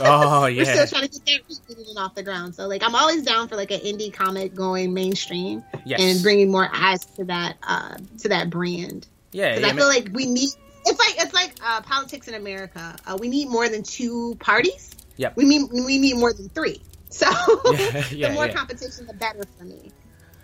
Oh 0.00 0.46
yeah. 0.46 0.62
We're 0.64 0.64
still 0.64 0.86
trying 0.86 1.08
to 1.08 1.20
get 1.20 1.42
that 1.48 1.94
off 1.98 2.14
the 2.14 2.22
ground. 2.22 2.54
So 2.54 2.66
like, 2.66 2.82
I'm 2.82 2.94
always 2.94 3.22
down 3.22 3.48
for 3.48 3.56
like 3.56 3.70
an 3.70 3.80
indie 3.80 4.12
comic 4.12 4.54
going 4.54 4.92
mainstream 4.94 5.64
Yes. 5.84 6.00
and 6.00 6.22
bringing 6.22 6.50
more 6.50 6.68
eyes 6.72 7.04
to 7.16 7.24
that 7.24 7.56
uh 7.62 7.96
to 8.20 8.28
that 8.28 8.50
brand. 8.50 9.06
yeah. 9.32 9.54
Because 9.56 9.62
yeah, 9.62 9.72
I 9.72 9.76
feel 9.76 9.88
like 9.88 10.08
we 10.12 10.26
need. 10.26 10.50
It's 10.86 10.98
like 10.98 11.14
it's 11.24 11.34
like 11.34 11.54
uh, 11.62 11.82
politics 11.82 12.28
in 12.28 12.34
America. 12.34 12.96
Uh, 13.06 13.16
we 13.20 13.28
need 13.28 13.48
more 13.48 13.68
than 13.68 13.82
two 13.82 14.36
parties. 14.36 14.94
Yep. 15.16 15.36
We 15.36 15.44
need 15.44 15.68
we 15.72 15.98
need 15.98 16.16
more 16.16 16.32
than 16.32 16.48
three. 16.50 16.80
So 17.10 17.26
Yeah, 17.72 18.04
yeah, 18.10 18.28
the 18.28 18.34
more 18.34 18.48
competition, 18.48 19.06
the 19.06 19.14
better 19.14 19.44
for 19.58 19.64
me. 19.64 19.90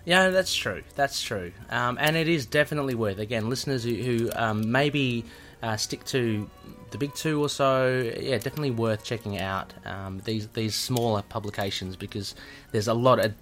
Yeah, 0.04 0.28
that's 0.28 0.54
true. 0.54 0.82
That's 0.96 1.22
true. 1.22 1.52
Um, 1.70 1.96
and 2.00 2.16
it 2.16 2.28
is 2.28 2.46
definitely 2.46 2.94
worth, 2.94 3.18
again, 3.18 3.48
listeners 3.48 3.84
who, 3.84 3.94
who 3.94 4.30
um, 4.34 4.70
maybe 4.70 5.24
uh, 5.62 5.76
stick 5.76 6.04
to 6.04 6.48
the 6.90 6.98
big 6.98 7.14
two 7.14 7.42
or 7.42 7.48
so, 7.48 8.12
yeah, 8.20 8.36
definitely 8.36 8.70
worth 8.70 9.02
checking 9.02 9.38
out 9.38 9.72
um, 9.84 10.20
these 10.24 10.46
these 10.48 10.74
smaller 10.74 11.22
publications 11.22 11.96
because 11.96 12.34
there's 12.70 12.86
a 12.86 12.94
lot 12.94 13.18
of, 13.18 13.34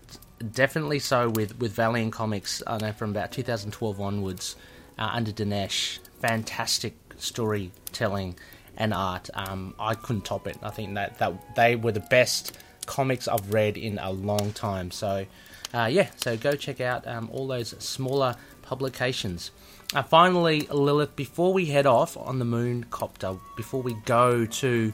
definitely 0.53 0.99
so 1.01 1.29
with, 1.31 1.59
with 1.59 1.73
Valiant 1.73 2.13
Comics, 2.13 2.63
I 2.67 2.79
know 2.79 2.93
from 2.93 3.11
about 3.11 3.33
2012 3.33 4.01
onwards, 4.01 4.57
uh, 4.99 5.11
under 5.13 5.33
Dinesh, 5.33 5.99
fantastic 6.21 6.95
storytelling 7.19 8.37
and 8.77 8.95
art. 8.95 9.29
Um, 9.35 9.75
I 9.79 9.95
couldn't 9.95 10.25
top 10.25 10.47
it. 10.47 10.57
I 10.63 10.71
think 10.71 10.95
that, 10.95 11.19
that 11.19 11.57
they 11.57 11.77
were 11.77 11.93
the 11.93 12.01
best 12.01 12.57
comics 12.87 13.29
I've 13.29 13.53
read 13.53 13.77
in 13.77 13.99
a 13.99 14.11
long 14.13 14.53
time. 14.53 14.91
So, 14.91 15.27
uh, 15.75 15.87
yeah, 15.87 16.11
so 16.17 16.37
go 16.37 16.53
check 16.53 16.81
out 16.81 17.07
um, 17.07 17.31
all 17.33 17.47
those 17.47 17.75
smaller 17.79 18.37
publications. 18.63 19.51
Uh, 19.95 20.03
finally, 20.03 20.67
Lilith, 20.71 21.17
before 21.17 21.53
we 21.53 21.67
head 21.67 21.87
off 21.87 22.17
on 22.17 22.39
the 22.39 22.45
moon 22.45 22.87
copter, 22.91 23.37
before 23.57 23.83
we 23.83 23.95
go 24.05 24.47
to 24.47 24.93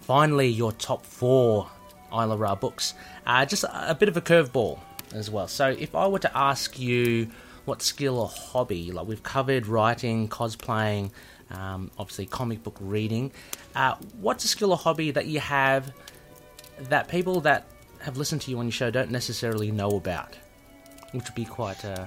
finally 0.00 0.48
your 0.48 0.72
top 0.72 1.04
four 1.04 1.68
Isla 2.12 2.36
Ra 2.36 2.54
books, 2.54 2.94
uh, 3.26 3.44
just 3.44 3.64
a, 3.64 3.96
bit 3.98 4.08
of 4.08 4.16
a 4.16 4.20
curveball 4.20 4.78
as 5.12 5.30
well. 5.30 5.48
So, 5.48 5.68
if 5.68 5.94
I 5.94 6.06
were 6.06 6.20
to 6.20 6.36
ask 6.36 6.78
you 6.78 7.28
what 7.64 7.82
skill 7.82 8.18
or 8.18 8.28
hobby, 8.28 8.92
like 8.92 9.06
we've 9.06 9.22
covered 9.22 9.66
writing, 9.66 10.28
cosplaying, 10.28 11.10
um, 11.50 11.90
obviously 11.98 12.26
comic 12.26 12.62
book 12.62 12.76
reading, 12.80 13.32
uh, 13.74 13.96
what's 14.20 14.44
a 14.44 14.48
skill 14.48 14.70
or 14.70 14.76
hobby 14.76 15.10
that 15.10 15.26
you 15.26 15.40
have 15.40 15.92
that 16.88 17.08
people 17.08 17.40
that 17.40 17.66
have 18.06 18.16
listened 18.16 18.40
to 18.42 18.50
you 18.50 18.58
on 18.58 18.66
your 18.66 18.72
show 18.72 18.90
don't 18.90 19.10
necessarily 19.10 19.70
know 19.70 19.90
about, 19.90 20.36
which 21.12 21.24
would 21.24 21.34
be 21.34 21.44
quite 21.44 21.84
uh, 21.84 22.06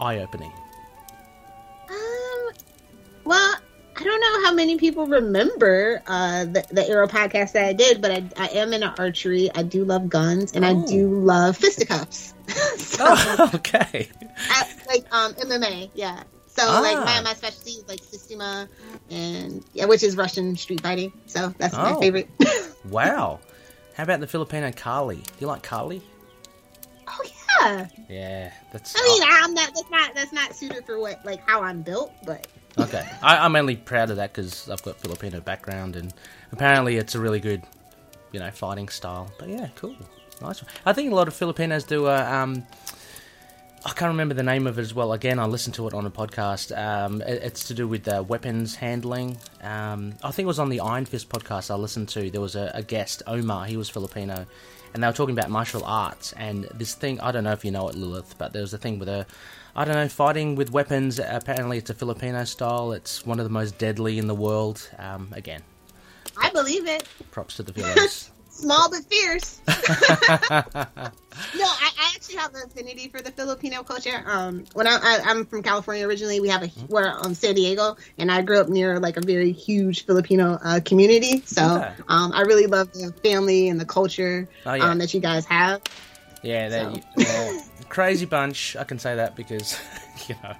eye 0.00 0.18
opening. 0.20 0.52
Um, 1.90 2.50
well, 3.24 3.56
I 3.96 4.04
don't 4.04 4.20
know 4.20 4.44
how 4.48 4.54
many 4.54 4.78
people 4.78 5.06
remember 5.06 6.02
uh, 6.06 6.44
the, 6.46 6.64
the 6.70 6.88
Arrow 6.88 7.06
podcast 7.08 7.52
that 7.52 7.64
I 7.64 7.72
did, 7.72 8.00
but 8.00 8.10
I, 8.10 8.24
I 8.36 8.46
am 8.54 8.72
into 8.72 8.88
archery. 8.98 9.50
I 9.54 9.62
do 9.64 9.84
love 9.84 10.08
guns, 10.08 10.52
and 10.52 10.64
I 10.64 10.72
Oh. 10.72 10.86
do 10.86 11.08
love 11.08 11.56
fisticuffs. 11.56 12.32
so, 12.76 13.04
Oh, 13.06 13.50
okay. 13.56 14.08
I, 14.50 14.66
like 14.86 15.04
um, 15.12 15.34
MMA, 15.34 15.90
yeah. 15.94 16.22
So 16.46 16.62
like 16.64 16.96
Ah. 16.98 17.04
my, 17.04 17.20
my 17.22 17.34
specialty 17.34 17.72
is 17.72 17.88
like 17.88 18.00
Systema, 18.00 18.68
and 19.10 19.64
yeah, 19.72 19.86
which 19.86 20.02
is 20.02 20.16
Russian 20.16 20.54
street 20.56 20.80
fighting. 20.80 21.12
So 21.26 21.52
that's 21.58 21.74
my 21.74 21.92
Oh. 21.94 22.00
favorite. 22.00 22.28
Wow. 22.90 23.38
How 23.94 24.04
about 24.04 24.20
the 24.20 24.26
Filipino 24.26 24.70
Kali? 24.72 25.16
Do 25.16 25.22
you 25.38 25.46
like 25.46 25.62
Kali? 25.62 26.02
oh 27.08 27.20
yeah. 27.24 27.88
Yeah, 28.08 28.52
that's. 28.72 28.94
I 28.96 29.02
mean, 29.04 29.22
I'm 29.30 29.54
not. 29.54 29.74
That's 29.74 29.90
not. 29.90 30.14
That's 30.14 30.32
not 30.32 30.54
suited 30.54 30.84
for 30.86 30.98
what 30.98 31.24
like 31.24 31.40
how 31.46 31.62
I'm 31.62 31.82
built, 31.82 32.12
but 32.24 32.46
Okay, 32.78 33.06
I, 33.22 33.36
I'm 33.38 33.54
only 33.54 33.76
proud 33.76 34.10
of 34.10 34.16
that 34.16 34.32
because 34.32 34.70
I've 34.70 34.82
got 34.82 34.98
Filipino 34.98 35.40
background, 35.40 35.96
and 35.96 36.12
apparently 36.52 36.96
it's 36.96 37.14
a 37.14 37.20
really 37.20 37.40
good, 37.40 37.62
you 38.32 38.40
know, 38.40 38.50
fighting 38.50 38.88
style. 38.88 39.30
But 39.38 39.50
yeah, 39.50 39.68
cool, 39.76 39.94
nice 40.40 40.62
one. 40.62 40.72
I 40.86 40.92
think 40.92 41.12
a 41.12 41.14
lot 41.14 41.28
of 41.28 41.34
Filipinos 41.34 41.84
do. 41.84 42.06
Uh, 42.06 42.26
um, 42.30 42.66
I 43.84 43.90
can't 43.90 44.10
remember 44.10 44.34
the 44.34 44.44
name 44.44 44.68
of 44.68 44.78
it 44.78 44.82
as 44.82 44.94
well. 44.94 45.12
Again, 45.12 45.40
I 45.40 45.44
listened 45.46 45.74
to 45.74 45.88
it 45.88 45.94
on 45.94 46.06
a 46.06 46.10
podcast. 46.10 46.76
Um, 46.76 47.20
it- 47.22 47.42
it's 47.42 47.64
to 47.64 47.74
do 47.74 47.88
with 47.88 48.06
uh, 48.06 48.22
weapons 48.26 48.76
handling. 48.76 49.38
Um, 49.60 50.14
I 50.22 50.30
think 50.30 50.44
it 50.44 50.46
was 50.46 50.60
on 50.60 50.68
the 50.68 50.78
Iron 50.80 51.04
Fist 51.04 51.28
podcast 51.28 51.68
I 51.70 51.74
listened 51.74 52.08
to. 52.10 52.30
There 52.30 52.40
was 52.40 52.54
a, 52.54 52.70
a 52.74 52.82
guest, 52.82 53.22
Omar. 53.26 53.66
He 53.66 53.76
was 53.76 53.88
Filipino, 53.88 54.46
and 54.94 55.02
they 55.02 55.06
were 55.08 55.12
talking 55.12 55.36
about 55.36 55.50
martial 55.50 55.84
arts 55.84 56.32
and 56.34 56.64
this 56.72 56.94
thing. 56.94 57.20
I 57.20 57.32
don't 57.32 57.42
know 57.42 57.50
if 57.52 57.64
you 57.64 57.72
know 57.72 57.88
it, 57.88 57.96
Lilith, 57.96 58.36
but 58.38 58.52
there 58.52 58.62
was 58.62 58.72
a 58.72 58.78
thing 58.78 59.00
with 59.00 59.08
a, 59.08 59.26
I 59.74 59.84
don't 59.84 59.94
know, 59.96 60.08
fighting 60.08 60.54
with 60.54 60.70
weapons. 60.70 61.18
Apparently, 61.18 61.78
it's 61.78 61.90
a 61.90 61.94
Filipino 61.94 62.44
style. 62.44 62.92
It's 62.92 63.26
one 63.26 63.40
of 63.40 63.44
the 63.44 63.50
most 63.50 63.78
deadly 63.78 64.16
in 64.18 64.28
the 64.28 64.34
world. 64.34 64.88
Um, 64.98 65.28
again, 65.32 65.62
I 66.36 66.50
believe 66.50 66.86
it. 66.86 67.08
props 67.32 67.56
to 67.56 67.64
the 67.64 67.72
Philos. 67.72 68.30
Small 68.52 68.90
but 68.90 69.04
fierce. 69.06 69.60
no, 69.66 71.64
I, 71.64 71.90
I 71.98 72.12
actually 72.14 72.36
have 72.36 72.54
an 72.54 72.62
affinity 72.66 73.08
for 73.08 73.20
the 73.20 73.30
Filipino 73.32 73.82
culture. 73.82 74.22
Um, 74.26 74.64
when 74.74 74.86
I, 74.86 74.92
I 75.02 75.20
I'm 75.26 75.46
from 75.46 75.62
California 75.62 76.06
originally, 76.06 76.38
we 76.40 76.48
have 76.48 76.62
a 76.62 76.70
we're 76.88 77.08
on 77.08 77.34
San 77.34 77.54
Diego, 77.54 77.96
and 78.18 78.30
I 78.30 78.42
grew 78.42 78.60
up 78.60 78.68
near 78.68 79.00
like 79.00 79.16
a 79.16 79.20
very 79.20 79.52
huge 79.52 80.04
Filipino 80.06 80.58
uh, 80.62 80.80
community. 80.84 81.42
So 81.46 81.76
Okay. 81.76 81.92
um, 82.08 82.32
I 82.32 82.42
really 82.42 82.66
love 82.66 82.92
the 82.92 83.12
family 83.22 83.68
and 83.68 83.80
the 83.80 83.86
culture 83.86 84.48
Oh, 84.66 84.74
yeah. 84.74 84.90
um, 84.90 84.98
that 84.98 85.12
you 85.14 85.20
guys 85.20 85.44
have. 85.46 85.82
Yeah, 86.42 86.68
they're, 86.68 86.92
So. 87.18 87.50
crazy 87.88 88.26
bunch. 88.26 88.76
I 88.76 88.84
can 88.84 88.98
say 88.98 89.16
that 89.16 89.34
because 89.36 89.78
you 90.28 90.34
know 90.42 90.54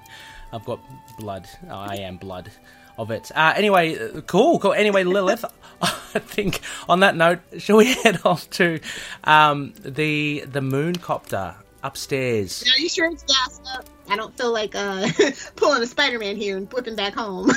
I've 0.51 0.65
got 0.65 0.79
blood. 1.19 1.47
I 1.69 1.97
am 1.97 2.17
blood 2.17 2.51
of 2.97 3.11
it. 3.11 3.31
Uh, 3.33 3.53
anyway, 3.55 4.21
cool, 4.27 4.59
cool. 4.59 4.73
Anyway, 4.73 5.03
Lilith, 5.03 5.45
I 5.81 5.87
think 6.19 6.61
on 6.87 7.01
that 7.01 7.15
note, 7.15 7.39
shall 7.57 7.77
we 7.77 7.93
head 8.03 8.21
off 8.25 8.49
to 8.51 8.79
um, 9.23 9.73
the 9.83 10.43
the 10.47 10.61
moon 10.61 10.95
copter 10.95 11.55
upstairs? 11.83 12.63
Are 12.63 12.79
you 12.79 12.89
sure 12.89 13.09
it's 13.11 13.23
gassed 13.23 13.67
up? 13.75 13.85
I 14.09 14.15
don't 14.15 14.35
feel 14.37 14.51
like 14.51 14.75
uh, 14.75 15.07
pulling 15.55 15.81
a 15.81 15.87
Spider-Man 15.87 16.35
here 16.35 16.57
and 16.57 16.69
flipping 16.69 16.95
back 16.95 17.13
home. 17.13 17.51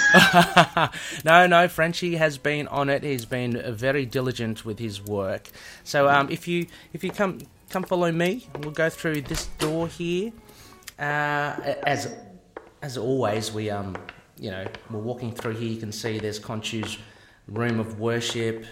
no, 1.24 1.46
no, 1.46 1.68
Frenchie 1.68 2.16
has 2.16 2.38
been 2.38 2.68
on 2.68 2.88
it. 2.88 3.02
He's 3.02 3.24
been 3.24 3.74
very 3.74 4.06
diligent 4.06 4.64
with 4.64 4.78
his 4.78 5.02
work. 5.02 5.48
So, 5.82 6.08
um, 6.08 6.28
if 6.30 6.46
you 6.46 6.66
if 6.92 7.02
you 7.02 7.10
come 7.10 7.40
come 7.70 7.82
follow 7.82 8.12
me, 8.12 8.48
we'll 8.60 8.70
go 8.70 8.88
through 8.90 9.22
this 9.22 9.46
door 9.58 9.88
here. 9.88 10.32
Uh, 10.98 11.74
as 11.86 12.14
as 12.82 12.96
always, 12.96 13.52
we 13.52 13.70
um 13.70 13.96
you 14.38 14.50
know 14.50 14.66
we're 14.90 14.98
walking 14.98 15.32
through 15.32 15.54
here. 15.54 15.68
You 15.68 15.80
can 15.80 15.92
see 15.92 16.18
there's 16.18 16.40
Khonshu's 16.40 16.98
room 17.48 17.80
of 17.80 17.98
worship. 18.00 18.66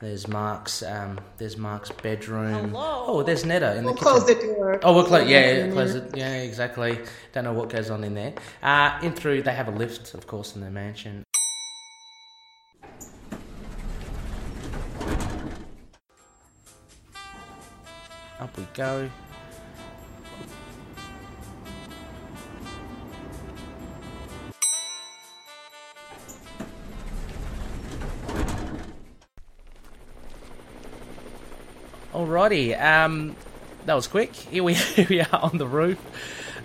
There's 0.00 0.26
Marc's 0.26 0.82
um 0.82 1.20
there's 1.38 1.56
Marc's 1.56 1.90
bedroom. 1.90 2.70
Hello. 2.70 3.04
Oh, 3.06 3.22
there's 3.22 3.44
Netta 3.44 3.76
in 3.76 3.84
we'll 3.84 3.94
the 3.94 4.00
kitchen. 4.00 4.12
close 4.12 4.26
the 4.26 4.34
door. 4.34 4.80
Oh, 4.82 4.94
we'll 4.94 5.04
close. 5.04 5.28
Yeah, 5.28 5.64
yeah, 5.66 5.70
close 5.70 5.94
it. 5.94 6.16
Yeah, 6.16 6.42
exactly. 6.42 6.98
Don't 7.32 7.44
know 7.44 7.52
what 7.52 7.68
goes 7.68 7.88
on 7.88 8.02
in 8.02 8.14
there. 8.14 8.34
Uh, 8.62 8.98
in 9.02 9.12
through, 9.12 9.42
they 9.42 9.54
have 9.54 9.68
a 9.68 9.70
lift, 9.70 10.14
of 10.14 10.26
course, 10.26 10.56
in 10.56 10.60
their 10.60 10.70
mansion. 10.70 11.22
Up 18.40 18.56
we 18.58 18.66
go. 18.74 19.08
Alrighty, 32.12 32.78
um, 32.78 33.36
that 33.86 33.94
was 33.94 34.06
quick. 34.06 34.34
Here 34.34 34.62
we, 34.62 34.74
here 34.96 35.06
we 35.08 35.20
are 35.22 35.40
on 35.40 35.56
the 35.56 35.66
roof. 35.66 35.98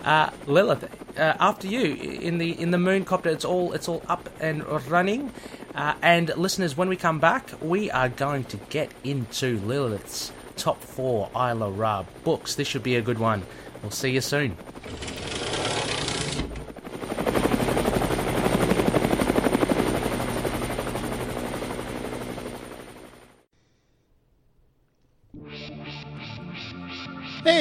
Uh, 0.03 0.29
Lilith, 0.45 0.83
uh, 1.17 1.35
after 1.39 1.67
you 1.67 1.93
in 1.93 2.37
the 2.37 2.51
in 2.59 2.71
the 2.71 2.77
moon 2.77 3.05
copter, 3.05 3.29
it's 3.29 3.45
all 3.45 3.71
it's 3.73 3.87
all 3.87 4.03
up 4.07 4.29
and 4.41 4.65
running. 4.89 5.31
Uh, 5.73 5.93
and 6.01 6.35
listeners, 6.35 6.75
when 6.75 6.89
we 6.89 6.97
come 6.97 7.19
back, 7.19 7.51
we 7.61 7.89
are 7.91 8.09
going 8.09 8.43
to 8.45 8.57
get 8.69 8.91
into 9.03 9.57
Lilith's 9.59 10.31
top 10.57 10.81
four 10.81 11.29
Isla 11.33 11.71
Ra 11.71 12.03
books. 12.23 12.55
This 12.55 12.67
should 12.67 12.83
be 12.83 12.95
a 12.95 13.01
good 13.01 13.19
one. 13.19 13.43
We'll 13.81 13.91
see 13.91 14.11
you 14.11 14.21
soon. 14.21 14.57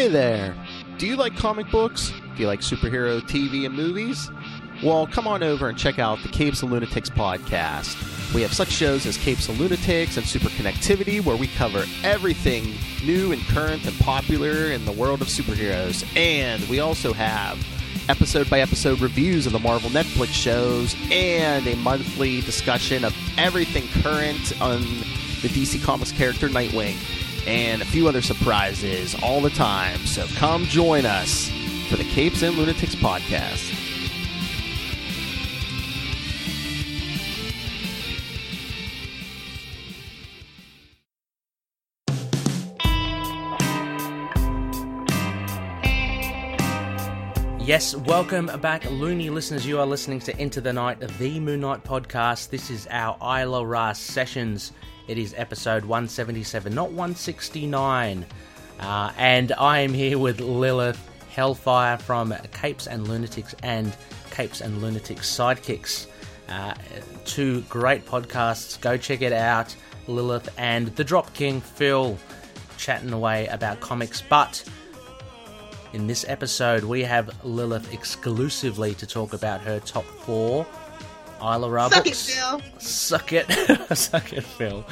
Hey 0.06 0.12
there! 0.12 0.54
Do 0.98 1.06
you 1.08 1.16
like 1.16 1.36
comic 1.36 1.68
books? 1.68 2.12
Do 2.36 2.42
you 2.42 2.46
like 2.46 2.60
superhero 2.60 3.20
TV 3.22 3.66
and 3.66 3.74
movies? 3.74 4.30
Well, 4.80 5.08
come 5.08 5.26
on 5.26 5.42
over 5.42 5.68
and 5.68 5.76
check 5.76 5.98
out 5.98 6.22
the 6.22 6.28
Capes 6.28 6.62
and 6.62 6.70
Lunatics 6.70 7.10
podcast. 7.10 8.32
We 8.32 8.40
have 8.42 8.52
such 8.52 8.68
shows 8.68 9.04
as 9.04 9.16
Capes 9.18 9.48
and 9.48 9.58
Lunatics 9.58 10.16
and 10.16 10.24
Super 10.24 10.48
Connectivity, 10.50 11.24
where 11.24 11.34
we 11.34 11.48
cover 11.48 11.86
everything 12.04 12.72
new 13.04 13.32
and 13.32 13.42
current 13.48 13.84
and 13.84 13.98
popular 13.98 14.70
in 14.70 14.84
the 14.84 14.92
world 14.92 15.22
of 15.22 15.26
superheroes. 15.26 16.06
And 16.16 16.62
we 16.68 16.78
also 16.78 17.12
have 17.12 17.58
episode 18.08 18.48
by 18.48 18.60
episode 18.60 19.00
reviews 19.00 19.44
of 19.46 19.52
the 19.54 19.58
Marvel 19.58 19.90
Netflix 19.90 20.28
shows 20.28 20.94
and 21.10 21.66
a 21.66 21.74
monthly 21.78 22.42
discussion 22.42 23.04
of 23.04 23.12
everything 23.38 23.88
current 24.04 24.52
on 24.62 24.82
the 25.42 25.48
DC 25.48 25.82
Comics 25.82 26.12
character 26.12 26.48
Nightwing 26.48 26.94
and 27.46 27.80
a 27.80 27.84
few 27.84 28.08
other 28.08 28.22
surprises 28.22 29.14
all 29.22 29.40
the 29.40 29.50
time. 29.50 29.98
So 30.00 30.26
come 30.36 30.64
join 30.64 31.06
us 31.06 31.50
for 31.88 31.96
the 31.96 32.04
Capes 32.04 32.42
and 32.42 32.56
Lunatics 32.56 32.94
podcast. 32.96 33.76
Yes, 47.66 47.96
welcome 47.96 48.46
back, 48.60 48.88
loony 48.92 49.28
listeners. 49.28 49.66
You 49.66 49.80
are 49.80 49.86
listening 49.86 50.20
to 50.20 50.40
Into 50.40 50.60
the 50.60 50.72
Night, 50.72 51.00
the 51.00 51.40
Moon 51.40 51.58
Knight 51.58 51.82
podcast. 51.82 52.50
This 52.50 52.70
is 52.70 52.86
our 52.92 53.16
Isla 53.20 53.66
Ra 53.66 53.92
sessions. 53.92 54.70
It 55.08 55.18
is 55.18 55.34
episode 55.36 55.84
177, 55.84 56.74
not 56.74 56.88
169. 56.88 58.26
Uh, 58.80 59.12
and 59.16 59.52
I 59.52 59.78
am 59.80 59.94
here 59.94 60.18
with 60.18 60.40
Lilith 60.40 60.98
Hellfire 61.30 61.96
from 61.96 62.34
Capes 62.52 62.88
and 62.88 63.06
Lunatics 63.06 63.54
and 63.62 63.96
Capes 64.30 64.60
and 64.60 64.82
Lunatics 64.82 65.30
Sidekicks. 65.30 66.06
Uh, 66.48 66.74
two 67.24 67.60
great 67.62 68.04
podcasts. 68.04 68.80
Go 68.80 68.96
check 68.96 69.22
it 69.22 69.32
out. 69.32 69.74
Lilith 70.08 70.52
and 70.58 70.88
the 70.96 71.04
Drop 71.04 71.32
King 71.34 71.60
Phil 71.60 72.18
chatting 72.76 73.12
away 73.12 73.46
about 73.46 73.78
comics. 73.78 74.20
But 74.20 74.68
in 75.92 76.08
this 76.08 76.24
episode, 76.26 76.82
we 76.82 77.02
have 77.02 77.30
Lilith 77.44 77.92
exclusively 77.94 78.94
to 78.94 79.06
talk 79.06 79.32
about 79.34 79.60
her 79.60 79.78
top 79.78 80.04
four 80.04 80.66
Isla 81.40 81.68
Ra 81.70 81.88
Suck 81.88 82.06
it, 82.06 82.10
books. 82.10 82.34
Phil. 82.34 82.62
Suck 82.78 83.32
it, 83.32 83.46
suck 83.96 84.32
it, 84.32 84.44
Phil. 84.44 84.84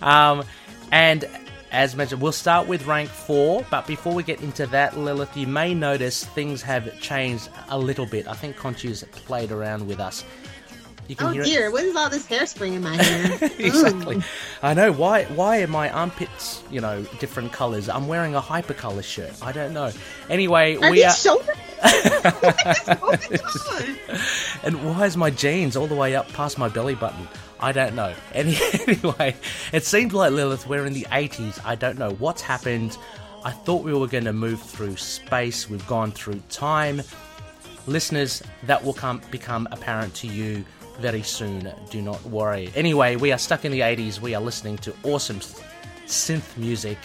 Um, 0.00 0.44
and 0.90 1.24
as 1.70 1.96
mentioned, 1.96 2.20
we'll 2.20 2.32
start 2.32 2.66
with 2.68 2.86
rank 2.86 3.08
four. 3.08 3.64
But 3.70 3.86
before 3.86 4.12
we 4.14 4.22
get 4.22 4.42
into 4.42 4.66
that, 4.68 4.96
Lilith, 4.98 5.34
you 5.36 5.46
may 5.46 5.72
notice 5.74 6.24
things 6.24 6.60
have 6.62 7.00
changed 7.00 7.48
a 7.70 7.78
little 7.78 8.06
bit. 8.06 8.28
I 8.28 8.34
think 8.34 8.56
Khonshu's 8.56 9.02
played 9.12 9.50
around 9.52 9.86
with 9.86 9.98
us. 10.00 10.24
You 11.08 11.16
can 11.16 11.26
Oh 11.28 11.30
hear 11.30 11.42
dear, 11.42 11.66
it. 11.66 11.72
what 11.72 11.82
is 11.84 11.96
all 11.96 12.08
this 12.08 12.26
hairspray 12.26 12.74
in 12.74 12.82
my 12.82 12.94
hair? 13.02 13.50
exactly. 13.58 14.16
Ooh. 14.18 14.22
I 14.62 14.72
know 14.74 14.92
why. 14.92 15.24
Why 15.24 15.60
are 15.62 15.66
my 15.66 15.90
armpits, 15.90 16.62
you 16.70 16.80
know, 16.80 17.02
different 17.18 17.52
colors? 17.52 17.88
I'm 17.88 18.06
wearing 18.06 18.34
a 18.34 18.40
hypercolor 18.40 19.02
shirt. 19.02 19.32
I 19.42 19.50
don't 19.52 19.72
know. 19.72 19.90
Anyway, 20.30 20.76
Are 20.76 20.90
we 20.90 21.02
are. 21.04 21.12
shoulder? 21.12 21.52
And 24.62 24.84
why 24.84 25.06
is 25.06 25.16
my 25.16 25.30
jeans 25.30 25.76
all 25.76 25.88
the 25.88 25.94
way 25.94 26.14
up 26.14 26.28
past 26.32 26.56
my 26.56 26.68
belly 26.68 26.94
button? 26.94 27.26
I 27.58 27.72
don't 27.72 27.94
know. 27.94 28.14
Any, 28.32 28.56
anyway, 28.86 29.34
it 29.72 29.84
seems 29.84 30.12
like 30.12 30.32
Lilith, 30.32 30.66
we're 30.66 30.86
in 30.86 30.92
the 30.92 31.06
80s. 31.10 31.60
I 31.64 31.74
don't 31.74 31.98
know 31.98 32.12
what's 32.14 32.42
happened. 32.42 32.96
I 33.44 33.50
thought 33.50 33.82
we 33.82 33.92
were 33.92 34.06
going 34.06 34.24
to 34.24 34.32
move 34.32 34.62
through 34.62 34.96
space. 34.96 35.68
We've 35.68 35.86
gone 35.88 36.12
through 36.12 36.40
time. 36.48 37.02
Listeners, 37.88 38.42
that 38.64 38.84
will 38.84 38.92
come 38.92 39.20
become 39.32 39.66
apparent 39.72 40.14
to 40.16 40.28
you 40.28 40.64
very 41.00 41.22
soon. 41.22 41.72
Do 41.90 42.00
not 42.00 42.22
worry. 42.24 42.70
Anyway, 42.76 43.16
we 43.16 43.32
are 43.32 43.38
stuck 43.38 43.64
in 43.64 43.72
the 43.72 43.80
80s. 43.80 44.20
We 44.20 44.36
are 44.36 44.40
listening 44.40 44.76
to 44.78 44.94
awesome 45.02 45.40
synth 46.06 46.56
music. 46.56 46.98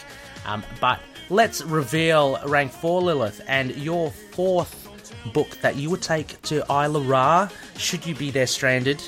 Um, 0.46 0.64
but 0.80 1.00
let's 1.30 1.62
reveal 1.64 2.40
rank 2.46 2.72
4 2.72 3.02
Lilith 3.02 3.42
and 3.48 3.76
your 3.76 4.12
fourth 4.12 4.88
book 5.34 5.50
that 5.62 5.76
you 5.76 5.90
would 5.90 6.02
take 6.02 6.42
to 6.44 6.64
Isla 6.70 7.02
Ra 7.02 7.50
should 7.78 8.06
you 8.06 8.16
be 8.16 8.32
there 8.32 8.48
stranded 8.48 9.02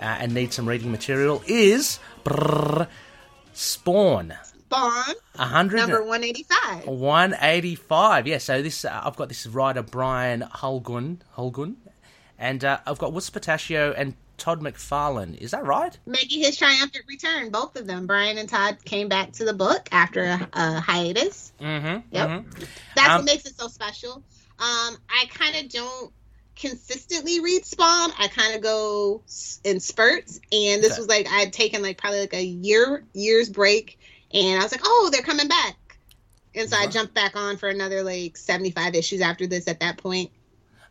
uh, 0.00 0.04
and 0.04 0.34
need 0.34 0.52
some 0.52 0.66
reading 0.66 0.90
material 0.90 1.42
is 1.46 1.98
brrr, 2.24 2.88
Spawn. 3.52 4.34
Spawn, 4.42 5.14
100 5.36 5.76
number 5.76 6.00
185. 6.02 6.86
185. 6.86 8.26
Yeah, 8.26 8.38
so 8.38 8.62
this 8.62 8.84
uh, 8.84 9.00
I've 9.04 9.16
got 9.16 9.28
this 9.28 9.46
writer 9.46 9.82
Brian 9.82 10.42
Holguin, 10.42 11.18
Holguin, 11.36 11.76
and 12.38 12.64
uh, 12.64 12.78
I've 12.86 12.98
got 12.98 13.12
Whilce 13.12 13.30
Portacio 13.30 13.92
and 13.96 14.14
Todd 14.40 14.60
McFarlane. 14.60 15.36
Is 15.38 15.52
that 15.52 15.64
right? 15.64 15.96
Making 16.06 16.40
his 16.42 16.56
triumphant 16.56 17.04
return, 17.06 17.50
both 17.50 17.76
of 17.76 17.86
them. 17.86 18.06
Brian 18.08 18.36
and 18.38 18.48
Todd 18.48 18.78
came 18.84 19.08
back 19.08 19.32
to 19.34 19.44
the 19.44 19.52
book 19.54 19.88
after 19.92 20.22
a, 20.24 20.48
a 20.52 20.80
hiatus. 20.80 21.52
Mm-hmm. 21.60 22.08
Yep. 22.10 22.44
That's 22.96 23.08
Um, 23.10 23.16
what 23.18 23.24
makes 23.26 23.46
it 23.46 23.54
so 23.56 23.68
special. 23.68 24.14
Um, 24.58 24.96
I 25.08 25.26
kind 25.30 25.56
of 25.56 25.70
don't 25.70 26.12
consistently 26.56 27.40
read 27.40 27.64
Spawn. 27.64 28.10
I 28.18 28.28
kind 28.28 28.54
of 28.56 28.62
go 28.62 29.22
in 29.64 29.80
spurts, 29.80 30.40
and 30.52 30.82
this 30.82 30.92
Okay. 30.92 30.98
was 31.00 31.08
like 31.08 31.26
I 31.26 31.40
had 31.40 31.52
taken 31.52 31.82
like 31.82 31.96
probably 31.98 32.20
like 32.20 32.34
a 32.34 32.44
year 32.44 33.04
year's 33.14 33.48
break, 33.48 33.98
and 34.32 34.60
I 34.60 34.62
was 34.62 34.72
like, 34.72 34.82
oh, 34.84 35.08
they're 35.12 35.22
coming 35.22 35.48
back. 35.48 35.76
and 36.54 36.68
so 36.68 36.76
I 36.76 36.86
jumped 36.88 37.14
back 37.14 37.36
on 37.36 37.56
for 37.56 37.68
another 37.68 38.02
like 38.02 38.36
seventy 38.36 38.70
five 38.70 38.94
issues 38.94 39.20
after 39.20 39.46
this. 39.46 39.68
At 39.68 39.80
that 39.80 39.96
point, 39.98 40.30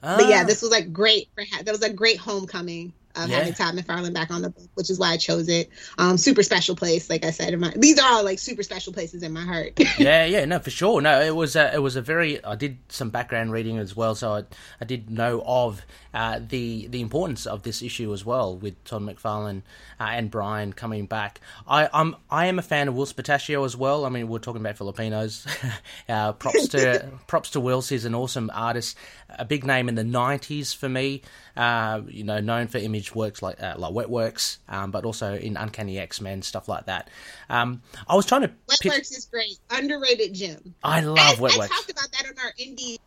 but 0.01 0.27
yeah, 0.27 0.41
Ah, 0.41 0.47
this 0.47 0.61
was 0.61 0.71
like 0.71 0.91
great 0.93 1.29
for 1.35 1.43
ha- 1.43 1.61
that 1.63 1.71
was 1.71 1.83
a 1.83 1.93
great 1.93 2.17
homecoming 2.17 2.93
of 3.25 3.29
Yeah. 3.29 3.37
having 3.39 3.53
Todd 3.53 3.75
McFarlane 3.75 4.13
back 4.13 4.31
on 4.31 4.41
the 4.41 4.49
book, 4.49 4.69
which 4.75 4.89
is 4.89 4.99
why 4.99 5.11
I 5.11 5.17
chose 5.17 5.49
it. 5.49 5.69
Um, 5.97 6.17
super 6.17 6.43
special 6.43 6.75
place, 6.75 7.09
like 7.09 7.25
I 7.25 7.31
said. 7.31 7.53
In 7.53 7.59
my, 7.59 7.73
these 7.75 7.99
are 7.99 8.11
all 8.11 8.23
like 8.23 8.39
super 8.39 8.63
special 8.63 8.93
places 8.93 9.23
in 9.23 9.33
my 9.33 9.43
heart. 9.43 9.73
yeah, 9.99 10.25
yeah, 10.25 10.45
no, 10.45 10.59
for 10.59 10.69
sure. 10.69 11.01
No, 11.01 11.19
it 11.21 11.35
was 11.35 11.55
a, 11.55 11.73
it 11.73 11.79
was 11.81 11.95
a 11.95 12.01
very. 12.01 12.43
I 12.43 12.55
did 12.55 12.77
some 12.89 13.09
background 13.09 13.51
reading 13.51 13.77
as 13.77 13.95
well, 13.95 14.15
so 14.15 14.33
I, 14.33 14.43
I 14.79 14.85
did 14.85 15.09
know 15.09 15.43
of 15.45 15.81
uh, 16.13 16.39
the 16.47 16.87
the 16.87 17.01
importance 17.01 17.45
of 17.45 17.63
this 17.63 17.81
issue 17.81 18.13
as 18.13 18.25
well 18.25 18.55
with 18.55 18.83
Todd 18.83 19.01
McFarlane 19.01 19.61
uh, 19.99 20.03
and 20.03 20.29
Brian 20.29 20.73
coming 20.73 21.05
back. 21.05 21.39
I 21.67 21.89
I'm 21.93 22.15
I 22.29 22.45
am 22.47 22.59
a 22.59 22.63
fan 22.63 22.87
of 22.87 22.95
Whilce 22.95 23.13
Portacio 23.13 23.65
as 23.65 23.75
well. 23.75 24.05
I 24.05 24.09
mean, 24.09 24.27
we're 24.27 24.39
talking 24.39 24.61
about 24.61 24.77
Filipinos. 24.77 25.45
uh, 26.09 26.33
props 26.33 26.67
to 26.69 27.09
props 27.27 27.51
to 27.51 27.59
Will. 27.59 27.79
He's 27.81 28.05
an 28.05 28.13
awesome 28.13 28.51
artist, 28.53 28.97
a 29.37 29.45
big 29.45 29.65
name 29.65 29.89
in 29.89 29.95
the 29.95 30.03
'90s 30.03 30.75
for 30.75 30.89
me. 30.89 31.21
Uh, 31.55 32.01
you 32.07 32.23
know, 32.23 32.39
known 32.39 32.67
for 32.67 32.77
image 32.77 33.13
works 33.13 33.41
like 33.41 33.61
uh, 33.61 33.75
like 33.77 33.93
Wetworks, 33.93 34.57
um, 34.67 34.91
but 34.91 35.05
also 35.05 35.35
in 35.35 35.57
Uncanny 35.57 35.99
X 35.99 36.21
Men 36.21 36.41
stuff 36.41 36.67
like 36.67 36.85
that. 36.85 37.09
Um, 37.49 37.81
I 38.07 38.15
was 38.15 38.25
trying 38.25 38.41
to. 38.41 38.47
pick- 38.47 38.91
Wetworks 38.91 39.11
is 39.11 39.27
great, 39.31 39.57
underrated 39.69 40.33
gem. 40.33 40.75
I 40.83 40.97
I, 40.97 41.01
love 41.01 41.17
I 41.17 41.33
Wetworks. 41.49 41.67
talked 41.69 41.91
about 41.91 42.11
that 42.11 42.25
on 42.27 42.45
our 42.45 42.53
indie, 42.59 42.97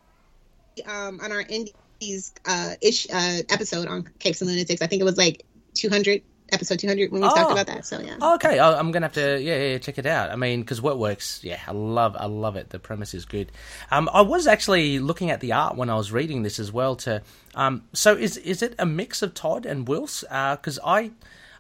um, 0.87 1.21
on 1.21 1.33
our 1.33 1.43
indies 1.43 2.33
uh, 2.47 2.75
ish 2.81 3.07
uh, 3.13 3.39
episode 3.51 3.89
on 3.89 4.09
Capes 4.19 4.41
and 4.43 4.51
Lunatics. 4.51 4.83
I 4.83 4.87
think 4.87 5.01
it 5.01 5.05
was 5.05 5.17
like 5.19 5.45
200 5.75 6.23
episode 6.53 6.79
200 6.79 7.11
when 7.11 7.23
we 7.23 7.27
Oh. 7.29 7.35
talked 7.35 7.53
about 7.53 7.67
that. 7.67 7.85
So 7.87 8.01
yeah. 8.01 8.17
Oh, 8.21 8.35
okay, 8.35 8.59
I- 8.59 8.79
I'm 8.79 8.93
gonna 8.93 9.07
have 9.07 9.15
to 9.15 9.41
yeah, 9.41 9.57
yeah 9.73 9.79
check 9.79 9.99
it 9.99 10.07
out. 10.07 10.31
I 10.31 10.37
mean, 10.37 10.61
because 10.61 10.81
Wetworks, 10.81 11.43
yeah, 11.43 11.61
I 11.67 11.73
love 11.73 12.17
I 12.19 12.27
love 12.27 12.57
it. 12.57 12.71
The 12.71 12.79
premise 12.79 13.15
is 13.15 13.25
good. 13.25 13.51
Um, 13.91 14.09
I 14.13 14.21
was 14.23 14.47
actually 14.47 14.99
looking 14.99 15.31
at 15.31 15.41
the 15.41 15.53
art 15.53 15.77
when 15.77 15.91
I 15.91 15.95
was 15.97 16.13
reading 16.13 16.43
this 16.43 16.59
as 16.59 16.71
well. 16.73 16.97
To 16.97 17.23
um, 17.55 17.85
so 17.93 18.15
is 18.17 18.37
is 18.39 18.63
it 18.63 18.75
a 18.79 18.87
mix 18.87 19.23
of 19.23 19.35
Todd 19.35 19.67
and 19.67 19.87
Wills? 19.89 20.21
Because 20.31 20.79
I 20.85 21.11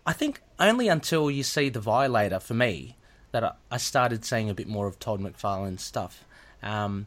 I 0.07 0.12
think 0.12 0.40
only 0.59 0.88
until 0.88 1.30
you 1.30 1.43
see 1.43 1.68
the 1.68 1.80
Violator 1.80 2.38
for 2.40 2.55
me 2.55 2.97
that 3.32 3.43
I, 3.45 3.53
I 3.70 3.76
started 3.78 4.24
seeing 4.24 4.51
a 4.51 4.55
bit 4.55 4.68
more 4.68 4.86
of 4.86 4.99
Todd 4.99 5.20
McFarlane's 5.20 5.82
stuff. 5.82 6.24
Um, 6.62 7.07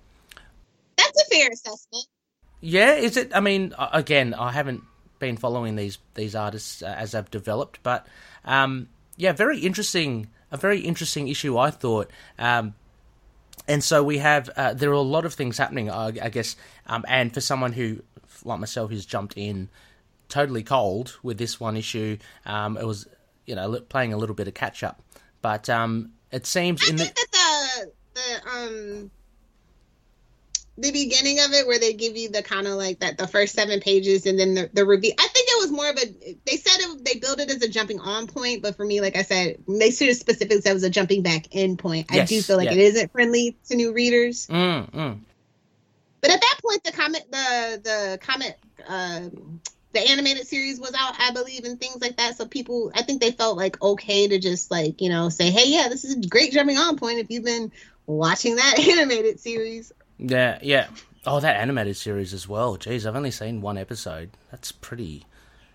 That's 0.97 1.21
a 1.21 1.25
fair 1.33 1.49
assessment. 1.51 2.05
yeah, 2.61 2.93
is 2.95 3.15
it? 3.17 3.31
I 3.35 3.39
mean, 3.41 3.73
again, 3.77 4.33
I 4.33 4.51
haven't 4.51 4.81
been 5.25 5.37
following 5.37 5.75
these 5.75 5.97
these 6.13 6.35
artists 6.35 6.83
uh, 6.83 6.95
as 6.97 7.11
they've 7.13 7.31
developed, 7.31 7.79
but 7.81 8.05
um, 8.45 8.89
yeah, 9.17 9.31
very 9.31 9.59
interesting. 9.59 10.27
A 10.51 10.57
very 10.57 10.79
interesting 10.79 11.27
issue, 11.27 11.57
I 11.57 11.71
thought. 11.71 12.11
Um, 12.37 12.75
and 13.67 13.83
so 13.83 14.03
we 14.03 14.19
have 14.19 14.49
uh, 14.55 14.73
there 14.73 14.91
are 14.91 14.93
a 14.93 15.01
lot 15.01 15.25
of 15.25 15.33
things 15.33 15.57
happening, 15.57 15.89
I, 15.89 16.07
I 16.21 16.29
guess. 16.29 16.55
Um, 16.85 17.03
and 17.07 17.33
for 17.33 17.41
someone 17.41 17.73
who, 17.73 18.03
like 18.43 18.59
myself, 18.59 18.91
who's 18.91 19.05
jumped 19.05 19.33
in 19.35 19.69
totally 20.29 20.63
cold 20.63 21.17
with 21.23 21.37
this 21.39 21.59
one 21.59 21.75
issue, 21.75 22.17
um, 22.45 22.77
it 22.77 22.85
was 22.85 23.07
you 23.47 23.55
know 23.55 23.79
playing 23.89 24.13
a 24.13 24.17
little 24.17 24.35
bit 24.35 24.47
of 24.47 24.53
catch 24.53 24.83
up. 24.83 25.01
But 25.41 25.69
um, 25.69 26.11
it 26.31 26.45
seems 26.45 26.83
I 26.83 26.91
in 26.91 26.95
the 26.97 27.03
the 27.31 27.91
the 28.13 28.49
um 28.49 29.11
the 30.77 30.91
beginning 30.91 31.39
of 31.39 31.53
it 31.53 31.65
where 31.65 31.79
they 31.79 31.93
give 31.93 32.17
you 32.17 32.29
the 32.29 32.43
kind 32.43 32.67
of 32.67 32.73
like 32.73 32.99
that 32.99 33.17
the 33.17 33.27
first 33.27 33.55
seven 33.55 33.79
pages 33.79 34.25
and 34.25 34.37
then 34.37 34.55
the, 34.55 34.69
the 34.73 34.85
review. 34.85 35.13
I 35.17 35.27
think 35.27 35.47
it 35.49 35.61
was 35.61 35.71
more 35.71 35.89
of 35.89 35.97
a 35.97 36.35
they 36.45 36.57
said 36.57 36.79
it, 36.79 37.05
they 37.05 37.19
built 37.19 37.39
it 37.39 37.49
as 37.49 37.61
a 37.61 37.69
jumping 37.69 37.99
on 37.99 38.27
point 38.27 38.61
but 38.61 38.75
for 38.75 38.83
me 38.83 38.99
like 38.99 39.15
i 39.15 39.21
said 39.21 39.57
they 39.67 39.91
sort 39.91 40.11
of 40.11 40.17
specifically 40.17 40.61
said 40.61 40.71
it 40.71 40.73
was 40.73 40.83
a 40.83 40.89
jumping 40.89 41.21
back 41.21 41.47
end 41.53 41.79
point. 41.79 42.07
I 42.11 42.25
do 42.25 42.41
feel 42.41 42.57
like 42.57 42.65
yeah. 42.65 42.73
it 42.73 42.79
isn't 42.79 43.11
friendly 43.11 43.57
to 43.69 43.75
new 43.75 43.93
readers. 43.93 44.47
Mm, 44.47 44.91
mm, 44.91 45.19
but 46.21 46.31
at 46.31 46.41
that 46.41 46.59
point 46.61 46.83
the 46.83 46.91
comic 46.91 47.31
the 47.31 47.81
the 47.83 48.19
comic 48.21 48.57
uh 48.87 49.21
the 49.93 50.09
animated 50.09 50.45
series 50.45 50.77
was 50.77 50.93
out 50.97 51.15
i 51.19 51.31
believe 51.31 51.63
and 51.63 51.79
things 51.79 52.01
like 52.01 52.17
that. 52.17 52.35
So 52.35 52.45
people 52.45 52.91
i 52.93 53.01
think 53.01 53.21
they 53.21 53.31
felt 53.31 53.55
like 53.55 53.81
okay 53.81 54.27
to 54.27 54.39
just 54.39 54.71
like 54.71 55.01
you 55.01 55.07
know 55.07 55.29
say 55.29 55.51
hey 55.51 55.69
yeah 55.69 55.87
this 55.87 56.03
is 56.03 56.15
a 56.15 56.27
great 56.27 56.51
jumping 56.51 56.77
on 56.77 56.97
point 56.97 57.19
if 57.19 57.27
you've 57.29 57.45
been 57.45 57.71
watching 58.05 58.57
that 58.57 58.77
animated 58.89 59.39
series 59.39 59.93
Yeah, 60.17 60.59
yeah. 60.61 60.87
Oh, 61.25 61.39
that 61.39 61.55
animated 61.57 61.97
series 61.97 62.33
as 62.33 62.47
well. 62.47 62.77
Jeez, 62.77 63.05
I've 63.07 63.15
only 63.15 63.31
seen 63.31 63.61
one 63.61 63.77
episode. 63.77 64.29
That's 64.51 64.71
pretty. 64.71 65.25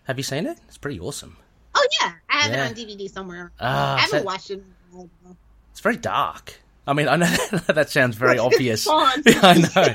Have 0.04 0.16
you 0.18 0.22
seen 0.22 0.46
it? 0.46 0.58
It's 0.68 0.78
pretty 0.78 0.98
awesome. 1.00 1.36
oh 1.74 1.86
yeah 2.00 2.12
i 2.28 2.36
have 2.42 2.52
Yeah. 2.52 2.64
it 2.66 2.68
on 2.70 2.74
dvd 2.74 3.10
somewhere 3.10 3.52
Ah, 3.60 3.96
i 3.96 4.00
haven't 4.00 4.24
watched 4.24 4.50
it 4.50 4.54
in 4.54 4.64
a 4.92 4.96
while, 4.96 5.10
though. 5.24 5.36
It's 5.70 5.80
very 5.80 5.96
dark. 5.96 6.54
I 6.86 6.92
mean, 6.94 7.06
I 7.08 7.16
know 7.16 7.26
that 7.68 7.90
sounds 7.90 8.16
very 8.16 8.38
obvious. 8.38 8.84
fun. 8.84 9.22
I 9.26 9.70
know, 9.76 9.94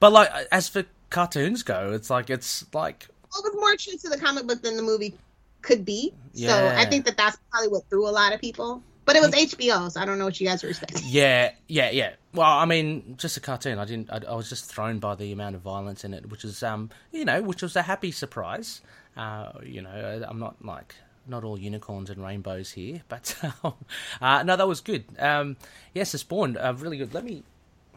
but 0.00 0.10
like 0.12 0.30
as 0.50 0.68
for 0.68 0.84
cartoons 1.10 1.62
go, 1.62 1.92
it's 1.92 2.10
like 2.10 2.28
it's 2.30 2.64
like 2.74 3.06
well, 3.32 3.44
it 3.44 3.54
was 3.54 3.60
more 3.60 3.76
true 3.76 3.96
to 3.98 4.08
the 4.08 4.18
comic 4.18 4.46
book 4.46 4.62
than 4.62 4.76
the 4.76 4.82
movie 4.82 5.14
could 5.62 5.84
be 5.84 6.12
so 6.34 6.72
i 6.76 6.84
think 6.86 7.04
that 7.04 7.16
that's 7.16 7.38
probably 7.52 7.68
what 7.68 7.88
threw 7.88 8.08
a 8.08 8.10
lot 8.10 8.32
of 8.34 8.40
people 8.40 8.82
but 9.04 9.14
it 9.14 9.20
was 9.22 9.30
hbo 9.30 9.88
so 9.92 10.00
i 10.00 10.04
don't 10.04 10.18
know 10.18 10.24
what 10.24 10.40
you 10.40 10.46
guys 10.46 10.60
were 10.62 10.68
expecting 10.70 11.00
yeah, 11.06 11.52
yeah, 11.68 11.88
yeah. 11.90 12.14
Well, 12.34 12.48
I 12.48 12.64
mean, 12.64 13.14
just 13.18 13.36
a 13.36 13.40
cartoon. 13.40 13.78
I 13.78 13.84
didn't. 13.84 14.10
I, 14.10 14.20
I 14.28 14.34
was 14.34 14.48
just 14.48 14.64
thrown 14.64 14.98
by 14.98 15.14
the 15.14 15.32
amount 15.32 15.54
of 15.54 15.60
violence 15.60 16.04
in 16.04 16.14
it, 16.14 16.30
which 16.30 16.44
is 16.44 16.62
um, 16.62 16.90
you 17.10 17.24
know, 17.24 17.42
which 17.42 17.62
was 17.62 17.76
a 17.76 17.82
happy 17.82 18.10
surprise. 18.10 18.80
Uh, 19.16 19.52
you 19.64 19.82
know, 19.82 20.24
I'm 20.26 20.38
not 20.38 20.64
like 20.64 20.94
not 21.26 21.44
all 21.44 21.58
unicorns 21.58 22.08
and 22.10 22.24
rainbows 22.24 22.72
here, 22.72 23.02
but 23.08 23.36
um, 23.62 23.74
uh, 24.20 24.42
no, 24.42 24.56
that 24.56 24.66
was 24.66 24.80
good. 24.80 25.04
Um, 25.18 25.56
yes, 25.94 26.12
the 26.12 26.18
spawn, 26.18 26.56
uh, 26.56 26.72
really 26.78 26.96
good. 26.96 27.12
Let 27.12 27.24
me 27.24 27.42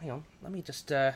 hang 0.01 0.11
on. 0.11 0.23
Let 0.43 0.51
me 0.51 0.61
just. 0.61 0.91
Uh, 0.91 1.13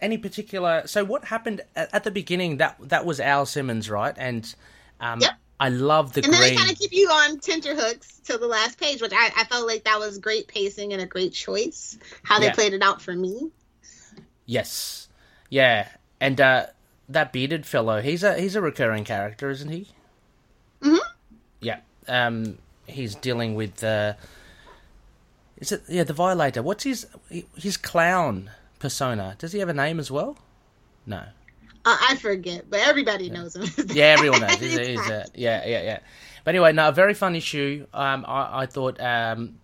any 0.00 0.16
particular? 0.16 0.82
So, 0.86 1.04
what 1.04 1.24
happened 1.26 1.62
at, 1.76 1.92
at 1.92 2.04
the 2.04 2.10
beginning? 2.10 2.58
That 2.58 2.76
that 2.80 3.04
was 3.04 3.20
Al 3.20 3.46
Simmons, 3.46 3.90
right? 3.90 4.14
And 4.16 4.54
um, 5.00 5.20
Yep. 5.20 5.32
I 5.60 5.70
love 5.70 6.12
the 6.12 6.22
and 6.22 6.32
then 6.32 6.40
they 6.40 6.54
kind 6.54 6.70
of 6.70 6.78
keep 6.78 6.92
you 6.92 7.08
on 7.08 7.38
tenterhooks 7.40 8.20
till 8.22 8.38
the 8.38 8.46
last 8.46 8.78
page, 8.78 9.02
which 9.02 9.12
I, 9.12 9.30
I 9.36 9.44
felt 9.44 9.66
like 9.66 9.84
that 9.84 9.98
was 9.98 10.18
great 10.18 10.46
pacing 10.46 10.92
and 10.92 11.02
a 11.02 11.06
great 11.06 11.32
choice. 11.32 11.98
How 12.22 12.38
they 12.38 12.46
Yeah. 12.46 12.52
played 12.54 12.74
it 12.74 12.82
out 12.82 13.02
for 13.02 13.12
me. 13.14 13.50
Yes, 14.46 15.08
yeah, 15.50 15.88
and 16.20 16.40
uh, 16.40 16.66
that 17.08 17.32
bearded 17.32 17.66
fellow, 17.66 18.00
he's 18.00 18.22
a 18.22 18.38
he's 18.38 18.54
a 18.56 18.60
recurring 18.62 19.04
character, 19.04 19.50
isn't 19.50 19.68
he? 19.68 19.88
Mhm. 20.80 20.98
Yeah. 21.60 21.80
Um, 22.06 22.58
he's 22.86 23.14
dealing 23.14 23.54
with 23.56 23.76
the. 23.76 24.16
Is 25.58 25.72
it 25.72 25.82
yeah 25.88 26.04
the 26.04 26.12
violator? 26.12 26.62
What's 26.62 26.84
his 26.84 27.06
his 27.56 27.76
clown 27.76 28.50
persona? 28.78 29.34
Does 29.38 29.52
he 29.52 29.58
have 29.58 29.68
a 29.68 29.74
name 29.74 29.98
as 29.98 30.10
well? 30.10 30.38
No. 31.04 31.24
Uh, 31.88 31.96
I 32.10 32.16
forget, 32.16 32.68
but 32.68 32.80
everybody 32.80 33.30
knows 33.30 33.56
him. 33.56 33.86
Yeah, 33.88 34.06
everyone 34.06 34.42
knows. 34.42 34.56
He's 34.56 34.76
he's 34.76 35.08
a, 35.08 35.24
yeah, 35.34 35.66
yeah, 35.66 35.82
yeah. 35.82 35.98
But 36.44 36.54
anyway, 36.54 36.72
no, 36.72 36.88
a 36.88 36.92
very 36.92 37.14
fun 37.14 37.34
issue. 37.34 37.86
Um, 37.94 38.26
I, 38.28 38.62
I 38.62 38.66
thought 38.66 39.00
um, 39.00 39.54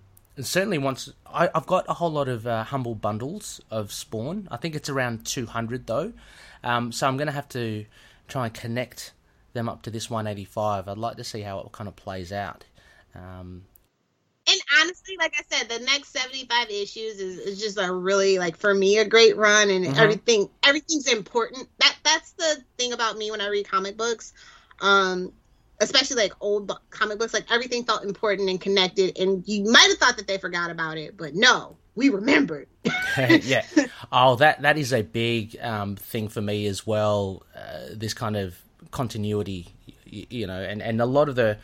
certainly 0.41 0.79
once 0.79 1.13
I, 1.27 1.51
I've 1.55 1.67
got 1.67 1.85
a 1.87 1.93
whole 1.93 2.11
lot 2.11 2.29
of 2.29 2.47
uh, 2.47 2.65
humble 2.65 2.95
bundles 2.95 3.61
of 3.71 3.93
Spawn. 3.93 4.49
I 4.51 4.57
think 4.57 4.75
it's 4.75 4.89
around 4.89 5.27
two 5.27 5.45
hundred 5.45 5.87
though, 5.87 6.15
um, 6.63 6.93
so 6.93 7.07
I'm 7.07 7.19
going 7.19 7.27
to 7.27 7.33
have 7.33 7.49
to 7.51 7.85
try 8.27 8.47
and 8.47 8.55
connect 8.55 9.13
them 9.53 9.69
up 9.69 9.83
to 9.83 9.91
this 9.91 10.09
185. 10.09 10.89
I'd 10.89 10.97
like 10.97 11.19
to 11.19 11.25
see 11.25 11.43
how 11.43 11.61
it 11.61 11.73
kind 11.73 11.89
of 11.89 11.95
plays 11.95 12.33
out. 12.33 12.65
Um, 13.15 13.65
and 14.47 14.61
honestly, 14.81 15.17
like 15.19 15.35
I 15.39 15.57
said, 15.57 15.69
the 15.69 15.85
next 15.85 16.09
seventy-five 16.09 16.69
issues 16.71 17.19
is, 17.21 17.39
is 17.39 17.61
just 17.61 17.79
a 17.79 17.93
really 17.93 18.39
like 18.39 18.57
for 18.57 18.75
me 18.75 18.99
a 18.99 19.05
great 19.05 19.37
run, 19.37 19.71
and 19.71 19.87
Mhm. 19.87 19.99
everything 19.99 20.49
everything's 20.63 21.09
important. 21.09 21.69
That 21.79 21.97
that's 22.05 22.33
the 22.33 22.63
thing 22.79 22.93
about 22.93 23.17
me 23.17 23.31
when 23.31 23.41
I 23.41 23.49
read 23.49 23.69
comic 23.69 23.97
books, 23.97 24.33
um, 24.81 25.33
especially 25.81 26.17
like 26.17 26.33
old 26.41 26.71
comic 26.91 27.19
books. 27.19 27.33
Like 27.33 27.51
everything 27.51 27.85
felt 27.85 28.05
important 28.05 28.51
and 28.51 28.61
connected, 28.61 29.19
and 29.19 29.43
you 29.47 29.65
might 29.65 29.89
have 29.89 29.99
thought 29.99 30.17
that 30.19 30.27
they 30.27 30.39
forgot 30.39 30.71
about 30.71 30.99
it, 30.99 31.17
but 31.17 31.35
no, 31.35 31.77
we 31.95 32.11
remembered. 32.11 32.69
yeah. 33.17 33.65
Oh, 34.13 34.37
that 34.37 34.63
that 34.63 34.77
is 34.77 34.93
a 34.93 35.03
big 35.03 35.57
um, 35.61 35.97
thing 35.97 36.29
for 36.29 36.41
me 36.41 36.67
as 36.67 36.87
well. 36.87 37.43
Uh, 37.57 37.87
this 37.93 38.13
kind 38.15 38.37
of 38.37 38.57
continuity, 38.91 39.69
you, 40.05 40.27
you 40.31 40.47
know, 40.47 40.61
and, 40.61 40.83
and 40.83 41.01
a 41.01 41.07
lot 41.07 41.29
of 41.29 41.35
the 41.35 41.57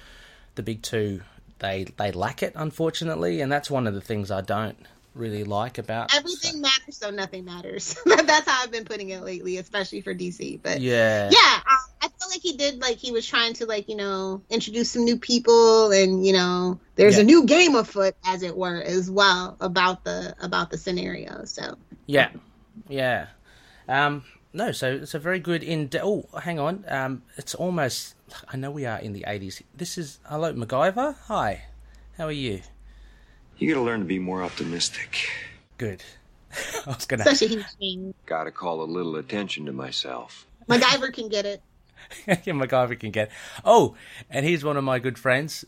the 0.55 0.63
big 0.63 0.83
two 0.83 1.21
they 1.61 1.85
they 1.97 2.13
lack 2.13 2.43
it 2.43 2.53
unfortunately, 2.57 3.41
and 3.41 3.51
that's 3.53 3.71
one 3.71 3.87
of 3.87 3.95
the 3.95 4.01
things 4.01 4.31
I 4.31 4.41
don't 4.41 4.77
really 5.15 5.43
like 5.45 5.79
about 5.79 6.15
Everything 6.15 6.61
matters, 6.61 6.97
so 6.97 7.11
nothing 7.11 7.45
matters. 7.45 7.97
that's 8.07 8.49
how 8.49 8.63
I've 8.63 8.71
been 8.71 8.85
putting 8.85 9.09
it 9.11 9.23
lately, 9.23 9.57
especially 9.59 10.01
for 10.03 10.15
DC. 10.15 10.61
But 10.63 10.81
Yeah. 10.81 11.29
yeah 11.33 11.61
um, 11.71 11.79
i 12.03 12.07
feel 12.09 12.29
like 12.31 12.41
he 12.41 12.57
did 12.57 12.81
like 12.81 12.97
he 12.97 13.11
was 13.13 13.27
trying 13.27 13.53
to 13.55 13.67
like 13.67 13.89
you 13.89 13.97
know 13.97 14.41
introduce 14.49 14.93
some 14.93 15.05
new 15.05 15.19
people 15.19 15.91
and 15.93 16.25
you 16.25 16.33
know 16.33 16.79
there's 16.97 17.17
Yeah. 17.17 17.23
a 17.23 17.25
new 17.25 17.45
game 17.45 17.75
afoot 17.75 18.15
as 18.25 18.43
it 18.43 18.57
were 18.57 18.81
as 18.81 19.11
well 19.11 19.57
about 19.61 20.05
the 20.05 20.35
about 20.41 20.71
the 20.71 20.79
scenario 20.79 21.45
so 21.45 21.77
Yeah, 22.07 22.31
yeah. 22.89 23.27
Um, 23.89 24.25
no, 24.53 24.73
so 24.73 24.93
it's 24.95 25.15
a 25.15 25.19
very 25.19 25.39
good 25.41 25.63
in. 25.63 25.91
Oh, 26.03 26.27
hang 26.43 26.59
on. 26.59 26.85
Um, 26.89 27.23
it's 27.37 27.55
almost. 27.55 28.15
I 28.49 28.57
know 28.57 28.71
we 28.71 28.87
are 28.87 28.99
in 28.99 29.13
the 29.13 29.25
eighties. 29.27 29.63
This 29.75 29.99
is 29.99 30.19
hello, 30.25 30.53
MacGyver. 30.53 31.17
Hi, 31.27 31.65
how 32.17 32.27
are 32.27 32.33
you? 32.33 32.63
You 33.59 33.75
gotta 33.75 33.85
learn 33.85 34.01
to 34.01 34.07
be 34.07 34.19
more 34.19 34.43
optimistic. 34.43 35.29
Good. 35.79 36.03
I 36.87 36.91
was 36.91 37.07
gonna. 37.07 37.25
Such 37.25 37.43
a 37.43 37.47
huge 37.47 37.71
thing. 37.79 38.15
Gotta 38.27 38.51
call 38.51 38.83
a 38.83 38.85
little 38.85 39.17
attention 39.17 39.67
to 39.67 39.73
myself. 39.73 40.47
MacGyver 40.69 41.13
can 41.13 41.29
get 41.29 41.47
it. 41.47 41.63
yeah, 42.27 42.37
MacGyver 42.37 42.99
can 42.99 43.11
get. 43.11 43.31
Oh, 43.65 43.95
and 44.29 44.47
here's 44.47 44.65
one 44.65 44.77
of 44.77 44.85
my 44.85 44.99
good 44.99 45.19
friends, 45.19 45.65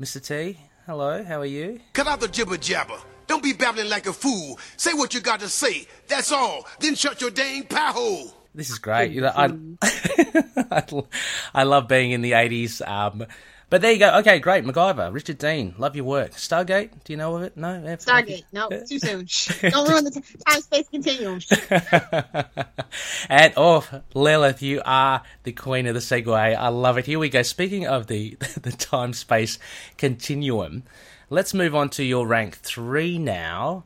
Mr. 0.00 0.24
T. 0.24 0.58
Hello, 0.86 1.22
how 1.22 1.40
are 1.40 1.46
you? 1.46 1.80
Cut 1.92 2.06
out 2.06 2.20
the 2.20 2.28
jibber 2.28 2.56
jabber. 2.56 2.98
Don't 3.26 3.42
be 3.42 3.52
babbling 3.52 3.88
like 3.88 4.06
a 4.06 4.12
fool. 4.12 4.58
Say 4.76 4.94
what 4.94 5.14
you 5.14 5.20
got 5.20 5.40
to 5.40 5.48
say. 5.48 5.86
That's 6.08 6.32
all. 6.32 6.66
Then 6.80 6.94
shut 6.96 7.20
your 7.20 7.30
dang 7.30 7.64
pie 7.64 7.92
hole. 7.92 8.34
This 8.54 8.70
is 8.70 8.78
great. 8.78 9.12
You 9.12 9.22
know, 9.22 9.32
I, 9.34 9.50
I, 10.70 10.84
I 11.54 11.62
love 11.62 11.88
being 11.88 12.10
in 12.10 12.20
the 12.20 12.32
80s. 12.32 12.86
Um, 12.86 13.26
but 13.72 13.80
there 13.80 13.90
you 13.90 13.98
go. 13.98 14.18
Okay, 14.18 14.38
great. 14.38 14.64
MacGyver, 14.66 15.14
Richard 15.14 15.38
Dean, 15.38 15.74
love 15.78 15.96
your 15.96 16.04
work. 16.04 16.32
Stargate, 16.32 16.90
do 17.04 17.14
you 17.14 17.16
know 17.16 17.36
of 17.36 17.42
it? 17.42 17.56
No? 17.56 17.82
Yeah, 17.82 17.96
Stargate. 17.96 18.44
No, 18.52 18.68
too 18.68 18.98
soon. 18.98 19.26
Don't 19.70 19.88
ruin 19.88 20.04
the 20.04 20.22
time 20.46 20.60
space 20.60 20.88
continuum. 20.90 21.40
Shh. 21.40 21.52
and 23.30 23.54
oh, 23.56 23.88
Lilith, 24.12 24.60
you 24.60 24.82
are 24.84 25.22
the 25.44 25.52
queen 25.52 25.86
of 25.86 25.94
the 25.94 26.00
segue. 26.00 26.36
I 26.54 26.68
love 26.68 26.98
it. 26.98 27.06
Here 27.06 27.18
we 27.18 27.30
go. 27.30 27.40
Speaking 27.40 27.86
of 27.86 28.08
the 28.08 28.36
the 28.60 28.72
time 28.72 29.14
space 29.14 29.58
continuum, 29.96 30.82
let's 31.30 31.54
move 31.54 31.74
on 31.74 31.88
to 31.90 32.04
your 32.04 32.26
rank 32.26 32.58
three 32.58 33.16
now. 33.16 33.84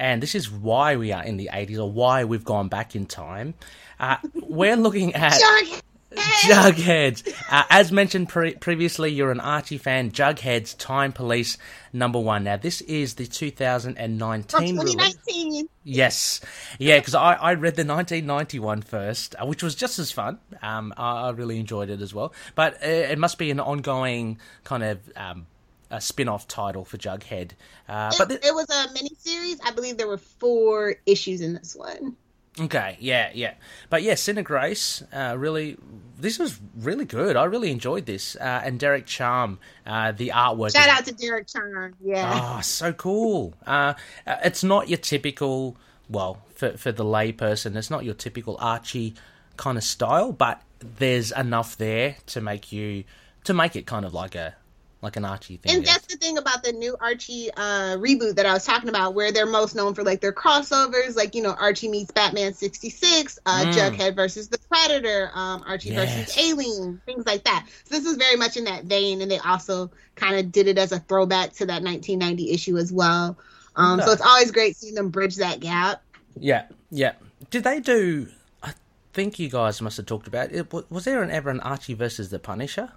And 0.00 0.22
this 0.22 0.34
is 0.34 0.50
why 0.50 0.96
we 0.96 1.12
are 1.12 1.22
in 1.22 1.36
the 1.36 1.50
80s, 1.52 1.78
or 1.78 1.90
why 1.92 2.24
we've 2.24 2.44
gone 2.44 2.68
back 2.68 2.96
in 2.96 3.04
time. 3.04 3.52
Uh, 4.00 4.16
we're 4.34 4.74
looking 4.74 5.14
at 5.14 5.34
Jughead. 5.34 5.82
Jughead. 6.16 7.34
Uh, 7.50 7.64
as 7.68 7.92
mentioned 7.92 8.30
pre- 8.30 8.54
previously, 8.54 9.12
you're 9.12 9.30
an 9.30 9.40
Archie 9.40 9.76
fan. 9.76 10.10
Jughead's 10.10 10.72
Time 10.72 11.12
Police 11.12 11.58
number 11.92 12.18
one. 12.18 12.44
Now, 12.44 12.56
this 12.56 12.80
is 12.80 13.16
the 13.16 13.26
2019 13.26 14.48
From 14.48 14.78
release. 14.78 15.64
Yes, 15.84 16.40
yeah, 16.78 16.98
because 16.98 17.14
I, 17.14 17.34
I 17.34 17.52
read 17.52 17.76
the 17.76 17.84
1991 17.84 18.80
first, 18.80 19.34
uh, 19.38 19.44
which 19.44 19.62
was 19.62 19.74
just 19.74 19.98
as 19.98 20.10
fun. 20.10 20.38
Um, 20.62 20.94
I, 20.96 21.26
I 21.26 21.30
really 21.30 21.58
enjoyed 21.58 21.90
it 21.90 22.00
as 22.00 22.14
well. 22.14 22.32
But 22.54 22.82
uh, 22.82 22.86
it 22.86 23.18
must 23.18 23.36
be 23.36 23.50
an 23.50 23.60
ongoing 23.60 24.38
kind 24.64 24.82
of 24.82 24.98
um, 25.14 25.46
a 25.90 26.00
spin-off 26.00 26.46
title 26.48 26.84
for 26.84 26.96
Jughead. 26.98 27.52
Uh, 27.88 28.10
It, 28.12 28.18
but 28.18 28.28
th- 28.28 28.44
it 28.44 28.54
was 28.54 28.66
a 28.70 28.92
mini 28.92 29.10
series. 29.18 29.58
I 29.64 29.72
believe 29.72 29.96
there 29.98 30.08
were 30.08 30.18
four 30.18 30.96
issues 31.06 31.40
in 31.40 31.54
this 31.54 31.74
one. 31.74 32.16
okay, 32.60 32.96
yeah, 33.00 33.30
yeah. 33.34 33.54
But 33.88 34.02
yeah, 34.02 34.14
Sina 34.14 34.42
Grace, 34.42 35.02
uh, 35.12 35.34
really, 35.38 35.76
this 36.18 36.38
was 36.38 36.58
really 36.76 37.04
good. 37.04 37.36
I 37.36 37.44
really 37.44 37.70
enjoyed 37.70 38.06
this. 38.06 38.36
Uh, 38.36 38.60
and 38.64 38.78
Derek 38.78 39.06
Charm, 39.06 39.58
uh, 39.86 40.12
the 40.12 40.32
artwork. 40.34 40.72
Shout 40.74 40.88
out 40.88 41.04
to 41.06 41.12
Derek 41.14 41.46
Charm. 41.48 41.94
Yeah. 42.00 42.56
Oh, 42.58 42.60
so 42.60 42.92
cool. 42.92 43.54
Uh, 43.66 43.94
uh, 44.26 44.36
it's 44.44 44.62
not 44.62 44.88
your 44.88 44.98
typical, 44.98 45.76
well, 46.08 46.42
for, 46.54 46.76
for 46.76 46.92
the 46.92 47.04
layperson, 47.04 47.74
it's 47.76 47.90
not 47.90 48.04
your 48.04 48.14
typical 48.14 48.56
Archie 48.60 49.14
kind 49.56 49.78
of 49.78 49.84
style, 49.84 50.32
but 50.32 50.62
there's 50.98 51.32
enough 51.32 51.76
there 51.76 52.16
to 52.26 52.40
make 52.40 52.72
you, 52.72 53.04
to 53.44 53.52
make 53.54 53.76
it 53.76 53.86
kind 53.86 54.04
of 54.04 54.12
like 54.14 54.34
a, 54.34 54.54
like 55.02 55.16
an 55.16 55.24
Archie 55.24 55.56
thing. 55.56 55.76
And 55.76 55.84
that's 55.84 56.06
the 56.06 56.16
thing 56.16 56.36
about 56.36 56.62
the 56.62 56.72
new 56.72 56.96
Archie 57.00 57.50
uh, 57.56 57.96
reboot 57.96 58.34
that 58.36 58.44
I 58.46 58.52
was 58.52 58.64
talking 58.64 58.88
about, 58.88 59.14
where 59.14 59.32
they're 59.32 59.46
most 59.46 59.74
known 59.74 59.94
for 59.94 60.02
like 60.02 60.20
their 60.20 60.32
crossovers, 60.32 61.16
like 61.16 61.34
you 61.34 61.42
know 61.42 61.52
Archie 61.52 61.88
meets 61.88 62.10
Batman 62.10 62.52
sixty 62.52 62.90
six, 62.90 63.38
uh, 63.46 63.64
Mm. 63.64 63.74
Jughead 63.74 64.14
versus 64.14 64.48
the 64.48 64.58
Predator, 64.68 65.30
um, 65.34 65.62
Archie 65.66 65.90
Yes. 65.90 66.14
versus 66.14 66.38
Alien, 66.38 67.00
things 67.06 67.24
like 67.26 67.44
that. 67.44 67.66
So 67.84 67.96
this 67.96 68.04
is 68.06 68.16
very 68.16 68.36
much 68.36 68.56
in 68.56 68.64
that 68.64 68.84
vein, 68.84 69.22
and 69.22 69.30
they 69.30 69.38
also 69.38 69.90
kind 70.16 70.36
of 70.36 70.52
did 70.52 70.68
it 70.68 70.76
as 70.76 70.92
a 70.92 70.98
throwback 70.98 71.52
to 71.54 71.66
that 71.66 71.82
nineteen 71.82 72.18
ninety 72.18 72.50
issue 72.50 72.76
as 72.76 72.92
well. 72.92 73.38
Um, 73.76 74.00
So 74.00 74.12
it's 74.12 74.22
always 74.22 74.50
great 74.50 74.76
seeing 74.76 74.94
them 74.94 75.10
bridge 75.10 75.36
that 75.36 75.60
gap. 75.60 76.02
Yeah, 76.38 76.66
yeah. 76.90 77.12
Did 77.50 77.64
they 77.64 77.80
do, 77.80 78.28
I 78.62 78.74
think 79.14 79.38
you 79.38 79.48
guys 79.48 79.80
must 79.80 79.96
have 79.96 80.06
talked 80.06 80.26
about 80.28 80.52
it. 80.52 80.72
Was 80.90 81.04
there 81.04 81.22
an, 81.22 81.30
ever 81.30 81.50
an 81.50 81.60
Archie 81.60 81.94
versus 81.94 82.30
the 82.30 82.38
Punisher? 82.38 82.92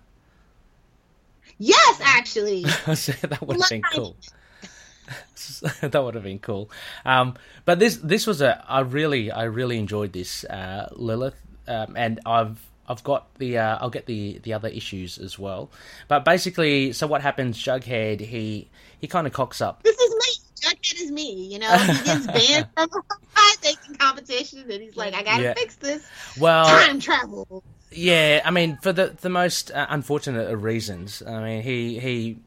Yes, 1.57 2.01
actually. 2.03 2.63
that 2.85 3.37
would 3.41 3.59
have 3.59 3.69
been 3.69 3.81
cool. 3.93 4.15
that 5.81 6.03
would 6.03 6.15
have 6.15 6.23
been 6.23 6.39
cool. 6.39 6.69
Um, 7.05 7.35
but 7.65 7.79
this 7.79 7.97
this 7.97 8.25
was 8.25 8.41
a 8.41 8.63
I 8.67 8.79
really 8.81 9.31
I 9.31 9.43
really 9.43 9.77
enjoyed 9.77 10.13
this 10.13 10.43
uh, 10.45 10.89
Lilith, 10.93 11.35
um, 11.67 11.95
and 11.97 12.19
I've 12.25 12.59
I've 12.87 13.03
got 13.03 13.33
the 13.35 13.57
uh, 13.57 13.77
I'll 13.79 13.89
get 13.89 14.05
the 14.05 14.39
the 14.43 14.53
other 14.53 14.69
issues 14.69 15.17
as 15.17 15.37
well. 15.37 15.69
But 16.07 16.25
basically, 16.25 16.93
so 16.93 17.07
what 17.07 17.21
happens? 17.21 17.57
Jughead 17.57 18.21
he 18.21 18.69
he 18.99 19.07
kind 19.07 19.27
of 19.27 19.33
cocks 19.33 19.61
up. 19.61 19.83
this 19.83 19.97
is 19.97 20.11
me. 20.11 20.43
Jughead 20.61 21.01
is 21.01 21.11
me. 21.11 21.47
You 21.47 21.59
know, 21.59 21.75
he 21.77 22.03
gets 22.05 22.27
banned 22.27 22.67
from 22.75 22.89
high 23.33 23.55
taking 23.61 23.95
competitions, 23.95 24.65
and 24.69 24.81
he's 24.81 24.95
like, 24.95 25.13
I 25.13 25.23
gotta 25.23 25.43
Yeah. 25.43 25.53
fix 25.53 25.75
this. 25.75 26.07
Well, 26.39 26.65
Time 26.65 26.99
travel. 26.99 27.63
Yeah, 27.95 28.41
I 28.43 28.51
mean, 28.51 28.77
for 28.81 28.91
the 28.91 29.15
the 29.21 29.29
most 29.29 29.71
uh, 29.71 29.85
unfortunate 29.89 30.49
of 30.49 30.63
reasons. 30.63 31.21
I 31.25 31.43
mean, 31.43 31.63
he 31.63 31.99
he 31.99 32.37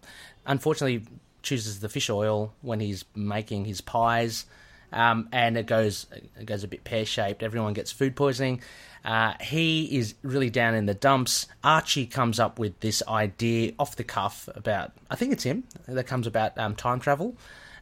unfortunately 0.44 1.06
chooses 1.42 1.80
the 1.80 1.88
fish 1.88 2.10
oil 2.10 2.52
when 2.62 2.80
he's 2.80 3.04
making 3.14 3.64
his 3.64 3.80
pies, 3.80 4.46
um, 4.92 5.28
and 5.32 5.56
it 5.56 5.66
goes 5.66 6.06
it 6.12 6.46
goes 6.46 6.64
a 6.64 6.68
bit 6.68 6.84
pear 6.84 7.04
shaped. 7.04 7.42
Everyone 7.42 7.72
gets 7.72 7.92
food 7.92 8.16
poisoning. 8.16 8.60
Uh, 9.04 9.34
he 9.40 9.96
is 9.96 10.14
really 10.22 10.50
down 10.50 10.74
in 10.74 10.86
the 10.86 10.94
dumps. 10.94 11.46
Archie 11.62 12.06
comes 12.06 12.40
up 12.40 12.58
with 12.58 12.80
this 12.80 13.02
idea 13.06 13.72
off 13.78 13.94
the 13.94 14.04
cuff 14.04 14.48
about 14.56 14.92
I 15.10 15.14
think 15.16 15.32
it's 15.32 15.44
him 15.44 15.64
that 15.86 16.06
comes 16.06 16.26
about 16.26 16.58
um, 16.58 16.74
time 16.74 16.98
travel, 16.98 17.36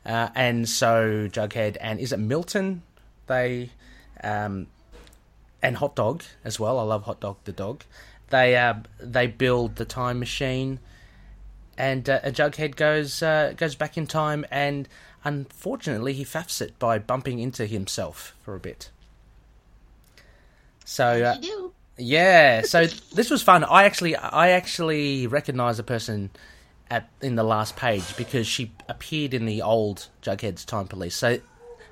uh, 0.04 0.28
and 0.34 0.68
so 0.68 1.28
Jughead 1.28 1.78
and 1.80 1.98
is 1.98 2.12
it 2.12 2.18
Milton? 2.18 2.82
They 3.26 3.70
um, 4.22 4.66
and 5.64 5.78
Hot 5.78 5.96
Dog 5.96 6.22
as 6.44 6.60
well. 6.60 6.78
I 6.78 6.82
love 6.82 7.04
Hot 7.04 7.20
Dog 7.20 7.38
the 7.44 7.52
dog. 7.52 7.84
They 8.28 8.54
uh, 8.56 8.74
they 9.00 9.26
build 9.26 9.76
the 9.76 9.86
time 9.86 10.18
machine, 10.18 10.78
and 11.78 12.08
uh, 12.08 12.20
a 12.22 12.30
Jughead 12.30 12.76
goes 12.76 13.22
uh, 13.22 13.54
goes 13.56 13.74
back 13.74 13.96
in 13.96 14.06
time, 14.06 14.44
and 14.50 14.86
unfortunately 15.24 16.12
he 16.12 16.24
faffs 16.24 16.60
it 16.60 16.78
by 16.78 16.98
bumping 16.98 17.38
into 17.38 17.66
himself 17.66 18.34
for 18.42 18.54
a 18.54 18.60
bit. 18.60 18.90
So 20.84 21.22
uh, 21.22 21.70
yeah, 21.96 22.60
so 22.62 22.86
this 23.14 23.30
was 23.30 23.42
fun. 23.42 23.64
I 23.64 23.84
actually 23.84 24.16
I 24.16 24.50
actually 24.50 25.26
recognise 25.26 25.78
the 25.78 25.82
person 25.82 26.30
at 26.90 27.08
in 27.22 27.36
the 27.36 27.44
last 27.44 27.74
page 27.74 28.16
because 28.18 28.46
she 28.46 28.70
appeared 28.86 29.32
in 29.32 29.46
the 29.46 29.62
old 29.62 30.08
Jughead's 30.22 30.66
Time 30.66 30.88
Police. 30.88 31.16
So 31.16 31.38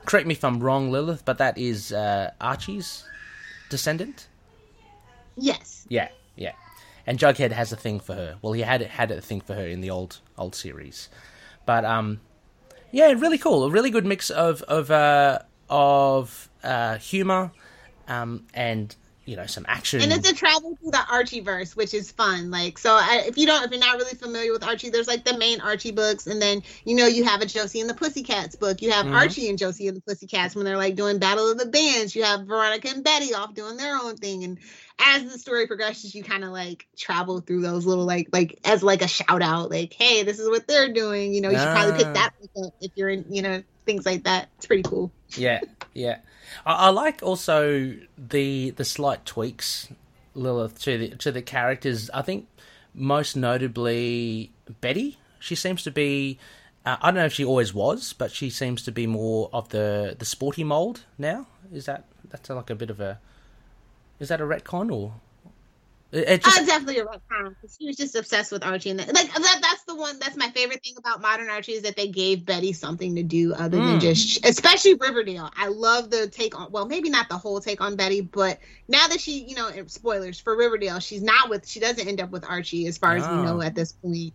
correct 0.05 0.27
me 0.27 0.35
if 0.35 0.45
I'm 0.45 0.61
wrong, 0.61 0.91
Lilith, 0.91 1.25
but 1.25 1.39
that 1.39 1.57
is 1.57 1.91
uh, 1.91 2.33
Archie's 2.39 3.05
descendant. 3.73 4.29
Yes. 5.37 5.87
Yeah, 5.89 6.09
yeah. 6.37 6.53
And 7.07 7.19
Jughead 7.19 7.53
has 7.53 7.73
a 7.73 7.77
thing 7.77 7.99
for 7.99 8.15
her. 8.15 8.37
Well, 8.43 8.53
he 8.53 8.61
had 8.61 8.83
had 8.83 9.11
a 9.11 9.21
thing 9.21 9.41
for 9.41 9.55
her 9.55 9.67
in 9.67 9.81
the 9.81 9.91
old 9.91 10.21
old 10.39 10.55
series, 10.55 11.09
but 11.67 11.85
um, 11.85 12.21
yeah, 12.93 13.11
really 13.13 13.39
cool. 13.39 13.65
A 13.65 13.71
really 13.71 13.91
good 13.91 14.07
mix 14.07 14.31
of 14.31 14.63
of 14.63 14.91
uh, 14.91 15.41
of 15.69 16.49
uh, 16.63 16.99
humor, 16.99 17.51
um, 18.07 18.47
and 18.55 18.95
you 19.25 19.37
know 19.37 19.47
some 19.47 19.65
action. 19.69 20.01
And 20.01 20.13
it's 20.13 20.29
a 20.31 20.35
travel 20.35 20.77
through 20.81 20.91
the 20.91 20.97
Archieverse, 20.99 21.77
which 21.77 21.95
is 21.95 22.11
fun. 22.11 22.51
Like, 22.51 22.79
so 22.79 22.91
I, 22.93 23.25
if 23.27 23.39
you 23.39 23.47
don't, 23.47 23.65
if 23.65 23.71
you're 23.71 23.79
not 23.81 23.97
really 23.97 24.17
familiar 24.17 24.53
with 24.53 24.65
Archie, 24.65 24.91
there's 24.91 25.07
like 25.09 25.25
the 25.25 25.37
main 25.39 25.61
Archie 25.61 25.93
books, 25.93 26.27
and 26.27 26.41
then 26.43 26.63
you 26.85 26.97
know 26.97 27.07
you 27.07 27.25
have 27.25 27.41
a 27.41 27.47
Josie 27.47 27.81
and 27.81 27.89
the 27.89 27.95
Pussycats 27.95 28.57
book. 28.57 28.83
You 28.83 28.91
have 28.91 29.07
Mhm. 29.07 29.15
Archie 29.15 29.49
and 29.49 29.59
Josie 29.59 29.89
and 29.89 29.97
the 29.97 30.01
Pussycats 30.03 30.55
when 30.57 30.65
they're 30.65 30.77
like 30.77 30.97
doing 30.97 31.19
Battle 31.19 31.51
of 31.51 31.59
the 31.59 31.67
Bands. 31.67 32.15
You 32.17 32.25
have 32.25 32.47
Veronica 32.47 32.89
and 32.89 33.05
Betty 33.05 33.33
off 33.35 33.55
doing 33.55 33.77
their 33.77 33.97
own 33.97 34.17
thing, 34.17 34.45
and 34.45 34.59
as 34.99 35.25
the 35.25 35.39
story 35.39 35.67
progresses, 35.67 36.15
you 36.15 36.23
kind 36.23 36.45
of 36.45 36.51
like 36.51 36.87
travel 36.97 37.41
through 37.41 37.63
those 37.63 37.87
little 37.87 38.05
like 38.05 38.29
like 38.33 38.59
as 38.65 38.83
like 38.83 39.03
a 39.03 39.09
shout 39.09 39.43
out, 39.43 39.71
like, 39.71 39.93
hey, 39.93 40.23
this 40.23 40.39
is 40.39 40.49
what 40.49 40.67
they're 40.67 40.93
doing. 40.93 41.33
You 41.33 41.41
know, 41.41 41.51
you 41.51 41.59
should 41.59 41.65
probably 41.73 41.95
Ah. 41.95 41.97
pick 41.97 42.15
that 42.15 42.33
up 42.65 42.75
if 42.81 42.91
you're 42.97 43.09
in, 43.09 43.25
you 43.31 43.43
know, 43.43 43.63
things 43.87 44.05
like 44.07 44.25
that. 44.25 44.49
It's 44.59 44.67
pretty 44.67 44.83
cool. 44.83 45.11
yeah, 45.37 45.61
yeah. 45.95 46.19
I, 46.67 46.73
I 46.73 46.89
like 46.91 47.23
also 47.23 47.95
the 48.17 48.71
the 48.71 48.85
slight 48.85 49.25
tweaks, 49.25 49.89
Lilith, 50.35 50.81
to 50.83 50.99
the 50.99 51.09
to 51.17 51.33
the 51.33 51.43
characters. 51.43 52.11
I 52.11 52.23
think 52.23 52.49
most 52.95 53.37
notably 53.37 54.53
Betty. 54.81 55.19
She 55.39 55.55
seems 55.55 55.83
to 55.85 55.91
be. 55.91 56.39
Uh, 56.85 56.97
I 57.01 57.11
don't 57.11 57.17
know 57.17 57.27
if 57.27 57.33
she 57.33 57.45
always 57.45 57.73
was, 57.73 58.13
but 58.13 58.33
she 58.33 58.51
seems 58.51 58.83
to 58.83 58.93
be 58.93 59.07
more 59.07 59.51
of 59.53 59.69
the 59.71 60.17
the 60.19 60.25
sporty 60.25 60.65
mold 60.65 61.05
now. 61.19 61.47
Is 61.73 61.87
that 61.87 62.05
that's 62.29 62.49
like 62.51 62.71
a 62.71 62.75
bit 62.75 62.91
of 62.91 63.01
a? 63.01 63.21
Is 64.19 64.29
that 64.29 64.41
a 64.41 64.45
retcon 64.45 64.93
or? 64.93 65.15
It, 66.13 66.43
just 66.43 66.61
uh, 66.61 66.67
definitely 66.67 66.99
a 66.99 67.07
retcon 67.07 67.55
because 67.55 67.75
he 67.79 67.87
was 67.87 67.97
just 67.97 68.15
obsessed 68.15 68.53
with 68.53 68.63
Archie, 68.63 68.91
and 68.91 69.01
that, 69.01 69.15
like 69.15 69.33
that. 69.33 69.59
That's 69.63 69.83
the 69.85 69.95
one. 69.95 70.19
That's 70.19 70.37
my 70.37 70.51
favorite 70.51 70.83
thing 70.85 70.95
about 70.99 71.23
modern 71.23 71.49
Archie 71.49 71.73
is 71.73 71.83
that 71.83 71.97
they 71.97 72.09
gave 72.09 72.45
Betty 72.45 72.75
something 72.75 73.17
to 73.17 73.23
do 73.23 73.55
other 73.55 73.79
than 73.79 73.99
Mm. 73.99 74.01
just, 74.01 74.45
especially 74.45 74.95
Riverdale. 74.95 75.51
I 75.57 75.69
love 75.69 76.11
the 76.11 76.29
take 76.29 76.59
on. 76.59 76.71
Well, 76.71 76.87
maybe 76.87 77.09
not 77.09 77.31
the 77.31 77.39
whole 77.39 77.61
take 77.61 77.81
on 77.81 77.97
Betty, 77.97 78.21
but 78.21 78.59
now 78.89 79.07
that 79.09 79.21
she, 79.21 79.45
you 79.45 79.55
know, 79.57 79.71
spoilers 79.87 80.39
for 80.39 80.55
Riverdale, 80.55 81.01
she's 81.01 81.23
not 81.23 81.49
with. 81.49 81.67
She 81.67 81.81
doesn't 81.81 82.07
end 82.07 82.21
up 82.21 82.31
with 82.31 82.45
Archie, 82.45 82.87
as 82.87 82.99
far 82.99 83.17
as 83.17 83.27
we 83.27 83.37
know 83.37 83.63
at 83.63 83.75
this 83.75 83.93
point. 83.93 84.35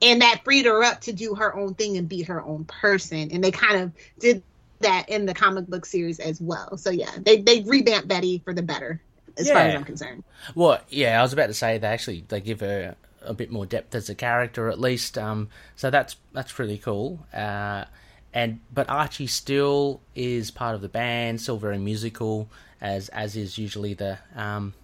And 0.00 0.22
that 0.22 0.42
freed 0.44 0.66
her 0.66 0.84
up 0.84 1.00
to 1.02 1.12
do 1.12 1.34
her 1.34 1.56
own 1.56 1.74
thing 1.74 1.96
and 1.96 2.08
be 2.08 2.22
her 2.22 2.40
own 2.40 2.66
person. 2.66 3.30
And 3.32 3.42
they 3.42 3.50
kind 3.50 3.82
of 3.82 3.92
did 4.20 4.44
that 4.80 5.08
in 5.08 5.26
the 5.26 5.34
comic 5.34 5.66
book 5.66 5.86
series 5.86 6.20
as 6.20 6.40
well. 6.40 6.76
So 6.76 6.90
yeah, 6.90 7.10
they 7.18 7.40
they 7.40 7.62
revamped 7.62 8.06
Betty 8.06 8.42
for 8.44 8.52
the 8.54 8.62
better, 8.62 9.02
as 9.36 9.48
far 9.48 9.58
as 9.58 9.74
I'm 9.74 9.84
concerned. 9.84 10.24
Well, 10.54 10.80
yeah, 10.88 11.18
I 11.18 11.22
was 11.22 11.32
about 11.32 11.46
to 11.46 11.54
say 11.54 11.78
they 11.78 11.86
actually 11.88 12.24
they 12.28 12.40
give 12.40 12.60
her 12.60 12.96
a 13.22 13.34
bit 13.34 13.50
more 13.50 13.66
depth 13.66 13.94
as 13.94 14.08
a 14.08 14.14
character 14.14 14.68
at 14.68 14.80
least. 14.80 15.18
Um, 15.18 15.48
so 15.74 15.90
that's 15.90 16.16
that's 16.32 16.58
really 16.58 16.78
cool. 16.78 17.26
Uh, 17.32 17.84
and 18.32 18.60
but 18.72 18.88
Archie 18.88 19.26
still 19.26 20.00
is 20.14 20.50
part 20.50 20.74
of 20.74 20.80
the 20.80 20.88
band, 20.88 21.40
still 21.40 21.56
very 21.56 21.78
musical, 21.78 22.48
as 22.80 23.08
as 23.10 23.36
is 23.36 23.58
usually 23.58 23.94
the 23.94 24.18
um, 24.34 24.74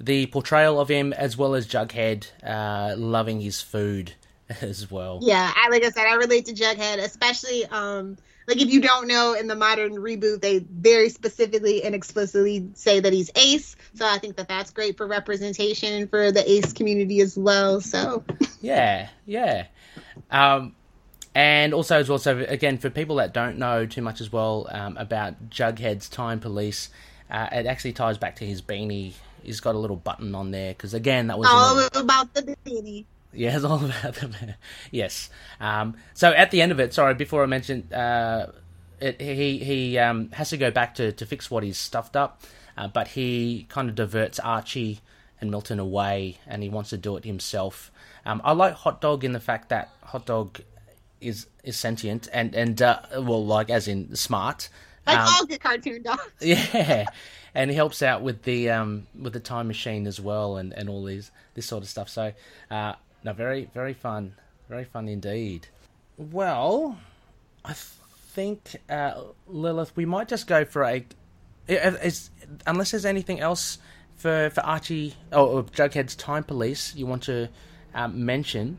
the 0.00 0.26
portrayal 0.26 0.80
of 0.80 0.88
him, 0.88 1.12
as 1.12 1.36
well 1.36 1.54
as 1.54 1.66
Jughead 1.66 2.26
uh, 2.44 2.94
loving 2.96 3.40
his 3.40 3.60
food 3.60 4.14
as 4.60 4.90
well. 4.90 5.20
Yeah, 5.22 5.52
I 5.54 5.68
like 5.68 5.84
I 5.84 5.90
said, 5.90 6.06
I 6.06 6.14
relate 6.14 6.46
to 6.46 6.52
Jughead, 6.52 6.98
especially 6.98 7.66
um 7.66 8.16
like 8.48 8.60
if 8.62 8.70
you 8.70 8.80
don't 8.80 9.06
know 9.06 9.34
in 9.34 9.46
the 9.46 9.54
modern 9.54 9.96
reboot, 9.96 10.40
they 10.40 10.58
very 10.58 11.10
specifically 11.10 11.84
and 11.84 11.94
explicitly 11.94 12.70
say 12.74 12.98
that 12.98 13.12
he's 13.12 13.30
Ace. 13.36 13.76
So 13.94 14.06
I 14.06 14.18
think 14.18 14.36
that 14.36 14.48
that's 14.48 14.70
great 14.70 14.96
for 14.96 15.06
representation 15.06 16.08
for 16.08 16.32
the 16.32 16.50
Ace 16.50 16.72
community 16.72 17.20
as 17.20 17.36
well. 17.36 17.80
So 17.82 18.24
Yeah, 18.62 19.10
yeah. 19.26 19.66
Um, 20.30 20.74
and 21.34 21.74
also 21.74 21.98
as 21.98 22.08
well, 22.08 22.18
so 22.18 22.38
again, 22.38 22.78
for 22.78 22.90
people 22.90 23.16
that 23.16 23.34
don't 23.34 23.58
know 23.58 23.84
too 23.86 24.02
much 24.02 24.20
as 24.20 24.32
well 24.32 24.66
um, 24.70 24.96
about 24.96 25.50
Jughead's 25.50 26.08
Time 26.08 26.40
Police, 26.40 26.88
uh, 27.30 27.48
it 27.52 27.66
actually 27.66 27.92
ties 27.92 28.16
back 28.16 28.36
to 28.36 28.46
his 28.46 28.62
beanie. 28.62 29.12
He's 29.42 29.60
got 29.60 29.74
a 29.74 29.78
little 29.78 29.96
button 29.96 30.34
on 30.34 30.50
there 30.50 30.72
because 30.72 30.94
again, 30.94 31.26
that 31.26 31.38
was 31.38 31.48
all 31.48 31.78
another- 31.78 32.00
about 32.00 32.32
the 32.34 32.56
beanie. 32.64 33.04
yeah, 33.32 33.54
it's 33.56 33.64
all 33.64 33.84
about 33.84 34.14
the 34.14 34.54
yes. 34.90 35.30
Um, 35.60 35.96
so 36.14 36.30
at 36.32 36.50
the 36.50 36.62
end 36.62 36.72
of 36.72 36.80
it, 36.80 36.94
sorry, 36.94 37.14
before 37.14 37.42
I 37.42 37.46
mentioned, 37.46 37.92
uh, 37.92 38.46
it, 39.00 39.20
he 39.20 39.58
he 39.58 39.98
um, 39.98 40.30
has 40.32 40.50
to 40.50 40.56
go 40.56 40.70
back 40.70 40.94
to, 40.96 41.12
to 41.12 41.26
fix 41.26 41.50
what 41.50 41.62
he's 41.62 41.78
stuffed 41.78 42.16
up, 42.16 42.42
uh, 42.76 42.88
but 42.88 43.08
he 43.08 43.66
kind 43.68 43.88
of 43.88 43.94
diverts 43.94 44.38
Archie 44.38 45.00
and 45.40 45.50
Milton 45.50 45.78
away, 45.78 46.38
and 46.46 46.62
he 46.62 46.68
wants 46.68 46.90
to 46.90 46.96
do 46.96 47.16
it 47.16 47.24
himself. 47.24 47.92
Um, 48.26 48.40
I 48.44 48.52
like 48.52 48.74
Hot 48.74 49.00
Dog 49.00 49.24
in 49.24 49.32
the 49.32 49.40
fact 49.40 49.68
that 49.68 49.90
Hot 50.04 50.26
Dog 50.26 50.60
is 51.20 51.46
is 51.64 51.76
sentient 51.76 52.28
and 52.32 52.54
and 52.54 52.80
uh, 52.80 53.00
well, 53.12 53.44
like 53.44 53.70
as 53.70 53.88
in 53.88 54.14
smart. 54.16 54.68
Like 55.06 55.18
Um, 55.18 55.26
all 55.28 55.46
good 55.46 55.60
cartoon 55.60 56.02
dogs. 56.02 56.22
yeah, 56.40 57.06
and 57.54 57.70
he 57.70 57.76
helps 57.76 58.02
out 58.02 58.22
with 58.22 58.42
the 58.42 58.70
um 58.70 59.06
with 59.18 59.32
the 59.32 59.40
time 59.40 59.68
machine 59.68 60.06
as 60.06 60.20
well, 60.20 60.56
and 60.56 60.72
and 60.72 60.88
all 60.88 61.04
these 61.04 61.30
this 61.54 61.66
sort 61.66 61.82
of 61.82 61.88
stuff. 61.88 62.08
So, 62.08 62.32
uh, 62.70 62.94
no, 63.24 63.32
very 63.32 63.68
very 63.74 63.94
fun, 63.94 64.34
very 64.68 64.84
fun 64.84 65.08
indeed. 65.08 65.66
Well, 66.16 66.98
I 67.64 67.74
think 67.74 68.76
uh, 68.88 69.22
Lilith, 69.46 69.96
we 69.96 70.04
might 70.04 70.28
just 70.28 70.46
go 70.46 70.64
for 70.64 70.84
a. 70.84 71.04
Is, 71.68 72.30
unless 72.66 72.92
there's 72.92 73.04
anything 73.04 73.40
else 73.40 73.78
for 74.16 74.50
for 74.50 74.60
Archie 74.60 75.14
or, 75.32 75.46
or 75.46 75.62
Jughead's 75.64 76.16
Time 76.16 76.44
Police 76.44 76.94
you 76.94 77.06
want 77.06 77.24
to 77.24 77.48
um, 77.94 78.24
mention. 78.24 78.78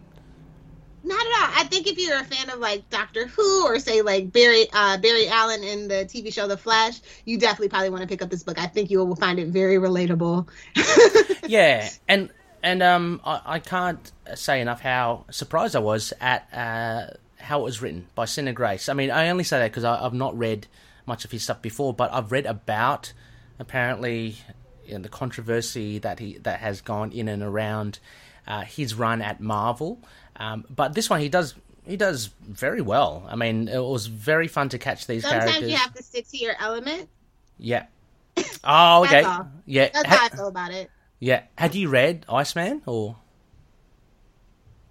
Not 1.02 1.20
at 1.20 1.28
all. 1.28 1.62
I 1.62 1.68
think 1.70 1.88
if 1.88 1.98
you're 1.98 2.20
a 2.20 2.24
fan 2.26 2.50
of 2.50 2.60
like 2.60 2.90
Doctor 2.90 3.26
Who 3.28 3.66
or 3.66 3.80
say 3.80 4.02
like 4.02 4.32
Barry 4.34 4.68
uh, 4.74 4.98
Barry 4.98 5.28
Allen 5.30 5.64
in 5.64 5.88
the 5.88 6.06
TV 6.06 6.34
show 6.34 6.48
The 6.48 6.58
Flash, 6.58 7.00
you 7.26 7.38
definitely 7.38 7.70
probably 7.70 7.90
want 7.90 8.02
to 8.02 8.08
pick 8.08 8.22
up 8.22 8.30
this 8.30 8.44
book. 8.44 8.60
I 8.60 8.68
think 8.68 8.92
you 8.92 9.04
will 9.04 9.16
find 9.16 9.40
it 9.40 9.48
very 9.48 9.78
relatable. 9.78 10.48
yeah, 11.48 11.90
and 12.08 12.30
and 12.64 12.84
um, 12.84 13.22
I, 13.24 13.42
I 13.46 13.60
can't 13.60 14.12
say 14.36 14.62
enough 14.62 14.82
how 14.82 15.26
surprised 15.32 15.76
I 15.76 15.80
was 15.80 16.14
at 16.20 16.48
uh, 16.54 17.14
how 17.38 17.62
it 17.62 17.64
was 17.64 17.82
written 17.82 18.08
by 18.16 18.26
Sina 18.26 18.54
Grace. 18.54 18.90
I 18.90 18.94
mean, 18.94 19.12
I 19.12 19.30
only 19.30 19.44
say 19.44 19.60
that 19.60 19.72
because 19.72 19.84
I've 19.84 20.14
not 20.14 20.38
read 20.38 20.68
much 21.06 21.26
of 21.26 21.32
his 21.32 21.44
stuff 21.44 21.62
before, 21.62 21.94
but 21.94 22.14
I've 22.14 22.32
read 22.32 22.46
about 22.46 23.14
apparently 23.60 24.38
you 24.86 24.94
know, 24.94 25.00
the 25.02 25.10
controversy 25.10 26.00
that 26.00 26.20
he 26.20 26.38
that 26.40 26.60
has 26.60 26.82
gone 26.82 27.12
in 27.12 27.28
and 27.28 27.44
around 27.44 28.00
uh, 28.48 28.62
his 28.62 28.96
run 28.96 29.22
at 29.22 29.40
Marvel. 29.40 30.00
Um, 30.36 30.66
but 30.70 30.94
this 30.94 31.10
one, 31.10 31.20
he 31.20 31.30
does 31.30 31.56
he 31.86 31.98
does 31.98 32.30
very 32.42 32.82
well. 32.82 33.26
I 33.30 33.36
mean, 33.36 33.68
it 33.68 33.80
was 33.80 34.08
very 34.08 34.48
fun 34.48 34.70
to 34.70 34.78
catch 34.78 35.08
these 35.08 35.24
Sometimes 35.24 35.46
characters. 35.46 35.72
you 35.72 35.78
have 35.78 35.94
to 35.94 36.04
stick 36.04 36.28
to 36.30 36.38
your 36.38 36.56
element. 36.60 37.10
Yeah. 37.58 37.86
Oh, 38.64 39.04
okay. 39.04 39.22
That's 39.22 39.28
all. 39.28 39.48
Yeah. 39.66 39.90
That's 39.94 40.08
how 40.08 40.26
I 40.26 40.30
feel 40.30 40.48
about 40.48 40.72
it. 40.72 40.90
Yeah. 41.20 41.44
Had 41.58 41.76
you 41.76 41.90
read 41.90 42.26
Iceman 42.30 42.82
or? 42.86 43.16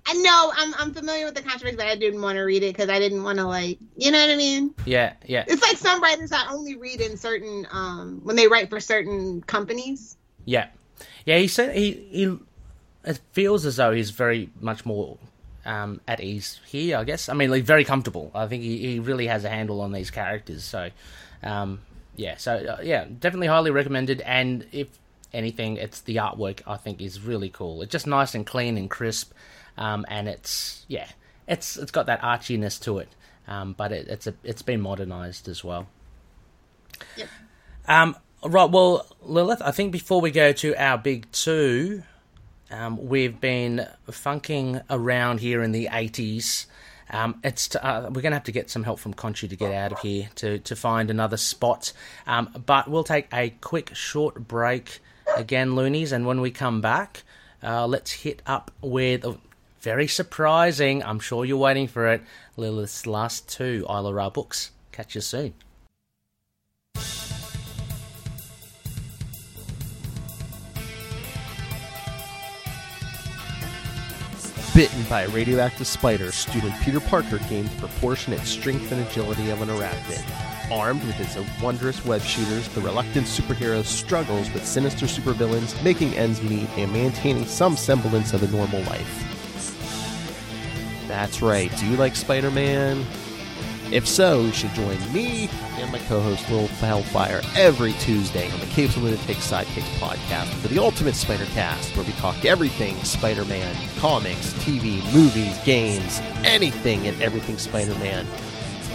I 0.06 0.14
know 0.14 0.52
I'm 0.56 0.74
I'm 0.78 0.94
familiar 0.94 1.26
with 1.26 1.34
the 1.34 1.42
controversy, 1.42 1.76
but 1.76 1.86
I 1.86 1.94
didn't 1.94 2.22
want 2.22 2.36
to 2.36 2.42
read 2.42 2.62
it 2.62 2.74
because 2.74 2.88
I 2.88 2.98
didn't 2.98 3.24
want 3.24 3.38
to 3.38 3.44
like 3.46 3.78
you 3.96 4.10
know 4.10 4.18
what 4.18 4.30
I 4.30 4.36
mean. 4.36 4.74
Yeah, 4.86 5.12
yeah, 5.26 5.44
It's 5.46 5.60
like 5.60 5.76
some 5.76 6.02
writers 6.02 6.32
I 6.32 6.50
only 6.50 6.76
read 6.76 7.02
in 7.02 7.18
certain 7.18 7.66
um 7.70 8.20
when 8.24 8.34
they 8.36 8.48
write 8.48 8.70
for 8.70 8.80
certain 8.80 9.42
companies. 9.42 10.16
yeah, 10.46 10.68
yeah. 11.26 11.36
He 11.38 11.46
said 11.48 11.76
he 11.76 11.92
he. 12.10 12.38
It 13.05 13.20
feels 13.32 13.66
as 13.66 13.76
though 13.76 13.92
he's 13.92 14.10
very 14.10 14.50
much 14.60 14.84
more 14.86 15.18
um, 15.66 16.00
at 16.09 16.20
ease 16.20 16.59
here. 16.66 16.96
I 16.96 17.05
guess. 17.05 17.28
I 17.28 17.34
mean, 17.34 17.50
like 17.50 17.64
very 17.64 17.84
comfortable. 17.84 18.30
I 18.34 18.46
think 18.46 18.62
he, 18.62 18.78
he 18.78 18.98
really 19.00 19.26
has 19.26 19.44
a 19.44 19.50
handle 19.50 19.80
on 19.82 19.92
these 19.92 20.10
characters. 20.10 20.64
So, 20.64 20.90
um, 21.42 21.80
yeah. 22.16 22.36
So 22.38 22.55
uh, 22.55 22.80
yeah, 22.82 23.05
definitely 23.05 23.46
highly 23.46 23.70
recommended. 23.70 24.20
And 24.22 24.66
if 24.72 24.88
anything, 25.32 25.76
it's 25.76 26.00
the 26.02 26.16
artwork. 26.16 26.60
I 26.66 26.76
think 26.76 27.00
is 27.00 27.20
really 27.20 27.48
cool. 27.48 27.82
It's 27.82 27.92
just 27.92 28.06
nice 28.06 28.34
and 28.34 28.46
clean 28.46 28.76
and 28.76 28.90
crisp, 28.90 29.32
um, 29.76 30.05
and 30.09 30.28
it's 30.28 30.84
yeah, 30.88 31.09
it's 31.46 31.76
it's 31.76 31.90
got 31.90 32.06
that 32.06 32.22
archiness 32.22 32.80
to 32.84 32.98
it. 32.98 33.09
Um, 33.46 33.72
but 33.72 33.92
it, 33.92 34.09
it's 34.09 34.26
a 34.26 34.34
it's 34.44 34.62
been 34.62 34.80
modernized 34.80 35.48
as 35.48 35.64
well. 35.64 35.86
Yep. 37.16 37.28
Um, 37.86 38.16
right, 38.44 38.70
well, 38.70 39.06
Lilith, 39.22 39.62
I 39.62 39.70
think 39.70 39.92
before 39.92 40.20
we 40.20 40.30
go 40.30 40.52
to 40.52 40.74
our 40.76 40.98
big 40.98 41.30
two, 41.32 42.02
um, 42.70 43.09
we've 43.09 43.40
been 43.40 43.86
funking 44.10 44.80
around 44.90 45.40
here 45.40 45.62
in 45.62 45.72
the 45.72 45.88
80s. 45.90 46.66
Um, 47.10 47.40
it's 47.42 47.68
t- 47.68 47.78
uh, 47.78 48.02
we're 48.02 48.20
going 48.20 48.32
to 48.32 48.36
have 48.36 48.44
to 48.44 48.52
get 48.52 48.68
some 48.68 48.84
help 48.84 48.98
from 48.98 49.14
Khonshu 49.14 49.48
to 49.48 49.56
get 49.56 49.72
out 49.72 49.92
of 49.92 50.00
here 50.00 50.28
to, 50.36 50.59
to 50.59 50.76
find 50.76 51.10
another 51.10 51.38
spot. 51.38 51.94
Um, 52.26 52.62
but 52.66 52.88
we'll 52.88 53.05
take 53.05 53.28
a 53.32 53.50
quick 53.62 53.94
short 53.94 54.46
break 54.46 55.00
again, 55.39 55.74
Loonies, 55.74 56.12
and 56.12 56.27
when 56.27 56.40
we 56.40 56.51
come 56.51 56.81
back, 56.81 57.23
uh, 57.62 57.86
let's 57.86 58.10
hit 58.10 58.43
up 58.47 58.70
with 58.82 59.24
a 59.24 59.36
very 59.81 60.09
surprising, 60.09 61.02
I'm 61.05 61.20
sure 61.20 61.44
you're 61.44 61.56
waiting 61.56 61.86
for 61.86 62.09
it, 62.09 62.23
Lilith's 62.56 63.06
last 63.06 63.48
two 63.48 63.86
Isla 63.89 64.12
Ra 64.12 64.31
books. 64.31 64.73
Catch 64.93 65.15
you 65.15 65.20
soon. 65.20 65.55
Bitten 74.74 75.02
by 75.05 75.23
a 75.23 75.28
radioactive 75.31 75.86
spider, 75.86 76.31
student 76.31 76.73
Peter 76.82 77.01
Parker 77.01 77.39
gained 77.48 77.69
the 77.69 77.81
proportionate 77.81 78.40
strength 78.40 78.93
and 78.93 79.01
agility 79.09 79.51
of 79.51 79.60
an 79.60 79.69
arachnid. 79.69 80.48
Armed 80.70 81.03
with 81.05 81.15
his 81.16 81.36
wondrous 81.62 82.05
web 82.05 82.20
shooters, 82.23 82.69
the 82.69 82.81
reluctant 82.81 83.27
superhero 83.27 83.85
struggles 83.85 84.51
with 84.53 84.66
sinister 84.66 85.07
supervillains, 85.07 85.82
making 85.82 86.15
ends 86.15 86.43
meet 86.43 86.69
and 86.77 86.93
maintaining 86.93 87.47
some 87.47 87.77
semblance 87.77 88.32
of 88.32 88.43
a 88.43 88.49
normal 88.49 88.82
life. 88.82 89.24
That's 91.09 91.40
right. 91.40 91.74
Do 91.77 91.86
you 91.86 91.97
like 91.97 92.15
Spider 92.15 92.51
Man? 92.51 93.05
If 93.90 94.07
so, 94.07 94.43
you 94.43 94.53
should 94.53 94.74
join 94.74 94.99
me 95.15 95.49
and 95.78 95.90
my 95.90 95.99
co 96.01 96.20
host 96.20 96.49
Will 96.51 96.66
Hellfire 96.66 97.40
every 97.57 97.95
Tuesday 97.95 98.51
on 98.51 98.61
the 98.61 98.66
Capes 98.66 98.97
and 98.97 99.05
Lunatics 99.07 99.51
Sidekicks 99.51 99.99
podcast 99.99 100.49
for 100.61 100.69
the 100.69 100.78
Ultimate 100.78 101.15
Spider 101.15 101.47
Cast, 101.47 101.97
where 101.97 102.05
we 102.05 102.12
talk 102.12 102.45
everything 102.45 102.95
Spider 103.05 103.47
Man 103.47 103.74
comics, 103.97 104.53
TV, 104.65 105.03
movies, 105.15 105.59
games, 105.65 106.20
anything 106.45 107.07
and 107.07 107.20
everything 107.23 107.57
Spider 107.57 107.95
Man. 107.95 108.27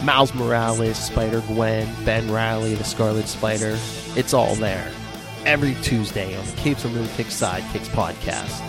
Miles 0.04 0.34
Morales, 0.34 0.98
Spider 0.98 1.40
Gwen, 1.48 1.88
Ben 2.04 2.30
Reilly, 2.30 2.76
the 2.76 2.84
Scarlet 2.84 3.26
Spider. 3.30 3.78
It's 4.18 4.34
all 4.34 4.54
there. 4.56 4.92
Every 5.46 5.76
Tuesday 5.76 6.36
on 6.36 6.46
the 6.46 6.52
Capes 6.58 6.84
and 6.84 6.94
Lunatics 6.94 7.42
Sidekicks 7.42 7.88
podcast. 7.88 8.62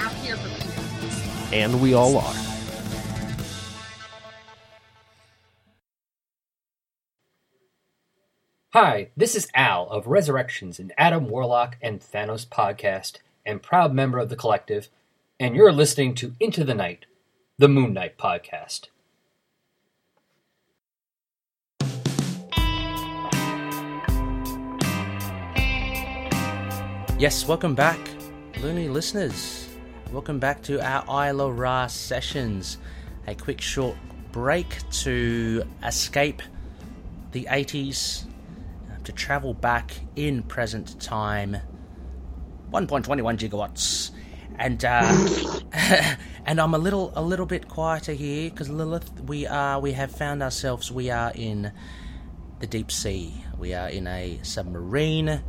I'm 0.00 0.14
here 0.16 0.36
for 0.36 0.48
Peter. 0.60 1.54
And 1.54 1.80
we 1.80 1.94
all 1.94 2.18
are. 2.18 2.34
Hi, 8.72 9.10
this 9.16 9.36
is 9.36 9.48
Al 9.54 9.88
of 9.90 10.08
Resurrections, 10.08 10.80
and 10.80 10.92
Adam 10.98 11.28
Warlock 11.28 11.76
and 11.80 12.00
Thanos 12.00 12.44
podcast, 12.44 13.18
and 13.46 13.62
proud 13.62 13.94
member 13.94 14.18
of 14.18 14.28
the 14.28 14.36
collective, 14.36 14.88
and 15.38 15.54
you're 15.54 15.72
listening 15.72 16.16
to 16.16 16.34
Into 16.40 16.64
the 16.64 16.74
Night, 16.74 17.06
the 17.58 17.68
Moon 17.68 17.92
Knight 17.92 18.18
podcast. 18.18 18.86
Yes, 27.20 27.46
welcome 27.46 27.74
back, 27.74 28.00
Looney 28.62 28.88
listeners. 28.88 29.68
Welcome 30.10 30.38
back 30.38 30.62
to 30.62 30.80
our 30.80 31.28
Isla 31.28 31.52
Ra 31.52 31.86
sessions. 31.86 32.78
A 33.26 33.34
quick 33.34 33.60
short 33.60 33.98
break 34.32 34.78
to 35.02 35.64
escape 35.84 36.40
the 37.32 37.44
80s, 37.44 38.24
uh, 38.24 39.04
to 39.04 39.12
travel 39.12 39.52
back 39.52 40.00
in 40.16 40.42
present 40.44 40.98
time 40.98 41.58
1.21 42.72 43.36
gigawatts. 43.36 44.12
And 44.58 44.82
uh, 44.82 46.16
and 46.46 46.58
I'm 46.58 46.72
a 46.72 46.78
little 46.78 47.12
a 47.14 47.22
little 47.22 47.44
bit 47.44 47.68
quieter 47.68 48.14
here 48.14 48.48
because 48.48 48.70
Lilith, 48.70 49.10
we 49.26 49.46
are 49.46 49.78
we 49.78 49.92
have 49.92 50.10
found 50.10 50.42
ourselves 50.42 50.90
we 50.90 51.10
are 51.10 51.32
in 51.34 51.70
the 52.60 52.66
deep 52.66 52.90
sea. 52.90 53.44
We 53.58 53.74
are 53.74 53.90
in 53.90 54.06
a 54.06 54.40
submarine. 54.42 55.42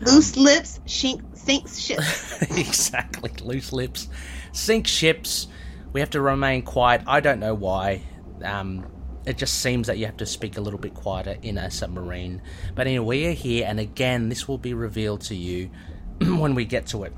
Loose 0.00 0.36
lips 0.36 0.80
sinks 0.86 1.78
ships. 1.78 2.42
exactly, 2.42 3.30
loose 3.42 3.72
lips, 3.72 4.08
sink 4.52 4.86
ships. 4.86 5.48
We 5.92 6.00
have 6.00 6.10
to 6.10 6.20
remain 6.20 6.62
quiet. 6.62 7.02
I 7.06 7.20
don't 7.20 7.40
know 7.40 7.54
why. 7.54 8.02
Um, 8.42 8.86
it 9.26 9.36
just 9.36 9.60
seems 9.60 9.86
that 9.88 9.98
you 9.98 10.06
have 10.06 10.16
to 10.18 10.26
speak 10.26 10.56
a 10.56 10.60
little 10.60 10.78
bit 10.78 10.94
quieter 10.94 11.36
in 11.42 11.58
a 11.58 11.70
submarine. 11.70 12.40
But 12.74 12.86
anyway, 12.86 13.06
we 13.06 13.26
are 13.26 13.32
here, 13.32 13.66
and 13.68 13.78
again, 13.78 14.28
this 14.28 14.48
will 14.48 14.58
be 14.58 14.72
revealed 14.72 15.20
to 15.22 15.34
you 15.34 15.70
when 16.20 16.54
we 16.54 16.64
get 16.64 16.86
to 16.88 17.04
it. 17.04 17.12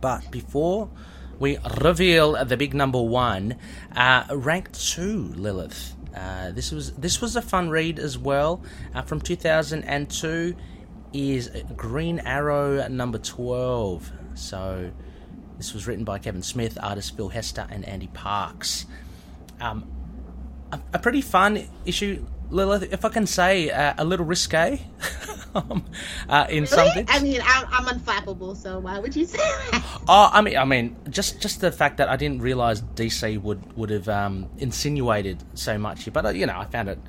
But 0.00 0.30
before 0.30 0.90
we 1.38 1.58
reveal 1.80 2.44
the 2.44 2.56
big 2.56 2.74
number 2.74 3.00
one, 3.00 3.56
uh, 3.94 4.24
rank 4.30 4.72
two, 4.72 5.32
Lilith. 5.36 5.94
Uh, 6.14 6.50
this 6.50 6.72
was 6.72 6.92
this 6.92 7.20
was 7.20 7.36
a 7.36 7.42
fun 7.42 7.68
read 7.68 7.98
as 7.98 8.16
well 8.16 8.62
uh, 8.94 9.02
from 9.02 9.20
2002 9.20 10.56
is 11.16 11.50
Green 11.76 12.18
Arrow 12.20 12.86
number 12.88 13.18
12. 13.18 14.12
So 14.34 14.90
this 15.56 15.72
was 15.72 15.86
written 15.86 16.04
by 16.04 16.18
Kevin 16.18 16.42
Smith, 16.42 16.76
artist 16.82 17.16
Phil 17.16 17.28
Hester, 17.30 17.66
and 17.70 17.84
Andy 17.86 18.08
Parks. 18.08 18.84
Um, 19.60 19.86
a, 20.72 20.80
a 20.94 20.98
pretty 20.98 21.22
fun 21.22 21.66
issue, 21.86 22.24
Lilith, 22.50 22.92
if 22.92 23.04
I 23.04 23.08
can 23.08 23.26
say, 23.26 23.70
uh, 23.70 23.94
a 23.96 24.04
little 24.04 24.26
risque 24.26 24.78
um, 25.54 25.84
uh, 26.28 26.46
in 26.50 26.66
some 26.66 26.80
Really? 26.80 27.02
bits. 27.04 27.12
I 27.14 27.20
mean, 27.22 27.40
I'm, 27.42 27.66
I'm 27.70 27.98
unflappable, 27.98 28.54
so 28.54 28.78
why 28.80 28.98
would 28.98 29.16
you 29.16 29.24
say 29.24 29.38
that? 29.38 29.82
Oh, 30.08 30.30
I 30.32 30.40
mean, 30.40 30.56
I 30.56 30.64
mean, 30.64 30.94
just 31.10 31.40
just 31.40 31.60
the 31.60 31.72
fact 31.72 31.96
that 31.96 32.08
I 32.08 32.14
didn't 32.14 32.40
realize 32.40 32.80
DC 32.80 33.40
would 33.42 33.76
would 33.76 33.90
have 33.90 34.08
um, 34.08 34.48
insinuated 34.58 35.42
so 35.54 35.78
much, 35.78 36.04
here, 36.04 36.12
but 36.12 36.26
uh, 36.26 36.28
you 36.28 36.46
know, 36.46 36.56
I 36.56 36.64
found 36.66 36.88
it, 36.88 37.00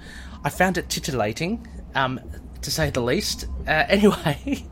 I 0.44 0.50
found 0.50 0.80
it 0.80 0.90
titillating, 0.90 1.68
um, 1.94 2.20
to 2.62 2.72
say 2.72 2.90
the 2.90 3.02
least. 3.02 3.46
Uh, 3.68 3.72
anyway, 3.90 4.66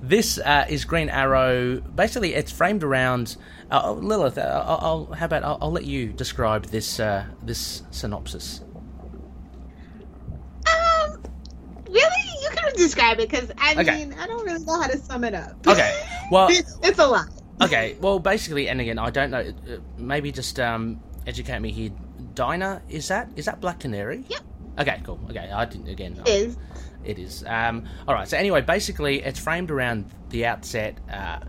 this 0.00 0.38
uh, 0.38 0.66
is 0.68 0.84
Green 0.84 1.08
Arrow. 1.08 1.80
Basically, 1.80 2.34
it's 2.34 2.52
framed 2.52 2.82
around 2.84 3.36
uh, 3.70 3.80
oh, 3.84 3.92
Lilith. 3.94 4.38
Uh, 4.38 4.64
I'll, 4.66 4.78
I'll, 5.08 5.14
how 5.14 5.26
about 5.26 5.44
I'll, 5.44 5.58
I'll 5.60 5.72
let 5.72 5.84
you 5.84 6.12
describe 6.12 6.66
this 6.66 7.00
uh, 7.00 7.24
this 7.42 7.82
synopsis. 7.90 8.60
Um, 10.66 11.22
really? 11.88 12.24
You 12.42 12.50
can 12.50 12.72
describe 12.76 13.18
it 13.20 13.28
because 13.30 13.50
I 13.58 13.72
Okay. 13.80 14.04
mean, 14.04 14.14
I 14.18 14.26
don't 14.26 14.44
really 14.44 14.64
know 14.64 14.80
how 14.80 14.86
to 14.88 14.98
sum 14.98 15.24
it 15.24 15.34
up. 15.34 15.66
Okay, 15.66 16.02
well, 16.30 16.48
it's, 16.50 16.78
it's 16.82 16.98
a 16.98 17.06
lot. 17.06 17.26
Okay, 17.60 17.96
well, 18.00 18.18
basically, 18.18 18.68
and 18.68 18.80
again, 18.80 18.98
I 18.98 19.10
don't 19.10 19.30
know. 19.30 19.40
uh, 19.40 19.76
Maybe 19.98 20.32
just 20.32 20.58
um, 20.58 21.00
educate 21.26 21.60
me 21.60 21.70
here. 21.70 21.90
Dinah, 22.34 22.82
is 22.88 23.08
that 23.08 23.28
is 23.36 23.44
that 23.44 23.60
Black 23.60 23.80
Canary? 23.80 24.24
Yep. 24.28 24.40
Okay, 24.80 25.00
cool. 25.04 25.20
Okay, 25.30 25.50
I 25.52 25.64
didn't 25.66 25.88
again. 25.88 26.18
It 26.24 26.28
is. 26.30 26.56
It 27.04 27.18
is. 27.18 27.44
Um, 27.46 27.88
all 28.06 28.14
right. 28.14 28.28
So 28.28 28.36
anyway, 28.36 28.60
basically, 28.60 29.22
it's 29.22 29.38
framed 29.38 29.70
around 29.70 30.10
the 30.30 30.46
outset. 30.46 30.98
Uh, 31.10 31.40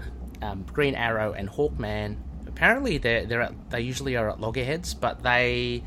um, 0.41 0.65
Green 0.71 0.95
Arrow 0.95 1.33
and 1.33 1.49
Hawkman. 1.49 2.17
Apparently, 2.47 2.97
they're 2.97 3.25
they're 3.25 3.41
at, 3.41 3.69
they 3.71 3.81
usually 3.81 4.15
are 4.15 4.29
at 4.29 4.39
loggerheads, 4.39 4.93
but 4.93 5.23
they 5.23 5.83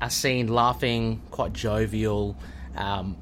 are 0.00 0.10
seen 0.10 0.48
laughing, 0.48 1.22
quite 1.30 1.52
jovial, 1.52 2.36
um, 2.76 3.16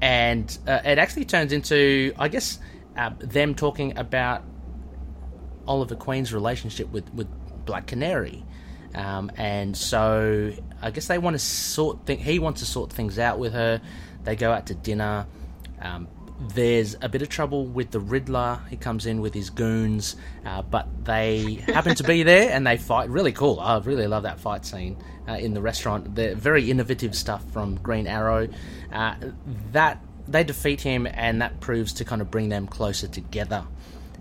and 0.00 0.58
uh, 0.66 0.80
it 0.84 0.98
actually 0.98 1.24
turns 1.24 1.52
into, 1.52 2.12
I 2.18 2.28
guess, 2.28 2.58
uh, 2.96 3.10
them 3.18 3.54
talking 3.54 3.96
about 3.98 4.44
Oliver 5.66 5.96
Queen's 5.96 6.32
relationship 6.32 6.90
with, 6.90 7.12
with 7.14 7.28
Black 7.64 7.86
Canary. 7.86 8.44
Um, 8.94 9.30
and 9.36 9.76
so 9.76 10.52
I 10.80 10.90
guess 10.90 11.06
they 11.06 11.18
want 11.18 11.34
to 11.34 11.38
sort 11.38 12.06
th- 12.06 12.20
he 12.20 12.38
wants 12.38 12.60
to 12.60 12.66
sort 12.66 12.92
things 12.92 13.18
out 13.18 13.38
with 13.38 13.52
her. 13.52 13.80
They 14.26 14.36
go 14.36 14.52
out 14.52 14.66
to 14.66 14.74
dinner. 14.74 15.26
Um, 15.80 16.08
there's 16.52 16.96
a 17.00 17.08
bit 17.08 17.22
of 17.22 17.28
trouble 17.28 17.64
with 17.64 17.92
the 17.92 18.00
Riddler. 18.00 18.60
He 18.68 18.76
comes 18.76 19.06
in 19.06 19.20
with 19.20 19.32
his 19.32 19.50
goons, 19.50 20.16
uh, 20.44 20.62
but 20.62 20.86
they 21.04 21.54
happen 21.66 21.94
to 21.94 22.02
be 22.02 22.22
there 22.24 22.50
and 22.50 22.66
they 22.66 22.76
fight. 22.76 23.08
Really 23.08 23.32
cool. 23.32 23.58
I 23.60 23.78
really 23.78 24.06
love 24.06 24.24
that 24.24 24.40
fight 24.40 24.66
scene 24.66 24.98
uh, 25.28 25.34
in 25.34 25.54
the 25.54 25.62
restaurant. 25.62 26.14
The 26.14 26.34
very 26.34 26.70
innovative 26.70 27.14
stuff 27.14 27.42
from 27.52 27.76
Green 27.76 28.06
Arrow. 28.06 28.48
Uh, 28.92 29.14
that 29.72 30.02
they 30.28 30.44
defeat 30.44 30.80
him, 30.80 31.06
and 31.06 31.40
that 31.40 31.60
proves 31.60 31.94
to 31.94 32.04
kind 32.04 32.20
of 32.20 32.30
bring 32.30 32.48
them 32.48 32.66
closer 32.66 33.06
together. 33.06 33.64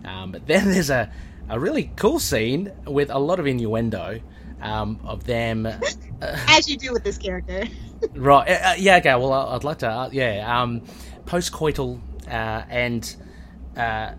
Um, 0.06 0.32
but 0.32 0.46
then 0.48 0.66
there's 0.72 0.92
a, 0.92 1.12
a 1.50 1.60
really 1.60 1.92
cool 1.96 2.20
scene 2.20 2.72
with 2.86 3.10
a 3.10 3.20
lot 3.20 3.40
of 3.40 3.48
innuendo 3.48 4.22
um, 4.62 5.00
of 5.04 5.24
them. 5.26 5.66
As 6.22 6.70
you 6.70 6.78
do 6.78 6.94
with 6.94 7.04
this 7.04 7.18
character. 7.18 7.66
right. 8.16 8.50
Uh, 8.50 8.70
uh, 8.70 8.76
yeah, 8.78 8.98
okay. 8.98 9.16
Well, 9.16 9.34
I'd 9.34 9.64
like 9.64 9.80
to. 9.80 9.90
Uh, 9.90 10.10
yeah. 10.12 10.62
Um, 10.62 10.82
postcoital 11.26 12.00
uh, 12.28 12.64
and. 12.70 13.16
Uh, 13.76 14.14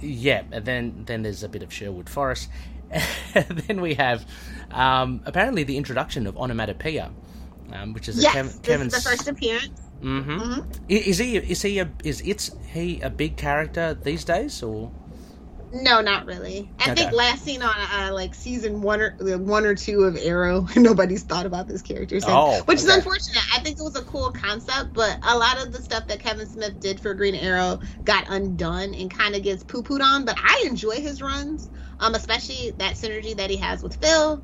yeah, 0.00 0.42
and 0.50 0.64
then 0.64 1.04
then 1.06 1.22
there's 1.22 1.42
a 1.42 1.48
bit 1.48 1.62
of 1.62 1.72
Sherwood 1.72 2.08
Forest. 2.08 2.48
then 3.34 3.80
we 3.80 3.94
have 3.94 4.26
um, 4.70 5.22
apparently 5.24 5.64
the 5.64 5.76
introduction 5.76 6.26
of 6.26 6.36
onomatopoeia, 6.36 7.10
um, 7.72 7.92
which 7.92 8.08
is 8.08 8.18
a 8.18 8.22
yes, 8.22 8.34
Kev- 8.34 8.62
Kevin's 8.62 8.94
is 8.94 9.04
the 9.04 9.10
first 9.10 9.28
appearance. 9.28 9.80
mm-hmm 10.02 10.60
Is 10.88 11.18
he 11.18 11.36
is 11.36 11.62
he 11.62 11.78
a 11.78 11.90
is 12.04 12.20
it's 12.22 12.50
he 12.72 13.00
a 13.00 13.10
big 13.10 13.36
character 13.36 13.94
these 13.94 14.24
days 14.24 14.62
or 14.62 14.90
No, 15.72 16.02
not 16.02 16.26
really. 16.26 16.74
I 16.78 16.90
Okay. 16.90 16.94
think 16.94 17.12
last 17.12 17.44
seen 17.44 17.62
on 17.62 17.74
uh, 17.74 18.12
like 18.14 18.34
season 18.34 18.82
one 18.82 19.00
or 19.00 19.16
uh, 19.20 19.38
one 19.38 19.66
or 19.66 19.74
two 19.74 20.02
of 20.04 20.16
Arrow, 20.16 20.66
nobody's 20.76 21.24
thought 21.24 21.46
about 21.46 21.66
this 21.68 21.82
character 21.82 22.20
since, 22.20 22.46
Oh, 22.46 22.62
which 22.66 22.78
is 22.80 22.88
unfortunate. 22.88 23.42
I 23.54 23.60
think 23.60 23.78
it 23.78 23.82
was 23.82 23.96
a 23.96 24.04
cool 24.04 24.32
concept, 24.32 24.90
but 24.94 25.18
a 25.22 25.36
lot 25.36 25.58
of 25.66 25.72
the 25.72 25.82
stuff 25.82 26.06
that 26.08 26.20
Kevin 26.20 26.46
Smith 26.46 26.80
did 26.80 27.00
for 27.00 27.14
Green 27.14 27.34
Arrow 27.34 27.80
got 28.04 28.26
undone 28.28 28.94
and 28.94 29.10
kind 29.10 29.34
of 29.34 29.42
gets 29.42 29.62
poo 29.64 29.82
pooed 29.82 30.02
on. 30.02 30.24
But 30.26 30.36
I 30.42 30.64
enjoy 30.66 30.96
his 31.00 31.22
runs, 31.22 31.70
um, 32.00 32.14
especially 32.14 32.72
that 32.78 32.94
synergy 32.96 33.36
that 33.36 33.50
he 33.50 33.58
has 33.58 33.82
with 33.82 33.96
Phil. 33.96 34.42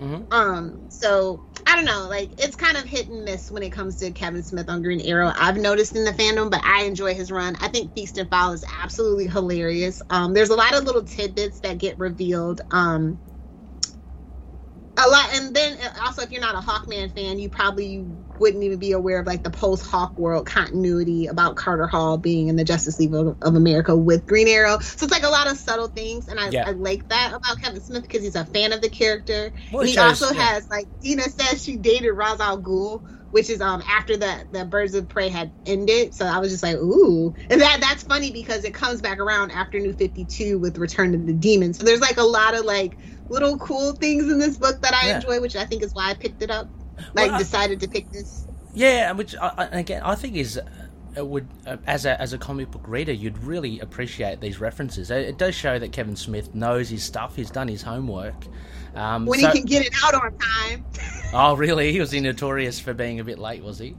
Mhm. 0.00 0.26
Um, 0.30 0.80
so 0.90 1.42
I 1.66 1.76
don't 1.76 1.84
know, 1.86 2.08
like 2.08 2.34
it's 2.38 2.56
kind 2.56 2.76
of 2.76 2.84
hit 2.84 3.08
and 3.08 3.24
miss 3.24 3.50
when 3.50 3.62
it 3.62 3.70
comes 3.70 3.96
to 3.98 4.12
Kevin 4.12 4.42
Smith 4.42 4.68
on 4.68 4.82
Green 4.82 5.00
Arrow. 5.00 5.32
I've 5.36 5.56
noticed 5.56 5.96
in 5.96 6.04
the 6.04 6.12
fandom, 6.12 6.50
but 6.50 6.64
I 6.64 6.84
enjoy 6.84 7.14
his 7.14 7.30
run. 7.32 7.56
I 7.60 7.68
think 7.68 7.94
Feast 7.94 8.18
and 8.18 8.28
Foul 8.30 8.52
is 8.52 8.64
absolutely 8.82 9.26
hilarious. 9.28 10.02
Um, 10.10 10.34
there's 10.34 10.50
a 10.50 10.56
lot 10.56 10.74
of 10.76 10.84
little 10.84 11.04
tidbits 11.04 11.60
that 11.60 11.78
get 11.78 11.98
revealed. 11.98 12.60
Um, 12.70 13.20
a 14.98 15.08
lot, 15.08 15.28
and 15.34 15.54
then 15.54 15.76
uh, 15.82 15.90
also 16.06 16.22
if 16.22 16.30
you're 16.32 16.40
not 16.40 16.54
a 16.54 16.66
Hawkman 16.66 17.12
fan, 17.12 17.38
you 17.38 17.50
probably 17.50 18.06
wouldn't 18.40 18.62
even 18.64 18.78
be 18.78 18.92
aware 18.92 19.18
of 19.20 19.26
like 19.26 19.42
the 19.42 19.50
post 19.50 19.84
Hawk 19.86 20.18
world 20.18 20.46
continuity 20.46 21.26
about 21.26 21.56
Carter 21.56 21.86
Hall 21.86 22.18
being 22.18 22.48
in 22.48 22.56
the 22.56 22.64
Justice 22.64 22.98
League 22.98 23.14
of, 23.14 23.36
of 23.42 23.54
America 23.54 23.96
with 23.96 24.26
Green 24.26 24.48
Arrow. 24.48 24.78
So 24.80 25.04
it's 25.04 25.12
like 25.12 25.22
a 25.24 25.28
lot 25.28 25.50
of 25.50 25.56
subtle 25.58 25.88
things, 25.88 26.28
and 26.28 26.38
I, 26.40 26.48
Yeah. 26.50 26.64
I 26.68 26.70
like 26.72 27.06
that 27.08 27.32
about 27.34 27.60
Kevin 27.60 27.80
Smith 27.80 28.02
because 28.02 28.22
he's 28.22 28.36
a 28.36 28.44
fan 28.44 28.72
of 28.72 28.80
the 28.80 28.90
character. 28.90 29.52
Well, 29.72 29.80
And 29.80 29.88
he 29.88 29.94
shows- 29.94 30.22
also 30.22 30.34
yeah. 30.34 30.42
has 30.42 30.66
like 30.70 30.88
Dinah 31.02 31.22
says 31.30 31.62
she 31.62 31.76
dated 31.76 32.12
Ra's 32.14 32.40
al 32.40 32.60
Ghul, 32.62 33.02
which 33.30 33.50
is 33.50 33.60
um 33.60 33.82
after 33.88 34.16
the 34.16 34.46
the 34.50 34.64
Birds 34.64 34.94
of 34.94 35.08
Prey 35.08 35.28
had 35.28 35.52
ended. 35.66 36.14
So 36.14 36.24
I 36.26 36.38
was 36.38 36.50
just 36.50 36.62
like, 36.62 36.76
ooh, 36.76 37.34
and 37.50 37.60
that 37.60 37.78
that's 37.80 38.02
funny 38.04 38.32
because 38.32 38.64
it 38.64 38.72
comes 38.74 39.00
back 39.00 39.18
around 39.18 39.50
after 39.50 39.78
New 39.78 39.92
Fifty 39.92 40.24
Two 40.24 40.58
with 40.58 40.78
Return 40.78 41.14
of 41.14 41.26
the 41.26 41.32
Demon. 41.32 41.74
So 41.74 41.84
there's 41.84 42.00
like 42.00 42.16
a 42.18 42.22
lot 42.22 42.54
of 42.54 42.64
like 42.64 42.98
little 43.28 43.58
cool 43.58 43.92
things 43.96 44.30
in 44.30 44.38
this 44.38 44.56
book 44.56 44.80
that 44.82 44.94
I 44.94 45.08
Yeah. 45.08 45.16
enjoy, 45.16 45.40
which 45.40 45.56
I 45.56 45.64
think 45.66 45.82
is 45.82 45.92
why 45.94 46.10
I 46.10 46.14
picked 46.14 46.42
it 46.42 46.50
up. 46.50 46.70
Like 47.14 47.30
Well, 47.30 47.38
decided 47.38 47.80
to 47.80 47.88
pick 47.88 48.10
this. 48.10 48.46
Yeah, 48.74 49.12
which 49.12 49.34
I, 49.36 49.68
again 49.72 50.02
I 50.02 50.14
think 50.14 50.36
is 50.36 50.60
uh, 51.16 51.24
would 51.24 51.48
uh, 51.66 51.76
as 51.86 52.04
a 52.04 52.20
as 52.20 52.32
a 52.32 52.38
comic 52.38 52.70
book 52.70 52.86
reader 52.86 53.12
you'd 53.12 53.38
really 53.38 53.80
appreciate 53.80 54.40
these 54.40 54.60
references. 54.60 55.10
It, 55.10 55.28
it 55.28 55.38
does 55.38 55.54
show 55.54 55.78
that 55.78 55.92
Kevin 55.92 56.16
Smith 56.16 56.54
knows 56.54 56.88
his 56.88 57.02
stuff. 57.02 57.36
He's 57.36 57.50
done 57.50 57.68
his 57.68 57.82
homework. 57.82 58.46
Um, 58.94 59.26
When 59.26 59.40
so- 59.40 59.48
he 59.48 59.58
can 59.60 59.66
get 59.66 59.84
it 59.86 59.92
out 60.04 60.14
on 60.14 60.36
time. 60.38 60.84
oh, 61.32 61.54
really? 61.56 61.92
He 61.92 62.00
was 62.00 62.12
notorious 62.12 62.80
for 62.80 62.94
being 62.94 63.20
a 63.20 63.24
bit 63.24 63.38
late, 63.38 63.62
was 63.62 63.78
he? 63.78 63.96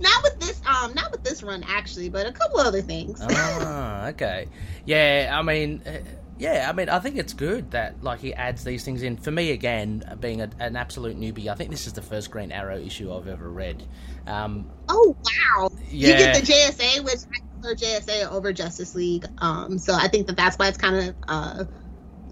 not 0.00 0.22
with 0.24 0.40
this 0.40 0.60
um 0.66 0.92
not 0.94 1.10
with 1.12 1.22
this 1.22 1.42
run 1.42 1.64
actually, 1.68 2.08
but 2.08 2.26
a 2.26 2.32
couple 2.32 2.58
other 2.60 2.82
things. 2.82 3.18
ah, 3.22 4.08
okay. 4.08 4.48
Yeah, 4.84 5.30
I 5.32 5.42
mean, 5.42 5.82
uh, 5.86 5.98
yeah, 6.42 6.66
I 6.68 6.72
mean, 6.72 6.88
I 6.88 6.98
think 6.98 7.16
it's 7.16 7.32
good 7.32 7.70
that 7.70 8.02
like 8.02 8.18
he 8.20 8.34
adds 8.34 8.64
these 8.64 8.84
things 8.84 9.02
in. 9.02 9.16
For 9.16 9.30
me, 9.30 9.52
again, 9.52 10.02
being 10.20 10.40
a, 10.42 10.50
an 10.58 10.74
absolute 10.74 11.16
newbie, 11.16 11.46
I 11.46 11.54
think 11.54 11.70
this 11.70 11.86
is 11.86 11.92
the 11.92 12.02
first 12.02 12.30
Green 12.32 12.50
Arrow 12.50 12.78
issue 12.78 13.14
I've 13.14 13.28
ever 13.28 13.48
read. 13.48 13.82
Um, 14.26 14.66
Oh 14.88 15.16
wow! 15.24 15.68
You 15.88 16.14
get 16.16 16.34
the 16.34 16.40
JSA, 16.40 17.04
which 17.04 17.14
I 17.14 17.60
prefer 17.60 17.74
JSA 17.76 18.30
over 18.32 18.52
Justice 18.52 18.94
League. 18.96 19.24
Um, 19.38 19.78
so 19.78 19.94
I 19.94 20.08
think 20.08 20.26
that 20.26 20.36
that's 20.36 20.56
why 20.56 20.66
it's 20.68 20.78
kind 20.78 20.96
of 20.96 21.14
uh, 21.28 21.64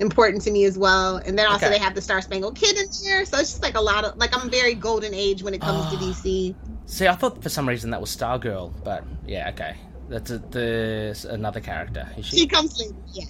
important 0.00 0.42
to 0.42 0.50
me 0.50 0.64
as 0.64 0.76
well. 0.76 1.18
And 1.18 1.38
then 1.38 1.46
also 1.46 1.66
Okay. 1.66 1.78
they 1.78 1.82
have 1.84 1.94
the 1.94 2.02
Star 2.02 2.20
Spangled 2.20 2.56
Kid 2.56 2.76
in 2.76 2.86
there, 3.04 3.24
so 3.24 3.38
it's 3.38 3.50
just 3.50 3.62
like 3.62 3.76
a 3.76 3.80
lot 3.80 4.04
of 4.04 4.16
like 4.16 4.36
I'm 4.36 4.50
very 4.50 4.74
golden 4.74 5.14
age 5.14 5.42
when 5.44 5.54
it 5.54 5.60
comes 5.60 5.84
Ah. 5.86 5.90
to 5.90 5.96
DC. 5.96 6.54
See, 6.86 7.06
I 7.06 7.14
thought 7.14 7.40
for 7.42 7.48
some 7.48 7.68
reason 7.68 7.90
that 7.90 8.00
was 8.00 8.14
Stargirl, 8.14 8.72
but 8.82 9.04
yeah, 9.24 9.50
okay. 9.50 9.76
That's 10.10 10.30
a, 10.30 10.38
there's 10.38 11.24
another 11.24 11.60
character. 11.60 12.06
She? 12.20 12.38
She 12.38 12.46
comes 12.46 12.78
later, 12.78 12.94
yeah. 13.12 13.24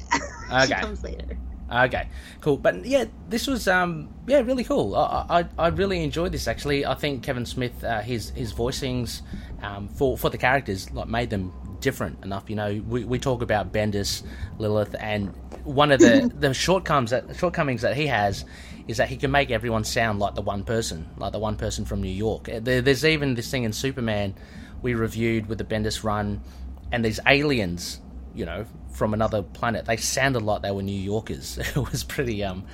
she 0.66 0.72
Okay. 0.72 0.80
comes 0.80 1.04
later. 1.04 1.38
Okay, 1.72 2.08
cool. 2.40 2.56
But 2.56 2.84
yeah, 2.84 3.04
this 3.28 3.46
was 3.46 3.68
um 3.68 4.08
yeah 4.26 4.40
really 4.40 4.64
cool. 4.64 4.96
I 4.96 5.26
I, 5.40 5.66
I 5.66 5.68
really 5.68 6.02
enjoyed 6.02 6.32
this 6.32 6.48
actually. 6.48 6.84
I 6.84 6.94
think 6.94 7.22
Kevin 7.22 7.46
Smith 7.46 7.84
uh, 7.84 8.00
his 8.00 8.30
his 8.30 8.52
voicings 8.52 9.20
um, 9.62 9.86
for 9.88 10.18
for 10.18 10.30
the 10.30 10.38
characters 10.38 10.90
like 10.90 11.06
made 11.06 11.30
them 11.30 11.52
different 11.80 12.24
enough. 12.24 12.50
You 12.50 12.56
know, 12.56 12.82
we, 12.88 13.04
we 13.04 13.18
talk 13.18 13.42
about 13.42 13.72
Bendis, 13.72 14.24
Lilith, 14.58 14.96
and 14.98 15.28
one 15.64 15.92
of 15.92 16.00
the 16.00 16.28
the 16.38 16.52
shortcomings 16.54 17.10
that 17.10 17.36
shortcomings 17.36 17.82
that 17.82 17.96
he 17.96 18.06
has 18.08 18.44
is 18.88 18.96
that 18.96 19.08
he 19.08 19.16
can 19.16 19.30
make 19.30 19.52
everyone 19.52 19.84
sound 19.84 20.18
like 20.18 20.34
the 20.34 20.42
one 20.42 20.64
person, 20.64 21.08
like 21.18 21.30
the 21.32 21.38
one 21.38 21.56
person 21.56 21.84
from 21.84 22.02
New 22.02 22.08
York. 22.10 22.48
There, 22.62 22.80
there's 22.82 23.04
even 23.04 23.34
this 23.34 23.48
thing 23.50 23.62
in 23.64 23.72
Superman 23.72 24.34
we 24.82 24.94
reviewed 24.94 25.46
with 25.46 25.58
the 25.58 25.64
Bendis 25.64 26.02
run, 26.02 26.40
and 26.92 27.04
these 27.04 27.20
aliens 27.26 28.00
you 28.34 28.44
know, 28.44 28.64
from 28.92 29.14
another 29.14 29.42
planet. 29.42 29.86
They 29.86 29.96
sounded 29.96 30.42
like 30.42 30.62
they 30.62 30.70
were 30.70 30.82
New 30.82 30.92
Yorkers. 30.92 31.58
It 31.76 31.76
was 31.76 32.04
pretty, 32.04 32.42
um, 32.44 32.64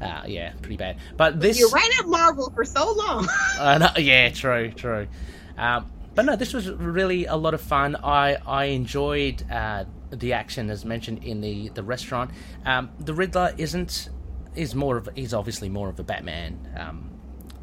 uh, 0.00 0.22
yeah, 0.26 0.52
pretty 0.60 0.76
bad. 0.76 0.98
But 1.16 1.40
this, 1.40 1.58
You're 1.58 1.70
right 1.70 1.90
at 1.98 2.06
Marvel 2.06 2.50
for 2.54 2.64
so 2.64 2.92
long. 2.92 3.28
uh, 3.58 3.78
no, 3.78 3.88
yeah, 4.00 4.30
true, 4.30 4.70
true. 4.70 5.06
Um, 5.56 5.90
but 6.14 6.24
no, 6.24 6.36
this 6.36 6.52
was 6.52 6.70
really 6.70 7.26
a 7.26 7.36
lot 7.36 7.54
of 7.54 7.60
fun. 7.60 7.96
I 7.96 8.36
I 8.46 8.66
enjoyed 8.66 9.42
uh, 9.50 9.84
the 10.10 10.32
action 10.32 10.70
as 10.70 10.84
mentioned 10.84 11.24
in 11.24 11.40
the 11.40 11.70
the 11.70 11.82
restaurant. 11.82 12.30
Um, 12.64 12.90
the 13.00 13.14
Riddler 13.14 13.52
isn't 13.58 14.10
is 14.54 14.76
more 14.76 14.96
of 14.96 15.08
he's 15.16 15.34
obviously 15.34 15.68
more 15.68 15.88
of 15.88 15.98
a 15.98 16.04
Batman 16.04 16.68
um, 16.76 17.10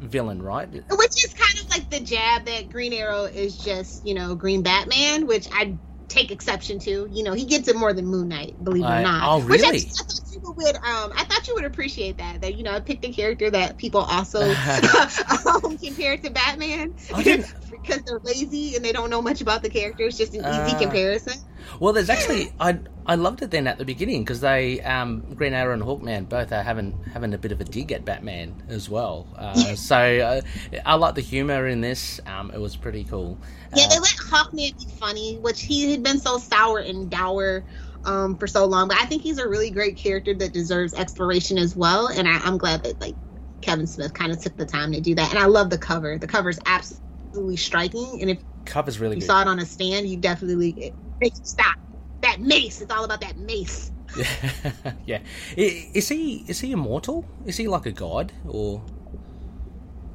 villain, 0.00 0.42
right? 0.42 0.68
Which 0.70 1.24
is 1.24 1.32
kind 1.32 1.58
of 1.58 1.70
like 1.70 1.88
the 1.88 2.00
jab 2.00 2.44
that 2.44 2.70
Green 2.70 2.92
Arrow 2.92 3.24
is 3.24 3.56
just, 3.56 4.06
you 4.06 4.12
know, 4.12 4.34
Green 4.34 4.62
Batman, 4.62 5.26
which 5.26 5.48
I 5.50 5.78
take 6.12 6.30
exception 6.30 6.78
to. 6.80 7.08
You 7.10 7.22
know, 7.24 7.32
he 7.32 7.44
gets 7.44 7.68
it 7.68 7.76
more 7.76 7.92
than 7.92 8.06
Moon 8.06 8.28
Knight, 8.28 8.62
believe 8.62 8.84
it 8.84 8.86
Uh, 8.86 8.98
or 8.98 9.02
not. 9.02 9.22
oh, 9.28 9.40
Which 9.46 9.62
I, 9.64 9.68
I 9.70 9.78
thought 9.78 10.20
you 10.32 10.40
would 10.56 10.76
um 10.76 11.12
I 11.16 11.24
thought 11.24 11.46
you 11.48 11.54
would 11.54 11.64
appreciate 11.64 12.18
that. 12.18 12.40
That, 12.42 12.54
you 12.56 12.62
know, 12.62 12.72
I 12.72 12.80
picked 12.80 13.04
a 13.04 13.12
character 13.12 13.50
that 13.50 13.76
people 13.78 14.00
also 14.02 14.40
um, 15.64 15.78
compare 15.78 16.16
to 16.18 16.30
Batman. 16.30 16.94
I 17.14 17.22
because 17.70 18.02
they're 18.04 18.20
lazy 18.22 18.76
and 18.76 18.84
they 18.84 18.92
don't 18.92 19.10
know 19.10 19.22
much 19.22 19.40
about 19.40 19.62
the 19.62 19.70
character. 19.70 20.04
It's 20.04 20.18
just 20.18 20.34
an 20.34 20.40
easy 20.40 20.76
Uh, 20.76 20.78
comparison. 20.80 21.34
Well, 21.80 21.92
there's 21.92 22.10
actually 22.10 22.52
I 22.60 22.78
I 23.04 23.16
loved 23.16 23.42
it 23.42 23.50
then 23.50 23.66
at 23.66 23.78
the 23.78 23.84
beginning 23.84 24.22
because 24.22 24.40
they 24.40 24.80
um, 24.80 25.20
Green 25.34 25.52
Arrow 25.54 25.74
and 25.74 25.82
Hawkman 25.82 26.28
both 26.28 26.52
are 26.52 26.62
having 26.62 26.98
having 27.12 27.34
a 27.34 27.38
bit 27.38 27.52
of 27.52 27.60
a 27.60 27.64
dig 27.64 27.90
at 27.92 28.04
Batman 28.04 28.62
as 28.68 28.88
well. 28.88 29.26
Uh, 29.36 29.74
so 29.74 29.96
uh, 29.96 30.40
I 30.86 30.94
like 30.94 31.14
the 31.14 31.20
humor 31.20 31.66
in 31.66 31.80
this. 31.80 32.20
Um, 32.26 32.50
it 32.52 32.60
was 32.60 32.76
pretty 32.76 33.04
cool. 33.04 33.38
Yeah, 33.74 33.86
Uh, 33.86 33.88
they 33.88 33.98
let 33.98 34.16
Hawkman 34.16 34.78
be 34.78 34.86
funny, 34.98 35.38
which 35.38 35.62
he 35.62 35.90
had 35.90 36.02
been 36.02 36.18
so 36.18 36.38
sour 36.38 36.78
and 36.78 37.10
dour 37.10 37.64
um, 38.04 38.36
for 38.36 38.46
so 38.46 38.64
long. 38.66 38.88
But 38.88 38.98
I 38.98 39.06
think 39.06 39.22
he's 39.22 39.38
a 39.38 39.48
really 39.48 39.70
great 39.70 39.96
character 39.96 40.34
that 40.34 40.52
deserves 40.52 40.94
exploration 40.94 41.58
as 41.58 41.74
well. 41.74 42.06
And 42.08 42.28
I, 42.28 42.38
I'm 42.38 42.58
glad 42.58 42.84
that 42.84 43.00
like 43.00 43.16
Kevin 43.62 43.86
Smith 43.86 44.14
kind 44.14 44.32
of 44.32 44.40
took 44.40 44.56
the 44.56 44.66
time 44.66 44.92
to 44.92 45.00
do 45.00 45.14
that. 45.16 45.30
And 45.30 45.38
I 45.38 45.46
love 45.46 45.70
the 45.70 45.78
cover. 45.78 46.18
The 46.18 46.26
cover 46.26 46.50
is 46.50 46.60
absolutely 46.66 47.56
striking. 47.56 48.20
And 48.20 48.30
if 48.30 48.38
cover's 48.64 48.98
really 49.00 49.16
you 49.16 49.20
good. 49.22 49.26
saw 49.26 49.42
it 49.42 49.48
on 49.48 49.58
a 49.58 49.66
stand, 49.66 50.08
you 50.08 50.16
definitely 50.16 50.70
it 50.76 50.94
makes 51.20 51.38
you 51.40 51.44
stop. 51.44 51.76
That 52.22 52.40
mace. 52.40 52.80
It's 52.80 52.92
all 52.92 53.04
about 53.04 53.20
that 53.20 53.36
mace. 53.36 53.90
yeah, 55.06 55.20
is 55.56 56.08
he 56.08 56.44
is 56.46 56.60
he 56.60 56.72
immortal? 56.72 57.24
Is 57.46 57.56
he 57.56 57.68
like 57.68 57.86
a 57.86 57.92
god 57.92 58.32
or? 58.46 58.82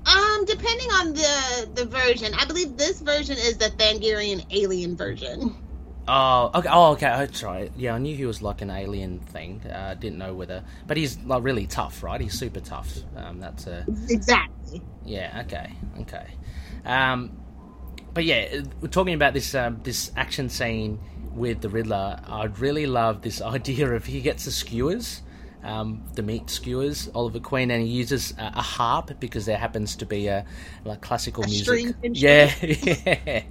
Um, 0.06 0.46
depending 0.46 0.90
on 0.92 1.14
the 1.14 1.70
the 1.74 1.86
version, 1.86 2.34
I 2.34 2.46
believe 2.46 2.78
this 2.78 3.02
version 3.02 3.38
is 3.38 3.58
the 3.58 3.66
Thangarian 3.66 4.46
alien 4.52 4.96
version. 4.96 5.56
Oh, 6.08 6.52
okay. 6.56 6.70
Oh, 6.72 6.92
okay. 6.92 7.08
That's 7.08 7.44
right. 7.44 7.72
Yeah, 7.76 7.96
I 7.96 7.98
knew 7.98 8.16
he 8.16 8.26
was 8.26 8.42
like 8.42 8.62
an 8.62 8.70
alien 8.70 9.20
thing. 9.20 9.62
Uh, 9.66 9.94
didn't 9.96 10.18
know 10.18 10.34
whether, 10.34 10.64
but 10.86 10.96
he's 10.96 11.18
like 11.20 11.44
really 11.44 11.68
tough, 11.68 12.02
right? 12.02 12.22
He's 12.22 12.34
super 12.34 12.62
tough. 12.62 12.98
Um, 13.18 13.40
that's 13.40 13.68
a 13.68 13.86
Exactly. 14.08 14.82
Yeah. 15.06 15.44
Okay. 15.46 15.74
Okay. 16.02 16.28
Um, 16.86 17.38
but 18.14 18.24
yeah, 18.24 18.62
we're 18.80 18.88
talking 18.88 19.16
about 19.16 19.34
this 19.34 19.54
um, 19.54 19.82
this 19.84 20.12
action 20.16 20.48
scene 20.50 21.00
with 21.38 21.62
the 21.62 21.70
Riddler. 21.70 22.20
I'd 22.28 22.60
really 22.60 22.86
love 22.86 23.22
this 23.22 23.42
idea 23.56 23.92
of 23.94 24.06
he 24.06 24.22
gets 24.22 24.46
the 24.46 24.52
skewers, 24.52 25.22
um, 25.64 26.04
the 26.16 26.24
meat 26.24 26.50
skewers, 26.50 27.10
Oliver 27.14 27.40
Queen, 27.40 27.72
and 27.72 27.82
he 27.82 27.90
uses 27.90 28.34
a, 28.38 28.54
a 28.56 28.62
harp 28.62 29.20
because 29.20 29.46
there 29.46 29.58
happens 29.58 29.96
to 29.98 30.06
be 30.06 30.28
a 30.28 30.46
like 30.86 31.02
classical 31.02 31.44
A 31.44 31.48
music. 31.48 31.96
Yeah, 32.04 32.54
yeah. 32.62 33.44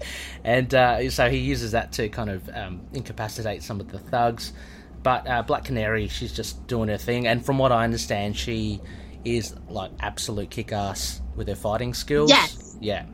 And 0.45 0.75
uh, 0.75 1.11
so 1.11 1.31
he 1.31 1.39
uses 1.39 1.73
that 1.73 1.93
to 1.93 2.09
kind 2.09 2.31
of 2.31 2.49
um, 2.55 2.87
incapacitate 2.93 3.63
some 3.63 3.81
of 3.81 3.91
the 3.91 3.99
thugs. 3.99 4.53
But 5.03 5.29
uh, 5.29 5.43
Black 5.43 5.65
Canary, 5.65 6.09
she's 6.09 6.33
just 6.33 6.67
doing 6.67 6.89
her 6.89 6.97
thing, 6.97 7.29
and 7.29 7.45
from 7.45 7.59
what 7.59 7.71
I 7.71 7.85
understand, 7.85 8.37
she 8.37 8.81
is 9.25 9.55
like 9.69 9.91
absolute 10.01 10.51
kick-ass 10.51 11.21
with 11.37 11.49
her 11.49 11.55
fighting 11.55 11.95
skills. 11.95 12.31
Yes. 12.31 12.77
Yeah, 12.81 13.07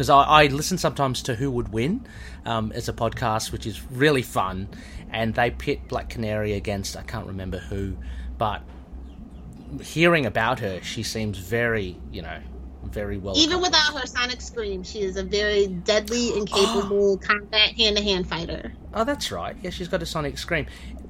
because 0.00 0.08
I, 0.08 0.22
I 0.22 0.46
listen 0.46 0.78
sometimes 0.78 1.20
to 1.24 1.34
Who 1.34 1.50
Would 1.50 1.74
Win 1.74 2.06
um, 2.46 2.72
as 2.72 2.88
a 2.88 2.92
podcast, 2.94 3.52
which 3.52 3.66
is 3.66 3.82
really 3.90 4.22
fun, 4.22 4.66
and 5.10 5.34
they 5.34 5.50
pit 5.50 5.88
Black 5.88 6.08
Canary 6.08 6.54
against 6.54 6.96
I 6.96 7.02
can't 7.02 7.26
remember 7.26 7.58
who, 7.58 7.98
but 8.38 8.62
hearing 9.82 10.24
about 10.24 10.60
her, 10.60 10.80
she 10.82 11.02
seems 11.02 11.36
very, 11.36 11.98
you 12.10 12.22
know, 12.22 12.38
very 12.82 13.18
well. 13.18 13.36
Even 13.36 13.60
without 13.60 13.92
her 13.92 14.06
sonic 14.06 14.40
scream, 14.40 14.82
she 14.84 15.02
is 15.02 15.18
a 15.18 15.22
very 15.22 15.66
deadly 15.66 16.32
and 16.38 16.48
capable 16.48 17.18
combat 17.18 17.72
hand 17.72 17.98
to 17.98 18.02
hand 18.02 18.26
fighter. 18.26 18.72
Oh, 18.94 19.04
that's 19.04 19.30
right. 19.30 19.54
Yeah, 19.60 19.68
she's 19.68 19.88
got 19.88 20.02
a 20.02 20.06
sonic 20.06 20.38
scream. 20.38 20.64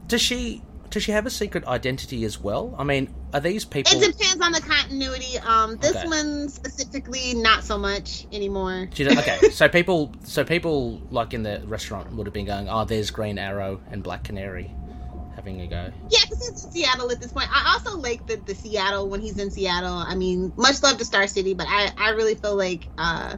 Does 0.09 0.21
she? 0.21 0.63
Does 0.91 1.05
she 1.05 1.13
have 1.13 1.25
a 1.25 1.31
secret 1.31 1.65
identity 1.67 2.25
as 2.25 2.41
well? 2.41 2.75
I 2.77 2.83
mean, 2.83 3.15
are 3.33 3.41
these 3.41 3.65
people? 3.65 3.93
It 3.97 4.13
depends 4.13 4.45
on 4.45 4.51
the 4.51 4.61
continuity. 4.61 5.39
Um, 5.39 5.77
this 5.77 5.95
Okay. 5.95 6.07
one 6.07 6.49
specifically, 6.49 7.35
not 7.35 7.63
so 7.63 7.79
much 7.79 8.27
anymore. 8.33 8.89
Okay, 8.99 9.39
so 9.53 9.69
people, 9.69 10.13
so 10.25 10.45
people 10.45 11.01
like 11.11 11.33
in 11.33 11.45
the 11.45 11.63
restaurant 11.67 12.13
would 12.17 12.27
have 12.27 12.35
been 12.35 12.47
going, 12.47 12.69
"Oh, 12.69 12.85
there's 12.85 13.13
Green 13.13 13.39
Arrow 13.39 13.81
and 13.93 14.03
Black 14.03 14.25
Canary," 14.25 14.69
having 15.37 15.61
a 15.61 15.69
go. 15.69 15.93
Yeah, 16.11 16.19
because 16.23 16.39
he's 16.41 16.65
in 16.65 16.73
Seattle 16.73 17.13
at 17.13 17.21
this 17.21 17.33
point. 17.33 17.49
I 17.53 17.73
also 17.79 18.01
like 18.01 18.27
the, 18.27 18.37
the 18.37 18.57
Seattle 18.57 19.09
when 19.09 19.21
he's 19.21 19.39
in 19.39 19.53
Seattle. 19.53 19.95
I 19.95 20.17
mean, 20.17 20.53
much 20.57 20.83
love 20.83 20.99
to 20.99 21.05
Star 21.05 21.29
City, 21.29 21.55
but 21.55 21.69
I, 21.69 21.93
I 21.97 22.11
really 22.11 22.35
feel 22.35 22.57
like 22.57 22.89
uh, 22.99 23.37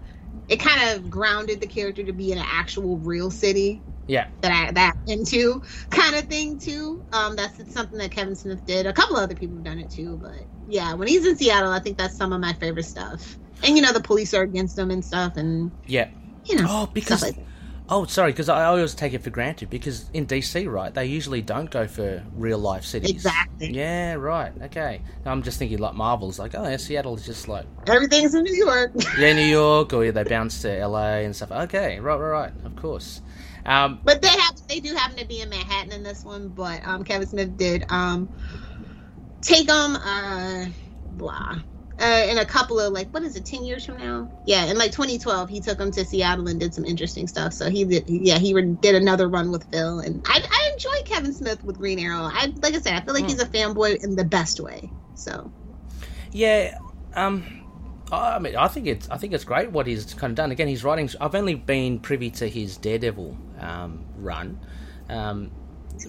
it 0.49 0.57
kind 0.57 0.97
of 0.97 1.11
grounded 1.11 1.61
the 1.61 1.67
character 1.67 2.03
to 2.03 2.13
be 2.15 2.33
in 2.33 2.39
an 2.39 2.47
actual 2.49 2.97
real 2.97 3.31
city 3.31 3.83
Yeah, 4.07 4.29
that 4.41 4.53
I 4.53 4.73
that 4.73 4.97
I'm 4.97 5.09
into 5.09 5.63
kind 5.91 6.17
of 6.17 6.25
thing 6.25 6.59
too. 6.59 7.05
Um, 7.13 7.37
that's 7.37 7.57
something 7.73 7.99
that 7.99 8.11
Kevin 8.11 8.35
Smith 8.35 8.65
did. 8.67 8.87
A 8.87 8.93
couple 8.93 9.17
other 9.17 9.35
people 9.35 9.57
have 9.57 9.65
done 9.65 9.79
it 9.79 9.91
too, 9.91 10.19
but 10.21 10.45
yeah, 10.69 10.95
when 10.95 11.09
he's 11.09 11.25
in 11.25 11.37
Seattle, 11.37 11.71
I 11.71 11.79
think 11.79 11.99
that's 11.99 12.17
some 12.17 12.33
of 12.33 12.41
my 12.41 12.53
favorite 12.55 12.85
stuff. 12.85 13.39
And 13.63 13.77
you 13.77 13.83
know, 13.83 13.93
the 13.93 14.01
police 14.01 14.35
are 14.35 14.43
against 14.43 14.79
him 14.79 14.91
and 14.91 15.05
stuff, 15.05 15.37
and 15.37 15.71
yeah. 15.87 16.09
you 16.45 16.57
know, 16.57 16.67
Oh, 16.69 16.91
because 16.93 17.21
stuff 17.21 17.37
like 17.37 17.47
oh, 17.93 18.07
sorry, 18.07 18.33
because 18.33 18.49
I 18.49 18.65
always 18.65 18.95
take 18.95 19.13
it 19.13 19.23
for 19.23 19.31
granted 19.31 19.71
because 19.71 20.09
in 20.13 20.27
DC, 20.27 20.71
right, 20.71 20.93
they 20.93 21.07
usually 21.07 21.43
don't 21.43 21.71
go 21.71 21.87
for 21.87 22.23
real 22.35 22.59
life 22.59 22.85
cities. 22.85 23.11
Exactly. 23.11 23.71
Yeah, 23.73 24.15
right. 24.15 24.53
Okay. 24.63 25.03
I'm 25.25 25.43
just 25.43 25.59
thinking 25.59 25.79
like 25.79 25.95
Marvel's, 25.95 26.39
like, 26.39 26.55
oh, 26.55 26.65
yeah, 26.65 26.77
Seattle's 26.77 27.27
just 27.27 27.49
like 27.49 27.67
everything's 27.87 28.35
in 28.35 28.45
New 28.45 28.55
York. 28.55 28.93
yeah, 29.19 29.33
New 29.35 29.43
York, 29.47 29.93
or 29.93 30.05
yeah, 30.05 30.11
they 30.11 30.25
bounce 30.25 30.63
to 30.63 30.87
LA 30.87 31.19
and 31.19 31.37
stuff. 31.37 31.53
Okay, 31.53 32.01
right, 32.01 32.17
right, 32.17 32.31
right. 32.31 32.53
Of 32.65 32.77
course. 32.77 33.21
Um, 33.67 34.01
But 34.05 34.23
they 34.23 34.29
have 34.29 34.55
they 34.69 34.81
do 34.81 34.95
happen 34.95 35.17
to 35.19 35.27
be 35.27 35.41
in 35.41 35.49
Manhattan 35.49 35.93
in 35.93 36.03
this 36.03 36.25
one, 36.25 36.49
but 36.49 36.81
um 36.87 37.05
Kevin 37.05 37.27
Smith 37.27 37.57
did 37.57 37.85
um 37.89 38.29
take 39.41 39.67
them 39.67 39.97
uh 39.97 40.67
blah. 41.13 41.57
Uh, 42.01 42.27
in 42.29 42.39
a 42.39 42.45
couple 42.45 42.81
of 42.81 42.93
like 42.93 43.09
what 43.11 43.23
is 43.23 43.37
it 43.37 43.45
10 43.45 43.65
years 43.65 43.85
from 43.85 43.97
now 43.99 44.29
yeah 44.45 44.65
in 44.65 44.77
like 44.77 44.91
2012 44.91 45.49
he 45.49 45.61
took 45.61 45.79
them 45.79 45.93
to 45.93 46.05
seattle 46.05 46.49
and 46.49 46.59
did 46.59 46.75
some 46.75 46.85
interesting 46.85 47.29
stuff 47.29 47.53
so 47.53 47.71
he 47.71 47.85
did 47.85 48.09
yeah 48.09 48.39
he 48.39 48.55
re- 48.55 48.77
did 48.81 48.97
another 48.97 49.29
run 49.29 49.53
with 49.53 49.63
phil 49.71 50.01
and 50.01 50.21
I, 50.27 50.43
I 50.51 50.71
enjoy 50.73 51.03
kevin 51.05 51.33
smith 51.33 51.63
with 51.63 51.79
green 51.79 52.01
arrow 52.01 52.29
i 52.33 52.53
like 52.61 52.75
i 52.75 52.81
said 52.81 52.95
i 52.95 53.01
feel 53.03 53.15
like 53.15 53.29
he's 53.29 53.41
a 53.41 53.47
fanboy 53.47 54.03
in 54.03 54.17
the 54.17 54.25
best 54.25 54.59
way 54.59 54.91
so 55.15 55.53
Yeah, 56.33 56.77
um, 57.15 57.45
I 58.11 58.39
mean, 58.39 58.57
I 58.57 58.69
think 58.69 58.87
it's 58.87 59.09
I 59.11 59.17
think 59.17 59.33
it's 59.33 59.45
great 59.45 59.71
what 59.71 59.87
he's 59.87 60.15
kind 60.15 60.33
of 60.33 60.35
done. 60.35 60.51
Again, 60.51 60.69
he's 60.69 60.83
writing. 60.83 61.09
I've 61.21 61.35
only 61.35 61.55
been 61.55 61.99
privy 62.01 62.31
to 62.31 62.49
his 62.49 62.77
Daredevil 62.77 63.37
um, 63.63 64.05
run. 64.17 64.59
Um, 65.09 65.51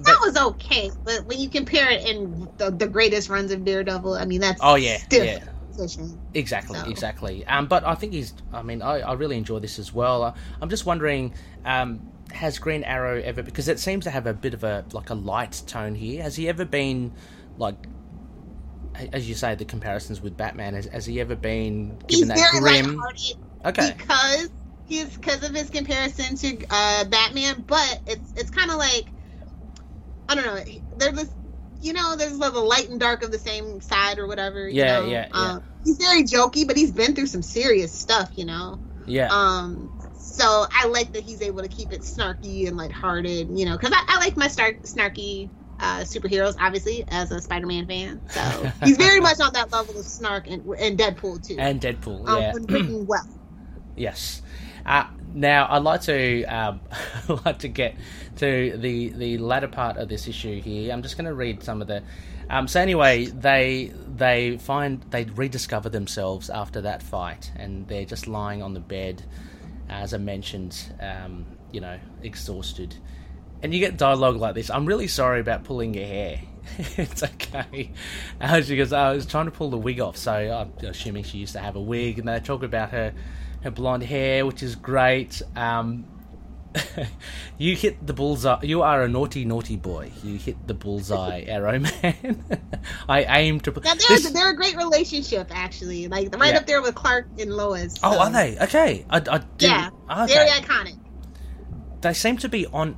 that 0.04 0.18
was 0.22 0.38
okay 0.38 0.90
but 1.04 1.26
when 1.26 1.38
you 1.40 1.50
compare 1.50 1.90
it 1.90 2.08
in 2.08 2.48
the, 2.58 2.72
the 2.72 2.88
greatest 2.88 3.28
runs 3.28 3.52
of 3.52 3.66
daredevil 3.66 4.14
i 4.14 4.24
mean 4.24 4.40
that's 4.40 4.60
Oh, 4.64 4.76
yeah, 4.76 4.98
still 4.98 5.26
yeah. 5.26 5.44
position. 5.70 6.20
exactly, 6.34 6.80
So- 6.80 6.90
exactly. 6.90 7.46
Um, 7.48 7.68
but 7.68 7.84
I 7.84 7.94
think 7.96 8.14
he's. 8.14 8.34
I 8.54 8.62
mean, 8.62 8.82
I, 8.82 9.00
I 9.02 9.14
really 9.14 9.38
enjoy 9.38 9.60
this 9.60 9.80
as 9.80 9.92
well. 9.94 10.24
I, 10.24 10.34
I'm 10.62 10.70
just 10.70 10.86
wondering. 10.86 11.34
Um, 11.66 12.10
has 12.32 12.58
Green 12.60 12.84
Arrow 12.84 13.20
ever 13.22 13.44
because 13.44 13.68
it 13.68 13.78
seems 13.80 14.06
to 14.06 14.10
have 14.12 14.26
a 14.26 14.34
bit 14.34 14.54
of 14.54 14.64
a 14.64 14.86
like 14.94 15.10
a 15.10 15.16
light 15.16 15.62
tone 15.68 15.96
here? 15.96 16.24
Has 16.24 16.36
he 16.36 16.48
ever 16.48 16.64
been 16.66 17.12
like 17.58 17.76
as 19.12 19.28
you 19.28 19.36
say, 19.36 19.56
the 19.56 19.66
comparisons 19.66 20.22
with 20.22 20.38
Batman. 20.38 20.76
Has, 20.76 20.86
has 20.86 21.06
he 21.06 21.20
ever 21.20 21.36
been 21.36 21.98
He's 22.08 22.20
given 22.22 22.36
that 22.36 22.62
very 22.62 22.82
grim? 22.82 23.02
Okay, 23.66 23.94
because 23.98 24.50
he's 24.86 25.14
because 25.16 25.44
of 25.44 25.56
his 25.56 25.70
comparison 25.70 26.36
to 26.38 26.66
uh, 26.70 27.06
Batman, 27.06 27.64
but 27.68 28.02
it's 28.08 28.32
it's 28.36 28.50
kind 28.52 28.72
of 28.72 28.78
like 28.78 29.14
I 30.30 30.36
don't 30.36 30.46
know. 30.46 30.64
There's 30.98 31.14
this, 31.16 31.36
you 31.82 31.94
know, 31.94 32.16
there's 32.18 32.38
like 32.38 32.54
the 32.54 32.60
light 32.60 32.90
and 32.90 33.00
dark 33.00 33.24
of 33.24 33.32
the 33.32 33.40
same 33.40 33.82
side 33.82 34.20
or 34.20 34.28
whatever. 34.28 34.68
you 34.68 34.76
Yeah, 34.76 34.86
know? 34.86 35.04
yeah, 35.08 35.28
yeah. 35.34 35.56
Um, 35.56 35.62
he's 35.84 35.98
very 35.98 36.24
jokey, 36.24 36.66
but 36.68 36.78
he's 36.78 36.92
been 36.92 37.16
through 37.16 37.28
some 37.28 37.42
serious 37.42 37.94
stuff, 37.94 38.32
you 38.36 38.46
know. 38.46 38.82
yeah, 39.06 39.30
Um, 39.30 39.92
so 40.18 40.66
I 40.72 40.88
like 40.88 41.14
that 41.14 41.24
he's 41.24 41.42
able 41.42 41.62
to 41.62 41.70
keep 41.70 41.92
it 41.92 42.02
snarky 42.02 42.68
and 42.68 42.78
lighthearted, 42.78 43.50
you 43.52 43.66
know, 43.66 43.74
because 43.74 43.92
I, 43.94 44.04
I 44.08 44.20
like 44.20 44.38
my 44.38 44.48
snarky 44.48 45.52
uh, 45.80 46.02
superheroes, 46.02 46.56
obviously, 46.60 47.04
as 47.10 47.32
a 47.32 47.42
Spider-Man 47.42 47.88
fan. 47.88 48.22
So 48.28 48.72
he's 48.82 48.98
very 48.98 49.20
much 49.20 49.40
on 49.42 49.54
that 49.54 49.72
level 49.72 49.98
of 50.00 50.06
snark 50.06 50.48
and, 50.48 50.66
and 50.80 50.98
Deadpool 50.98 51.44
too. 51.46 51.58
and 51.58 51.82
Deadpool. 51.82 52.28
um, 52.28 52.40
Yeah, 52.40 52.54
written 52.70 53.06
well. 53.08 53.24
Yes. 53.96 54.43
Uh, 54.86 55.06
now, 55.34 55.68
I'd 55.70 55.84
like 55.84 56.02
to 56.02 56.44
um, 56.46 56.82
like 57.46 57.60
to 57.60 57.68
get 57.68 57.96
to 58.38 58.78
the 58.78 59.10
the 59.10 59.38
latter 59.40 59.68
part 59.68 59.98
of 59.98 60.10
this 60.10 60.28
issue 60.28 60.62
here. 60.62 60.94
I'm 60.94 61.02
just 61.02 61.18
going 61.18 61.26
to 61.26 61.34
read 61.34 61.64
some 61.64 61.82
of 61.82 61.88
the. 61.88 62.04
Um, 62.50 62.68
so 62.68 62.80
anyway, 62.80 63.26
they 63.26 63.92
they 64.16 64.58
find 64.58 65.02
they 65.10 65.26
rediscover 65.26 65.90
themselves 65.90 66.50
after 66.50 66.82
that 66.82 67.02
fight, 67.02 67.52
and 67.56 67.88
they're 67.88 68.06
just 68.06 68.28
lying 68.28 68.62
on 68.62 68.74
the 68.74 68.80
bed, 68.80 69.24
as 69.90 70.14
I 70.14 70.18
mentioned. 70.18 70.94
Um, 71.00 71.46
you 71.72 71.82
know, 71.82 72.00
exhausted, 72.22 72.96
and 73.64 73.74
you 73.74 73.80
get 73.80 73.98
dialogue 73.98 74.36
like 74.36 74.54
this. 74.54 74.70
I'm 74.70 74.86
really 74.86 75.08
sorry 75.08 75.40
about 75.40 75.64
pulling 75.64 75.96
your 75.96 76.06
hair. 76.06 76.42
it's 76.98 77.24
okay. 77.24 77.92
Uh, 78.40 78.62
she 78.62 78.78
goes, 78.78 78.94
I 78.94 79.14
was 79.14 79.26
trying 79.26 79.46
to 79.46 79.52
pull 79.52 79.70
the 79.70 79.78
wig 79.78 80.00
off, 80.00 80.16
so 80.16 80.34
I'm 80.34 80.88
assuming 80.88 81.24
she 81.24 81.40
used 81.40 81.54
to 81.54 81.60
have 81.60 81.76
a 81.76 81.82
wig, 81.82 82.20
and 82.20 82.28
they 82.28 82.40
talk 82.40 82.62
about 82.62 82.92
her 82.92 83.14
her 83.64 83.72
blonde 83.72 84.04
hair, 84.04 84.46
which 84.46 84.62
is 84.64 84.76
great. 84.76 85.42
Um, 85.56 86.06
you 87.58 87.76
hit 87.76 88.06
the 88.06 88.14
bullseye. 88.14 88.62
You 88.64 88.82
are 88.82 89.04
a 89.04 89.08
naughty, 89.08 89.46
naughty 89.46 89.76
boy. 89.76 90.12
You 90.24 90.38
hit 90.38 90.68
the 90.68 90.74
bullseye, 90.74 91.42
Arrow 91.48 91.80
Man. 91.80 92.44
I 93.10 93.24
aim 93.40 93.60
to. 93.62 93.72
Now 93.72 93.80
they're 93.82 93.96
This- 94.18 94.32
they're 94.32 94.50
a 94.52 94.56
great 94.56 94.76
relationship 94.76 95.50
actually, 95.54 96.08
like 96.08 96.36
right 96.36 96.54
Yeah. 96.54 96.60
up 96.60 96.66
there 96.66 96.82
with 96.82 96.96
Clark 96.96 97.28
and 97.40 97.54
Lois. 97.54 97.94
oh, 98.04 98.18
are 98.20 98.32
they? 98.32 98.58
Okay, 98.60 99.06
I, 99.10 99.18
I 99.18 99.20
didn't. 99.20 99.44
Yeah, 99.60 99.90
okay. 100.12 100.34
very 100.34 100.50
iconic. 100.50 100.98
they 102.02 102.14
seem 102.14 102.38
to 102.38 102.50
be 102.50 102.66
on, 102.68 102.98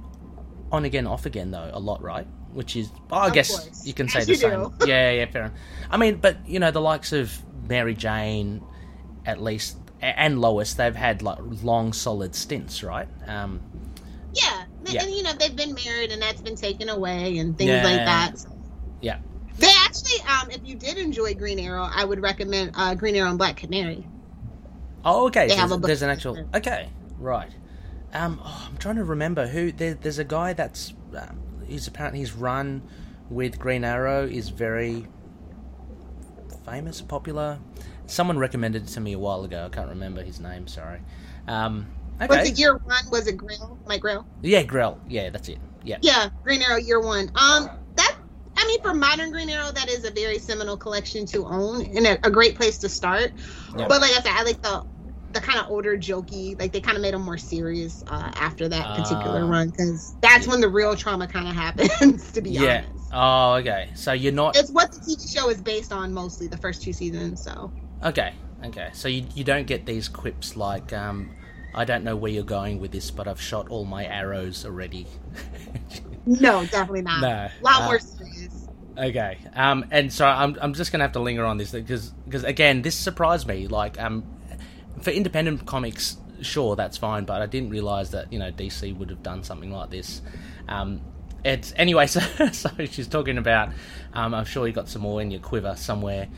on 0.71 0.85
again, 0.85 1.05
off 1.05 1.25
again 1.25 1.51
though 1.51 1.69
a 1.73 1.79
lot, 1.79 2.01
right? 2.01 2.27
Which 2.53 2.77
is, 2.77 2.89
oh, 3.11 3.17
I 3.17 3.27
Of 3.27 3.33
guess 3.33 3.49
course. 3.51 3.85
you 3.85 3.93
can 3.93 4.07
say 4.07 4.23
the 4.23 4.35
same. 4.35 4.69
do. 4.79 4.87
yeah, 4.87 5.11
yeah, 5.11 5.25
fair. 5.25 5.41
enough. 5.43 5.57
I 5.91 5.97
mean, 5.97 6.15
but 6.17 6.47
you 6.47 6.59
know, 6.59 6.71
the 6.71 6.79
likes 6.79 7.11
of 7.11 7.29
Mary 7.67 7.93
Jane, 7.93 8.63
at 9.25 9.41
least, 9.41 9.75
and 10.01 10.39
Lois, 10.41 10.73
they've 10.73 10.95
had 10.95 11.21
like 11.21 11.39
long, 11.63 11.93
solid 11.93 12.35
stints, 12.35 12.83
right? 12.83 13.07
Um, 13.27 13.61
Yeah. 14.33 14.63
Yeah. 14.85 15.03
and 15.03 15.13
you 15.13 15.23
know 15.23 15.33
they've 15.33 15.55
been 15.55 15.73
married 15.73 16.11
and 16.11 16.21
that's 16.21 16.41
been 16.41 16.55
taken 16.55 16.89
away 16.89 17.37
and 17.37 17.57
things 17.57 17.69
Yeah. 17.69 17.83
like 17.83 18.05
that. 18.05 18.37
So 18.39 18.49
yeah. 19.01 19.19
They 19.57 19.71
actually, 19.85 20.19
um, 20.21 20.51
if 20.51 20.59
you 20.67 20.75
did 20.75 20.97
enjoy 20.97 21.33
Green 21.33 21.59
Arrow, 21.59 21.87
I 21.89 22.03
would 22.03 22.21
recommend 22.21 22.71
uh, 22.75 22.93
Green 22.95 23.15
Arrow 23.15 23.29
and 23.29 23.37
Black 23.37 23.55
Canary. 23.55 24.05
Oh, 25.05 25.27
okay. 25.27 25.47
They 25.47 25.55
have 25.55 25.71
a 25.71 25.77
there's 25.77 26.01
an 26.01 26.09
actual. 26.09 26.49
Okay, 26.53 26.89
right. 27.19 27.51
Um, 28.13 28.41
oh, 28.43 28.67
I'm 28.69 28.77
trying 28.77 28.95
to 28.95 29.03
remember 29.03 29.47
who. 29.47 29.71
There, 29.71 29.93
there's 29.93 30.19
a 30.19 30.23
guy 30.25 30.53
that's. 30.53 30.93
Um, 31.15 31.39
he's 31.67 31.87
apparently 31.87 32.19
his 32.19 32.33
run 32.33 32.81
with 33.29 33.59
Green 33.59 33.83
Arrow 33.83 34.25
is 34.25 34.49
very 34.49 35.07
famous, 36.65 37.01
popular. 37.01 37.59
Someone 38.07 38.37
recommended 38.37 38.83
it 38.83 38.87
to 38.89 38.99
me 38.99 39.13
a 39.13 39.19
while 39.19 39.43
ago. 39.43 39.65
I 39.71 39.75
can't 39.75 39.89
remember 39.89 40.23
his 40.23 40.39
name. 40.39 40.67
Sorry. 40.67 40.99
Um, 41.47 41.87
Was 42.19 42.29
okay. 42.29 42.49
it 42.49 42.59
year 42.59 42.77
one? 42.77 43.03
Was 43.11 43.27
it 43.27 43.37
Grill? 43.37 43.77
My 43.87 43.97
Grill? 43.97 44.25
Yeah, 44.41 44.63
Grell. 44.63 44.99
Yeah, 45.07 45.29
that's 45.29 45.49
it. 45.49 45.59
Yeah. 45.83 45.97
Yeah, 46.01 46.29
Green 46.43 46.61
Arrow 46.61 46.77
year 46.77 46.99
one. 46.99 47.29
Um, 47.35 47.69
that 47.95 48.15
I 48.57 48.65
mean, 48.67 48.81
for 48.81 48.93
modern 48.93 49.31
Green 49.31 49.49
Arrow, 49.49 49.71
that 49.71 49.89
is 49.89 50.05
a 50.05 50.11
very 50.11 50.39
seminal 50.39 50.77
collection 50.77 51.25
to 51.27 51.45
own 51.45 51.81
and 51.95 52.07
a, 52.07 52.27
a 52.27 52.31
great 52.31 52.55
place 52.55 52.77
to 52.79 52.89
start. 52.89 53.31
Yeah. 53.77 53.87
But 53.87 54.01
like 54.01 54.11
I 54.11 54.21
said, 54.21 54.27
I 54.33 54.43
like 54.43 54.61
the 54.61 54.83
the 55.33 55.41
kind 55.41 55.59
of 55.59 55.69
older 55.69 55.97
jokey. 55.97 56.57
Like 56.59 56.71
they 56.71 56.79
kind 56.81 56.95
of 56.95 57.01
made 57.01 57.13
them 57.13 57.21
more 57.21 57.37
serious 57.37 58.03
uh, 58.07 58.31
after 58.35 58.69
that 58.69 58.95
particular 58.97 59.43
Ah. 59.43 59.49
run 59.49 59.69
because 59.69 60.15
that's 60.21 60.47
when 60.47 60.61
the 60.61 60.69
real 60.69 60.95
trauma 60.95 61.27
kind 61.27 61.47
of 61.47 61.53
happens. 61.65 62.31
To 62.31 62.41
be 62.41 62.51
Yeah. 62.51 62.85
honest. 62.87 63.09
Oh, 63.13 63.53
okay. 63.55 63.89
So 63.95 64.13
you're 64.13 64.31
not 64.31 64.55
It's 64.55 64.71
what 64.71 64.91
the 64.91 64.99
TV 64.99 65.31
show 65.35 65.49
is 65.49 65.61
based 65.61 65.91
on 65.91 66.13
mostly 66.13 66.47
the 66.47 66.57
first 66.57 66.81
two 66.81 66.93
seasons. 66.93 67.43
So 67.43 67.71
okay. 68.05 68.33
Okay. 68.65 68.89
So 68.93 69.07
you 69.07 69.25
you 69.35 69.43
don't 69.43 69.67
get 69.67 69.85
these 69.85 70.07
quips 70.09 70.55
like 70.55 70.93
um, 70.93 71.31
I 71.73 71.85
don't 71.85 72.03
know 72.03 72.15
where 72.15 72.31
you're 72.31 72.43
going 72.43 72.79
with 72.79 72.91
this, 72.91 73.11
but 73.11 73.27
I've 73.27 73.41
shot 73.41 73.67
all 73.69 73.85
my 73.85 74.05
arrows 74.05 74.65
already. 74.65 75.07
no, 76.25 76.65
definitely 76.65 77.01
not. 77.03 77.21
No. 77.21 77.27
a 77.27 77.51
lot 77.63 77.81
Uh, 77.81 77.85
more 77.85 77.99
serious. 77.99 78.67
Okay. 78.97 79.39
Um, 79.53 79.85
and 79.91 80.11
so 80.11 80.25
I'm, 80.25 80.57
I'm 80.61 80.73
just 80.73 80.91
gonna 80.91 81.03
have 81.03 81.11
to 81.13 81.19
linger 81.19 81.45
on 81.45 81.57
this 81.57 81.71
because 81.71 82.11
because 82.25 82.43
again 82.43 82.81
this 82.81 82.95
surprised 82.95 83.47
me. 83.47 83.67
Like 83.67 83.99
um, 84.01 84.23
for 85.01 85.11
independent 85.11 85.65
comics, 85.65 86.17
sure 86.41 86.75
that's 86.75 86.97
fine, 86.97 87.25
but 87.25 87.41
I 87.41 87.45
didn't 87.45 87.69
realize 87.69 88.11
that 88.11 88.31
you 88.31 88.39
know 88.39 88.51
DC 88.51 88.95
would 88.97 89.09
have 89.09 89.23
done 89.23 89.43
something 89.43 89.71
like 89.71 89.89
this. 89.89 90.21
Um, 90.67 91.01
it's 91.43 91.73
anyway. 91.75 92.07
So 92.07 92.21
so 92.51 92.69
she's 92.85 93.07
talking 93.07 93.37
about. 93.37 93.69
Um, 94.13 94.33
I'm 94.33 94.45
sure 94.45 94.65
you 94.65 94.73
got 94.73 94.87
some 94.89 95.01
more 95.01 95.21
in 95.21 95.29
your 95.31 95.41
quiver 95.41 95.75
somewhere. 95.75 96.29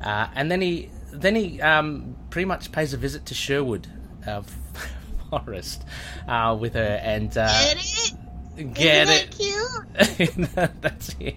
Uh, 0.00 0.28
and 0.34 0.50
then 0.50 0.60
he 0.60 0.90
then 1.14 1.36
he 1.36 1.60
um, 1.60 2.16
pretty 2.30 2.46
much 2.46 2.72
pays 2.72 2.92
a 2.92 2.96
visit 2.96 3.26
to 3.26 3.34
Sherwood 3.34 3.86
uh, 4.26 4.42
Forest 5.30 5.84
uh, 6.28 6.56
with 6.58 6.74
her 6.74 7.00
and 7.02 7.36
uh, 7.36 7.46
Get 7.48 7.76
it? 7.78 8.74
get 8.74 9.08
Isn't 9.08 10.44
it. 10.44 10.54
that? 10.54 10.80
That's 10.82 11.16
it. 11.20 11.36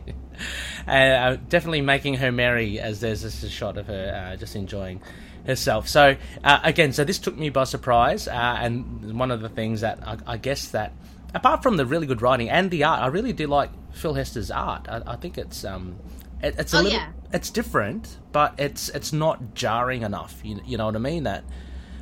Uh, 0.87 0.91
uh, 0.91 1.37
definitely 1.49 1.81
making 1.81 2.15
her 2.15 2.31
merry 2.31 2.79
as 2.79 2.99
there's 2.99 3.21
just 3.23 3.43
a 3.43 3.49
shot 3.49 3.77
of 3.77 3.87
her 3.87 4.31
uh, 4.33 4.35
just 4.37 4.55
enjoying 4.55 5.01
herself. 5.45 5.87
So 5.87 6.15
uh, 6.43 6.59
again, 6.63 6.93
so 6.93 7.03
this 7.03 7.17
took 7.19 7.37
me 7.37 7.49
by 7.49 7.63
surprise, 7.63 8.27
uh, 8.27 8.31
and 8.59 9.17
one 9.17 9.31
of 9.31 9.41
the 9.41 9.49
things 9.49 9.81
that 9.81 9.99
I, 10.07 10.17
I 10.27 10.37
guess 10.37 10.67
that 10.69 10.93
apart 11.33 11.63
from 11.63 11.77
the 11.77 11.85
really 11.85 12.05
good 12.07 12.21
writing 12.21 12.49
and 12.49 12.69
the 12.69 12.83
art, 12.83 13.01
I 13.01 13.07
really 13.07 13.33
do 13.33 13.47
like 13.47 13.71
Phil 13.93 14.13
Hester's 14.13 14.51
art. 14.51 14.87
I, 14.87 15.01
I 15.07 15.15
think 15.15 15.37
it's 15.37 15.65
um, 15.65 15.95
it, 16.41 16.55
it's 16.57 16.73
a 16.73 16.77
Oh, 16.77 16.81
little, 16.81 16.99
yeah. 16.99 17.11
it's 17.33 17.49
different, 17.49 18.17
but 18.31 18.53
it's 18.57 18.89
it's 18.89 19.11
not 19.13 19.53
jarring 19.55 20.03
enough. 20.03 20.39
You, 20.43 20.59
you 20.65 20.77
know 20.77 20.85
what 20.85 20.95
I 20.95 20.99
mean? 20.99 21.23
That 21.23 21.43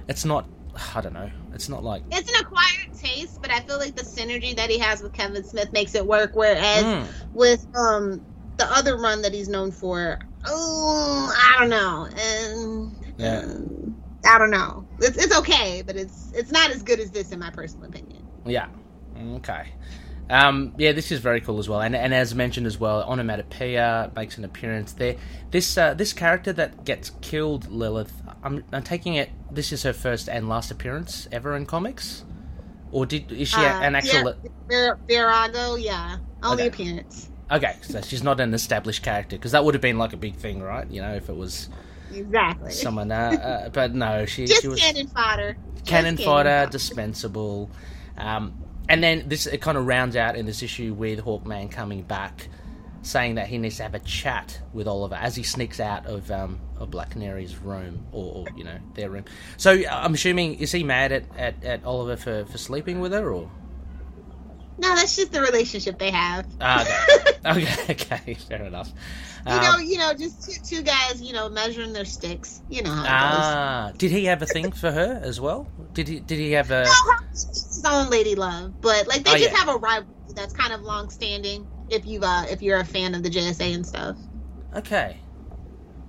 it's 0.08 0.26
not. 0.26 0.48
I 0.94 1.02
don't 1.02 1.14
know. 1.14 1.32
It's 1.54 1.70
not 1.70 1.84
like 1.84 2.04
It's 2.12 2.30
an 2.30 2.36
acquired 2.42 2.94
taste, 3.02 3.40
but 3.42 3.50
I 3.52 3.62
feel 3.62 3.78
like 3.80 3.96
the 3.96 4.04
synergy 4.04 4.56
that 4.58 4.70
he 4.70 4.78
has 4.80 5.02
with 5.02 5.14
Kevin 5.14 5.44
Smith 5.44 5.72
makes 5.72 5.96
it 5.96 6.06
work. 6.06 6.32
Whereas 6.34 6.84
Mm. 6.84 7.08
with 7.34 7.66
um 7.76 8.22
the 8.58 8.66
other 8.74 8.98
run 8.98 9.22
that 9.22 9.34
he's 9.34 9.50
known 9.50 9.72
for, 9.72 10.20
oh, 10.46 11.34
I 11.36 11.60
don't 11.60 11.70
know, 11.70 12.08
and 12.18 12.98
Yeah. 13.18 13.40
um, 13.40 13.98
I 14.26 14.38
don't 14.38 14.52
know. 14.52 14.88
It's 15.00 15.18
it's 15.18 15.38
okay, 15.40 15.82
but 15.86 15.96
it's 15.96 16.32
it's 16.34 16.52
not 16.52 16.72
as 16.72 16.84
good 16.84 17.00
as 17.00 17.12
this 17.12 17.32
in 17.32 17.40
my 17.40 17.52
personal 17.52 17.88
opinion. 17.88 18.28
Yeah. 18.46 18.68
Okay. 19.18 19.64
Um, 20.30 20.74
yeah, 20.78 20.92
this 20.92 21.12
is 21.12 21.20
very 21.20 21.40
cool 21.40 21.60
as 21.60 21.70
well, 21.70 21.82
and, 21.82 21.96
and 21.96 22.14
as 22.14 22.34
mentioned 22.34 22.66
as 22.66 22.80
well, 22.80 23.04
Onomatopoeia 23.04 24.12
makes 24.16 24.38
an 24.40 24.44
appearance 24.44 24.94
there. 24.94 25.16
This 25.52 25.78
uh, 25.78 25.94
this 25.94 26.14
character 26.14 26.52
that 26.54 26.84
gets 26.84 27.12
killed, 27.22 27.70
Lilith. 27.72 28.12
I'm, 28.44 28.64
I'm 28.74 28.82
taking 28.82 29.16
it. 29.16 29.30
This 29.52 29.72
is 29.72 29.84
her 29.84 29.94
first 29.94 30.28
and 30.28 30.50
last 30.50 30.72
appearance 30.72 31.28
ever 31.32 31.56
in 31.56 31.68
comics, 31.68 32.24
or 32.92 33.06
did 33.06 33.32
is 33.32 33.50
she 33.50 33.66
Uh, 33.66 33.78
an 33.80 33.96
actual? 33.96 34.36
yeah, 34.70 34.92
Virago, 35.08 35.76
yeah, 35.76 36.18
only 36.42 36.64
Okay. 36.64 36.68
appearance. 36.68 37.30
Okay, 37.52 37.76
so 37.82 38.02
she's 38.02 38.24
not 38.24 38.40
an 38.40 38.54
established 38.56 39.04
character 39.04 39.36
because 39.36 39.52
that 39.52 39.64
would 39.64 39.76
have 39.76 39.82
been 39.82 40.00
like 40.00 40.14
a 40.14 40.18
big 40.18 40.36
thing, 40.36 40.62
right? 40.64 40.90
You 40.90 41.02
know, 41.02 41.14
if 41.14 41.30
it 41.30 41.36
was 41.36 41.70
Exactly. 42.12 42.72
someone. 42.72 43.12
Uh, 43.12 43.16
uh, 43.16 43.70
but 43.70 43.94
no, 43.94 44.26
she 44.26 44.48
Just 44.48 44.62
she 44.62 44.68
was 44.68 44.80
cannon 44.82 45.08
fodder. 45.08 45.58
Just 45.76 45.86
cannon 45.88 46.18
fodder, 46.18 46.50
fodder. 46.50 46.72
dispensable. 46.72 47.70
Um, 48.18 48.65
and 48.90 49.04
then 49.04 49.28
this 49.28 49.46
it 49.48 49.62
kind 49.62 49.78
of 49.78 49.86
rounds 49.86 50.16
out 50.16 50.36
in 50.36 50.46
this 50.46 50.64
issue 50.64 50.94
with 50.94 51.20
Hawkman 51.20 51.72
coming 51.72 52.04
back, 52.04 52.50
saying 53.02 53.36
that 53.36 53.48
he 53.48 53.58
needs 53.58 53.78
to 53.78 53.84
have 53.84 53.96
a 53.96 54.00
chat 54.00 54.60
with 54.74 54.88
Oliver 54.88 55.16
as 55.16 55.36
he 55.36 55.44
sneaks 55.44 55.80
out 55.80 56.06
of 56.06 56.30
um, 56.32 56.60
of 56.78 56.92
Black 56.92 57.12
Canary's 57.12 57.58
room 57.58 58.06
or, 58.12 58.36
or 58.36 58.46
you 58.58 58.64
know 58.64 58.78
their 58.94 59.10
room. 59.10 59.26
So 59.58 59.72
uh, 59.72 59.90
I'm 59.90 60.14
assuming 60.14 60.56
is 60.56 60.72
he 60.72 60.84
mad 60.84 61.12
at, 61.12 61.24
at, 61.38 61.64
at 61.64 61.84
Oliver 61.84 62.18
for, 62.18 62.46
for 62.46 62.58
sleeping 62.58 63.00
with 63.00 63.12
her 63.12 63.32
or? 63.32 63.50
No, 64.78 64.94
that's 64.96 65.16
just 65.16 65.32
the 65.32 65.42
relationship 65.42 65.98
they 66.00 66.12
have. 66.12 66.46
Ah, 66.60 66.82
okay. 66.82 67.40
okay, 67.64 67.86
okay, 67.92 68.34
fair 68.34 68.64
enough. 68.66 68.92
You 69.46 69.54
Um, 69.54 69.62
know, 69.64 69.78
you 69.78 69.98
know, 69.98 70.14
just 70.14 70.44
two, 70.44 70.78
two 70.78 70.84
guys, 70.84 71.22
you 71.22 71.32
know, 71.34 71.48
measuring 71.50 71.94
their 71.94 72.04
sticks. 72.06 72.62
You 72.70 72.84
know 72.84 72.92
how 72.92 73.04
it 73.04 73.10
ah, 73.10 73.92
did 73.98 74.12
he 74.12 74.26
have 74.26 74.42
a 74.42 74.46
thing 74.46 74.72
for 74.72 74.92
her 74.92 75.22
as 75.24 75.40
well? 75.40 75.68
Did 75.94 76.08
he? 76.08 76.20
Did 76.20 76.40
he 76.40 76.52
have 76.54 76.72
a? 76.72 76.84
goes. 76.86 77.46
His 77.46 77.84
own 77.86 78.10
lady 78.10 78.36
love, 78.36 78.82
but 78.82 79.08
like 79.08 79.24
they 79.24 79.32
Oh, 79.32 79.38
just 79.38 79.52
yeah. 79.52 79.58
have 79.58 79.70
a 79.70 79.78
rivalry 79.78 80.14
that's 80.36 80.54
kind 80.54 80.74
of 80.74 80.82
long 80.82 81.10
standing. 81.10 81.68
If 81.90 82.06
you've 82.06 82.24
uh, 82.24 82.46
if 82.50 82.62
you're 82.62 82.80
a 82.80 82.86
fan 82.86 83.16
of 83.16 83.24
the 83.24 83.30
JSA 83.30 83.74
and 83.76 83.86
stuff. 83.86 84.18
Okay. 84.76 85.18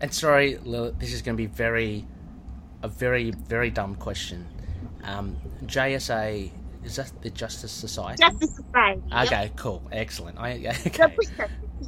And 0.00 0.12
sorry, 0.12 0.58
Lilith, 0.58 0.98
this 0.98 1.12
is 1.12 1.22
going 1.22 1.36
to 1.36 1.42
be 1.42 1.46
very, 1.46 2.06
a 2.82 2.88
very, 2.88 3.30
very 3.30 3.70
dumb 3.70 3.94
question. 3.94 4.46
Um, 5.04 5.36
JSA, 5.64 6.50
is 6.86 6.96
that 6.96 7.12
the 7.20 7.30
Justice 7.30 7.72
Society? 7.72 8.22
Justice 8.22 8.54
Society. 8.54 9.02
Yep. 9.08 9.26
Okay, 9.26 9.52
cool. 9.56 9.82
Excellent. 9.90 10.38
I, 10.38 10.74
okay. 10.86 11.14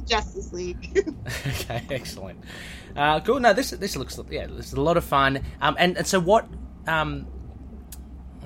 Justice 0.05 0.51
League. 0.51 1.15
okay, 1.47 1.81
excellent. 1.89 2.43
Uh, 2.95 3.19
cool. 3.21 3.39
No, 3.39 3.53
this 3.53 3.71
this 3.71 3.95
looks 3.95 4.19
yeah, 4.29 4.47
this 4.47 4.67
is 4.67 4.73
a 4.73 4.81
lot 4.81 4.97
of 4.97 5.05
fun. 5.05 5.41
Um, 5.61 5.75
and 5.79 5.97
and 5.97 6.05
so 6.05 6.19
what? 6.19 6.47
Um, 6.85 7.27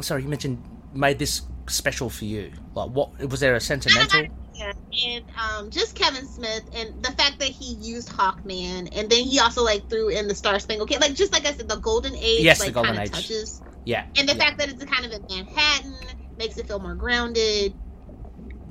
sorry, 0.02 0.22
you 0.22 0.30
mentioned 0.30 0.64
made 0.94 1.20
this 1.20 1.42
special 1.68 2.10
for 2.10 2.26
you. 2.26 2.52
Like, 2.76 2.92
what 2.92 3.18
was 3.28 3.40
there 3.40 3.56
a 3.56 3.60
sentimental? 3.62 4.28
Yeah, 4.54 4.74
and 5.08 5.26
um, 5.36 5.72
just 5.72 5.96
Kevin 5.96 6.28
Smith 6.28 6.64
and 6.76 7.04
the 7.04 7.12
fact 7.14 7.40
that 7.40 7.50
he 7.50 7.74
used 7.76 8.10
Hawkman, 8.10 8.96
and 8.96 9.10
then 9.10 9.24
he 9.24 9.40
also 9.40 9.64
like 9.64 9.90
threw 9.90 10.10
in 10.10 10.28
the 10.28 10.36
Star 10.36 10.60
Spangled 10.60 10.90
Kid, 10.90 11.02
like 11.02 11.16
just 11.16 11.34
like 11.34 11.46
I 11.48 11.54
said, 11.54 11.68
the 11.68 11.78
Golden 11.78 12.16
Age, 12.16 12.42
Yes, 12.42 12.64
the 12.64 12.72
Golden 12.72 13.00
Age. 13.00 13.12
touches, 13.12 13.64
Yeah. 13.86 14.06
and 14.16 14.30
the 14.30 14.36
yeah. 14.36 14.44
fact 14.44 14.60
that 14.60 14.70
it's 14.70 14.84
kind 14.86 15.06
of 15.06 15.12
in 15.12 15.26
Manhattan 15.28 15.96
makes 16.38 16.58
it 16.58 16.68
feel 16.68 16.80
more 16.80 16.96
grounded. 16.96 17.74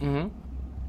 hmm 0.00 0.28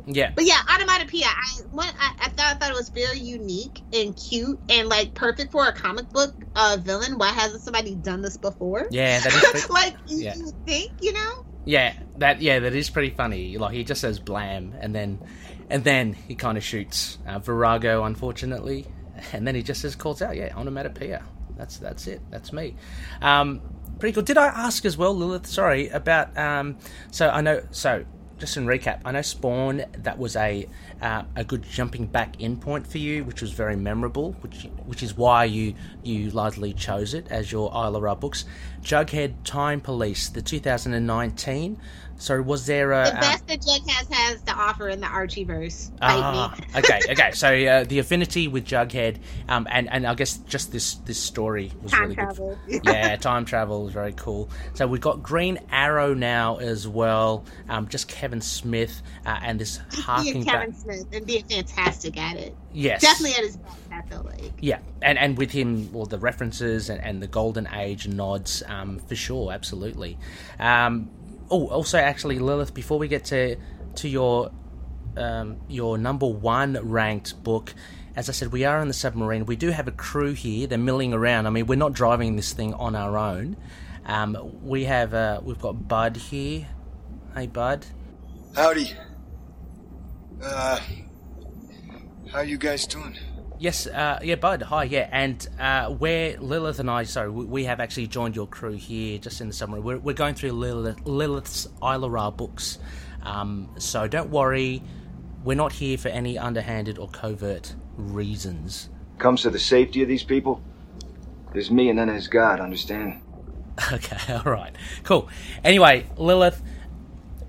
Yeah. 0.06 0.32
But 0.36 0.46
yeah, 0.46 0.60
Onomatopoeia, 0.74 1.26
I 1.26 1.62
one 1.72 1.88
I, 2.00 2.14
I 2.20 2.30
thought 2.30 2.46
I 2.46 2.54
thought 2.56 2.70
it 2.72 2.76
was 2.76 2.90
very 2.90 3.20
unique 3.20 3.82
and 3.94 4.16
cute 4.16 4.60
and 4.70 4.90
like 4.90 5.14
perfect 5.14 5.52
for 5.52 5.66
a 5.68 5.74
comic 5.74 6.10
book 6.10 6.34
uh, 6.56 6.78
villain. 6.82 7.18
Why 7.18 7.30
hasn't 7.30 7.62
somebody 7.62 7.96
done 7.96 8.22
this 8.22 8.38
before? 8.38 8.88
Yeah, 8.92 9.20
that 9.20 9.34
is 9.34 9.42
pretty, 9.52 9.68
like 9.74 9.96
you, 10.08 10.18
Yeah. 10.24 10.36
you 10.36 10.52
think, 10.66 10.92
you 11.02 11.14
know? 11.14 11.46
yeah, 11.66 11.94
that 12.18 12.42
yeah, 12.42 12.60
that 12.60 12.76
is 12.76 12.90
pretty 12.90 13.12
funny. 13.12 13.58
Like 13.58 13.74
he 13.74 13.84
just 13.84 14.02
says 14.02 14.20
blam, 14.20 14.74
and 14.80 14.94
then 14.94 15.20
and 15.70 15.84
then 15.84 16.14
he 16.14 16.36
kind 16.36 16.58
of 16.58 16.64
shoots 16.64 17.18
uh, 17.26 17.40
Virago, 17.40 18.04
unfortunately, 18.04 18.86
and 19.32 19.48
then 19.48 19.56
he 19.56 19.64
just 19.64 19.82
says 19.82 19.96
calls 19.96 20.22
out, 20.22 20.36
yeah, 20.36 20.54
onomatopoeia. 20.58 21.24
That's 21.56 21.78
that's 21.78 22.08
it. 22.08 22.20
That's 22.32 22.52
me. 22.52 22.76
Um, 23.22 23.62
pretty 24.04 24.16
cool. 24.16 24.24
Did 24.24 24.38
I 24.38 24.48
ask 24.48 24.84
as 24.84 24.98
well, 24.98 25.16
Lilith? 25.16 25.48
Sorry 25.48 25.88
about. 25.88 26.38
Um, 26.38 26.78
so 27.10 27.30
I 27.30 27.40
know. 27.40 27.64
So 27.72 28.04
just 28.38 28.58
in 28.58 28.66
recap, 28.66 29.00
I 29.06 29.14
know 29.14 29.22
Spawn. 29.22 29.86
That 30.00 30.20
was 30.20 30.36
a 30.36 30.68
uh, 31.02 31.24
a 31.38 31.46
good 31.46 31.64
jumping 31.64 32.08
back 32.08 32.42
in 32.42 32.58
point 32.58 32.86
for 32.86 32.98
you, 32.98 33.24
which 33.24 33.42
was 33.42 33.54
very 33.54 33.78
memorable. 33.78 34.34
Which 34.42 34.68
which 34.88 35.04
is 35.04 35.16
why 35.16 35.46
you 35.46 35.76
you 36.04 36.32
largely 36.32 36.74
chose 36.74 37.14
it 37.14 37.28
as 37.30 37.50
your 37.50 37.72
Isla 37.72 38.02
Ra 38.02 38.14
books. 38.14 38.44
Jughead 38.82 39.36
Time 39.46 39.80
Police, 39.80 40.28
the 40.28 40.42
2019. 40.42 41.80
So 42.24 42.42
was 42.42 42.66
there 42.66 42.94
a 42.94 43.04
The 43.04 43.16
um, 43.16 43.20
best 43.20 43.48
that 43.48 43.60
Jughead 43.60 43.90
has 43.90 44.08
has 44.08 44.42
to 44.44 44.54
offer 44.54 44.88
in 44.88 45.02
the 45.02 45.08
Archieverse. 45.08 45.92
Ah, 46.02 46.56
okay, 46.78 47.02
okay. 47.10 47.32
So 47.34 47.54
uh, 47.54 47.84
the 47.84 48.00
affinity 48.00 48.48
with 48.48 48.64
Jughead, 48.64 49.18
um, 49.50 49.68
and 49.70 49.90
and 49.92 50.08
I 50.08 50.14
guess 50.16 50.38
just 50.38 50.72
this 50.72 50.96
this 51.04 51.20
story 51.20 51.74
was 51.82 51.92
Time 51.92 52.04
really 52.04 52.16
travel. 52.16 52.58
good. 52.66 52.82
Yeah, 52.86 53.18
time 53.18 53.44
travel 53.44 53.88
is 53.90 53.94
very 53.94 54.14
cool. 54.14 54.50
So 54.74 54.88
we've 54.88 55.02
got 55.02 55.22
Green 55.22 55.60
Arrow 55.70 56.14
now 56.14 56.60
as 56.60 56.88
well. 56.88 57.44
Um, 57.68 57.90
just 57.90 58.08
Kevin 58.08 58.40
Smith 58.40 59.02
uh, 59.26 59.40
and 59.42 59.60
this 59.60 59.82
harking 59.92 60.46
Kevin 60.46 60.70
back. 60.72 60.80
Smith 60.80 61.06
and 61.12 61.26
being 61.28 61.44
fantastic 61.44 62.18
at 62.18 62.38
it. 62.38 62.56
Yes, 62.72 63.02
Definitely 63.02 63.36
at 63.36 63.44
his 63.44 63.58
best, 63.58 63.78
I 63.92 64.02
feel 64.04 64.24
like. 64.24 64.54
Yeah, 64.62 64.80
and 65.02 65.20
and 65.20 65.38
with 65.38 65.52
him, 65.52 65.90
all 65.94 66.06
the 66.06 66.20
references 66.20 66.90
and, 66.90 67.04
and 67.04 67.22
the 67.22 67.28
golden 67.28 67.68
age 67.68 68.08
nods, 68.08 68.64
um, 68.68 69.00
for 69.00 69.16
sure, 69.16 69.52
absolutely. 69.52 70.18
Um, 70.58 71.10
oh, 71.54 71.68
also, 71.68 71.98
actually, 72.00 72.40
Lilith, 72.40 72.74
before 72.74 72.98
we 72.98 73.08
get 73.08 73.26
to 73.26 73.56
to 73.96 74.10
your 74.10 74.52
um, 75.16 75.58
your 75.68 75.98
number 75.98 76.26
one 76.28 76.78
ranked 76.82 77.44
book, 77.44 77.74
as 78.16 78.28
I 78.28 78.32
said, 78.32 78.52
we 78.52 78.66
are 78.66 78.82
in 78.82 78.88
the 78.88 78.94
submarine. 78.94 79.46
We 79.46 79.56
do 79.56 79.70
have 79.70 79.88
a 79.88 79.92
crew 79.92 80.34
here. 80.34 80.66
They're 80.68 80.78
milling 80.78 81.14
around. 81.14 81.46
I 81.46 81.52
mean, 81.52 81.68
we're 81.68 81.76
not 81.76 81.94
driving 81.94 82.36
this 82.36 82.54
thing 82.54 82.74
on 82.74 82.96
our 82.96 83.18
own. 83.18 83.56
Um, 84.06 84.38
we 84.64 84.86
have 84.86 85.14
uh, 85.14 85.42
we've 85.44 85.62
got 85.62 85.88
Bud 85.88 86.18
here. 86.18 86.68
Hey, 87.36 87.48
Bud. 87.48 87.86
Howdy. 88.56 88.94
Uh, 90.42 90.80
how 92.32 92.42
you 92.42 92.58
guys 92.58 92.86
doing? 92.88 93.16
Yes, 93.60 93.88
uh, 93.88 94.20
yeah, 94.24 94.36
Bud. 94.36 94.64
Hi, 94.64 94.84
yeah, 94.84 95.08
and 95.12 95.48
uh, 95.60 95.90
where 95.90 96.38
Lilith 96.38 96.80
and 96.80 96.90
I, 96.90 97.04
sorry, 97.04 97.30
we, 97.30 97.46
we 97.46 97.64
have 97.66 97.80
actually 97.80 98.08
joined 98.08 98.36
your 98.36 98.48
crew 98.48 98.74
here, 98.74 99.18
just 99.20 99.42
in 99.42 99.48
the 99.48 99.54
summary. 99.54 99.80
We're, 99.80 100.00
we're 100.00 100.14
going 100.14 100.36
through 100.36 100.54
Lilith, 100.54 101.06
Lilith's 101.06 101.68
Isla 101.82 102.10
Ra 102.10 102.32
books, 102.32 102.80
um, 103.22 103.70
so 103.78 104.08
don't 104.08 104.30
worry. 104.30 104.82
We're 105.44 105.56
not 105.56 105.74
here 105.74 105.98
for 105.98 106.10
any 106.10 106.38
underhanded 106.38 106.98
or 106.98 107.10
covert 107.10 107.76
reasons. 107.96 108.90
Comes 109.20 109.44
to 109.44 109.50
the 109.50 109.60
safety 109.60 110.02
of 110.02 110.08
these 110.08 110.24
people, 110.24 110.62
there's 111.54 111.70
me 111.70 111.90
and 111.90 111.98
then 112.00 112.08
there's 112.08 112.28
God, 112.28 112.60
understand? 112.60 113.22
Okay, 113.92 114.34
all 114.34 114.52
right, 114.52 114.76
cool. 115.04 115.30
Anyway, 115.64 116.06
Lilith, 116.16 116.62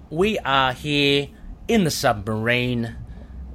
we 0.09 0.39
are 0.39 0.72
here 0.72 1.28
in 1.68 1.85
the 1.85 1.90
submarine 1.90 2.97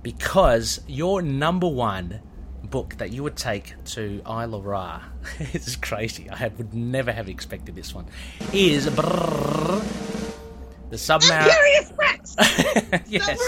because 0.03 0.81
your 0.87 1.23
number 1.23 1.67
one 1.67 2.21
book 2.69 2.95
that 2.97 3.11
you 3.11 3.23
would 3.23 3.35
take 3.35 3.73
to 3.85 4.21
Isla 4.25 4.61
Ra, 4.61 5.01
this 5.51 5.67
is 5.67 5.75
crazy. 5.75 6.29
I 6.29 6.49
would 6.57 6.73
never 6.73 7.11
have 7.11 7.29
expected 7.29 7.75
this 7.75 7.93
one. 7.93 8.05
Is 8.53 8.87
brrrr, 8.87 9.83
the 10.89 10.97
submarine. 10.97 11.49
Imperius 11.49 11.97
Rex! 11.97 12.35
yes, 13.07 13.39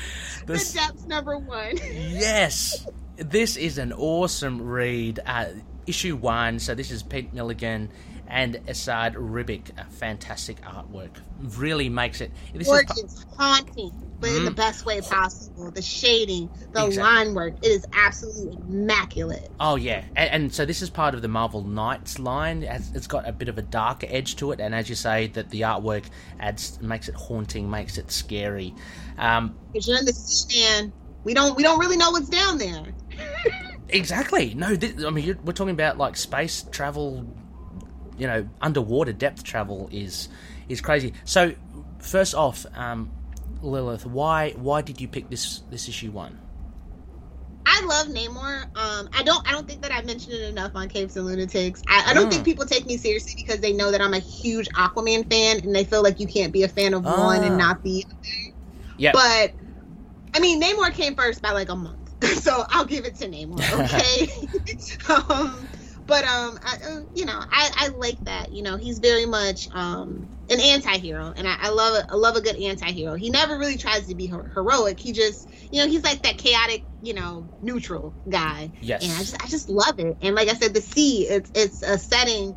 the 0.46 0.72
depths 0.74 1.06
number 1.06 1.38
one. 1.38 1.76
yes, 1.76 2.86
this 3.16 3.56
is 3.56 3.78
an 3.78 3.92
awesome 3.92 4.62
read. 4.62 5.20
Uh, 5.24 5.46
issue 5.86 6.14
one. 6.16 6.58
So 6.60 6.74
this 6.74 6.90
is 6.90 7.02
Pete 7.02 7.34
Milligan 7.34 7.90
and 8.32 8.56
Esad 8.66 9.14
Ribic. 9.14 9.78
A 9.78 9.84
fantastic 9.84 10.60
artwork. 10.62 11.10
Really 11.58 11.88
makes 11.88 12.20
it. 12.22 12.32
This 12.54 12.66
is 12.66 13.26
haunting, 13.36 13.92
but 14.20 14.30
in 14.30 14.44
the 14.44 14.50
Mhm. 14.50 14.56
best 14.56 14.86
way 14.86 15.00
possible. 15.02 15.70
The 15.70 15.82
shading, 15.82 16.48
the 16.72 16.86
Exactly. 16.86 16.96
line 17.02 17.34
work, 17.34 17.54
it 17.62 17.68
is 17.68 17.86
absolutely 17.92 18.56
immaculate. 18.68 19.50
Oh 19.60 19.76
yeah, 19.76 20.02
and, 20.16 20.30
and 20.30 20.54
so 20.54 20.64
this 20.64 20.80
is 20.80 20.88
part 20.88 21.14
of 21.14 21.20
the 21.20 21.28
Marvel 21.28 21.62
Knights 21.62 22.18
line. 22.18 22.62
It's 22.62 23.06
got 23.06 23.28
a 23.28 23.32
bit 23.32 23.48
of 23.48 23.58
a 23.58 23.62
darker 23.62 24.06
edge 24.08 24.36
to 24.36 24.52
it, 24.52 24.60
and 24.60 24.74
as 24.74 24.88
you 24.88 24.94
say, 24.94 25.26
that 25.28 25.50
the 25.50 25.60
artwork 25.62 26.04
adds 26.40 26.80
makes 26.80 27.08
it 27.08 27.14
haunting, 27.14 27.68
makes 27.70 27.98
it 27.98 28.10
scary. 28.10 28.74
Um, 29.18 29.54
Because 29.72 29.86
you're 29.88 29.98
in 29.98 30.06
the 30.06 30.12
sea, 30.14 30.62
man. 30.62 30.92
We 31.24 31.34
don't 31.34 31.54
we 31.56 31.62
don't 31.62 31.78
really 31.78 31.98
know 31.98 32.10
what's 32.12 32.28
down 32.30 32.56
there. 32.58 32.82
exactly. 33.90 34.54
No, 34.54 34.74
this, 34.74 35.04
I 35.04 35.10
mean 35.10 35.24
you're, 35.26 35.38
we're 35.44 35.52
talking 35.52 35.74
about 35.74 35.98
like 35.98 36.16
space 36.16 36.64
travel. 36.70 37.26
You 38.18 38.26
know, 38.26 38.48
underwater 38.60 39.12
depth 39.12 39.42
travel 39.42 39.88
is 39.92 40.28
is 40.68 40.80
crazy. 40.80 41.12
So, 41.24 41.54
first 41.98 42.34
off, 42.34 42.66
um, 42.74 43.10
Lilith, 43.62 44.06
why 44.06 44.50
why 44.52 44.82
did 44.82 45.00
you 45.00 45.08
pick 45.08 45.30
this 45.30 45.60
this 45.70 45.88
issue 45.88 46.10
one? 46.10 46.38
I 47.64 47.86
love 47.88 48.08
Namor. 48.08 48.62
Um, 48.76 49.08
I 49.16 49.22
don't. 49.24 49.46
I 49.48 49.52
don't 49.52 49.66
think 49.66 49.82
that 49.82 49.92
I 49.92 50.02
mentioned 50.02 50.34
it 50.36 50.42
enough 50.42 50.72
on 50.74 50.88
Capes 50.88 51.16
and 51.16 51.24
Lunatics. 51.26 51.82
I, 51.88 52.06
I 52.08 52.14
don't 52.14 52.26
Mm. 52.26 52.30
think 52.30 52.44
people 52.44 52.66
take 52.66 52.86
me 52.86 52.96
seriously 52.96 53.34
because 53.36 53.60
they 53.60 53.72
know 53.72 53.90
that 53.92 54.00
I'm 54.00 54.14
a 54.14 54.18
huge 54.18 54.68
Aquaman 54.70 55.28
fan, 55.30 55.60
and 55.64 55.74
they 55.74 55.84
feel 55.84 56.02
like 56.02 56.18
you 56.20 56.26
can't 56.26 56.52
be 56.52 56.64
a 56.64 56.68
fan 56.68 56.92
of 56.94 57.04
one 57.04 57.42
Ah. 57.42 57.46
and 57.46 57.56
not 57.56 57.82
the 57.82 58.04
Yeah, 58.98 59.12
But 59.12 59.54
I 60.34 60.40
mean, 60.40 60.60
Namor 60.62 60.92
came 60.92 61.14
first 61.14 61.40
by 61.42 61.52
like 61.52 61.68
a 61.68 61.76
month, 61.76 62.12
so 62.40 62.64
I'll 62.70 62.84
give 62.84 63.04
it 63.04 63.16
to 63.16 63.26
Namor. 63.28 63.70
Okay. 63.72 64.28
um, 65.30 65.68
but 66.06 66.24
um, 66.24 66.58
I, 66.62 66.76
uh, 66.84 67.00
you 67.14 67.24
know, 67.24 67.38
I, 67.38 67.70
I 67.76 67.88
like 67.88 68.18
that. 68.22 68.52
You 68.52 68.62
know, 68.62 68.76
he's 68.76 68.98
very 68.98 69.26
much 69.26 69.68
um 69.72 70.30
an 70.48 70.60
anti-hero, 70.60 71.32
and 71.36 71.46
I, 71.48 71.56
I 71.60 71.68
love. 71.70 72.04
I 72.10 72.16
love 72.16 72.36
a 72.36 72.40
good 72.40 72.56
anti-hero. 72.56 73.14
He 73.14 73.30
never 73.30 73.58
really 73.58 73.78
tries 73.78 74.06
to 74.08 74.14
be 74.14 74.26
her- 74.28 74.50
heroic. 74.54 74.98
He 75.00 75.12
just, 75.12 75.48
you 75.70 75.80
know, 75.80 75.88
he's 75.88 76.04
like 76.04 76.22
that 76.22 76.38
chaotic, 76.38 76.86
you 77.00 77.14
know, 77.14 77.48
neutral 77.60 78.16
guy. 78.28 78.72
yes, 78.80 79.02
And 79.02 79.12
I 79.12 79.18
just, 79.20 79.42
I 79.42 79.48
just 79.48 79.68
love 79.68 79.98
it. 79.98 80.18
And 80.20 80.34
like 80.34 80.48
I 80.48 80.54
said, 80.54 80.74
the 80.74 80.82
sea, 80.82 81.26
it's 81.28 81.50
it's 81.54 81.82
a 81.82 81.98
setting 81.98 82.56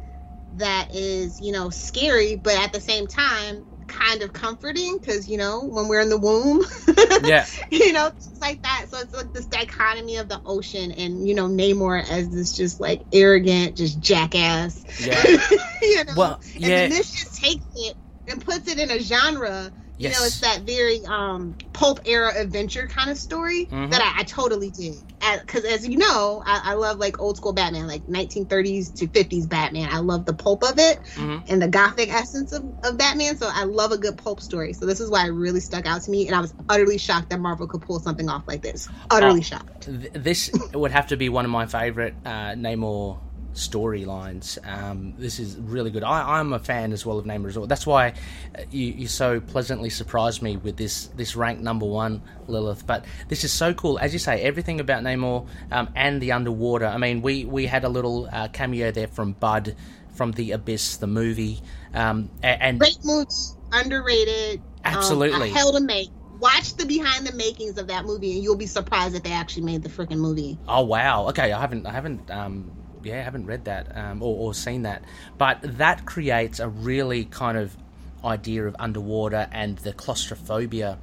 that 0.52 0.94
is, 0.94 1.40
you 1.40 1.52
know, 1.52 1.70
scary, 1.70 2.36
but 2.36 2.56
at 2.56 2.72
the 2.74 2.82
same 2.82 3.08
time, 3.08 3.66
kind 3.88 4.22
of 4.22 4.34
comforting 4.34 4.98
because 5.00 5.28
you 5.28 5.38
know 5.38 5.66
when 5.66 5.88
we're 5.88 6.02
in 6.02 6.10
the 6.10 6.18
womb, 6.18 6.64
yeah, 7.24 7.46
you 7.72 7.94
know, 7.94 8.10
things 8.10 8.40
like 8.42 8.62
that. 8.64 8.86
So 8.90 9.00
it's 9.00 9.14
like 9.14 9.34
this 9.34 9.48
dichotomy 9.48 10.18
of 10.18 10.28
the 10.30 10.42
ocean 10.46 10.92
and 10.92 11.28
you 11.28 11.34
know 11.36 11.48
Namor 11.48 12.04
as 12.10 12.30
this 12.30 12.54
just 12.54 12.80
like 12.80 13.06
arrogant, 13.12 13.78
just 13.78 14.00
jackass. 14.00 14.84
yeah. 15.00 15.24
you 15.82 16.06
know, 16.06 16.14
Well, 16.16 16.40
and 16.62 16.64
yeah. 16.64 16.70
then 16.82 16.90
this 16.90 17.12
just 17.12 17.36
takes 17.42 17.66
it 17.76 17.96
and 18.28 18.44
puts 18.44 18.68
it 18.68 18.80
in 18.80 18.92
a 18.92 19.00
genre 19.00 19.72
You 19.98 20.10
know, 20.10 20.26
it's 20.26 20.40
that 20.42 20.64
very 20.64 21.06
um, 21.06 21.56
pulp 21.74 22.00
era 22.06 22.32
adventure 22.36 22.88
kind 22.88 23.10
of 23.10 23.18
story 23.18 23.68
Mhm. 23.72 23.92
that 23.92 24.02
I, 24.02 24.22
I 24.22 24.24
totally 24.24 24.70
did. 24.70 24.96
Because 25.40 25.64
as 25.64 25.88
you 25.88 25.98
know, 25.98 26.44
I, 26.46 26.62
I 26.66 26.74
love 26.74 26.98
like 26.98 27.20
old 27.20 27.38
school 27.38 27.54
Batman, 27.54 27.88
like 27.88 28.06
1930s 28.06 28.94
to 28.96 29.08
50s 29.08 29.48
Batman. 29.48 29.90
I 29.92 30.00
love 30.00 30.26
the 30.26 30.34
pulp 30.34 30.64
of 30.64 30.78
it 30.78 31.00
Mhm. 31.16 31.44
and 31.48 31.62
the 31.62 31.68
gothic 31.70 32.14
essence 32.14 32.52
of, 32.52 32.64
of 32.84 32.98
Batman. 32.98 33.38
So 33.38 33.50
I 33.52 33.64
love 33.64 33.92
a 33.94 33.98
good 33.98 34.18
pulp 34.18 34.42
story. 34.42 34.74
So 34.74 34.86
this 34.86 35.00
is 35.00 35.10
why 35.10 35.26
it 35.28 35.32
really 35.32 35.62
stuck 35.62 35.86
out 35.86 36.02
to 36.04 36.12
me, 36.12 36.28
and 36.28 36.36
I 36.36 36.42
was 36.42 36.54
utterly 36.70 36.98
shocked 36.98 37.30
that 37.30 37.40
Marvel 37.40 37.68
could 37.68 37.82
pull 37.82 38.00
something 38.00 38.30
off 38.30 38.44
like 38.48 38.62
this. 38.62 38.88
Utterly 39.10 39.40
Oh. 39.40 39.44
shocked. 39.44 39.86
Th- 39.86 40.12
this 40.14 40.50
would 40.74 40.92
have 40.92 41.08
to 41.08 41.18
be 41.18 41.30
one 41.30 41.46
of 41.46 41.52
my 41.52 41.66
favorite 41.68 42.18
uh, 42.26 42.54
Namor 42.56 43.22
storylines. 43.56 44.58
Um, 44.68 45.14
this 45.18 45.40
is 45.40 45.58
really 45.58 45.90
good. 45.90 46.04
I, 46.04 46.40
I'm 46.40 46.54
a 46.54 46.60
fan 46.60 46.92
as 46.92 47.06
well 47.06 47.18
of 47.18 47.26
Namor 47.26 47.48
as 47.48 47.58
well. 47.58 47.68
That's 47.68 47.88
why 47.88 48.10
uh, 48.58 48.62
you, 48.70 48.88
you 48.88 49.08
so 49.08 49.40
pleasantly 49.40 49.90
surprised 49.90 50.42
me 50.42 50.58
with 50.58 50.78
this 50.78 51.08
this 51.08 51.36
rank 51.36 51.60
number 51.60 51.86
one 51.86 52.22
Lilith. 52.48 52.86
But 52.86 53.06
this 53.28 53.44
is 53.44 53.52
so 53.52 53.74
cool, 53.74 53.98
as 54.00 54.14
you 54.14 54.20
say, 54.20 54.42
everything 54.42 54.80
about 54.80 55.04
Namor 55.04 55.48
um, 55.72 55.90
and 55.96 56.22
the 56.22 56.34
underwater. 56.34 56.86
I 56.86 56.98
mean, 56.98 57.22
we 57.22 57.46
we 57.46 57.66
had 57.66 57.84
a 57.84 57.90
little 57.90 58.30
uh, 58.32 58.50
cameo 58.50 58.92
there 58.92 59.08
from 59.08 59.34
Bud 59.34 59.76
from 60.14 60.32
the 60.32 60.52
Abyss, 60.52 60.98
the 60.98 61.08
movie, 61.08 61.62
um, 61.94 62.30
and 62.42 62.80
Great 62.80 62.98
movie, 63.04 63.28
underrated. 63.72 64.62
Absolutely. 64.84 65.50
Um, 65.50 65.56
a 65.56 65.60
hell 65.60 65.74
to 65.74 65.82
make. 65.82 66.10
Watch 66.40 66.76
the 66.76 66.86
behind 66.86 67.26
the 67.26 67.34
makings 67.34 67.78
of 67.78 67.88
that 67.88 68.06
movie, 68.06 68.34
and 68.34 68.44
you'll 68.44 68.58
be 68.58 68.66
surprised 68.66 69.16
that 69.16 69.24
they 69.24 69.32
actually 69.32 69.64
made 69.64 69.84
the 69.84 69.90
freaking 69.90 70.18
movie. 70.18 70.58
Oh 70.68 70.84
wow! 70.84 71.30
Okay, 71.30 71.54
I 71.54 71.60
haven't, 71.62 71.86
I 71.86 71.92
haven't, 71.92 72.30
um, 72.30 72.72
yeah, 73.06 73.20
I 73.20 73.22
haven't 73.22 73.46
read 73.46 73.66
that 73.66 73.96
um, 73.96 74.22
or, 74.22 74.36
or 74.48 74.54
seen 74.54 74.84
that, 74.84 75.04
but 75.38 75.60
that 75.78 76.06
creates 76.06 76.60
a 76.60 76.68
really 76.68 77.26
kind 77.26 77.58
of 77.58 77.76
idea 78.24 78.66
of 78.66 78.76
underwater 78.80 79.48
and 79.52 79.78
the 79.80 79.94
claustrophobia 79.94 80.98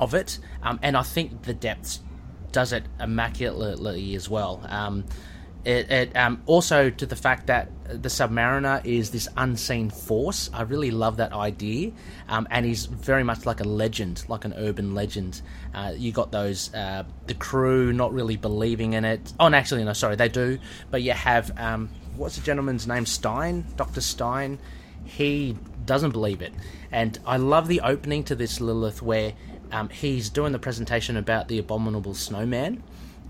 of 0.00 0.14
it, 0.14 0.38
um, 0.62 0.78
and 0.82 0.96
I 0.96 1.02
think 1.02 1.42
the 1.42 1.54
depths 1.54 2.00
does 2.52 2.72
it 2.72 2.84
immaculately 3.00 4.14
as 4.14 4.28
well. 4.28 4.64
Um, 4.68 5.04
it, 5.66 5.90
it 5.90 6.16
um, 6.16 6.42
also 6.46 6.90
to 6.90 7.06
the 7.06 7.16
fact 7.16 7.48
that 7.48 7.70
the 7.88 8.08
Submariner 8.08 8.84
is 8.84 9.10
this 9.10 9.28
unseen 9.36 9.90
force. 9.90 10.48
I 10.52 10.62
really 10.62 10.92
love 10.92 11.16
that 11.16 11.32
idea, 11.32 11.90
um, 12.28 12.46
and 12.52 12.64
he's 12.64 12.86
very 12.86 13.24
much 13.24 13.46
like 13.46 13.58
a 13.58 13.64
legend, 13.64 14.24
like 14.28 14.44
an 14.44 14.54
urban 14.56 14.94
legend. 14.94 15.42
Uh, 15.74 15.92
you 15.96 16.12
got 16.12 16.30
those 16.30 16.72
uh, 16.72 17.02
the 17.26 17.34
crew 17.34 17.92
not 17.92 18.12
really 18.12 18.36
believing 18.36 18.92
in 18.92 19.04
it. 19.04 19.32
Oh, 19.40 19.46
and 19.46 19.56
actually, 19.56 19.82
no, 19.82 19.92
sorry, 19.92 20.14
they 20.14 20.28
do. 20.28 20.60
But 20.92 21.02
you 21.02 21.12
have 21.12 21.50
um, 21.58 21.90
what's 22.14 22.36
the 22.36 22.42
gentleman's 22.42 22.86
name? 22.86 23.04
Stein, 23.04 23.66
Doctor 23.76 24.00
Stein. 24.00 24.60
He 25.04 25.56
doesn't 25.84 26.12
believe 26.12 26.42
it, 26.42 26.52
and 26.92 27.18
I 27.26 27.38
love 27.38 27.66
the 27.66 27.80
opening 27.80 28.22
to 28.24 28.36
this 28.36 28.60
Lilith 28.60 29.02
where 29.02 29.32
um, 29.72 29.88
he's 29.88 30.30
doing 30.30 30.52
the 30.52 30.60
presentation 30.60 31.16
about 31.16 31.48
the 31.48 31.58
abominable 31.58 32.14
snowman. 32.14 32.84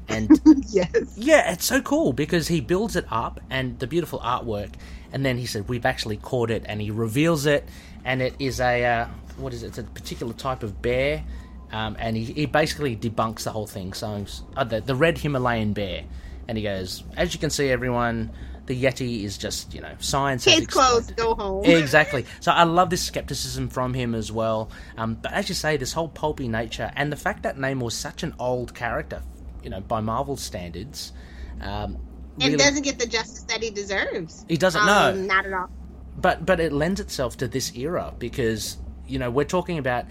And 0.08 0.40
yes. 0.68 1.14
yeah, 1.16 1.52
it's 1.52 1.64
so 1.64 1.80
cool 1.80 2.12
because 2.12 2.48
he 2.48 2.60
builds 2.60 2.96
it 2.96 3.04
up 3.10 3.40
and 3.50 3.78
the 3.78 3.86
beautiful 3.86 4.20
artwork, 4.20 4.72
and 5.12 5.24
then 5.24 5.38
he 5.38 5.46
said 5.46 5.68
we've 5.68 5.86
actually 5.86 6.16
caught 6.18 6.50
it, 6.50 6.64
and 6.66 6.80
he 6.80 6.90
reveals 6.90 7.46
it, 7.46 7.68
and 8.04 8.22
it 8.22 8.34
is 8.38 8.60
a 8.60 8.84
uh, 8.84 9.08
what 9.36 9.52
is 9.52 9.62
it? 9.62 9.68
It's 9.68 9.78
a 9.78 9.84
particular 9.84 10.32
type 10.32 10.62
of 10.62 10.80
bear, 10.80 11.24
um, 11.72 11.96
and 11.98 12.16
he, 12.16 12.24
he 12.24 12.46
basically 12.46 12.96
debunks 12.96 13.44
the 13.44 13.50
whole 13.50 13.66
thing. 13.66 13.92
So 13.92 14.24
uh, 14.56 14.64
the, 14.64 14.80
the 14.80 14.94
red 14.94 15.18
Himalayan 15.18 15.72
bear, 15.72 16.04
and 16.48 16.56
he 16.56 16.64
goes, 16.64 17.04
as 17.16 17.34
you 17.34 17.40
can 17.40 17.50
see, 17.50 17.70
everyone, 17.70 18.30
the 18.66 18.80
Yeti 18.80 19.24
is 19.24 19.38
just 19.38 19.74
you 19.74 19.80
know 19.80 19.94
science. 19.98 20.44
Case 20.44 20.66
closed. 20.66 21.16
Go 21.16 21.34
home. 21.34 21.64
Exactly. 21.64 22.26
So 22.40 22.52
I 22.52 22.64
love 22.64 22.90
this 22.90 23.02
skepticism 23.02 23.68
from 23.68 23.94
him 23.94 24.14
as 24.14 24.30
well. 24.30 24.70
Um, 24.96 25.14
but 25.14 25.32
as 25.32 25.48
you 25.48 25.54
say, 25.54 25.76
this 25.76 25.92
whole 25.92 26.08
pulpy 26.08 26.48
nature 26.48 26.90
and 26.96 27.12
the 27.12 27.16
fact 27.16 27.42
that 27.44 27.56
Namor's 27.56 27.94
such 27.94 28.22
an 28.22 28.34
old 28.38 28.74
character, 28.74 29.22
you 29.66 29.70
know, 29.70 29.80
by 29.80 30.01
Marvel 30.01 30.36
standards, 30.36 31.12
um, 31.60 31.98
and 32.40 32.52
really- 32.52 32.56
doesn't 32.56 32.84
get 32.84 33.01
the 33.01 33.06
justice 33.06 33.43
that 33.48 33.60
he 33.60 33.70
deserves. 33.70 34.44
He 34.48 34.56
doesn't, 34.56 34.80
Um, 34.80 35.26
no. 35.26 35.34
Not 35.34 35.44
at 35.44 35.52
all. 35.52 35.68
but 36.16 36.47
but 36.47 36.60
it 36.60 36.72
lends 36.72 37.01
itself 37.01 37.36
to 37.38 37.48
this 37.48 37.74
era 37.74 38.14
because 38.18 38.78
you 39.09 39.18
know 39.18 39.28
we're 39.28 39.44
talking 39.59 39.76
about 39.78 40.05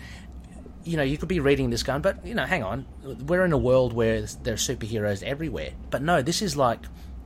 you 0.83 0.97
know 0.97 1.03
you 1.03 1.17
could 1.17 1.29
be 1.29 1.39
reading 1.39 1.69
this 1.69 1.83
gun, 1.83 2.01
but 2.01 2.15
you 2.27 2.35
know 2.35 2.45
hang 2.45 2.63
on 2.63 2.85
we're 3.29 3.45
in 3.45 3.53
a 3.53 3.57
world 3.69 3.93
where 3.93 4.21
there 4.43 4.53
are 4.53 4.57
superheroes 4.71 5.23
everywhere 5.23 5.71
but 5.89 6.01
no 6.03 6.21
this 6.21 6.41
is 6.41 6.55
like 6.57 6.81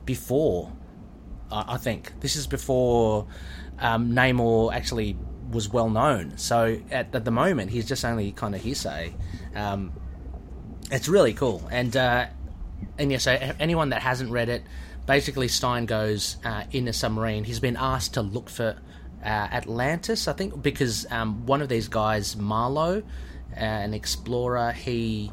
before 0.06 0.72
I 1.50 1.74
I 1.74 1.76
think 1.76 2.12
this 2.20 2.36
is 2.36 2.46
before 2.46 3.26
um, 3.80 4.12
Namor 4.12 4.72
actually 4.72 5.16
was 5.50 5.68
well 5.68 5.90
known 5.90 6.38
so 6.38 6.58
at, 6.90 7.14
at 7.14 7.24
the 7.24 7.30
moment 7.42 7.70
he's 7.70 7.86
just 7.86 8.04
only 8.04 8.32
kind 8.32 8.54
of 8.54 8.60
hearsay 8.62 9.14
um, 9.54 9.92
it's 10.90 11.08
really 11.08 11.32
cool 11.32 11.66
and 11.70 11.96
uh, 11.96 12.26
and 12.98 13.10
yeah, 13.10 13.18
so 13.18 13.32
anyone 13.58 13.90
that 13.90 14.02
hasn't 14.02 14.30
read 14.30 14.48
it, 14.48 14.62
basically 15.06 15.48
Stein 15.48 15.86
goes 15.86 16.36
uh, 16.44 16.64
in 16.70 16.88
a 16.88 16.92
submarine. 16.92 17.44
He's 17.44 17.60
been 17.60 17.76
asked 17.76 18.14
to 18.14 18.22
look 18.22 18.50
for 18.50 18.76
uh, 19.24 19.26
Atlantis, 19.26 20.28
I 20.28 20.32
think, 20.32 20.62
because 20.62 21.06
um, 21.10 21.46
one 21.46 21.62
of 21.62 21.68
these 21.68 21.88
guys, 21.88 22.36
Marlowe, 22.36 23.02
uh, 23.56 23.60
an 23.60 23.94
explorer, 23.94 24.72
he 24.72 25.32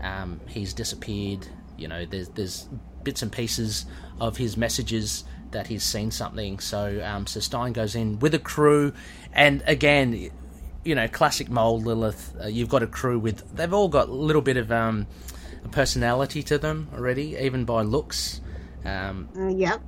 um, 0.00 0.40
he's 0.48 0.72
disappeared. 0.72 1.46
You 1.76 1.88
know, 1.88 2.06
there's 2.06 2.28
there's 2.30 2.68
bits 3.02 3.22
and 3.22 3.32
pieces 3.32 3.86
of 4.20 4.36
his 4.36 4.56
messages 4.56 5.24
that 5.50 5.66
he's 5.66 5.82
seen 5.82 6.10
something. 6.10 6.60
So 6.60 7.02
um, 7.04 7.26
so 7.26 7.40
Stein 7.40 7.72
goes 7.72 7.94
in 7.94 8.18
with 8.20 8.34
a 8.34 8.38
crew, 8.38 8.92
and 9.32 9.62
again, 9.66 10.30
you 10.84 10.94
know, 10.94 11.08
classic 11.08 11.48
mold 11.50 11.84
Lilith. 11.86 12.34
Uh, 12.42 12.46
you've 12.46 12.68
got 12.68 12.82
a 12.82 12.86
crew 12.86 13.18
with 13.18 13.54
they've 13.56 13.72
all 13.72 13.88
got 13.88 14.08
a 14.08 14.12
little 14.12 14.42
bit 14.42 14.56
of 14.56 14.70
um, 14.72 15.06
a 15.64 15.68
personality 15.68 16.42
to 16.44 16.58
them 16.58 16.88
already, 16.94 17.36
even 17.40 17.64
by 17.64 17.82
looks. 17.82 18.40
Um, 18.84 19.28
Uh, 19.36 19.48
yep. 19.48 19.80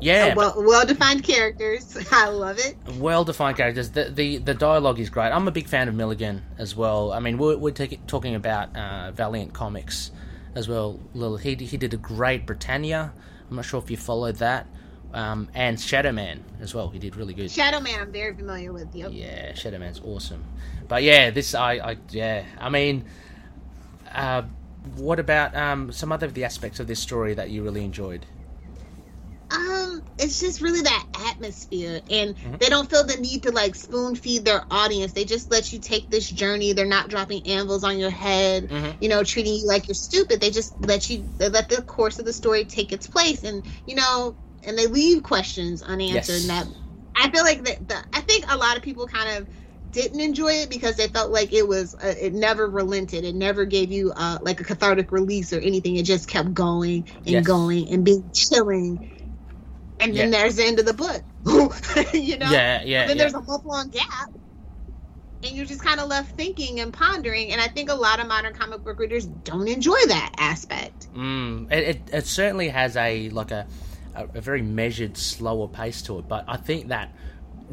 yeah, 0.00 0.34
well, 0.34 0.54
well 0.56 0.84
defined 0.86 1.22
characters. 1.24 1.96
I 2.12 2.28
love 2.28 2.58
it. 2.58 2.76
well 2.98 3.24
defined 3.24 3.56
characters. 3.56 3.90
The, 3.90 4.04
the 4.04 4.38
the 4.38 4.54
dialogue 4.54 4.98
is 5.00 5.10
great. 5.10 5.30
I'm 5.32 5.46
a 5.48 5.52
big 5.52 5.68
fan 5.68 5.88
of 5.88 5.94
Milligan 5.94 6.42
as 6.58 6.74
well. 6.76 7.12
I 7.12 7.20
mean, 7.20 7.38
we're, 7.38 7.56
we're 7.56 7.72
take, 7.72 8.04
talking 8.06 8.34
about 8.34 8.76
uh, 8.76 9.12
Valiant 9.12 9.52
Comics 9.52 10.10
as 10.54 10.68
well. 10.68 11.00
Lil, 11.14 11.36
he 11.36 11.54
he 11.56 11.76
did 11.76 11.94
a 11.94 11.96
great 11.96 12.46
Britannia. 12.46 13.12
I'm 13.50 13.56
not 13.56 13.64
sure 13.64 13.80
if 13.82 13.90
you 13.90 13.96
followed 13.96 14.36
that. 14.36 14.66
Um, 15.14 15.48
and 15.54 15.78
Shadow 15.78 16.12
Man 16.12 16.42
as 16.60 16.74
well. 16.74 16.88
He 16.88 16.98
did 16.98 17.16
really 17.16 17.34
good. 17.34 17.50
Shadow 17.50 17.80
Man, 17.80 18.00
I'm 18.00 18.12
very 18.12 18.34
familiar 18.34 18.72
with. 18.72 18.94
Yep. 18.94 19.10
Yeah, 19.12 19.54
Shadow 19.54 19.78
Man's 19.78 20.00
awesome. 20.04 20.44
But 20.88 21.02
yeah, 21.02 21.30
this 21.30 21.54
I, 21.54 21.72
I 21.74 21.96
yeah, 22.10 22.44
I 22.58 22.68
mean, 22.70 23.04
uh, 24.14 24.42
what 24.96 25.18
about 25.20 25.54
um, 25.54 25.92
some 25.92 26.12
other 26.12 26.26
of 26.26 26.34
the 26.34 26.44
aspects 26.44 26.80
of 26.80 26.86
this 26.86 27.00
story 27.00 27.34
that 27.34 27.50
you 27.50 27.62
really 27.62 27.84
enjoyed? 27.84 28.24
Um, 29.50 30.02
it's 30.18 30.40
just 30.40 30.62
really 30.62 30.80
that 30.80 31.06
atmosphere, 31.30 32.00
and 32.08 32.34
Mm-hmm. 32.36 32.56
they 32.58 32.68
don't 32.70 32.88
feel 32.88 33.04
the 33.06 33.16
need 33.16 33.42
to 33.42 33.50
like 33.52 33.74
spoon 33.74 34.14
feed 34.14 34.46
their 34.46 34.62
audience. 34.70 35.12
They 35.12 35.24
just 35.26 35.50
let 35.50 35.72
you 35.74 35.78
take 35.78 36.08
this 36.10 36.28
journey. 36.28 36.72
They're 36.72 36.86
not 36.86 37.10
dropping 37.10 37.46
anvils 37.46 37.84
on 37.84 37.98
your 37.98 38.10
head, 38.10 38.70
Mhm. 38.70 38.96
you 39.00 39.10
know, 39.10 39.22
treating 39.24 39.54
you 39.54 39.66
like 39.66 39.88
you're 39.88 39.94
stupid. 39.94 40.40
They 40.40 40.50
just 40.50 40.72
let 40.80 41.10
you 41.10 41.26
they 41.36 41.50
let 41.50 41.68
the 41.68 41.82
course 41.82 42.18
of 42.18 42.24
the 42.24 42.32
story 42.32 42.64
take 42.64 42.92
its 42.92 43.06
place, 43.06 43.44
and 43.44 43.62
you 43.84 43.94
know, 43.96 44.36
and 44.64 44.78
they 44.78 44.86
leave 44.86 45.22
questions 45.22 45.82
unanswered. 45.82 46.34
Yes. 46.36 46.40
And 46.42 46.50
that 46.50 46.66
I 47.16 47.30
feel 47.30 47.44
like 47.44 47.64
that. 47.64 47.88
The, 47.88 47.96
I 48.12 48.20
think 48.22 48.44
a 48.48 48.56
lot 48.56 48.76
of 48.76 48.82
people 48.82 49.06
kind 49.06 49.38
of 49.38 49.48
didn't 49.90 50.20
enjoy 50.20 50.52
it 50.52 50.70
because 50.70 50.96
they 50.96 51.08
felt 51.08 51.30
like 51.32 51.52
it 51.52 51.66
was 51.68 51.94
uh, 51.94 52.14
it 52.20 52.32
never 52.32 52.68
relented 52.70 53.24
it 53.24 53.34
never 53.34 53.64
gave 53.66 53.90
you 53.90 54.12
uh, 54.16 54.38
like 54.40 54.60
a 54.60 54.64
cathartic 54.64 55.12
release 55.12 55.52
or 55.52 55.58
anything 55.60 55.96
it 55.96 56.04
just 56.04 56.28
kept 56.28 56.54
going 56.54 57.06
and 57.26 57.34
Yes. 57.34 57.44
going 57.44 57.88
and 57.90 58.04
being 58.04 58.30
chilling 58.32 59.00
and 60.00 60.16
then 60.16 60.30
Yeah. 60.30 60.38
there's 60.38 60.56
the 60.56 60.64
end 60.64 60.78
of 60.78 60.86
the 60.86 60.94
book 60.94 61.22
you 62.14 62.38
know 62.38 62.50
Yeah, 62.50 62.82
yeah, 62.82 63.06
then 63.06 63.16
yeah. 63.16 63.22
there's 63.22 63.34
a 63.34 63.42
month 63.42 63.64
long 63.64 63.90
gap 63.90 64.30
and 65.42 65.52
you're 65.56 65.66
just 65.66 65.82
kind 65.82 66.00
of 66.00 66.08
left 66.08 66.36
thinking 66.36 66.80
and 66.80 66.92
pondering 66.92 67.52
and 67.52 67.60
i 67.60 67.68
think 67.68 67.90
a 67.90 67.94
lot 67.94 68.20
of 68.20 68.26
modern 68.28 68.54
comic 68.54 68.84
book 68.84 68.98
readers 68.98 69.26
don't 69.26 69.68
enjoy 69.68 69.98
that 70.08 70.32
aspect 70.38 71.08
Mm, 71.14 71.70
it, 71.70 71.84
it, 71.96 72.10
it 72.12 72.26
certainly 72.26 72.68
has 72.68 72.96
a 72.96 73.28
like 73.30 73.50
a, 73.50 73.66
a, 74.14 74.24
a 74.34 74.40
very 74.40 74.62
measured, 74.62 75.16
slower 75.16 75.68
pace 75.68 76.02
to 76.02 76.18
it. 76.18 76.28
But 76.28 76.44
I 76.48 76.56
think 76.56 76.88
that 76.88 77.14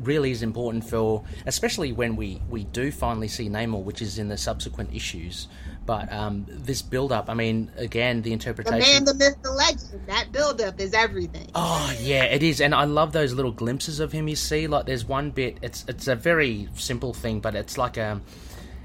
really 0.04 0.32
is 0.32 0.44
important 0.44 0.84
for, 0.84 1.24
especially 1.46 1.92
when 1.92 2.16
we 2.16 2.42
we 2.50 2.64
do 2.66 2.92
finally 2.92 3.28
see 3.28 3.50
Namor, 3.50 3.84
which 3.84 4.02
is 4.02 4.20
in 4.20 4.28
the 4.30 4.38
subsequent 4.38 4.94
issues. 4.94 5.48
But 5.86 6.12
um, 6.14 6.46
this 6.48 6.82
build 6.82 7.12
up, 7.12 7.30
I 7.30 7.34
mean, 7.34 7.72
again, 7.76 8.22
the 8.22 8.32
interpretation. 8.32 8.80
The 8.80 8.86
man 8.86 9.06
the 9.06 9.14
myth 9.16 9.38
the 9.42 9.52
legend 9.52 10.08
that 10.08 10.32
build 10.32 10.62
up 10.62 10.80
is 10.80 10.94
everything 10.94 11.50
Oh 11.56 11.96
yeah, 12.00 12.26
it 12.26 12.44
is, 12.44 12.62
and 12.62 12.76
I 12.76 12.84
love 12.84 13.12
those 13.12 13.34
little 13.34 13.52
glimpses 13.52 14.00
of 14.00 14.12
him. 14.12 14.28
You 14.28 14.36
see, 14.36 14.68
like 14.68 14.86
there's 14.86 15.06
one 15.06 15.32
bit. 15.32 15.58
It's 15.62 15.86
it's 15.88 16.08
a 16.08 16.16
very 16.16 16.70
simple 16.76 17.14
thing, 17.14 17.40
but 17.40 17.56
it's 17.56 17.78
like 17.78 17.98
a 17.98 18.22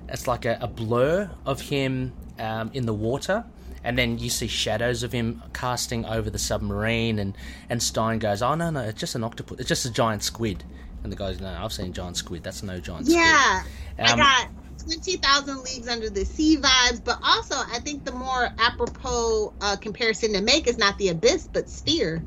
it's 0.08 0.26
like 0.26 0.44
a, 0.44 0.58
a 0.60 0.66
blur 0.66 1.30
of 1.46 1.60
him 1.60 2.12
um, 2.38 2.70
in 2.74 2.86
the 2.86 2.94
water, 2.94 3.44
and 3.84 3.96
then 3.98 4.18
you 4.18 4.30
see 4.30 4.48
shadows 4.48 5.02
of 5.02 5.12
him 5.12 5.42
casting 5.52 6.04
over 6.06 6.30
the 6.30 6.38
submarine, 6.38 7.18
and 7.18 7.36
and 7.70 7.82
Stein 7.82 8.18
goes, 8.18 8.42
"Oh 8.42 8.54
no, 8.54 8.70
no, 8.70 8.80
it's 8.80 8.98
just 8.98 9.14
an 9.14 9.22
octopus. 9.22 9.60
It's 9.60 9.68
just 9.68 9.84
a 9.84 9.92
giant 9.92 10.22
squid." 10.22 10.64
And 11.02 11.12
the 11.12 11.16
guy's, 11.16 11.38
no, 11.38 11.48
I've 11.48 11.72
seen 11.72 11.92
giant 11.92 12.16
squid. 12.16 12.42
That's 12.42 12.62
no 12.62 12.80
giant 12.80 13.06
squid. 13.06 13.18
Yeah, 13.18 13.62
I 13.98 14.12
Um, 14.12 14.18
got 14.18 14.48
twenty 14.78 15.16
thousand 15.18 15.62
leagues 15.62 15.86
under 15.86 16.08
the 16.08 16.24
sea 16.24 16.56
vibes, 16.56 17.04
but 17.04 17.18
also 17.22 17.56
I 17.56 17.78
think 17.80 18.04
the 18.04 18.12
more 18.12 18.48
apropos 18.58 19.52
uh, 19.60 19.76
comparison 19.76 20.32
to 20.32 20.40
make 20.40 20.66
is 20.66 20.78
not 20.78 20.96
the 20.98 21.08
abyss, 21.10 21.48
but 21.52 21.68
Sphere. 21.68 22.24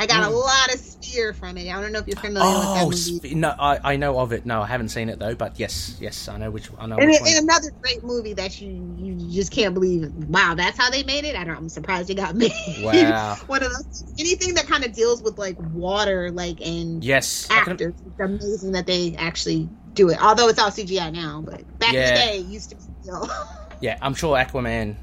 I 0.00 0.06
got 0.06 0.22
a 0.22 0.32
mm. 0.32 0.42
lot 0.42 0.74
of 0.74 0.80
Sphere 0.80 1.34
from 1.34 1.58
it. 1.58 1.68
I 1.70 1.78
don't 1.78 1.92
know 1.92 1.98
if 1.98 2.06
you're 2.06 2.16
familiar 2.16 2.48
with 2.48 2.98
that. 2.98 3.10
Oh, 3.10 3.12
movie. 3.12 3.34
no, 3.34 3.54
I, 3.58 3.92
I 3.92 3.96
know 3.96 4.18
of 4.18 4.32
it. 4.32 4.46
No, 4.46 4.62
I 4.62 4.66
haven't 4.66 4.88
seen 4.88 5.10
it 5.10 5.18
though. 5.18 5.34
But 5.34 5.60
yes, 5.60 5.96
yes, 6.00 6.26
I 6.26 6.38
know 6.38 6.50
which. 6.50 6.70
I 6.78 6.86
know 6.86 6.96
And, 6.96 7.06
which 7.06 7.16
it, 7.16 7.22
one. 7.22 7.30
and 7.32 7.38
another 7.44 7.70
great 7.82 8.02
movie 8.02 8.32
that 8.32 8.58
you 8.62 8.96
you 8.96 9.30
just 9.30 9.52
can't 9.52 9.74
believe. 9.74 10.10
Wow, 10.28 10.54
that's 10.54 10.78
how 10.78 10.88
they 10.88 11.02
made 11.02 11.24
it. 11.24 11.36
I 11.36 11.44
don't. 11.44 11.56
I'm 11.56 11.68
surprised 11.68 12.08
it 12.08 12.14
got 12.14 12.34
made. 12.36 12.52
Wow. 12.82 13.36
One 13.46 13.62
of 13.62 13.72
those 13.72 14.04
anything 14.18 14.54
that 14.54 14.66
kind 14.66 14.84
of 14.84 14.94
deals 14.94 15.22
with 15.22 15.36
like 15.36 15.56
water, 15.74 16.30
like 16.30 16.62
and 16.62 17.04
Yes, 17.04 17.46
actors. 17.50 17.92
It's 18.06 18.20
amazing 18.20 18.72
that 18.72 18.86
they 18.86 19.14
actually 19.16 19.68
do 19.92 20.08
it. 20.08 20.22
Although 20.22 20.48
it's 20.48 20.58
all 20.58 20.70
CGI 20.70 21.12
now, 21.12 21.42
but 21.44 21.78
back 21.78 21.92
in 21.92 22.00
the 22.00 22.10
day, 22.10 22.38
it 22.38 22.46
used 22.46 22.70
to 22.70 22.76
be 22.76 22.82
real. 23.04 23.28
Yeah, 23.82 23.96
I'm 24.02 24.12
sure 24.12 24.36
Aquaman 24.36 24.94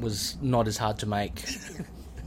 was 0.00 0.38
not 0.40 0.66
as 0.66 0.78
hard 0.78 1.00
to 1.00 1.06
make. 1.06 1.44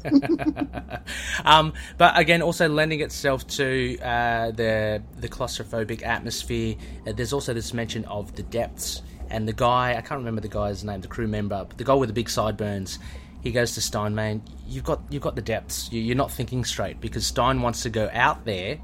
um, 1.46 1.74
but 1.98 2.18
again, 2.18 2.42
also 2.42 2.68
lending 2.68 3.02
itself 3.02 3.48
to 3.48 3.98
uh, 4.00 4.52
the 4.52 5.02
the 5.18 5.30
claustrophobic 5.30 6.04
atmosphere. 6.04 6.76
Uh, 7.06 7.12
there's 7.14 7.34
also 7.34 7.54
this 7.54 7.74
mention 7.74 8.06
of 8.06 8.36
the 8.36 8.44
depths 8.44 9.02
and 9.30 9.48
the 9.48 9.54
guy. 9.54 9.92
I 9.92 10.02
can't 10.02 10.20
remember 10.20 10.42
the 10.42 10.48
guy's 10.48 10.84
name, 10.84 11.02
the 11.02 11.08
crew 11.08 11.28
member, 11.28 11.66
but 11.68 11.78
the 11.78 11.84
guy 11.84 11.94
with 11.94 12.10
the 12.10 12.14
big 12.14 12.30
sideburns. 12.30 13.00
He 13.42 13.52
goes 13.52 13.76
to 13.76 13.82
Stein, 13.82 14.16
man. 14.16 14.42
You've 14.68 14.84
got 14.84 15.02
you've 15.10 15.22
got 15.22 15.36
the 15.36 15.42
depths. 15.42 15.92
You, 15.92 16.02
you're 16.02 16.16
not 16.16 16.32
thinking 16.32 16.66
straight 16.66 17.00
because 17.00 17.26
Stein 17.26 17.62
wants 17.62 17.84
to 17.84 17.90
go 17.90 18.10
out 18.12 18.46
there 18.46 18.80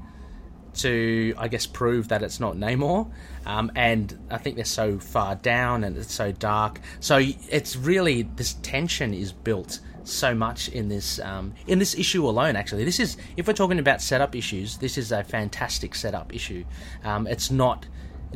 to, 0.76 1.34
I 1.38 1.48
guess, 1.48 1.66
prove 1.66 2.08
that 2.08 2.22
it's 2.22 2.40
not 2.40 2.56
Namor. 2.56 3.10
Um, 3.46 3.70
and 3.74 4.16
I 4.30 4.38
think 4.38 4.56
they're 4.56 4.64
so 4.64 4.98
far 4.98 5.34
down 5.36 5.84
and 5.84 5.96
it's 5.96 6.12
so 6.12 6.32
dark. 6.32 6.80
So 7.00 7.20
it's 7.50 7.76
really 7.76 8.22
this 8.22 8.54
tension 8.54 9.14
is 9.14 9.32
built 9.32 9.80
so 10.04 10.34
much 10.34 10.68
in 10.68 10.88
this 10.88 11.18
um, 11.20 11.54
in 11.66 11.78
this 11.78 11.94
issue 11.98 12.26
alone. 12.28 12.56
Actually, 12.56 12.84
this 12.84 13.00
is 13.00 13.16
if 13.36 13.46
we're 13.46 13.52
talking 13.54 13.78
about 13.78 14.00
setup 14.02 14.34
issues, 14.36 14.76
this 14.78 14.96
is 14.98 15.12
a 15.12 15.24
fantastic 15.24 15.94
setup 15.94 16.34
issue. 16.34 16.64
Um, 17.02 17.26
it's 17.26 17.50
not 17.50 17.86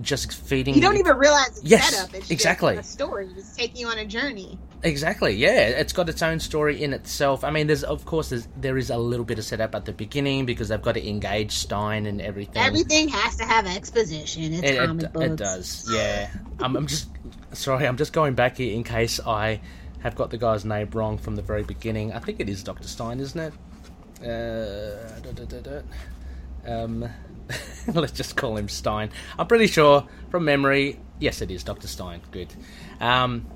just 0.01 0.33
feeding. 0.33 0.75
you 0.77 0.81
don't 0.81 0.97
even 0.97 1.17
realize 1.17 1.49
it's 1.59 1.65
Yes, 1.65 1.93
set 1.97 2.05
up. 2.09 2.15
It's 2.15 2.31
exactly. 2.31 2.77
just 2.77 2.91
a 2.91 2.93
story. 2.93 3.29
It's 3.37 3.57
taking 3.57 3.79
you 3.79 3.89
on 3.89 3.99
a 3.99 4.07
journey. 4.07 4.57
Exactly. 4.85 5.35
Yeah, 5.35 5.59
it's 5.71 5.93
got 5.93 6.09
its 6.09 6.23
own 6.23 6.39
story 6.39 6.81
in 6.81 6.93
itself. 6.93 7.43
I 7.43 7.51
mean, 7.51 7.67
there's 7.67 7.83
of 7.83 8.05
course 8.05 8.29
there's, 8.29 8.47
there 8.57 8.79
is 8.79 8.91
a 8.91 8.97
little 8.97 9.25
bit 9.25 9.39
of 9.41 9.45
setup 9.45 9.75
at 9.75 9.87
the 9.87 9.93
beginning 9.93 10.47
because 10.47 10.69
they've 10.69 10.81
got 10.81 10.93
to 10.93 11.05
engage 11.09 11.51
Stein 11.51 12.07
and 12.07 12.21
everything. 12.21 12.63
Everything 12.63 13.09
has 13.09 13.35
to 13.39 13.45
have 13.45 13.67
exposition. 13.67 14.55
It's 14.55 14.63
It, 14.63 14.79
comic 14.79 15.05
it, 15.07 15.13
books. 15.13 15.27
it 15.27 15.37
does. 15.37 15.91
Yeah. 15.93 16.31
I'm, 16.61 16.77
I'm 16.77 16.87
just 16.87 17.09
sorry. 17.55 17.85
I'm 17.85 17.97
just 17.97 18.13
going 18.13 18.35
back 18.35 18.59
here 18.59 18.73
in 18.73 18.85
case 18.85 19.19
I 19.27 19.61
have 20.09 20.17
got 20.17 20.31
the 20.31 20.39
guy's 20.39 20.65
name 20.65 20.89
wrong 20.93 21.19
from 21.19 21.37
the 21.37 21.43
very 21.43 21.63
beginning. 21.63 22.13
I 22.13 22.19
think 22.19 22.41
it 22.41 22.49
is 22.49 22.63
Doctor 22.63 22.89
Stein, 22.89 23.21
isn't 23.21 23.41
it? 23.41 23.53
Uh, 24.23 25.21
da, 25.21 25.45
da, 25.45 25.61
da. 25.61 25.81
Um, 26.67 27.09
let's 27.95 28.13
just 28.13 28.37
call 28.37 28.57
him 28.57 28.69
Stein. 28.69 29.11
I'm 29.39 29.47
pretty 29.47 29.67
sure 29.67 30.07
from 30.31 30.45
memory. 30.45 30.99
Yes, 31.21 31.43
it 31.43 31.51
is 31.51 31.63
Doctor 31.63 31.89
Stein. 31.89 32.23
Good. 32.31 32.55
Um, 33.01 33.47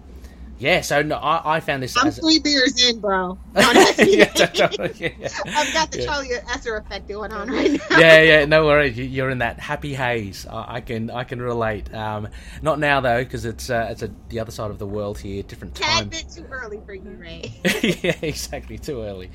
yeah. 0.62 0.80
So 0.80 1.02
no, 1.02 1.16
I, 1.16 1.56
I 1.56 1.60
found 1.60 1.82
this. 1.82 1.96
I'm 1.96 2.10
three 2.12 2.38
beers 2.38 2.88
in, 2.88 3.00
bro. 3.00 3.36
Don't 3.54 3.76
ask 3.76 3.98
me. 3.98 4.18
yeah, 4.18 4.24
totally, 4.26 4.92
yeah, 4.98 5.08
yeah. 5.18 5.28
I've 5.46 5.72
got 5.72 5.90
the. 5.90 6.04
Charlie 6.04 6.28
Esser 6.32 6.76
effect 6.76 7.08
going 7.08 7.32
on 7.32 7.50
right 7.50 7.72
now. 7.72 7.98
yeah, 7.98 8.22
yeah, 8.22 8.44
no 8.44 8.64
worries. 8.64 8.96
You- 8.96 9.04
You're 9.04 9.30
in 9.30 9.38
that 9.38 9.58
happy 9.58 9.92
haze. 9.94 10.46
I, 10.46 10.76
I 10.76 10.80
can, 10.80 11.10
I 11.10 11.24
can 11.24 11.40
relate. 11.42 11.92
Um, 11.92 12.28
not 12.62 12.78
now 12.78 13.00
though, 13.00 13.22
because 13.24 13.44
it's, 13.44 13.68
uh, 13.70 13.88
it's 13.90 14.02
a, 14.02 14.10
the 14.28 14.38
other 14.40 14.52
side 14.52 14.70
of 14.70 14.78
the 14.78 14.86
world 14.86 15.18
here, 15.18 15.42
different 15.42 15.74
Tad 15.74 15.88
time. 15.98 16.08
bit 16.08 16.26
too 16.34 16.46
early 16.50 16.80
for 16.86 16.94
you, 16.94 17.10
Ray. 17.18 17.52
yeah, 18.02 18.16
exactly. 18.22 18.78
Too 18.78 19.02
early. 19.02 19.30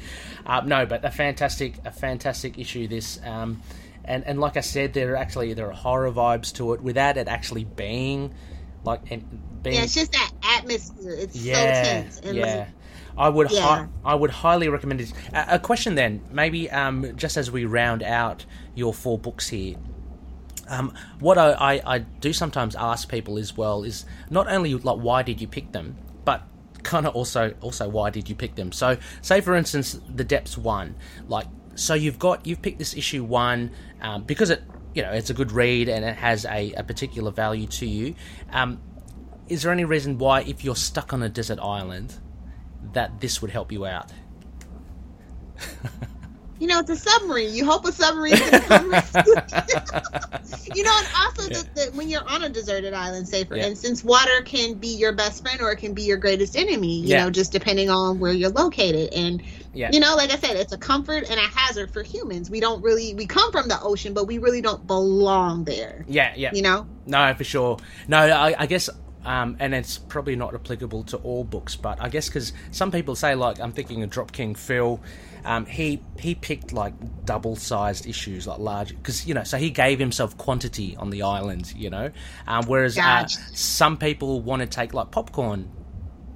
Uh, 0.45 0.61
no, 0.65 0.85
but 0.85 1.03
a 1.03 1.11
fantastic, 1.11 1.75
a 1.85 1.91
fantastic 1.91 2.57
issue. 2.57 2.87
This, 2.87 3.19
um, 3.25 3.61
and 4.05 4.23
and 4.25 4.39
like 4.39 4.55
I 4.55 4.61
said, 4.61 4.93
there 4.93 5.13
are 5.13 5.17
actually 5.17 5.53
there 5.53 5.67
are 5.67 5.73
horror 5.73 6.11
vibes 6.11 6.53
to 6.55 6.73
it 6.73 6.81
without 6.81 7.17
it 7.17 7.27
actually 7.27 7.65
being 7.65 8.33
like 8.83 9.01
and 9.11 9.23
being. 9.63 9.75
Yeah, 9.75 9.83
it's 9.83 9.93
just 9.93 10.11
that 10.13 10.31
atmosphere. 10.43 11.11
It's 11.11 11.39
so 11.39 11.45
yeah, 11.45 11.83
tense. 11.83 12.19
And 12.19 12.37
yeah. 12.37 12.55
like, 12.57 12.67
I 13.17 13.29
would, 13.29 13.51
Yeah. 13.51 13.61
hi- 13.61 13.87
I 14.05 14.15
would 14.15 14.29
highly 14.29 14.69
recommend 14.69 15.01
it. 15.01 15.11
A, 15.33 15.55
a 15.55 15.59
question 15.59 15.95
then, 15.95 16.21
maybe 16.31 16.69
um, 16.69 17.15
just 17.15 17.35
as 17.37 17.49
we 17.49 17.65
round 17.65 18.03
out 18.03 18.45
your 18.75 18.93
four 18.93 19.17
books 19.17 19.47
here, 19.49 19.75
um, 20.69 20.93
what 21.19 21.37
I, 21.37 21.51
I, 21.51 21.95
I 21.95 21.99
do 21.99 22.33
sometimes 22.33 22.75
ask 22.75 23.09
people 23.09 23.37
as 23.37 23.55
well 23.55 23.83
is 23.83 24.05
not 24.29 24.47
only 24.49 24.73
like 24.75 24.97
why 24.97 25.23
did 25.23 25.41
you 25.41 25.47
pick 25.47 25.71
them, 25.71 25.97
but 26.25 26.43
kind 26.83 27.05
of 27.07 27.15
also 27.15 27.53
also 27.61 27.87
why 27.89 28.09
did 28.09 28.29
you 28.29 28.35
pick 28.35 28.55
them? 28.55 28.71
So 28.71 28.97
say 29.21 29.41
for 29.41 29.55
instance 29.55 29.99
the 30.13 30.23
depths 30.23 30.57
one, 30.57 30.95
like 31.27 31.47
so 31.75 31.93
you've 31.93 32.19
got 32.19 32.45
you've 32.45 32.61
picked 32.61 32.79
this 32.79 32.95
issue 32.95 33.23
one 33.23 33.71
um, 34.01 34.23
because 34.23 34.49
it 34.49 34.61
you 34.97 35.03
know 35.03 35.11
it's 35.11 35.29
a 35.29 35.33
good 35.35 35.51
read 35.51 35.89
and 35.89 36.03
it 36.03 36.15
has 36.15 36.43
a, 36.45 36.73
a 36.73 36.83
particular 36.83 37.29
value 37.29 37.67
to 37.67 37.85
you. 37.85 38.15
Um, 38.51 38.81
is 39.47 39.61
there 39.61 39.71
any 39.71 39.85
reason 39.85 40.17
why 40.17 40.41
if 40.41 40.65
you're 40.65 40.75
stuck 40.75 41.13
on 41.13 41.21
a 41.21 41.29
desert 41.29 41.59
island 41.59 42.15
that 42.93 43.21
this 43.21 43.39
would 43.39 43.51
help 43.51 43.71
you 43.71 43.85
out? 43.85 44.11
you 46.59 46.67
know, 46.67 46.79
it's 46.79 46.89
a 46.89 46.95
submarine. 46.95 47.53
You 47.53 47.65
hope 47.65 47.85
a 47.85 47.91
submarine's 47.91 48.41
going 48.41 48.53
to 48.61 48.67
come 48.67 48.91
rescue 48.91 49.33
you. 49.47 49.75
you 50.73 50.83
know, 50.83 50.97
and 50.99 51.07
also 51.15 51.49
Yeah. 51.49 51.63
the, 51.73 51.85
the, 51.91 51.97
when 51.97 52.09
you're 52.09 52.27
on 52.27 52.43
a 52.43 52.49
deserted 52.49 52.93
island, 52.93 53.27
say 53.27 53.43
for 53.43 53.55
Yeah. 53.57 53.67
instance, 53.67 54.03
water 54.03 54.41
can 54.45 54.75
be 54.75 54.87
your 54.95 55.13
best 55.13 55.41
friend 55.43 55.61
or 55.61 55.71
it 55.71 55.77
can 55.77 55.93
be 55.93 56.03
your 56.03 56.17
greatest 56.17 56.55
enemy. 56.55 56.99
You 57.01 57.07
Yeah. 57.09 57.23
know, 57.25 57.29
just 57.29 57.51
depending 57.51 57.89
on 57.89 58.19
where 58.19 58.33
you're 58.33 58.49
located. 58.49 59.13
And 59.13 59.41
Yeah. 59.73 59.89
you 59.91 59.99
know, 59.99 60.15
like 60.15 60.31
I 60.31 60.37
said, 60.37 60.55
it's 60.55 60.73
a 60.73 60.77
comfort 60.77 61.25
and 61.29 61.39
a 61.39 61.43
hazard 61.43 61.91
for 61.91 62.03
humans. 62.03 62.49
We 62.49 62.59
don't 62.59 62.81
really 62.81 63.13
we 63.13 63.25
come 63.25 63.51
from 63.51 63.67
the 63.67 63.79
ocean, 63.81 64.13
but 64.13 64.25
we 64.25 64.37
really 64.37 64.61
don't 64.61 64.85
belong 64.87 65.63
there. 65.65 66.05
Yeah, 66.07 66.33
yeah. 66.35 66.51
You 66.53 66.61
know. 66.61 66.87
No, 67.05 67.33
for 67.35 67.43
sure. 67.43 67.77
No, 68.07 68.17
I, 68.17 68.55
I 68.57 68.65
guess, 68.65 68.89
um, 69.25 69.57
and 69.59 69.73
it's 69.75 69.97
probably 69.97 70.35
not 70.35 70.53
applicable 70.53 71.03
to 71.05 71.17
all 71.17 71.43
books, 71.43 71.75
but 71.75 72.01
I 72.01 72.09
guess 72.09 72.27
because 72.27 72.53
some 72.71 72.91
people 72.91 73.15
say, 73.15 73.35
like, 73.35 73.59
I'm 73.59 73.71
thinking 73.71 74.03
of 74.03 74.09
Drop 74.09 74.31
King 74.31 74.55
Phil, 74.55 74.99
um, 75.47 75.65
he 75.65 76.01
he 76.19 76.35
picked 76.35 76.73
like 76.73 76.93
double-sized 77.25 78.05
issues, 78.05 78.45
like 78.45 78.59
large, 78.59 78.89
because 78.89 79.25
you 79.25 79.33
know, 79.33 79.45
so 79.45 79.57
he 79.57 79.69
gave 79.69 79.97
himself 79.97 80.37
quantity 80.37 80.95
on 80.97 81.09
the 81.09 81.21
island, 81.21 81.73
you 81.75 81.89
know, 81.89 82.11
um, 82.47 82.65
whereas 82.65 82.97
uh, 82.97 83.25
some 83.27 83.97
people 83.97 84.41
want 84.41 84.61
to 84.61 84.67
take 84.67 84.93
like 84.93 85.09
popcorn 85.09 85.71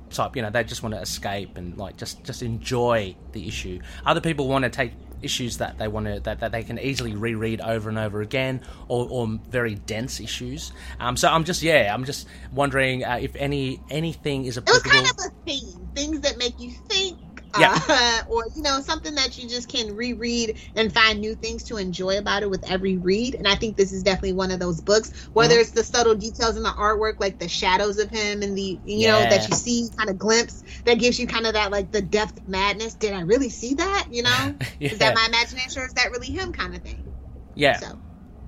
type 0.10 0.36
you 0.36 0.42
know 0.42 0.50
they 0.50 0.62
just 0.62 0.84
want 0.84 0.94
to 0.94 1.00
escape 1.00 1.58
and 1.58 1.78
like 1.78 1.96
just 1.98 2.24
just 2.24 2.42
enjoy 2.42 3.14
the 3.34 3.48
issue. 3.48 3.80
Other 4.06 4.22
people 4.22 4.48
want 4.48 4.64
to 4.64 4.70
take 4.70 4.94
issues 5.22 5.58
that 5.58 5.78
they 5.78 5.88
want 5.88 6.08
to 6.08 6.20
that, 6.22 6.40
that 6.40 6.52
they 6.52 6.64
can 6.64 6.80
easily 6.80 7.16
reread 7.16 7.62
over 7.62 7.90
and 7.90 7.98
over 7.98 8.22
again 8.22 8.62
or, 8.88 9.08
or 9.10 9.40
very 9.50 9.76
dense 9.76 10.20
issues. 10.20 10.72
Um, 11.00 11.16
so 11.18 11.30
i'm 11.30 11.44
just 11.44 11.62
yeah 11.62 11.94
i'm 11.94 12.06
just 12.06 12.28
wondering 12.52 13.04
uh, 13.06 13.20
if 13.22 13.36
any 13.36 13.80
anything 13.90 14.46
is 14.46 14.58
It 14.58 14.68
was 14.68 14.82
kind 14.82 15.06
of 15.06 15.18
a 15.20 15.30
theme, 15.46 15.90
things 15.96 16.22
that 16.22 16.38
make 16.38 16.60
you 16.60 16.72
think, 16.90 17.18
Yeah. 17.54 17.78
uh, 17.90 18.22
or 18.30 18.44
you 18.56 18.62
know, 18.62 18.82
something 18.82 19.16
that 19.16 19.38
you 19.38 19.50
just 19.50 19.68
can 19.70 19.96
reread 19.96 20.58
and 20.76 20.94
find 20.94 21.20
new 21.20 21.36
things 21.36 21.64
to 21.66 21.78
enjoy 21.78 22.18
about 22.18 22.44
it 22.44 22.50
with 22.50 22.70
every 22.70 22.98
read. 22.98 23.36
And 23.36 23.48
I 23.48 23.56
think 23.56 23.78
this 23.78 23.92
is 23.92 24.04
definitely 24.04 24.34
one 24.34 24.52
of 24.52 24.60
those 24.60 24.82
books. 24.82 25.12
Whether 25.34 25.56
Mm-hmm. 25.56 25.60
it's 25.60 25.72
the 25.72 25.84
subtle 25.84 26.16
details 26.16 26.58
in 26.58 26.64
the 26.64 26.70
artwork, 26.70 27.16
like 27.20 27.40
the 27.40 27.50
shadows 27.50 27.98
of 28.00 28.10
him 28.10 28.42
and 28.42 28.58
the 28.58 28.80
you 28.84 29.08
know 29.08 29.26
that 29.26 29.48
you 29.48 29.54
see 29.54 29.90
kind 29.98 30.10
of 30.10 30.18
glimpse 30.18 30.64
that 30.86 31.00
gives 31.00 31.20
you 31.20 31.28
kind 31.28 31.48
of 31.48 31.54
that 31.54 31.72
like 31.72 31.92
the 31.92 32.02
depth 32.02 32.40
madness. 32.46 32.96
Did 32.96 33.14
I 33.14 33.22
really 33.22 33.50
see 33.50 33.76
that? 33.76 34.08
You 34.10 34.24
know, 34.24 34.56
Yeah. 34.80 34.90
is 34.90 35.00
that 35.00 35.14
my 35.16 35.26
imagination 35.28 35.82
or 35.82 35.86
is 35.86 35.94
that 35.96 36.12
really 36.12 36.32
him 36.32 36.54
kind 36.54 36.76
of 36.76 36.84
thing? 36.84 37.14
yeah 37.56 37.82
So. 37.82 38.02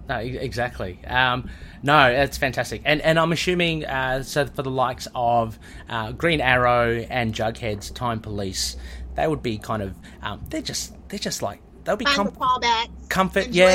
No, 0.08 0.18
exactly. 0.18 1.00
Um, 1.06 1.50
no, 1.82 2.08
it's 2.08 2.38
fantastic, 2.38 2.82
and 2.86 3.02
and 3.02 3.18
I'm 3.18 3.32
assuming 3.32 3.86
uh, 3.86 4.24
so 4.24 4.46
for 4.46 4.62
the 4.64 4.72
likes 4.72 5.08
of 5.16 5.58
uh, 5.90 6.12
Green 6.12 6.42
Arrow 6.42 7.06
and 7.10 7.34
Jughead's 7.34 7.90
Time 7.92 8.20
Police, 8.20 8.76
they 9.16 9.28
would 9.28 9.42
be 9.42 9.58
kind 9.58 9.82
of 9.82 9.96
um, 10.22 10.42
they're 10.50 10.62
just 10.62 10.94
they're 11.10 11.20
just 11.20 11.42
like 11.42 11.62
they'll 11.84 11.96
be 11.96 12.06
com- 12.16 12.28
the 12.28 12.34
comfort, 13.10 13.48
yeah. 13.50 13.66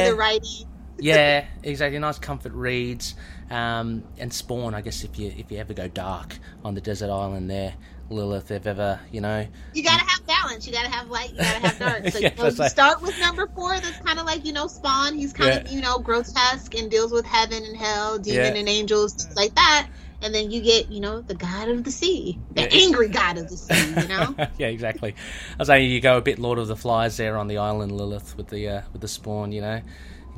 yeah, 0.98 1.46
exactly. 1.62 1.98
Nice 1.98 2.18
comfort 2.18 2.52
reads, 2.52 3.14
um, 3.50 4.02
and 4.18 4.32
Spawn. 4.32 4.74
I 4.74 4.80
guess 4.80 5.04
if 5.04 5.18
you 5.18 5.32
if 5.36 5.50
you 5.50 5.58
ever 5.58 5.72
go 5.74 5.88
dark 5.88 6.38
on 6.64 6.74
the 6.74 6.80
desert 6.80 7.10
island 7.10 7.50
there, 7.50 7.74
Lilith, 8.10 8.50
if 8.50 8.66
ever 8.66 8.98
you 9.12 9.20
know, 9.20 9.46
You 9.74 9.82
gotta 9.82 10.04
have 10.04 10.26
balance. 10.26 10.66
You 10.66 10.72
gotta 10.72 10.88
have 10.90 11.08
light. 11.08 11.30
You 11.30 11.38
gotta 11.38 11.68
have 11.68 11.78
dark. 11.78 12.08
So 12.12 12.18
Yeah, 12.18 12.30
you, 12.30 12.42
know, 12.42 12.48
you 12.48 12.56
right. 12.56 12.70
start 12.70 13.02
with 13.02 13.18
number 13.20 13.46
four. 13.54 13.78
That's 13.80 13.98
kind 13.98 14.18
of 14.18 14.26
like 14.26 14.44
you 14.46 14.52
know 14.52 14.66
Spawn. 14.66 15.14
He's 15.14 15.32
kind 15.32 15.60
of 15.60 15.66
Yeah. 15.66 15.76
you 15.76 15.82
know 15.82 15.98
grotesque 15.98 16.74
and 16.74 16.90
deals 16.90 17.12
with 17.12 17.26
heaven 17.26 17.62
and 17.62 17.76
hell, 17.76 18.18
demon 18.18 18.54
Yeah. 18.54 18.58
and 18.60 18.68
angels, 18.68 19.14
things 19.14 19.36
like 19.36 19.54
that. 19.56 19.88
And 20.20 20.34
then 20.34 20.50
you 20.50 20.60
get 20.62 20.90
you 20.90 21.00
know 21.00 21.20
the 21.20 21.34
god 21.34 21.68
of 21.68 21.84
the 21.84 21.90
sea, 21.92 22.38
the 22.54 22.72
angry 22.72 23.08
god 23.08 23.38
of 23.38 23.48
the 23.48 23.56
sea. 23.56 24.00
You 24.02 24.08
know. 24.08 24.34
yeah, 24.58 24.66
exactly. 24.68 25.14
I 25.52 25.56
was 25.58 25.68
saying 25.68 25.90
you 25.90 26.00
go 26.00 26.16
a 26.16 26.20
bit 26.20 26.38
Lord 26.38 26.58
of 26.58 26.66
the 26.66 26.76
Flies 26.76 27.16
there 27.16 27.36
on 27.36 27.46
the 27.46 27.58
island 27.58 27.92
Lilith 27.92 28.36
with 28.36 28.48
the 28.48 28.68
uh, 28.68 28.82
with 28.92 29.00
the 29.02 29.08
Spawn, 29.08 29.52
you 29.52 29.60
know, 29.60 29.80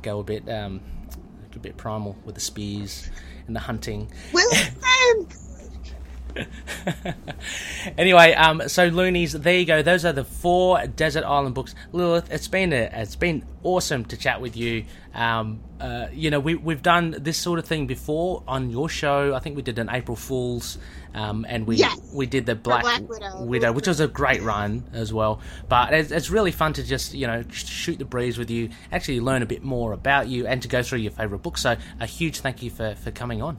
go 0.02 0.18
a 0.20 0.24
bit 0.24 0.48
um, 0.50 0.80
a 1.54 1.58
bit 1.58 1.76
primal 1.76 2.16
with 2.24 2.34
the 2.34 2.40
spears 2.40 3.08
and 3.46 3.56
the 3.56 3.60
hunting. 3.60 4.10
Wilson! 4.32 4.74
anyway, 7.98 8.32
um, 8.34 8.68
so 8.68 8.86
loonies, 8.86 9.32
there 9.32 9.58
you 9.58 9.64
go. 9.66 9.82
Those 9.82 10.04
are 10.04 10.12
the 10.12 10.24
four 10.24 10.86
desert 10.86 11.24
island 11.24 11.54
books. 11.54 11.74
Lilith, 11.92 12.30
it's 12.30 12.48
been 12.48 12.72
a, 12.72 12.90
it's 12.92 13.16
been 13.16 13.44
awesome 13.62 14.04
to 14.06 14.16
chat 14.16 14.40
with 14.40 14.56
you. 14.56 14.84
Um, 15.14 15.60
uh, 15.80 16.08
you 16.12 16.30
know, 16.30 16.40
we 16.40 16.54
we've 16.54 16.82
done 16.82 17.16
this 17.18 17.36
sort 17.36 17.58
of 17.58 17.64
thing 17.66 17.86
before 17.86 18.42
on 18.46 18.70
your 18.70 18.88
show. 18.88 19.34
I 19.34 19.40
think 19.40 19.56
we 19.56 19.62
did 19.62 19.78
an 19.78 19.88
April 19.90 20.16
Fools, 20.16 20.78
um, 21.14 21.44
and 21.48 21.66
we 21.66 21.76
Yes. 21.76 21.98
we 22.12 22.26
did 22.26 22.46
the 22.46 22.54
Black, 22.54 22.82
Black 22.82 23.08
Widow. 23.08 23.44
Widow, 23.44 23.72
which 23.72 23.88
was 23.88 24.00
a 24.00 24.08
great 24.08 24.42
run 24.42 24.84
as 24.92 25.12
well. 25.12 25.40
But 25.68 25.92
it's, 25.94 26.10
it's 26.10 26.30
really 26.30 26.52
fun 26.52 26.74
to 26.74 26.82
just 26.84 27.14
you 27.14 27.26
know 27.26 27.44
shoot 27.50 27.98
the 27.98 28.04
breeze 28.04 28.38
with 28.38 28.50
you, 28.50 28.70
actually 28.92 29.20
learn 29.20 29.42
a 29.42 29.46
bit 29.46 29.62
more 29.62 29.92
about 29.92 30.28
you, 30.28 30.46
and 30.46 30.62
to 30.62 30.68
go 30.68 30.82
through 30.82 30.98
your 30.98 31.12
favorite 31.12 31.42
books. 31.42 31.62
So 31.62 31.76
a 31.98 32.06
huge 32.06 32.40
thank 32.40 32.62
you 32.62 32.70
for 32.70 32.94
for 32.94 33.10
coming 33.10 33.42
on. 33.42 33.58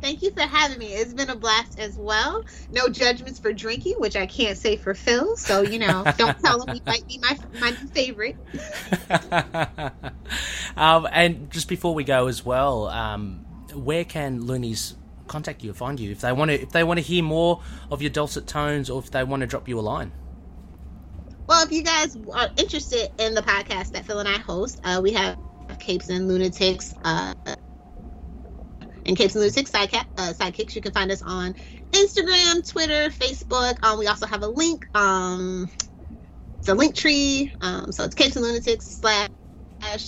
Thank 0.00 0.22
you 0.22 0.30
for 0.30 0.42
having 0.42 0.78
me. 0.78 0.86
It's 0.86 1.12
been 1.12 1.30
a 1.30 1.36
blast 1.36 1.78
as 1.78 1.96
well. 1.96 2.44
No 2.70 2.88
judgments 2.88 3.38
for 3.38 3.52
drinking, 3.52 3.94
which 3.98 4.16
I 4.16 4.26
can't 4.26 4.56
say 4.56 4.76
for 4.76 4.94
Phil. 4.94 5.36
So, 5.36 5.62
you 5.62 5.78
know, 5.78 6.04
don't 6.16 6.38
tell 6.40 6.62
him 6.62 6.74
he 6.74 6.82
might 6.86 7.06
be 7.06 7.18
my, 7.18 7.38
my 7.60 7.72
favorite. 7.72 8.36
um, 10.76 11.08
and 11.10 11.50
just 11.50 11.68
before 11.68 11.94
we 11.94 12.04
go 12.04 12.28
as 12.28 12.44
well, 12.44 12.86
um, 12.88 13.44
where 13.74 14.04
can 14.04 14.42
loonies 14.42 14.94
contact 15.26 15.62
you, 15.62 15.72
find 15.72 16.00
you 16.00 16.10
if 16.12 16.20
they 16.20 16.32
want 16.32 16.50
to? 16.50 16.60
If 16.60 16.70
they 16.70 16.84
want 16.84 16.98
to 16.98 17.04
hear 17.04 17.22
more 17.22 17.60
of 17.90 18.00
your 18.00 18.10
dulcet 18.10 18.46
tones, 18.46 18.88
or 18.90 19.00
if 19.00 19.10
they 19.10 19.24
want 19.24 19.40
to 19.40 19.46
drop 19.46 19.68
you 19.68 19.78
a 19.78 19.82
line. 19.82 20.12
Well, 21.46 21.64
if 21.64 21.72
you 21.72 21.82
guys 21.82 22.16
are 22.32 22.50
interested 22.56 23.10
in 23.18 23.34
the 23.34 23.42
podcast 23.42 23.92
that 23.92 24.04
Phil 24.04 24.18
and 24.20 24.28
I 24.28 24.38
host, 24.38 24.80
uh, 24.84 25.00
we 25.02 25.12
have 25.12 25.38
Capes 25.78 26.08
and 26.08 26.28
Lunatics 26.28 26.94
uh, 27.04 27.34
and 29.08 29.16
Capes 29.16 29.34
and 29.34 29.42
Lunatics 29.42 29.70
sideca- 29.72 30.04
uh, 30.18 30.32
sidekicks. 30.34 30.76
You 30.76 30.80
can 30.82 30.92
find 30.92 31.10
us 31.10 31.22
on 31.22 31.54
Instagram, 31.92 32.68
Twitter, 32.70 33.08
Facebook. 33.10 33.82
Um, 33.84 33.98
we 33.98 34.06
also 34.06 34.26
have 34.26 34.42
a 34.42 34.48
link. 34.48 34.86
Um, 34.96 35.68
it's 36.58 36.68
a 36.68 36.74
link 36.74 36.94
tree. 36.94 37.52
Um, 37.60 37.90
so 37.90 38.04
it's 38.04 38.14
Capes 38.14 38.36
and 38.36 38.44
Lunatics 38.44 38.86
slash. 38.86 39.30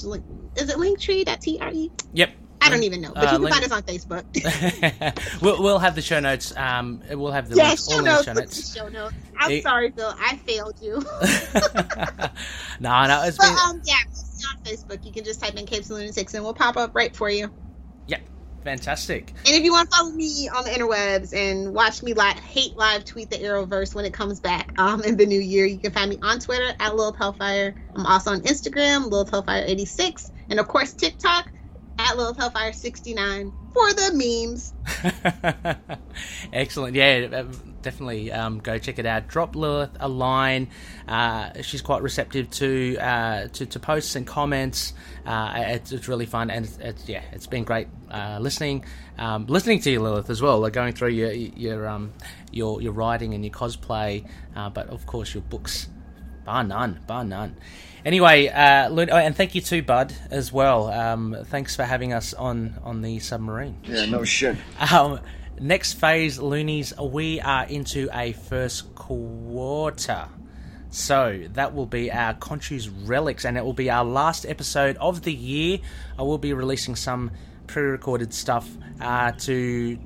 Link, 0.03 0.25
is 0.57 0.69
it 0.69 0.77
linktree.tre? 0.77 1.91
Yep. 2.13 2.31
I 2.63 2.69
don't 2.69 2.83
even 2.83 3.01
know, 3.01 3.13
but 3.15 3.21
Uh, 3.21 3.23
you 3.23 3.29
can 3.31 3.43
link- 3.43 3.55
find 3.55 3.65
us 3.65 3.73
on 3.73 3.83
Facebook. 3.85 5.41
we'll, 5.43 5.63
we'll 5.63 5.79
have 5.79 5.95
the 5.95 6.03
show 6.03 6.21
notes. 6.21 6.55
Um, 6.57 7.01
we'll 7.11 7.33
have 7.33 7.49
the 7.49 7.57
yeah, 7.57 7.69
links, 7.69 7.89
all 7.89 7.95
show 7.95 8.03
the 8.03 8.05
notes. 8.11 8.25
show 8.27 8.33
notes. 8.35 8.75
Show 8.77 8.89
notes. 8.89 9.15
I'm 9.39 9.51
It- 9.53 9.63
sorry, 9.63 9.91
Phil. 9.93 10.15
I 10.19 10.37
failed 10.37 10.75
you. 10.83 10.97
no, 12.81 13.07
no, 13.07 13.23
it's 13.25 13.37
But 13.39 13.47
been 13.47 13.57
um, 13.65 13.81
yeah, 13.85 13.95
on 14.51 14.63
Facebook. 14.65 15.05
You 15.07 15.13
can 15.13 15.25
just 15.25 15.41
type 15.41 15.55
in 15.55 15.65
Capes 15.67 15.89
and 15.89 15.99
Lunatics, 16.01 16.35
and 16.35 16.45
we'll 16.45 16.53
pop 16.55 16.77
up 16.77 16.95
right 16.95 17.15
for 17.17 17.31
you. 17.31 17.51
yeah, 18.07 18.19
fantastic. 18.65 19.33
And 19.47 19.55
if 19.57 19.65
you 19.65 19.73
want 19.73 19.91
to 19.91 19.97
follow 19.97 20.11
me 20.11 20.49
on 20.49 20.65
the 20.65 20.71
interwebs 20.71 21.35
and 21.35 21.75
watch 21.75 22.03
me 22.03 22.15
like 22.15 22.39
hate 22.39 22.77
live 22.77 23.05
tweet 23.05 23.31
the 23.31 23.37
Arrowverse 23.37 23.95
when 23.95 24.05
it 24.05 24.13
comes 24.13 24.41
back 24.41 24.73
um 24.79 25.03
in 25.03 25.17
the 25.17 25.27
new 25.27 25.41
year, 25.41 25.67
you 25.67 25.79
can 25.79 25.93
find 25.93 26.11
me 26.11 26.19
on 26.23 26.41
Twitter 26.41 26.75
at 26.79 26.97
Lil 26.97 27.13
Hellfire. 27.13 27.75
I'm 27.95 28.07
also 28.07 28.31
on 28.31 28.41
Instagram, 28.43 29.11
Lil 29.11 29.27
Hellfire 29.27 29.65
86, 29.67 30.31
and 30.49 30.61
of 30.61 30.69
course 30.69 30.93
TikTok 30.93 31.51
at 31.99 32.17
Lil 32.17 32.35
Hellfire 32.35 32.73
69 32.73 33.53
for 33.73 33.93
the 33.93 34.13
memes. 34.15 34.73
Excellent. 36.53 36.97
Yeah, 36.97 37.45
definitely 37.83 38.33
um, 38.33 38.59
go 38.59 38.79
check 38.79 38.99
it 38.99 39.07
out. 39.07 39.29
Drop 39.29 39.57
Lilith 39.57 39.91
a 40.01 40.09
line. 40.09 40.69
Uh, 41.09 41.63
she's 41.63 41.83
quite 41.83 42.03
receptive 42.03 42.51
to, 42.51 42.97
uh, 42.99 43.49
to 43.49 43.67
to 43.67 43.81
posts 43.81 44.17
and 44.17 44.27
comments. 44.27 44.93
Uh, 45.27 45.53
it's, 45.57 45.93
it's 45.93 46.09
really 46.09 46.27
fun, 46.27 46.51
and 46.51 46.65
it's, 46.65 46.79
it's 46.79 47.09
yeah, 47.09 47.23
it's 47.33 47.47
been 47.47 47.65
great 47.65 47.89
uh, 48.11 48.39
listening 48.41 48.85
um, 49.21 49.47
listening 49.47 49.81
to 49.81 49.91
you, 49.91 50.01
Lilith, 50.01 50.31
as 50.31 50.41
well. 50.41 50.61
Like 50.61 50.73
going 50.73 50.95
through 50.95 51.11
your 51.11 51.31
your 51.31 51.87
um, 51.87 52.13
your 52.51 52.81
your 52.81 52.93
writing 52.93 53.35
and 53.35 53.45
your 53.45 53.53
cosplay, 53.53 54.27
uh, 54.57 54.71
but 54.71 54.89
of 54.89 55.07
course 55.07 55.35
your 55.35 55.43
books. 55.43 55.89
Bar 56.45 56.65
none, 56.65 57.01
bar 57.07 57.23
none. 57.23 57.57
Anyway, 58.03 58.49
uh, 58.49 58.89
Lun- 58.89 59.11
oh, 59.11 59.17
and 59.17 59.37
thank 59.37 59.55
you 59.55 59.61
too, 59.61 59.83
Bud, 59.83 60.15
as 60.31 60.51
well. 60.51 60.89
Um, 60.89 61.37
thanks 61.45 61.77
for 61.77 61.85
having 61.85 62.15
us 62.15 62.33
on 62.33 62.79
on 62.83 63.03
the 63.03 63.19
submarine. 63.19 63.77
Yeah, 63.85 64.07
no 64.07 64.25
shit. 64.25 64.57
Next 65.63 65.93
phase, 65.93 66.39
loonies, 66.39 66.99
we 66.99 67.39
are 67.39 67.65
into 67.65 68.09
a 68.15 68.33
first 68.33 68.95
quarter. 68.95 70.27
So 70.89 71.45
that 71.53 71.75
will 71.75 71.85
be 71.85 72.11
our 72.11 72.33
Khonshu's 72.33 72.89
Relics, 72.89 73.45
and 73.45 73.59
it 73.59 73.65
will 73.65 73.75
be 73.75 73.91
our 73.91 74.03
last 74.03 74.47
episode 74.47 74.97
of 74.97 75.21
the 75.21 75.35
year. 75.35 75.81
I 76.19 76.23
will 76.23 76.39
be 76.39 76.55
releasing 76.55 76.97
some 76.97 77.33
pre-recorded 77.67 78.33
stuff 78.33 78.71
uh, 79.03 79.33
to, 79.33 79.99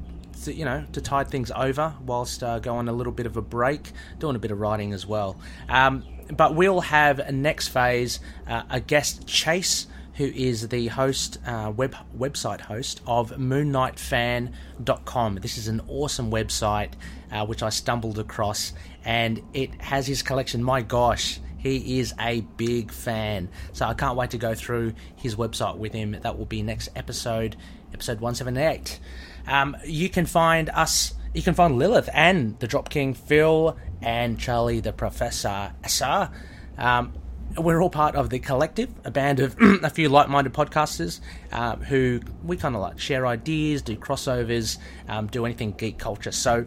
to, 0.43 0.53
you 0.53 0.65
know, 0.65 0.85
to 0.93 1.01
tide 1.01 1.29
things 1.29 1.53
over 1.55 1.95
whilst 2.05 2.43
uh, 2.43 2.59
going 2.59 2.89
a 2.89 2.93
little 2.93 3.13
bit 3.13 3.27
of 3.27 3.37
a 3.37 3.43
break, 3.43 3.93
doing 4.19 4.35
a 4.35 4.41
bit 4.41 4.51
of 4.51 4.59
writing 4.59 4.93
as 4.93 5.07
well. 5.07 5.37
Um, 5.69 6.03
but 6.37 6.57
we'll 6.57 6.81
have 6.81 7.33
next 7.33 7.69
phase 7.69 8.19
uh, 8.49 8.65
a 8.71 8.81
guest 8.81 9.29
Chase 9.29 9.87
who 10.15 10.25
is 10.25 10.69
the 10.69 10.87
host, 10.89 11.39
uh, 11.47 11.73
web 11.75 11.95
website 12.17 12.61
host 12.61 13.01
of 13.07 13.31
MoonKnightFan.com. 13.33 15.35
This 15.37 15.59
is 15.59 15.69
an 15.69 15.83
awesome 15.89 16.31
website 16.31 16.93
uh, 17.33 17.47
which 17.47 17.63
I 17.63 17.69
stumbled 17.69 18.19
across, 18.19 18.73
and 19.05 19.43
it 19.53 19.81
has 19.81 20.07
his 20.07 20.23
collection. 20.23 20.63
My 20.63 20.81
gosh, 20.83 21.41
he 21.59 21.99
is 21.99 22.15
a 22.21 22.43
big 22.57 22.93
fan. 22.93 23.49
So 23.73 23.87
I 23.87 23.95
can't 23.95 24.17
wait 24.17 24.31
to 24.31 24.39
go 24.39 24.55
through 24.55 24.95
his 25.17 25.35
website 25.35 25.79
with 25.79 25.93
him. 25.93 26.17
That 26.23 26.39
will 26.39 26.45
be 26.45 26.63
next 26.63 26.91
episode, 26.95 27.57
episode 27.93 28.21
178. 28.21 29.01
Um, 29.47 29.77
you 29.85 30.09
can 30.09 30.27
find 30.27 30.71
us. 30.71 31.15
You 31.33 31.43
can 31.43 31.55
find 31.55 31.77
Lilith 31.77 32.09
and 32.13 32.59
the 32.61 32.69
Drop 32.69 32.91
King 32.91 33.15
Phil 33.15 33.77
and 34.01 34.39
Charlie 34.39 34.81
the 34.81 34.93
Professor 34.93 35.73
Assar. 35.83 36.31
Um, 36.79 37.13
we're 37.57 37.83
all 37.83 37.91
part 37.91 38.15
of 38.15 38.31
the 38.31 38.39
collective, 38.39 38.91
a 39.05 39.11
band 39.11 39.41
of 39.41 39.57
a 39.61 39.91
few 39.91 40.09
like-minded 40.09 40.53
podcasters 40.53 41.21
um, 41.53 41.81
who 41.83 42.21
we 42.43 42.57
kind 42.57 42.75
of 42.75 42.81
like 42.81 42.99
share 42.99 43.27
ideas, 43.27 43.83
do 43.83 43.97
crossovers, 43.97 44.79
um, 45.09 45.27
do 45.27 45.45
anything 45.45 45.73
geek 45.73 45.99
culture. 45.99 46.33
So 46.33 46.67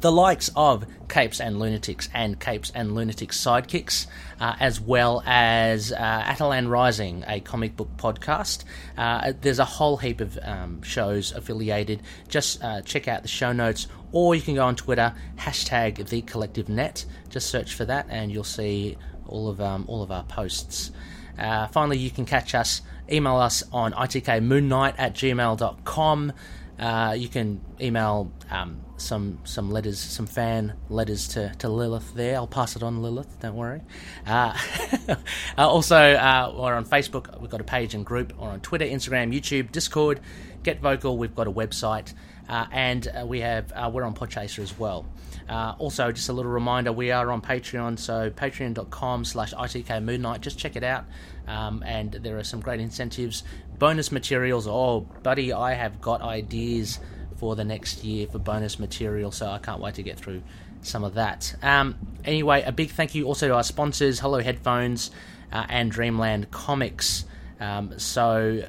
the 0.00 0.12
likes 0.12 0.50
of 0.54 0.86
Capes 1.08 1.40
and 1.40 1.58
Lunatics 1.58 2.08
and 2.12 2.38
Capes 2.38 2.70
and 2.74 2.94
Lunatics 2.94 3.38
Sidekicks, 3.38 4.06
uh, 4.40 4.56
as 4.60 4.80
well 4.80 5.22
as 5.26 5.92
uh, 5.92 6.22
Atalan 6.22 6.68
Rising, 6.70 7.24
a 7.26 7.40
comic 7.40 7.76
book 7.76 7.90
podcast. 7.96 8.64
Uh, 8.96 9.32
there's 9.40 9.58
a 9.58 9.64
whole 9.64 9.96
heap 9.96 10.20
of 10.20 10.38
um, 10.42 10.82
shows 10.82 11.32
affiliated. 11.32 12.02
Just 12.28 12.62
uh, 12.62 12.82
check 12.82 13.08
out 13.08 13.22
the 13.22 13.28
show 13.28 13.52
notes, 13.52 13.86
or 14.12 14.34
you 14.34 14.42
can 14.42 14.54
go 14.54 14.64
on 14.64 14.76
Twitter, 14.76 15.14
hashtag 15.36 16.08
The 16.08 16.22
Collective 16.22 16.68
Net. 16.68 17.04
Just 17.28 17.50
search 17.50 17.74
for 17.74 17.84
that, 17.84 18.06
and 18.08 18.30
you'll 18.30 18.44
see 18.44 18.96
all 19.26 19.48
of 19.48 19.60
um, 19.60 19.84
all 19.88 20.02
of 20.02 20.10
our 20.10 20.24
posts. 20.24 20.90
Uh, 21.38 21.66
finally, 21.68 21.98
you 21.98 22.10
can 22.10 22.24
catch 22.24 22.54
us, 22.54 22.80
email 23.10 23.36
us 23.36 23.62
on 23.72 23.92
itkmoonnight 23.92 24.94
at 24.98 25.14
gmail.com. 25.14 26.32
Uh, 26.78 27.14
you 27.16 27.28
can 27.28 27.60
email 27.80 28.30
um, 28.50 28.80
some 28.98 29.38
some 29.44 29.70
letters, 29.70 29.98
some 29.98 30.26
fan 30.26 30.74
letters 30.88 31.28
to, 31.28 31.52
to 31.58 31.68
Lilith 31.68 32.14
there. 32.14 32.36
I'll 32.36 32.46
pass 32.46 32.76
it 32.76 32.82
on, 32.82 33.02
Lilith. 33.02 33.40
Don't 33.40 33.56
worry. 33.56 33.80
Uh, 34.26 34.56
uh, 35.08 35.16
also, 35.56 35.96
uh, 35.96 36.52
we're 36.56 36.74
on 36.74 36.84
Facebook. 36.84 37.40
We've 37.40 37.50
got 37.50 37.60
a 37.60 37.64
page 37.64 37.94
and 37.94 38.04
group. 38.04 38.34
Or 38.38 38.50
on 38.50 38.60
Twitter, 38.60 38.84
Instagram, 38.84 39.34
YouTube, 39.34 39.72
Discord. 39.72 40.20
Get 40.62 40.80
vocal. 40.80 41.16
We've 41.16 41.34
got 41.34 41.46
a 41.46 41.52
website, 41.52 42.12
uh, 42.48 42.66
and 42.72 43.08
we 43.24 43.40
have 43.40 43.72
we're 43.92 44.04
on 44.04 44.14
Podchaser 44.14 44.58
as 44.58 44.78
well. 44.78 45.06
Uh, 45.48 45.74
also, 45.78 46.10
just 46.10 46.28
a 46.28 46.32
little 46.32 46.50
reminder, 46.50 46.92
we 46.92 47.12
are 47.12 47.30
on 47.30 47.40
Patreon, 47.40 47.98
so 47.98 48.30
patreon.com 48.30 49.24
slash 49.24 49.54
ITK. 49.54 50.40
Just 50.40 50.58
check 50.58 50.76
it 50.76 50.82
out. 50.82 51.04
Um, 51.46 51.84
and 51.86 52.12
there 52.12 52.38
are 52.38 52.44
some 52.44 52.60
great 52.60 52.80
incentives, 52.80 53.44
bonus 53.78 54.10
materials. 54.10 54.66
Oh, 54.66 55.00
buddy, 55.22 55.52
I 55.52 55.74
have 55.74 56.00
got 56.00 56.20
ideas 56.22 56.98
for 57.36 57.54
the 57.54 57.64
next 57.64 58.02
year 58.02 58.26
for 58.26 58.38
bonus 58.38 58.78
material, 58.78 59.30
so 59.30 59.46
I 59.46 59.58
can't 59.58 59.80
wait 59.80 59.94
to 59.94 60.02
get 60.02 60.18
through 60.18 60.42
some 60.82 61.04
of 61.04 61.14
that. 61.14 61.54
Um, 61.62 61.96
anyway, 62.24 62.62
a 62.62 62.72
big 62.72 62.90
thank 62.90 63.14
you 63.14 63.26
also 63.26 63.48
to 63.48 63.54
our 63.54 63.62
sponsors, 63.62 64.20
Hello 64.20 64.40
Headphones 64.40 65.10
uh, 65.52 65.66
and 65.68 65.90
Dreamland 65.90 66.50
Comics. 66.50 67.24
Um, 67.60 67.98
so 67.98 68.62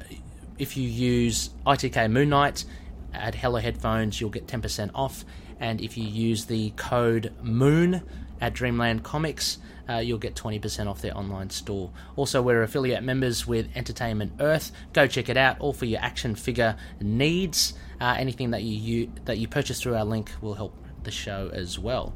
if 0.58 0.76
you 0.76 0.88
use 0.88 1.50
ITK 1.66 2.10
Moon 2.10 2.28
Knight 2.28 2.64
at 3.12 3.34
Hello 3.34 3.58
Headphones, 3.58 4.20
you'll 4.20 4.30
get 4.30 4.46
10% 4.46 4.90
off. 4.94 5.24
And 5.60 5.80
if 5.80 5.96
you 5.96 6.04
use 6.04 6.46
the 6.46 6.70
code 6.70 7.32
MOON 7.42 8.02
at 8.40 8.54
Dreamland 8.54 9.02
Comics, 9.02 9.58
uh, 9.88 9.98
you'll 9.98 10.18
get 10.18 10.34
20% 10.34 10.86
off 10.86 11.00
their 11.00 11.16
online 11.16 11.50
store. 11.50 11.90
Also, 12.16 12.42
we're 12.42 12.62
affiliate 12.62 13.02
members 13.02 13.46
with 13.46 13.68
Entertainment 13.74 14.32
Earth. 14.38 14.70
Go 14.92 15.06
check 15.06 15.28
it 15.28 15.36
out, 15.36 15.58
all 15.60 15.72
for 15.72 15.86
your 15.86 16.00
action 16.00 16.34
figure 16.34 16.76
needs. 17.00 17.74
Uh, 18.00 18.14
anything 18.18 18.50
that 18.50 18.62
you, 18.62 18.76
you 18.76 19.12
that 19.24 19.38
you 19.38 19.48
purchase 19.48 19.80
through 19.80 19.96
our 19.96 20.04
link 20.04 20.30
will 20.40 20.54
help 20.54 20.76
the 21.02 21.10
show 21.10 21.50
as 21.52 21.78
well. 21.78 22.14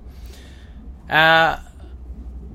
Uh, 1.08 1.58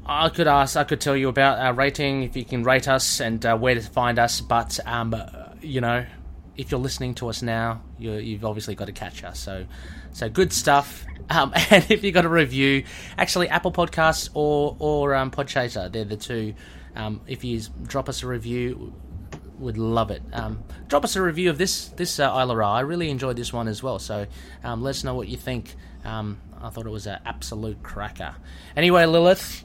I 0.06 0.30
could 0.30 0.48
ask, 0.48 0.78
I 0.78 0.86
could 0.86 1.02
tell 1.02 1.18
you 1.18 1.28
about 1.28 1.60
our 1.60 1.74
rating, 1.74 2.24
if 2.24 2.38
you 2.38 2.46
can 2.46 2.64
rate 2.64 2.88
us 2.88 3.20
and 3.20 3.46
uh, 3.46 3.58
where 3.58 3.76
to 3.76 3.82
find 3.82 4.20
us. 4.20 4.40
But 4.40 4.80
um, 4.86 5.14
you 5.62 5.82
know, 5.82 6.06
if 6.56 6.72
you're 6.72 6.80
listening 6.80 7.16
to 7.16 7.30
us 7.30 7.42
now, 7.42 7.82
you, 7.98 8.14
you've 8.14 8.46
obviously 8.46 8.76
got 8.76 8.86
to 8.86 8.94
catch 8.94 9.24
us. 9.24 9.40
So, 9.40 9.66
so 10.18 10.30
good 10.30 10.52
stuff. 10.52 11.06
Um, 11.30 11.54
and 11.70 11.86
if 11.92 12.04
you 12.04 12.12
got 12.12 12.26
a 12.26 12.30
review, 12.30 12.84
actually 13.18 13.50
Apple 13.50 13.72
Podcasts 13.72 14.30
or 14.34 14.76
or 14.80 15.14
um, 15.14 15.30
Podchaser, 15.30 15.92
they're 15.92 16.06
the 16.06 16.18
two. 16.18 16.56
Um, 16.96 17.22
if 17.28 17.44
you 17.44 17.62
drop 17.84 18.10
us 18.10 18.24
a 18.24 18.28
review, 18.28 18.94
would 19.60 19.78
love 19.78 20.10
it. 20.10 20.24
Um, 20.34 20.64
drop 20.88 21.04
us 21.04 21.16
a 21.16 21.22
review 21.22 21.52
of 21.52 21.60
this 21.60 21.90
this 21.90 22.20
uh, 22.20 22.36
Isla 22.36 22.56
Ra. 22.56 22.74
I 22.74 22.80
really 22.80 23.12
enjoyed 23.12 23.38
this 23.38 23.54
one 23.54 23.68
as 23.68 23.84
well. 23.84 24.00
So 24.00 24.26
um, 24.64 24.82
let 24.82 24.92
us 24.92 25.04
know 25.04 25.14
what 25.14 25.28
you 25.28 25.38
think. 25.38 25.76
Um, 26.04 26.40
I 26.60 26.70
thought 26.70 26.88
it 26.88 26.92
was 26.92 27.06
an 27.06 27.20
absolute 27.24 27.84
cracker. 27.84 28.36
Anyway, 28.76 29.06
Lilith, 29.06 29.64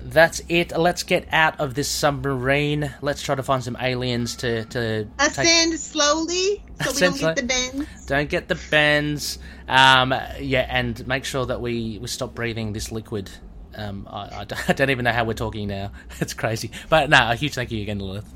that's 0.00 0.40
it. 0.48 0.76
Let's 0.76 1.02
get 1.02 1.28
out 1.32 1.60
of 1.60 1.74
this 1.74 1.88
submarine. 1.88 2.92
Let's 3.02 3.22
try 3.22 3.34
to 3.34 3.42
find 3.42 3.62
some 3.62 3.76
aliens 3.80 4.36
to 4.36 4.64
to 4.66 5.04
take- 5.04 5.38
Ascend 5.38 5.78
slowly 5.78 6.62
so 6.84 6.92
we 6.92 7.00
don't 7.00 7.18
get 7.18 7.36
the 7.36 7.42
bends. 7.42 8.06
Don't 8.06 8.30
get 8.30 8.48
the 8.48 8.58
bends. 8.70 9.38
Um, 9.68 10.12
yeah, 10.40 10.66
and 10.68 11.06
make 11.06 11.24
sure 11.24 11.44
that 11.46 11.60
we, 11.60 11.98
we 12.00 12.06
stop 12.08 12.34
breathing 12.34 12.72
this 12.72 12.90
liquid. 12.90 13.30
Um, 13.74 14.08
I, 14.10 14.46
I 14.68 14.72
don't 14.72 14.90
even 14.90 15.04
know 15.04 15.12
how 15.12 15.24
we're 15.24 15.34
talking 15.34 15.68
now. 15.68 15.92
It's 16.20 16.34
crazy. 16.34 16.70
But 16.88 17.10
no, 17.10 17.30
a 17.30 17.34
huge 17.34 17.54
thank 17.54 17.70
you 17.70 17.82
again, 17.82 17.98
Lilith. 17.98 18.28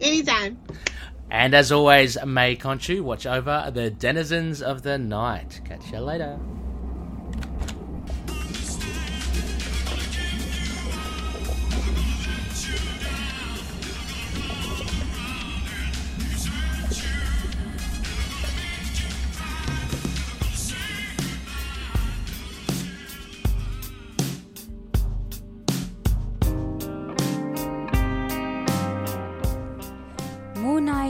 Anytime. 0.00 0.58
And 1.30 1.54
as 1.54 1.72
always, 1.72 2.22
may 2.24 2.56
Khonshu 2.56 3.02
watch 3.02 3.26
over 3.26 3.70
the 3.72 3.90
denizens 3.90 4.62
of 4.62 4.82
the 4.82 4.98
night. 4.98 5.60
Catch 5.64 5.90
you 5.92 5.98
later. 6.00 6.38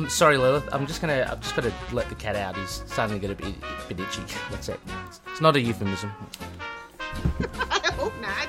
I'm 0.00 0.08
sorry, 0.08 0.38
Lilith. 0.38 0.66
I'm 0.72 0.86
just 0.86 1.02
gonna. 1.02 1.28
I'm 1.30 1.40
just 1.42 1.54
gonna 1.54 1.74
let 1.92 2.08
the 2.08 2.14
cat 2.14 2.34
out. 2.34 2.56
He's 2.56 2.82
starting 2.86 3.20
to 3.20 3.20
get 3.20 3.30
a 3.30 3.34
bit, 3.34 3.54
a 3.62 3.94
bit 3.94 4.00
itchy. 4.00 4.22
That's 4.50 4.70
it. 4.70 4.80
It's 5.26 5.42
not 5.42 5.56
a 5.56 5.60
euphemism. 5.60 6.10
I 7.70 7.92
hope 7.92 8.14
not. 8.22 8.48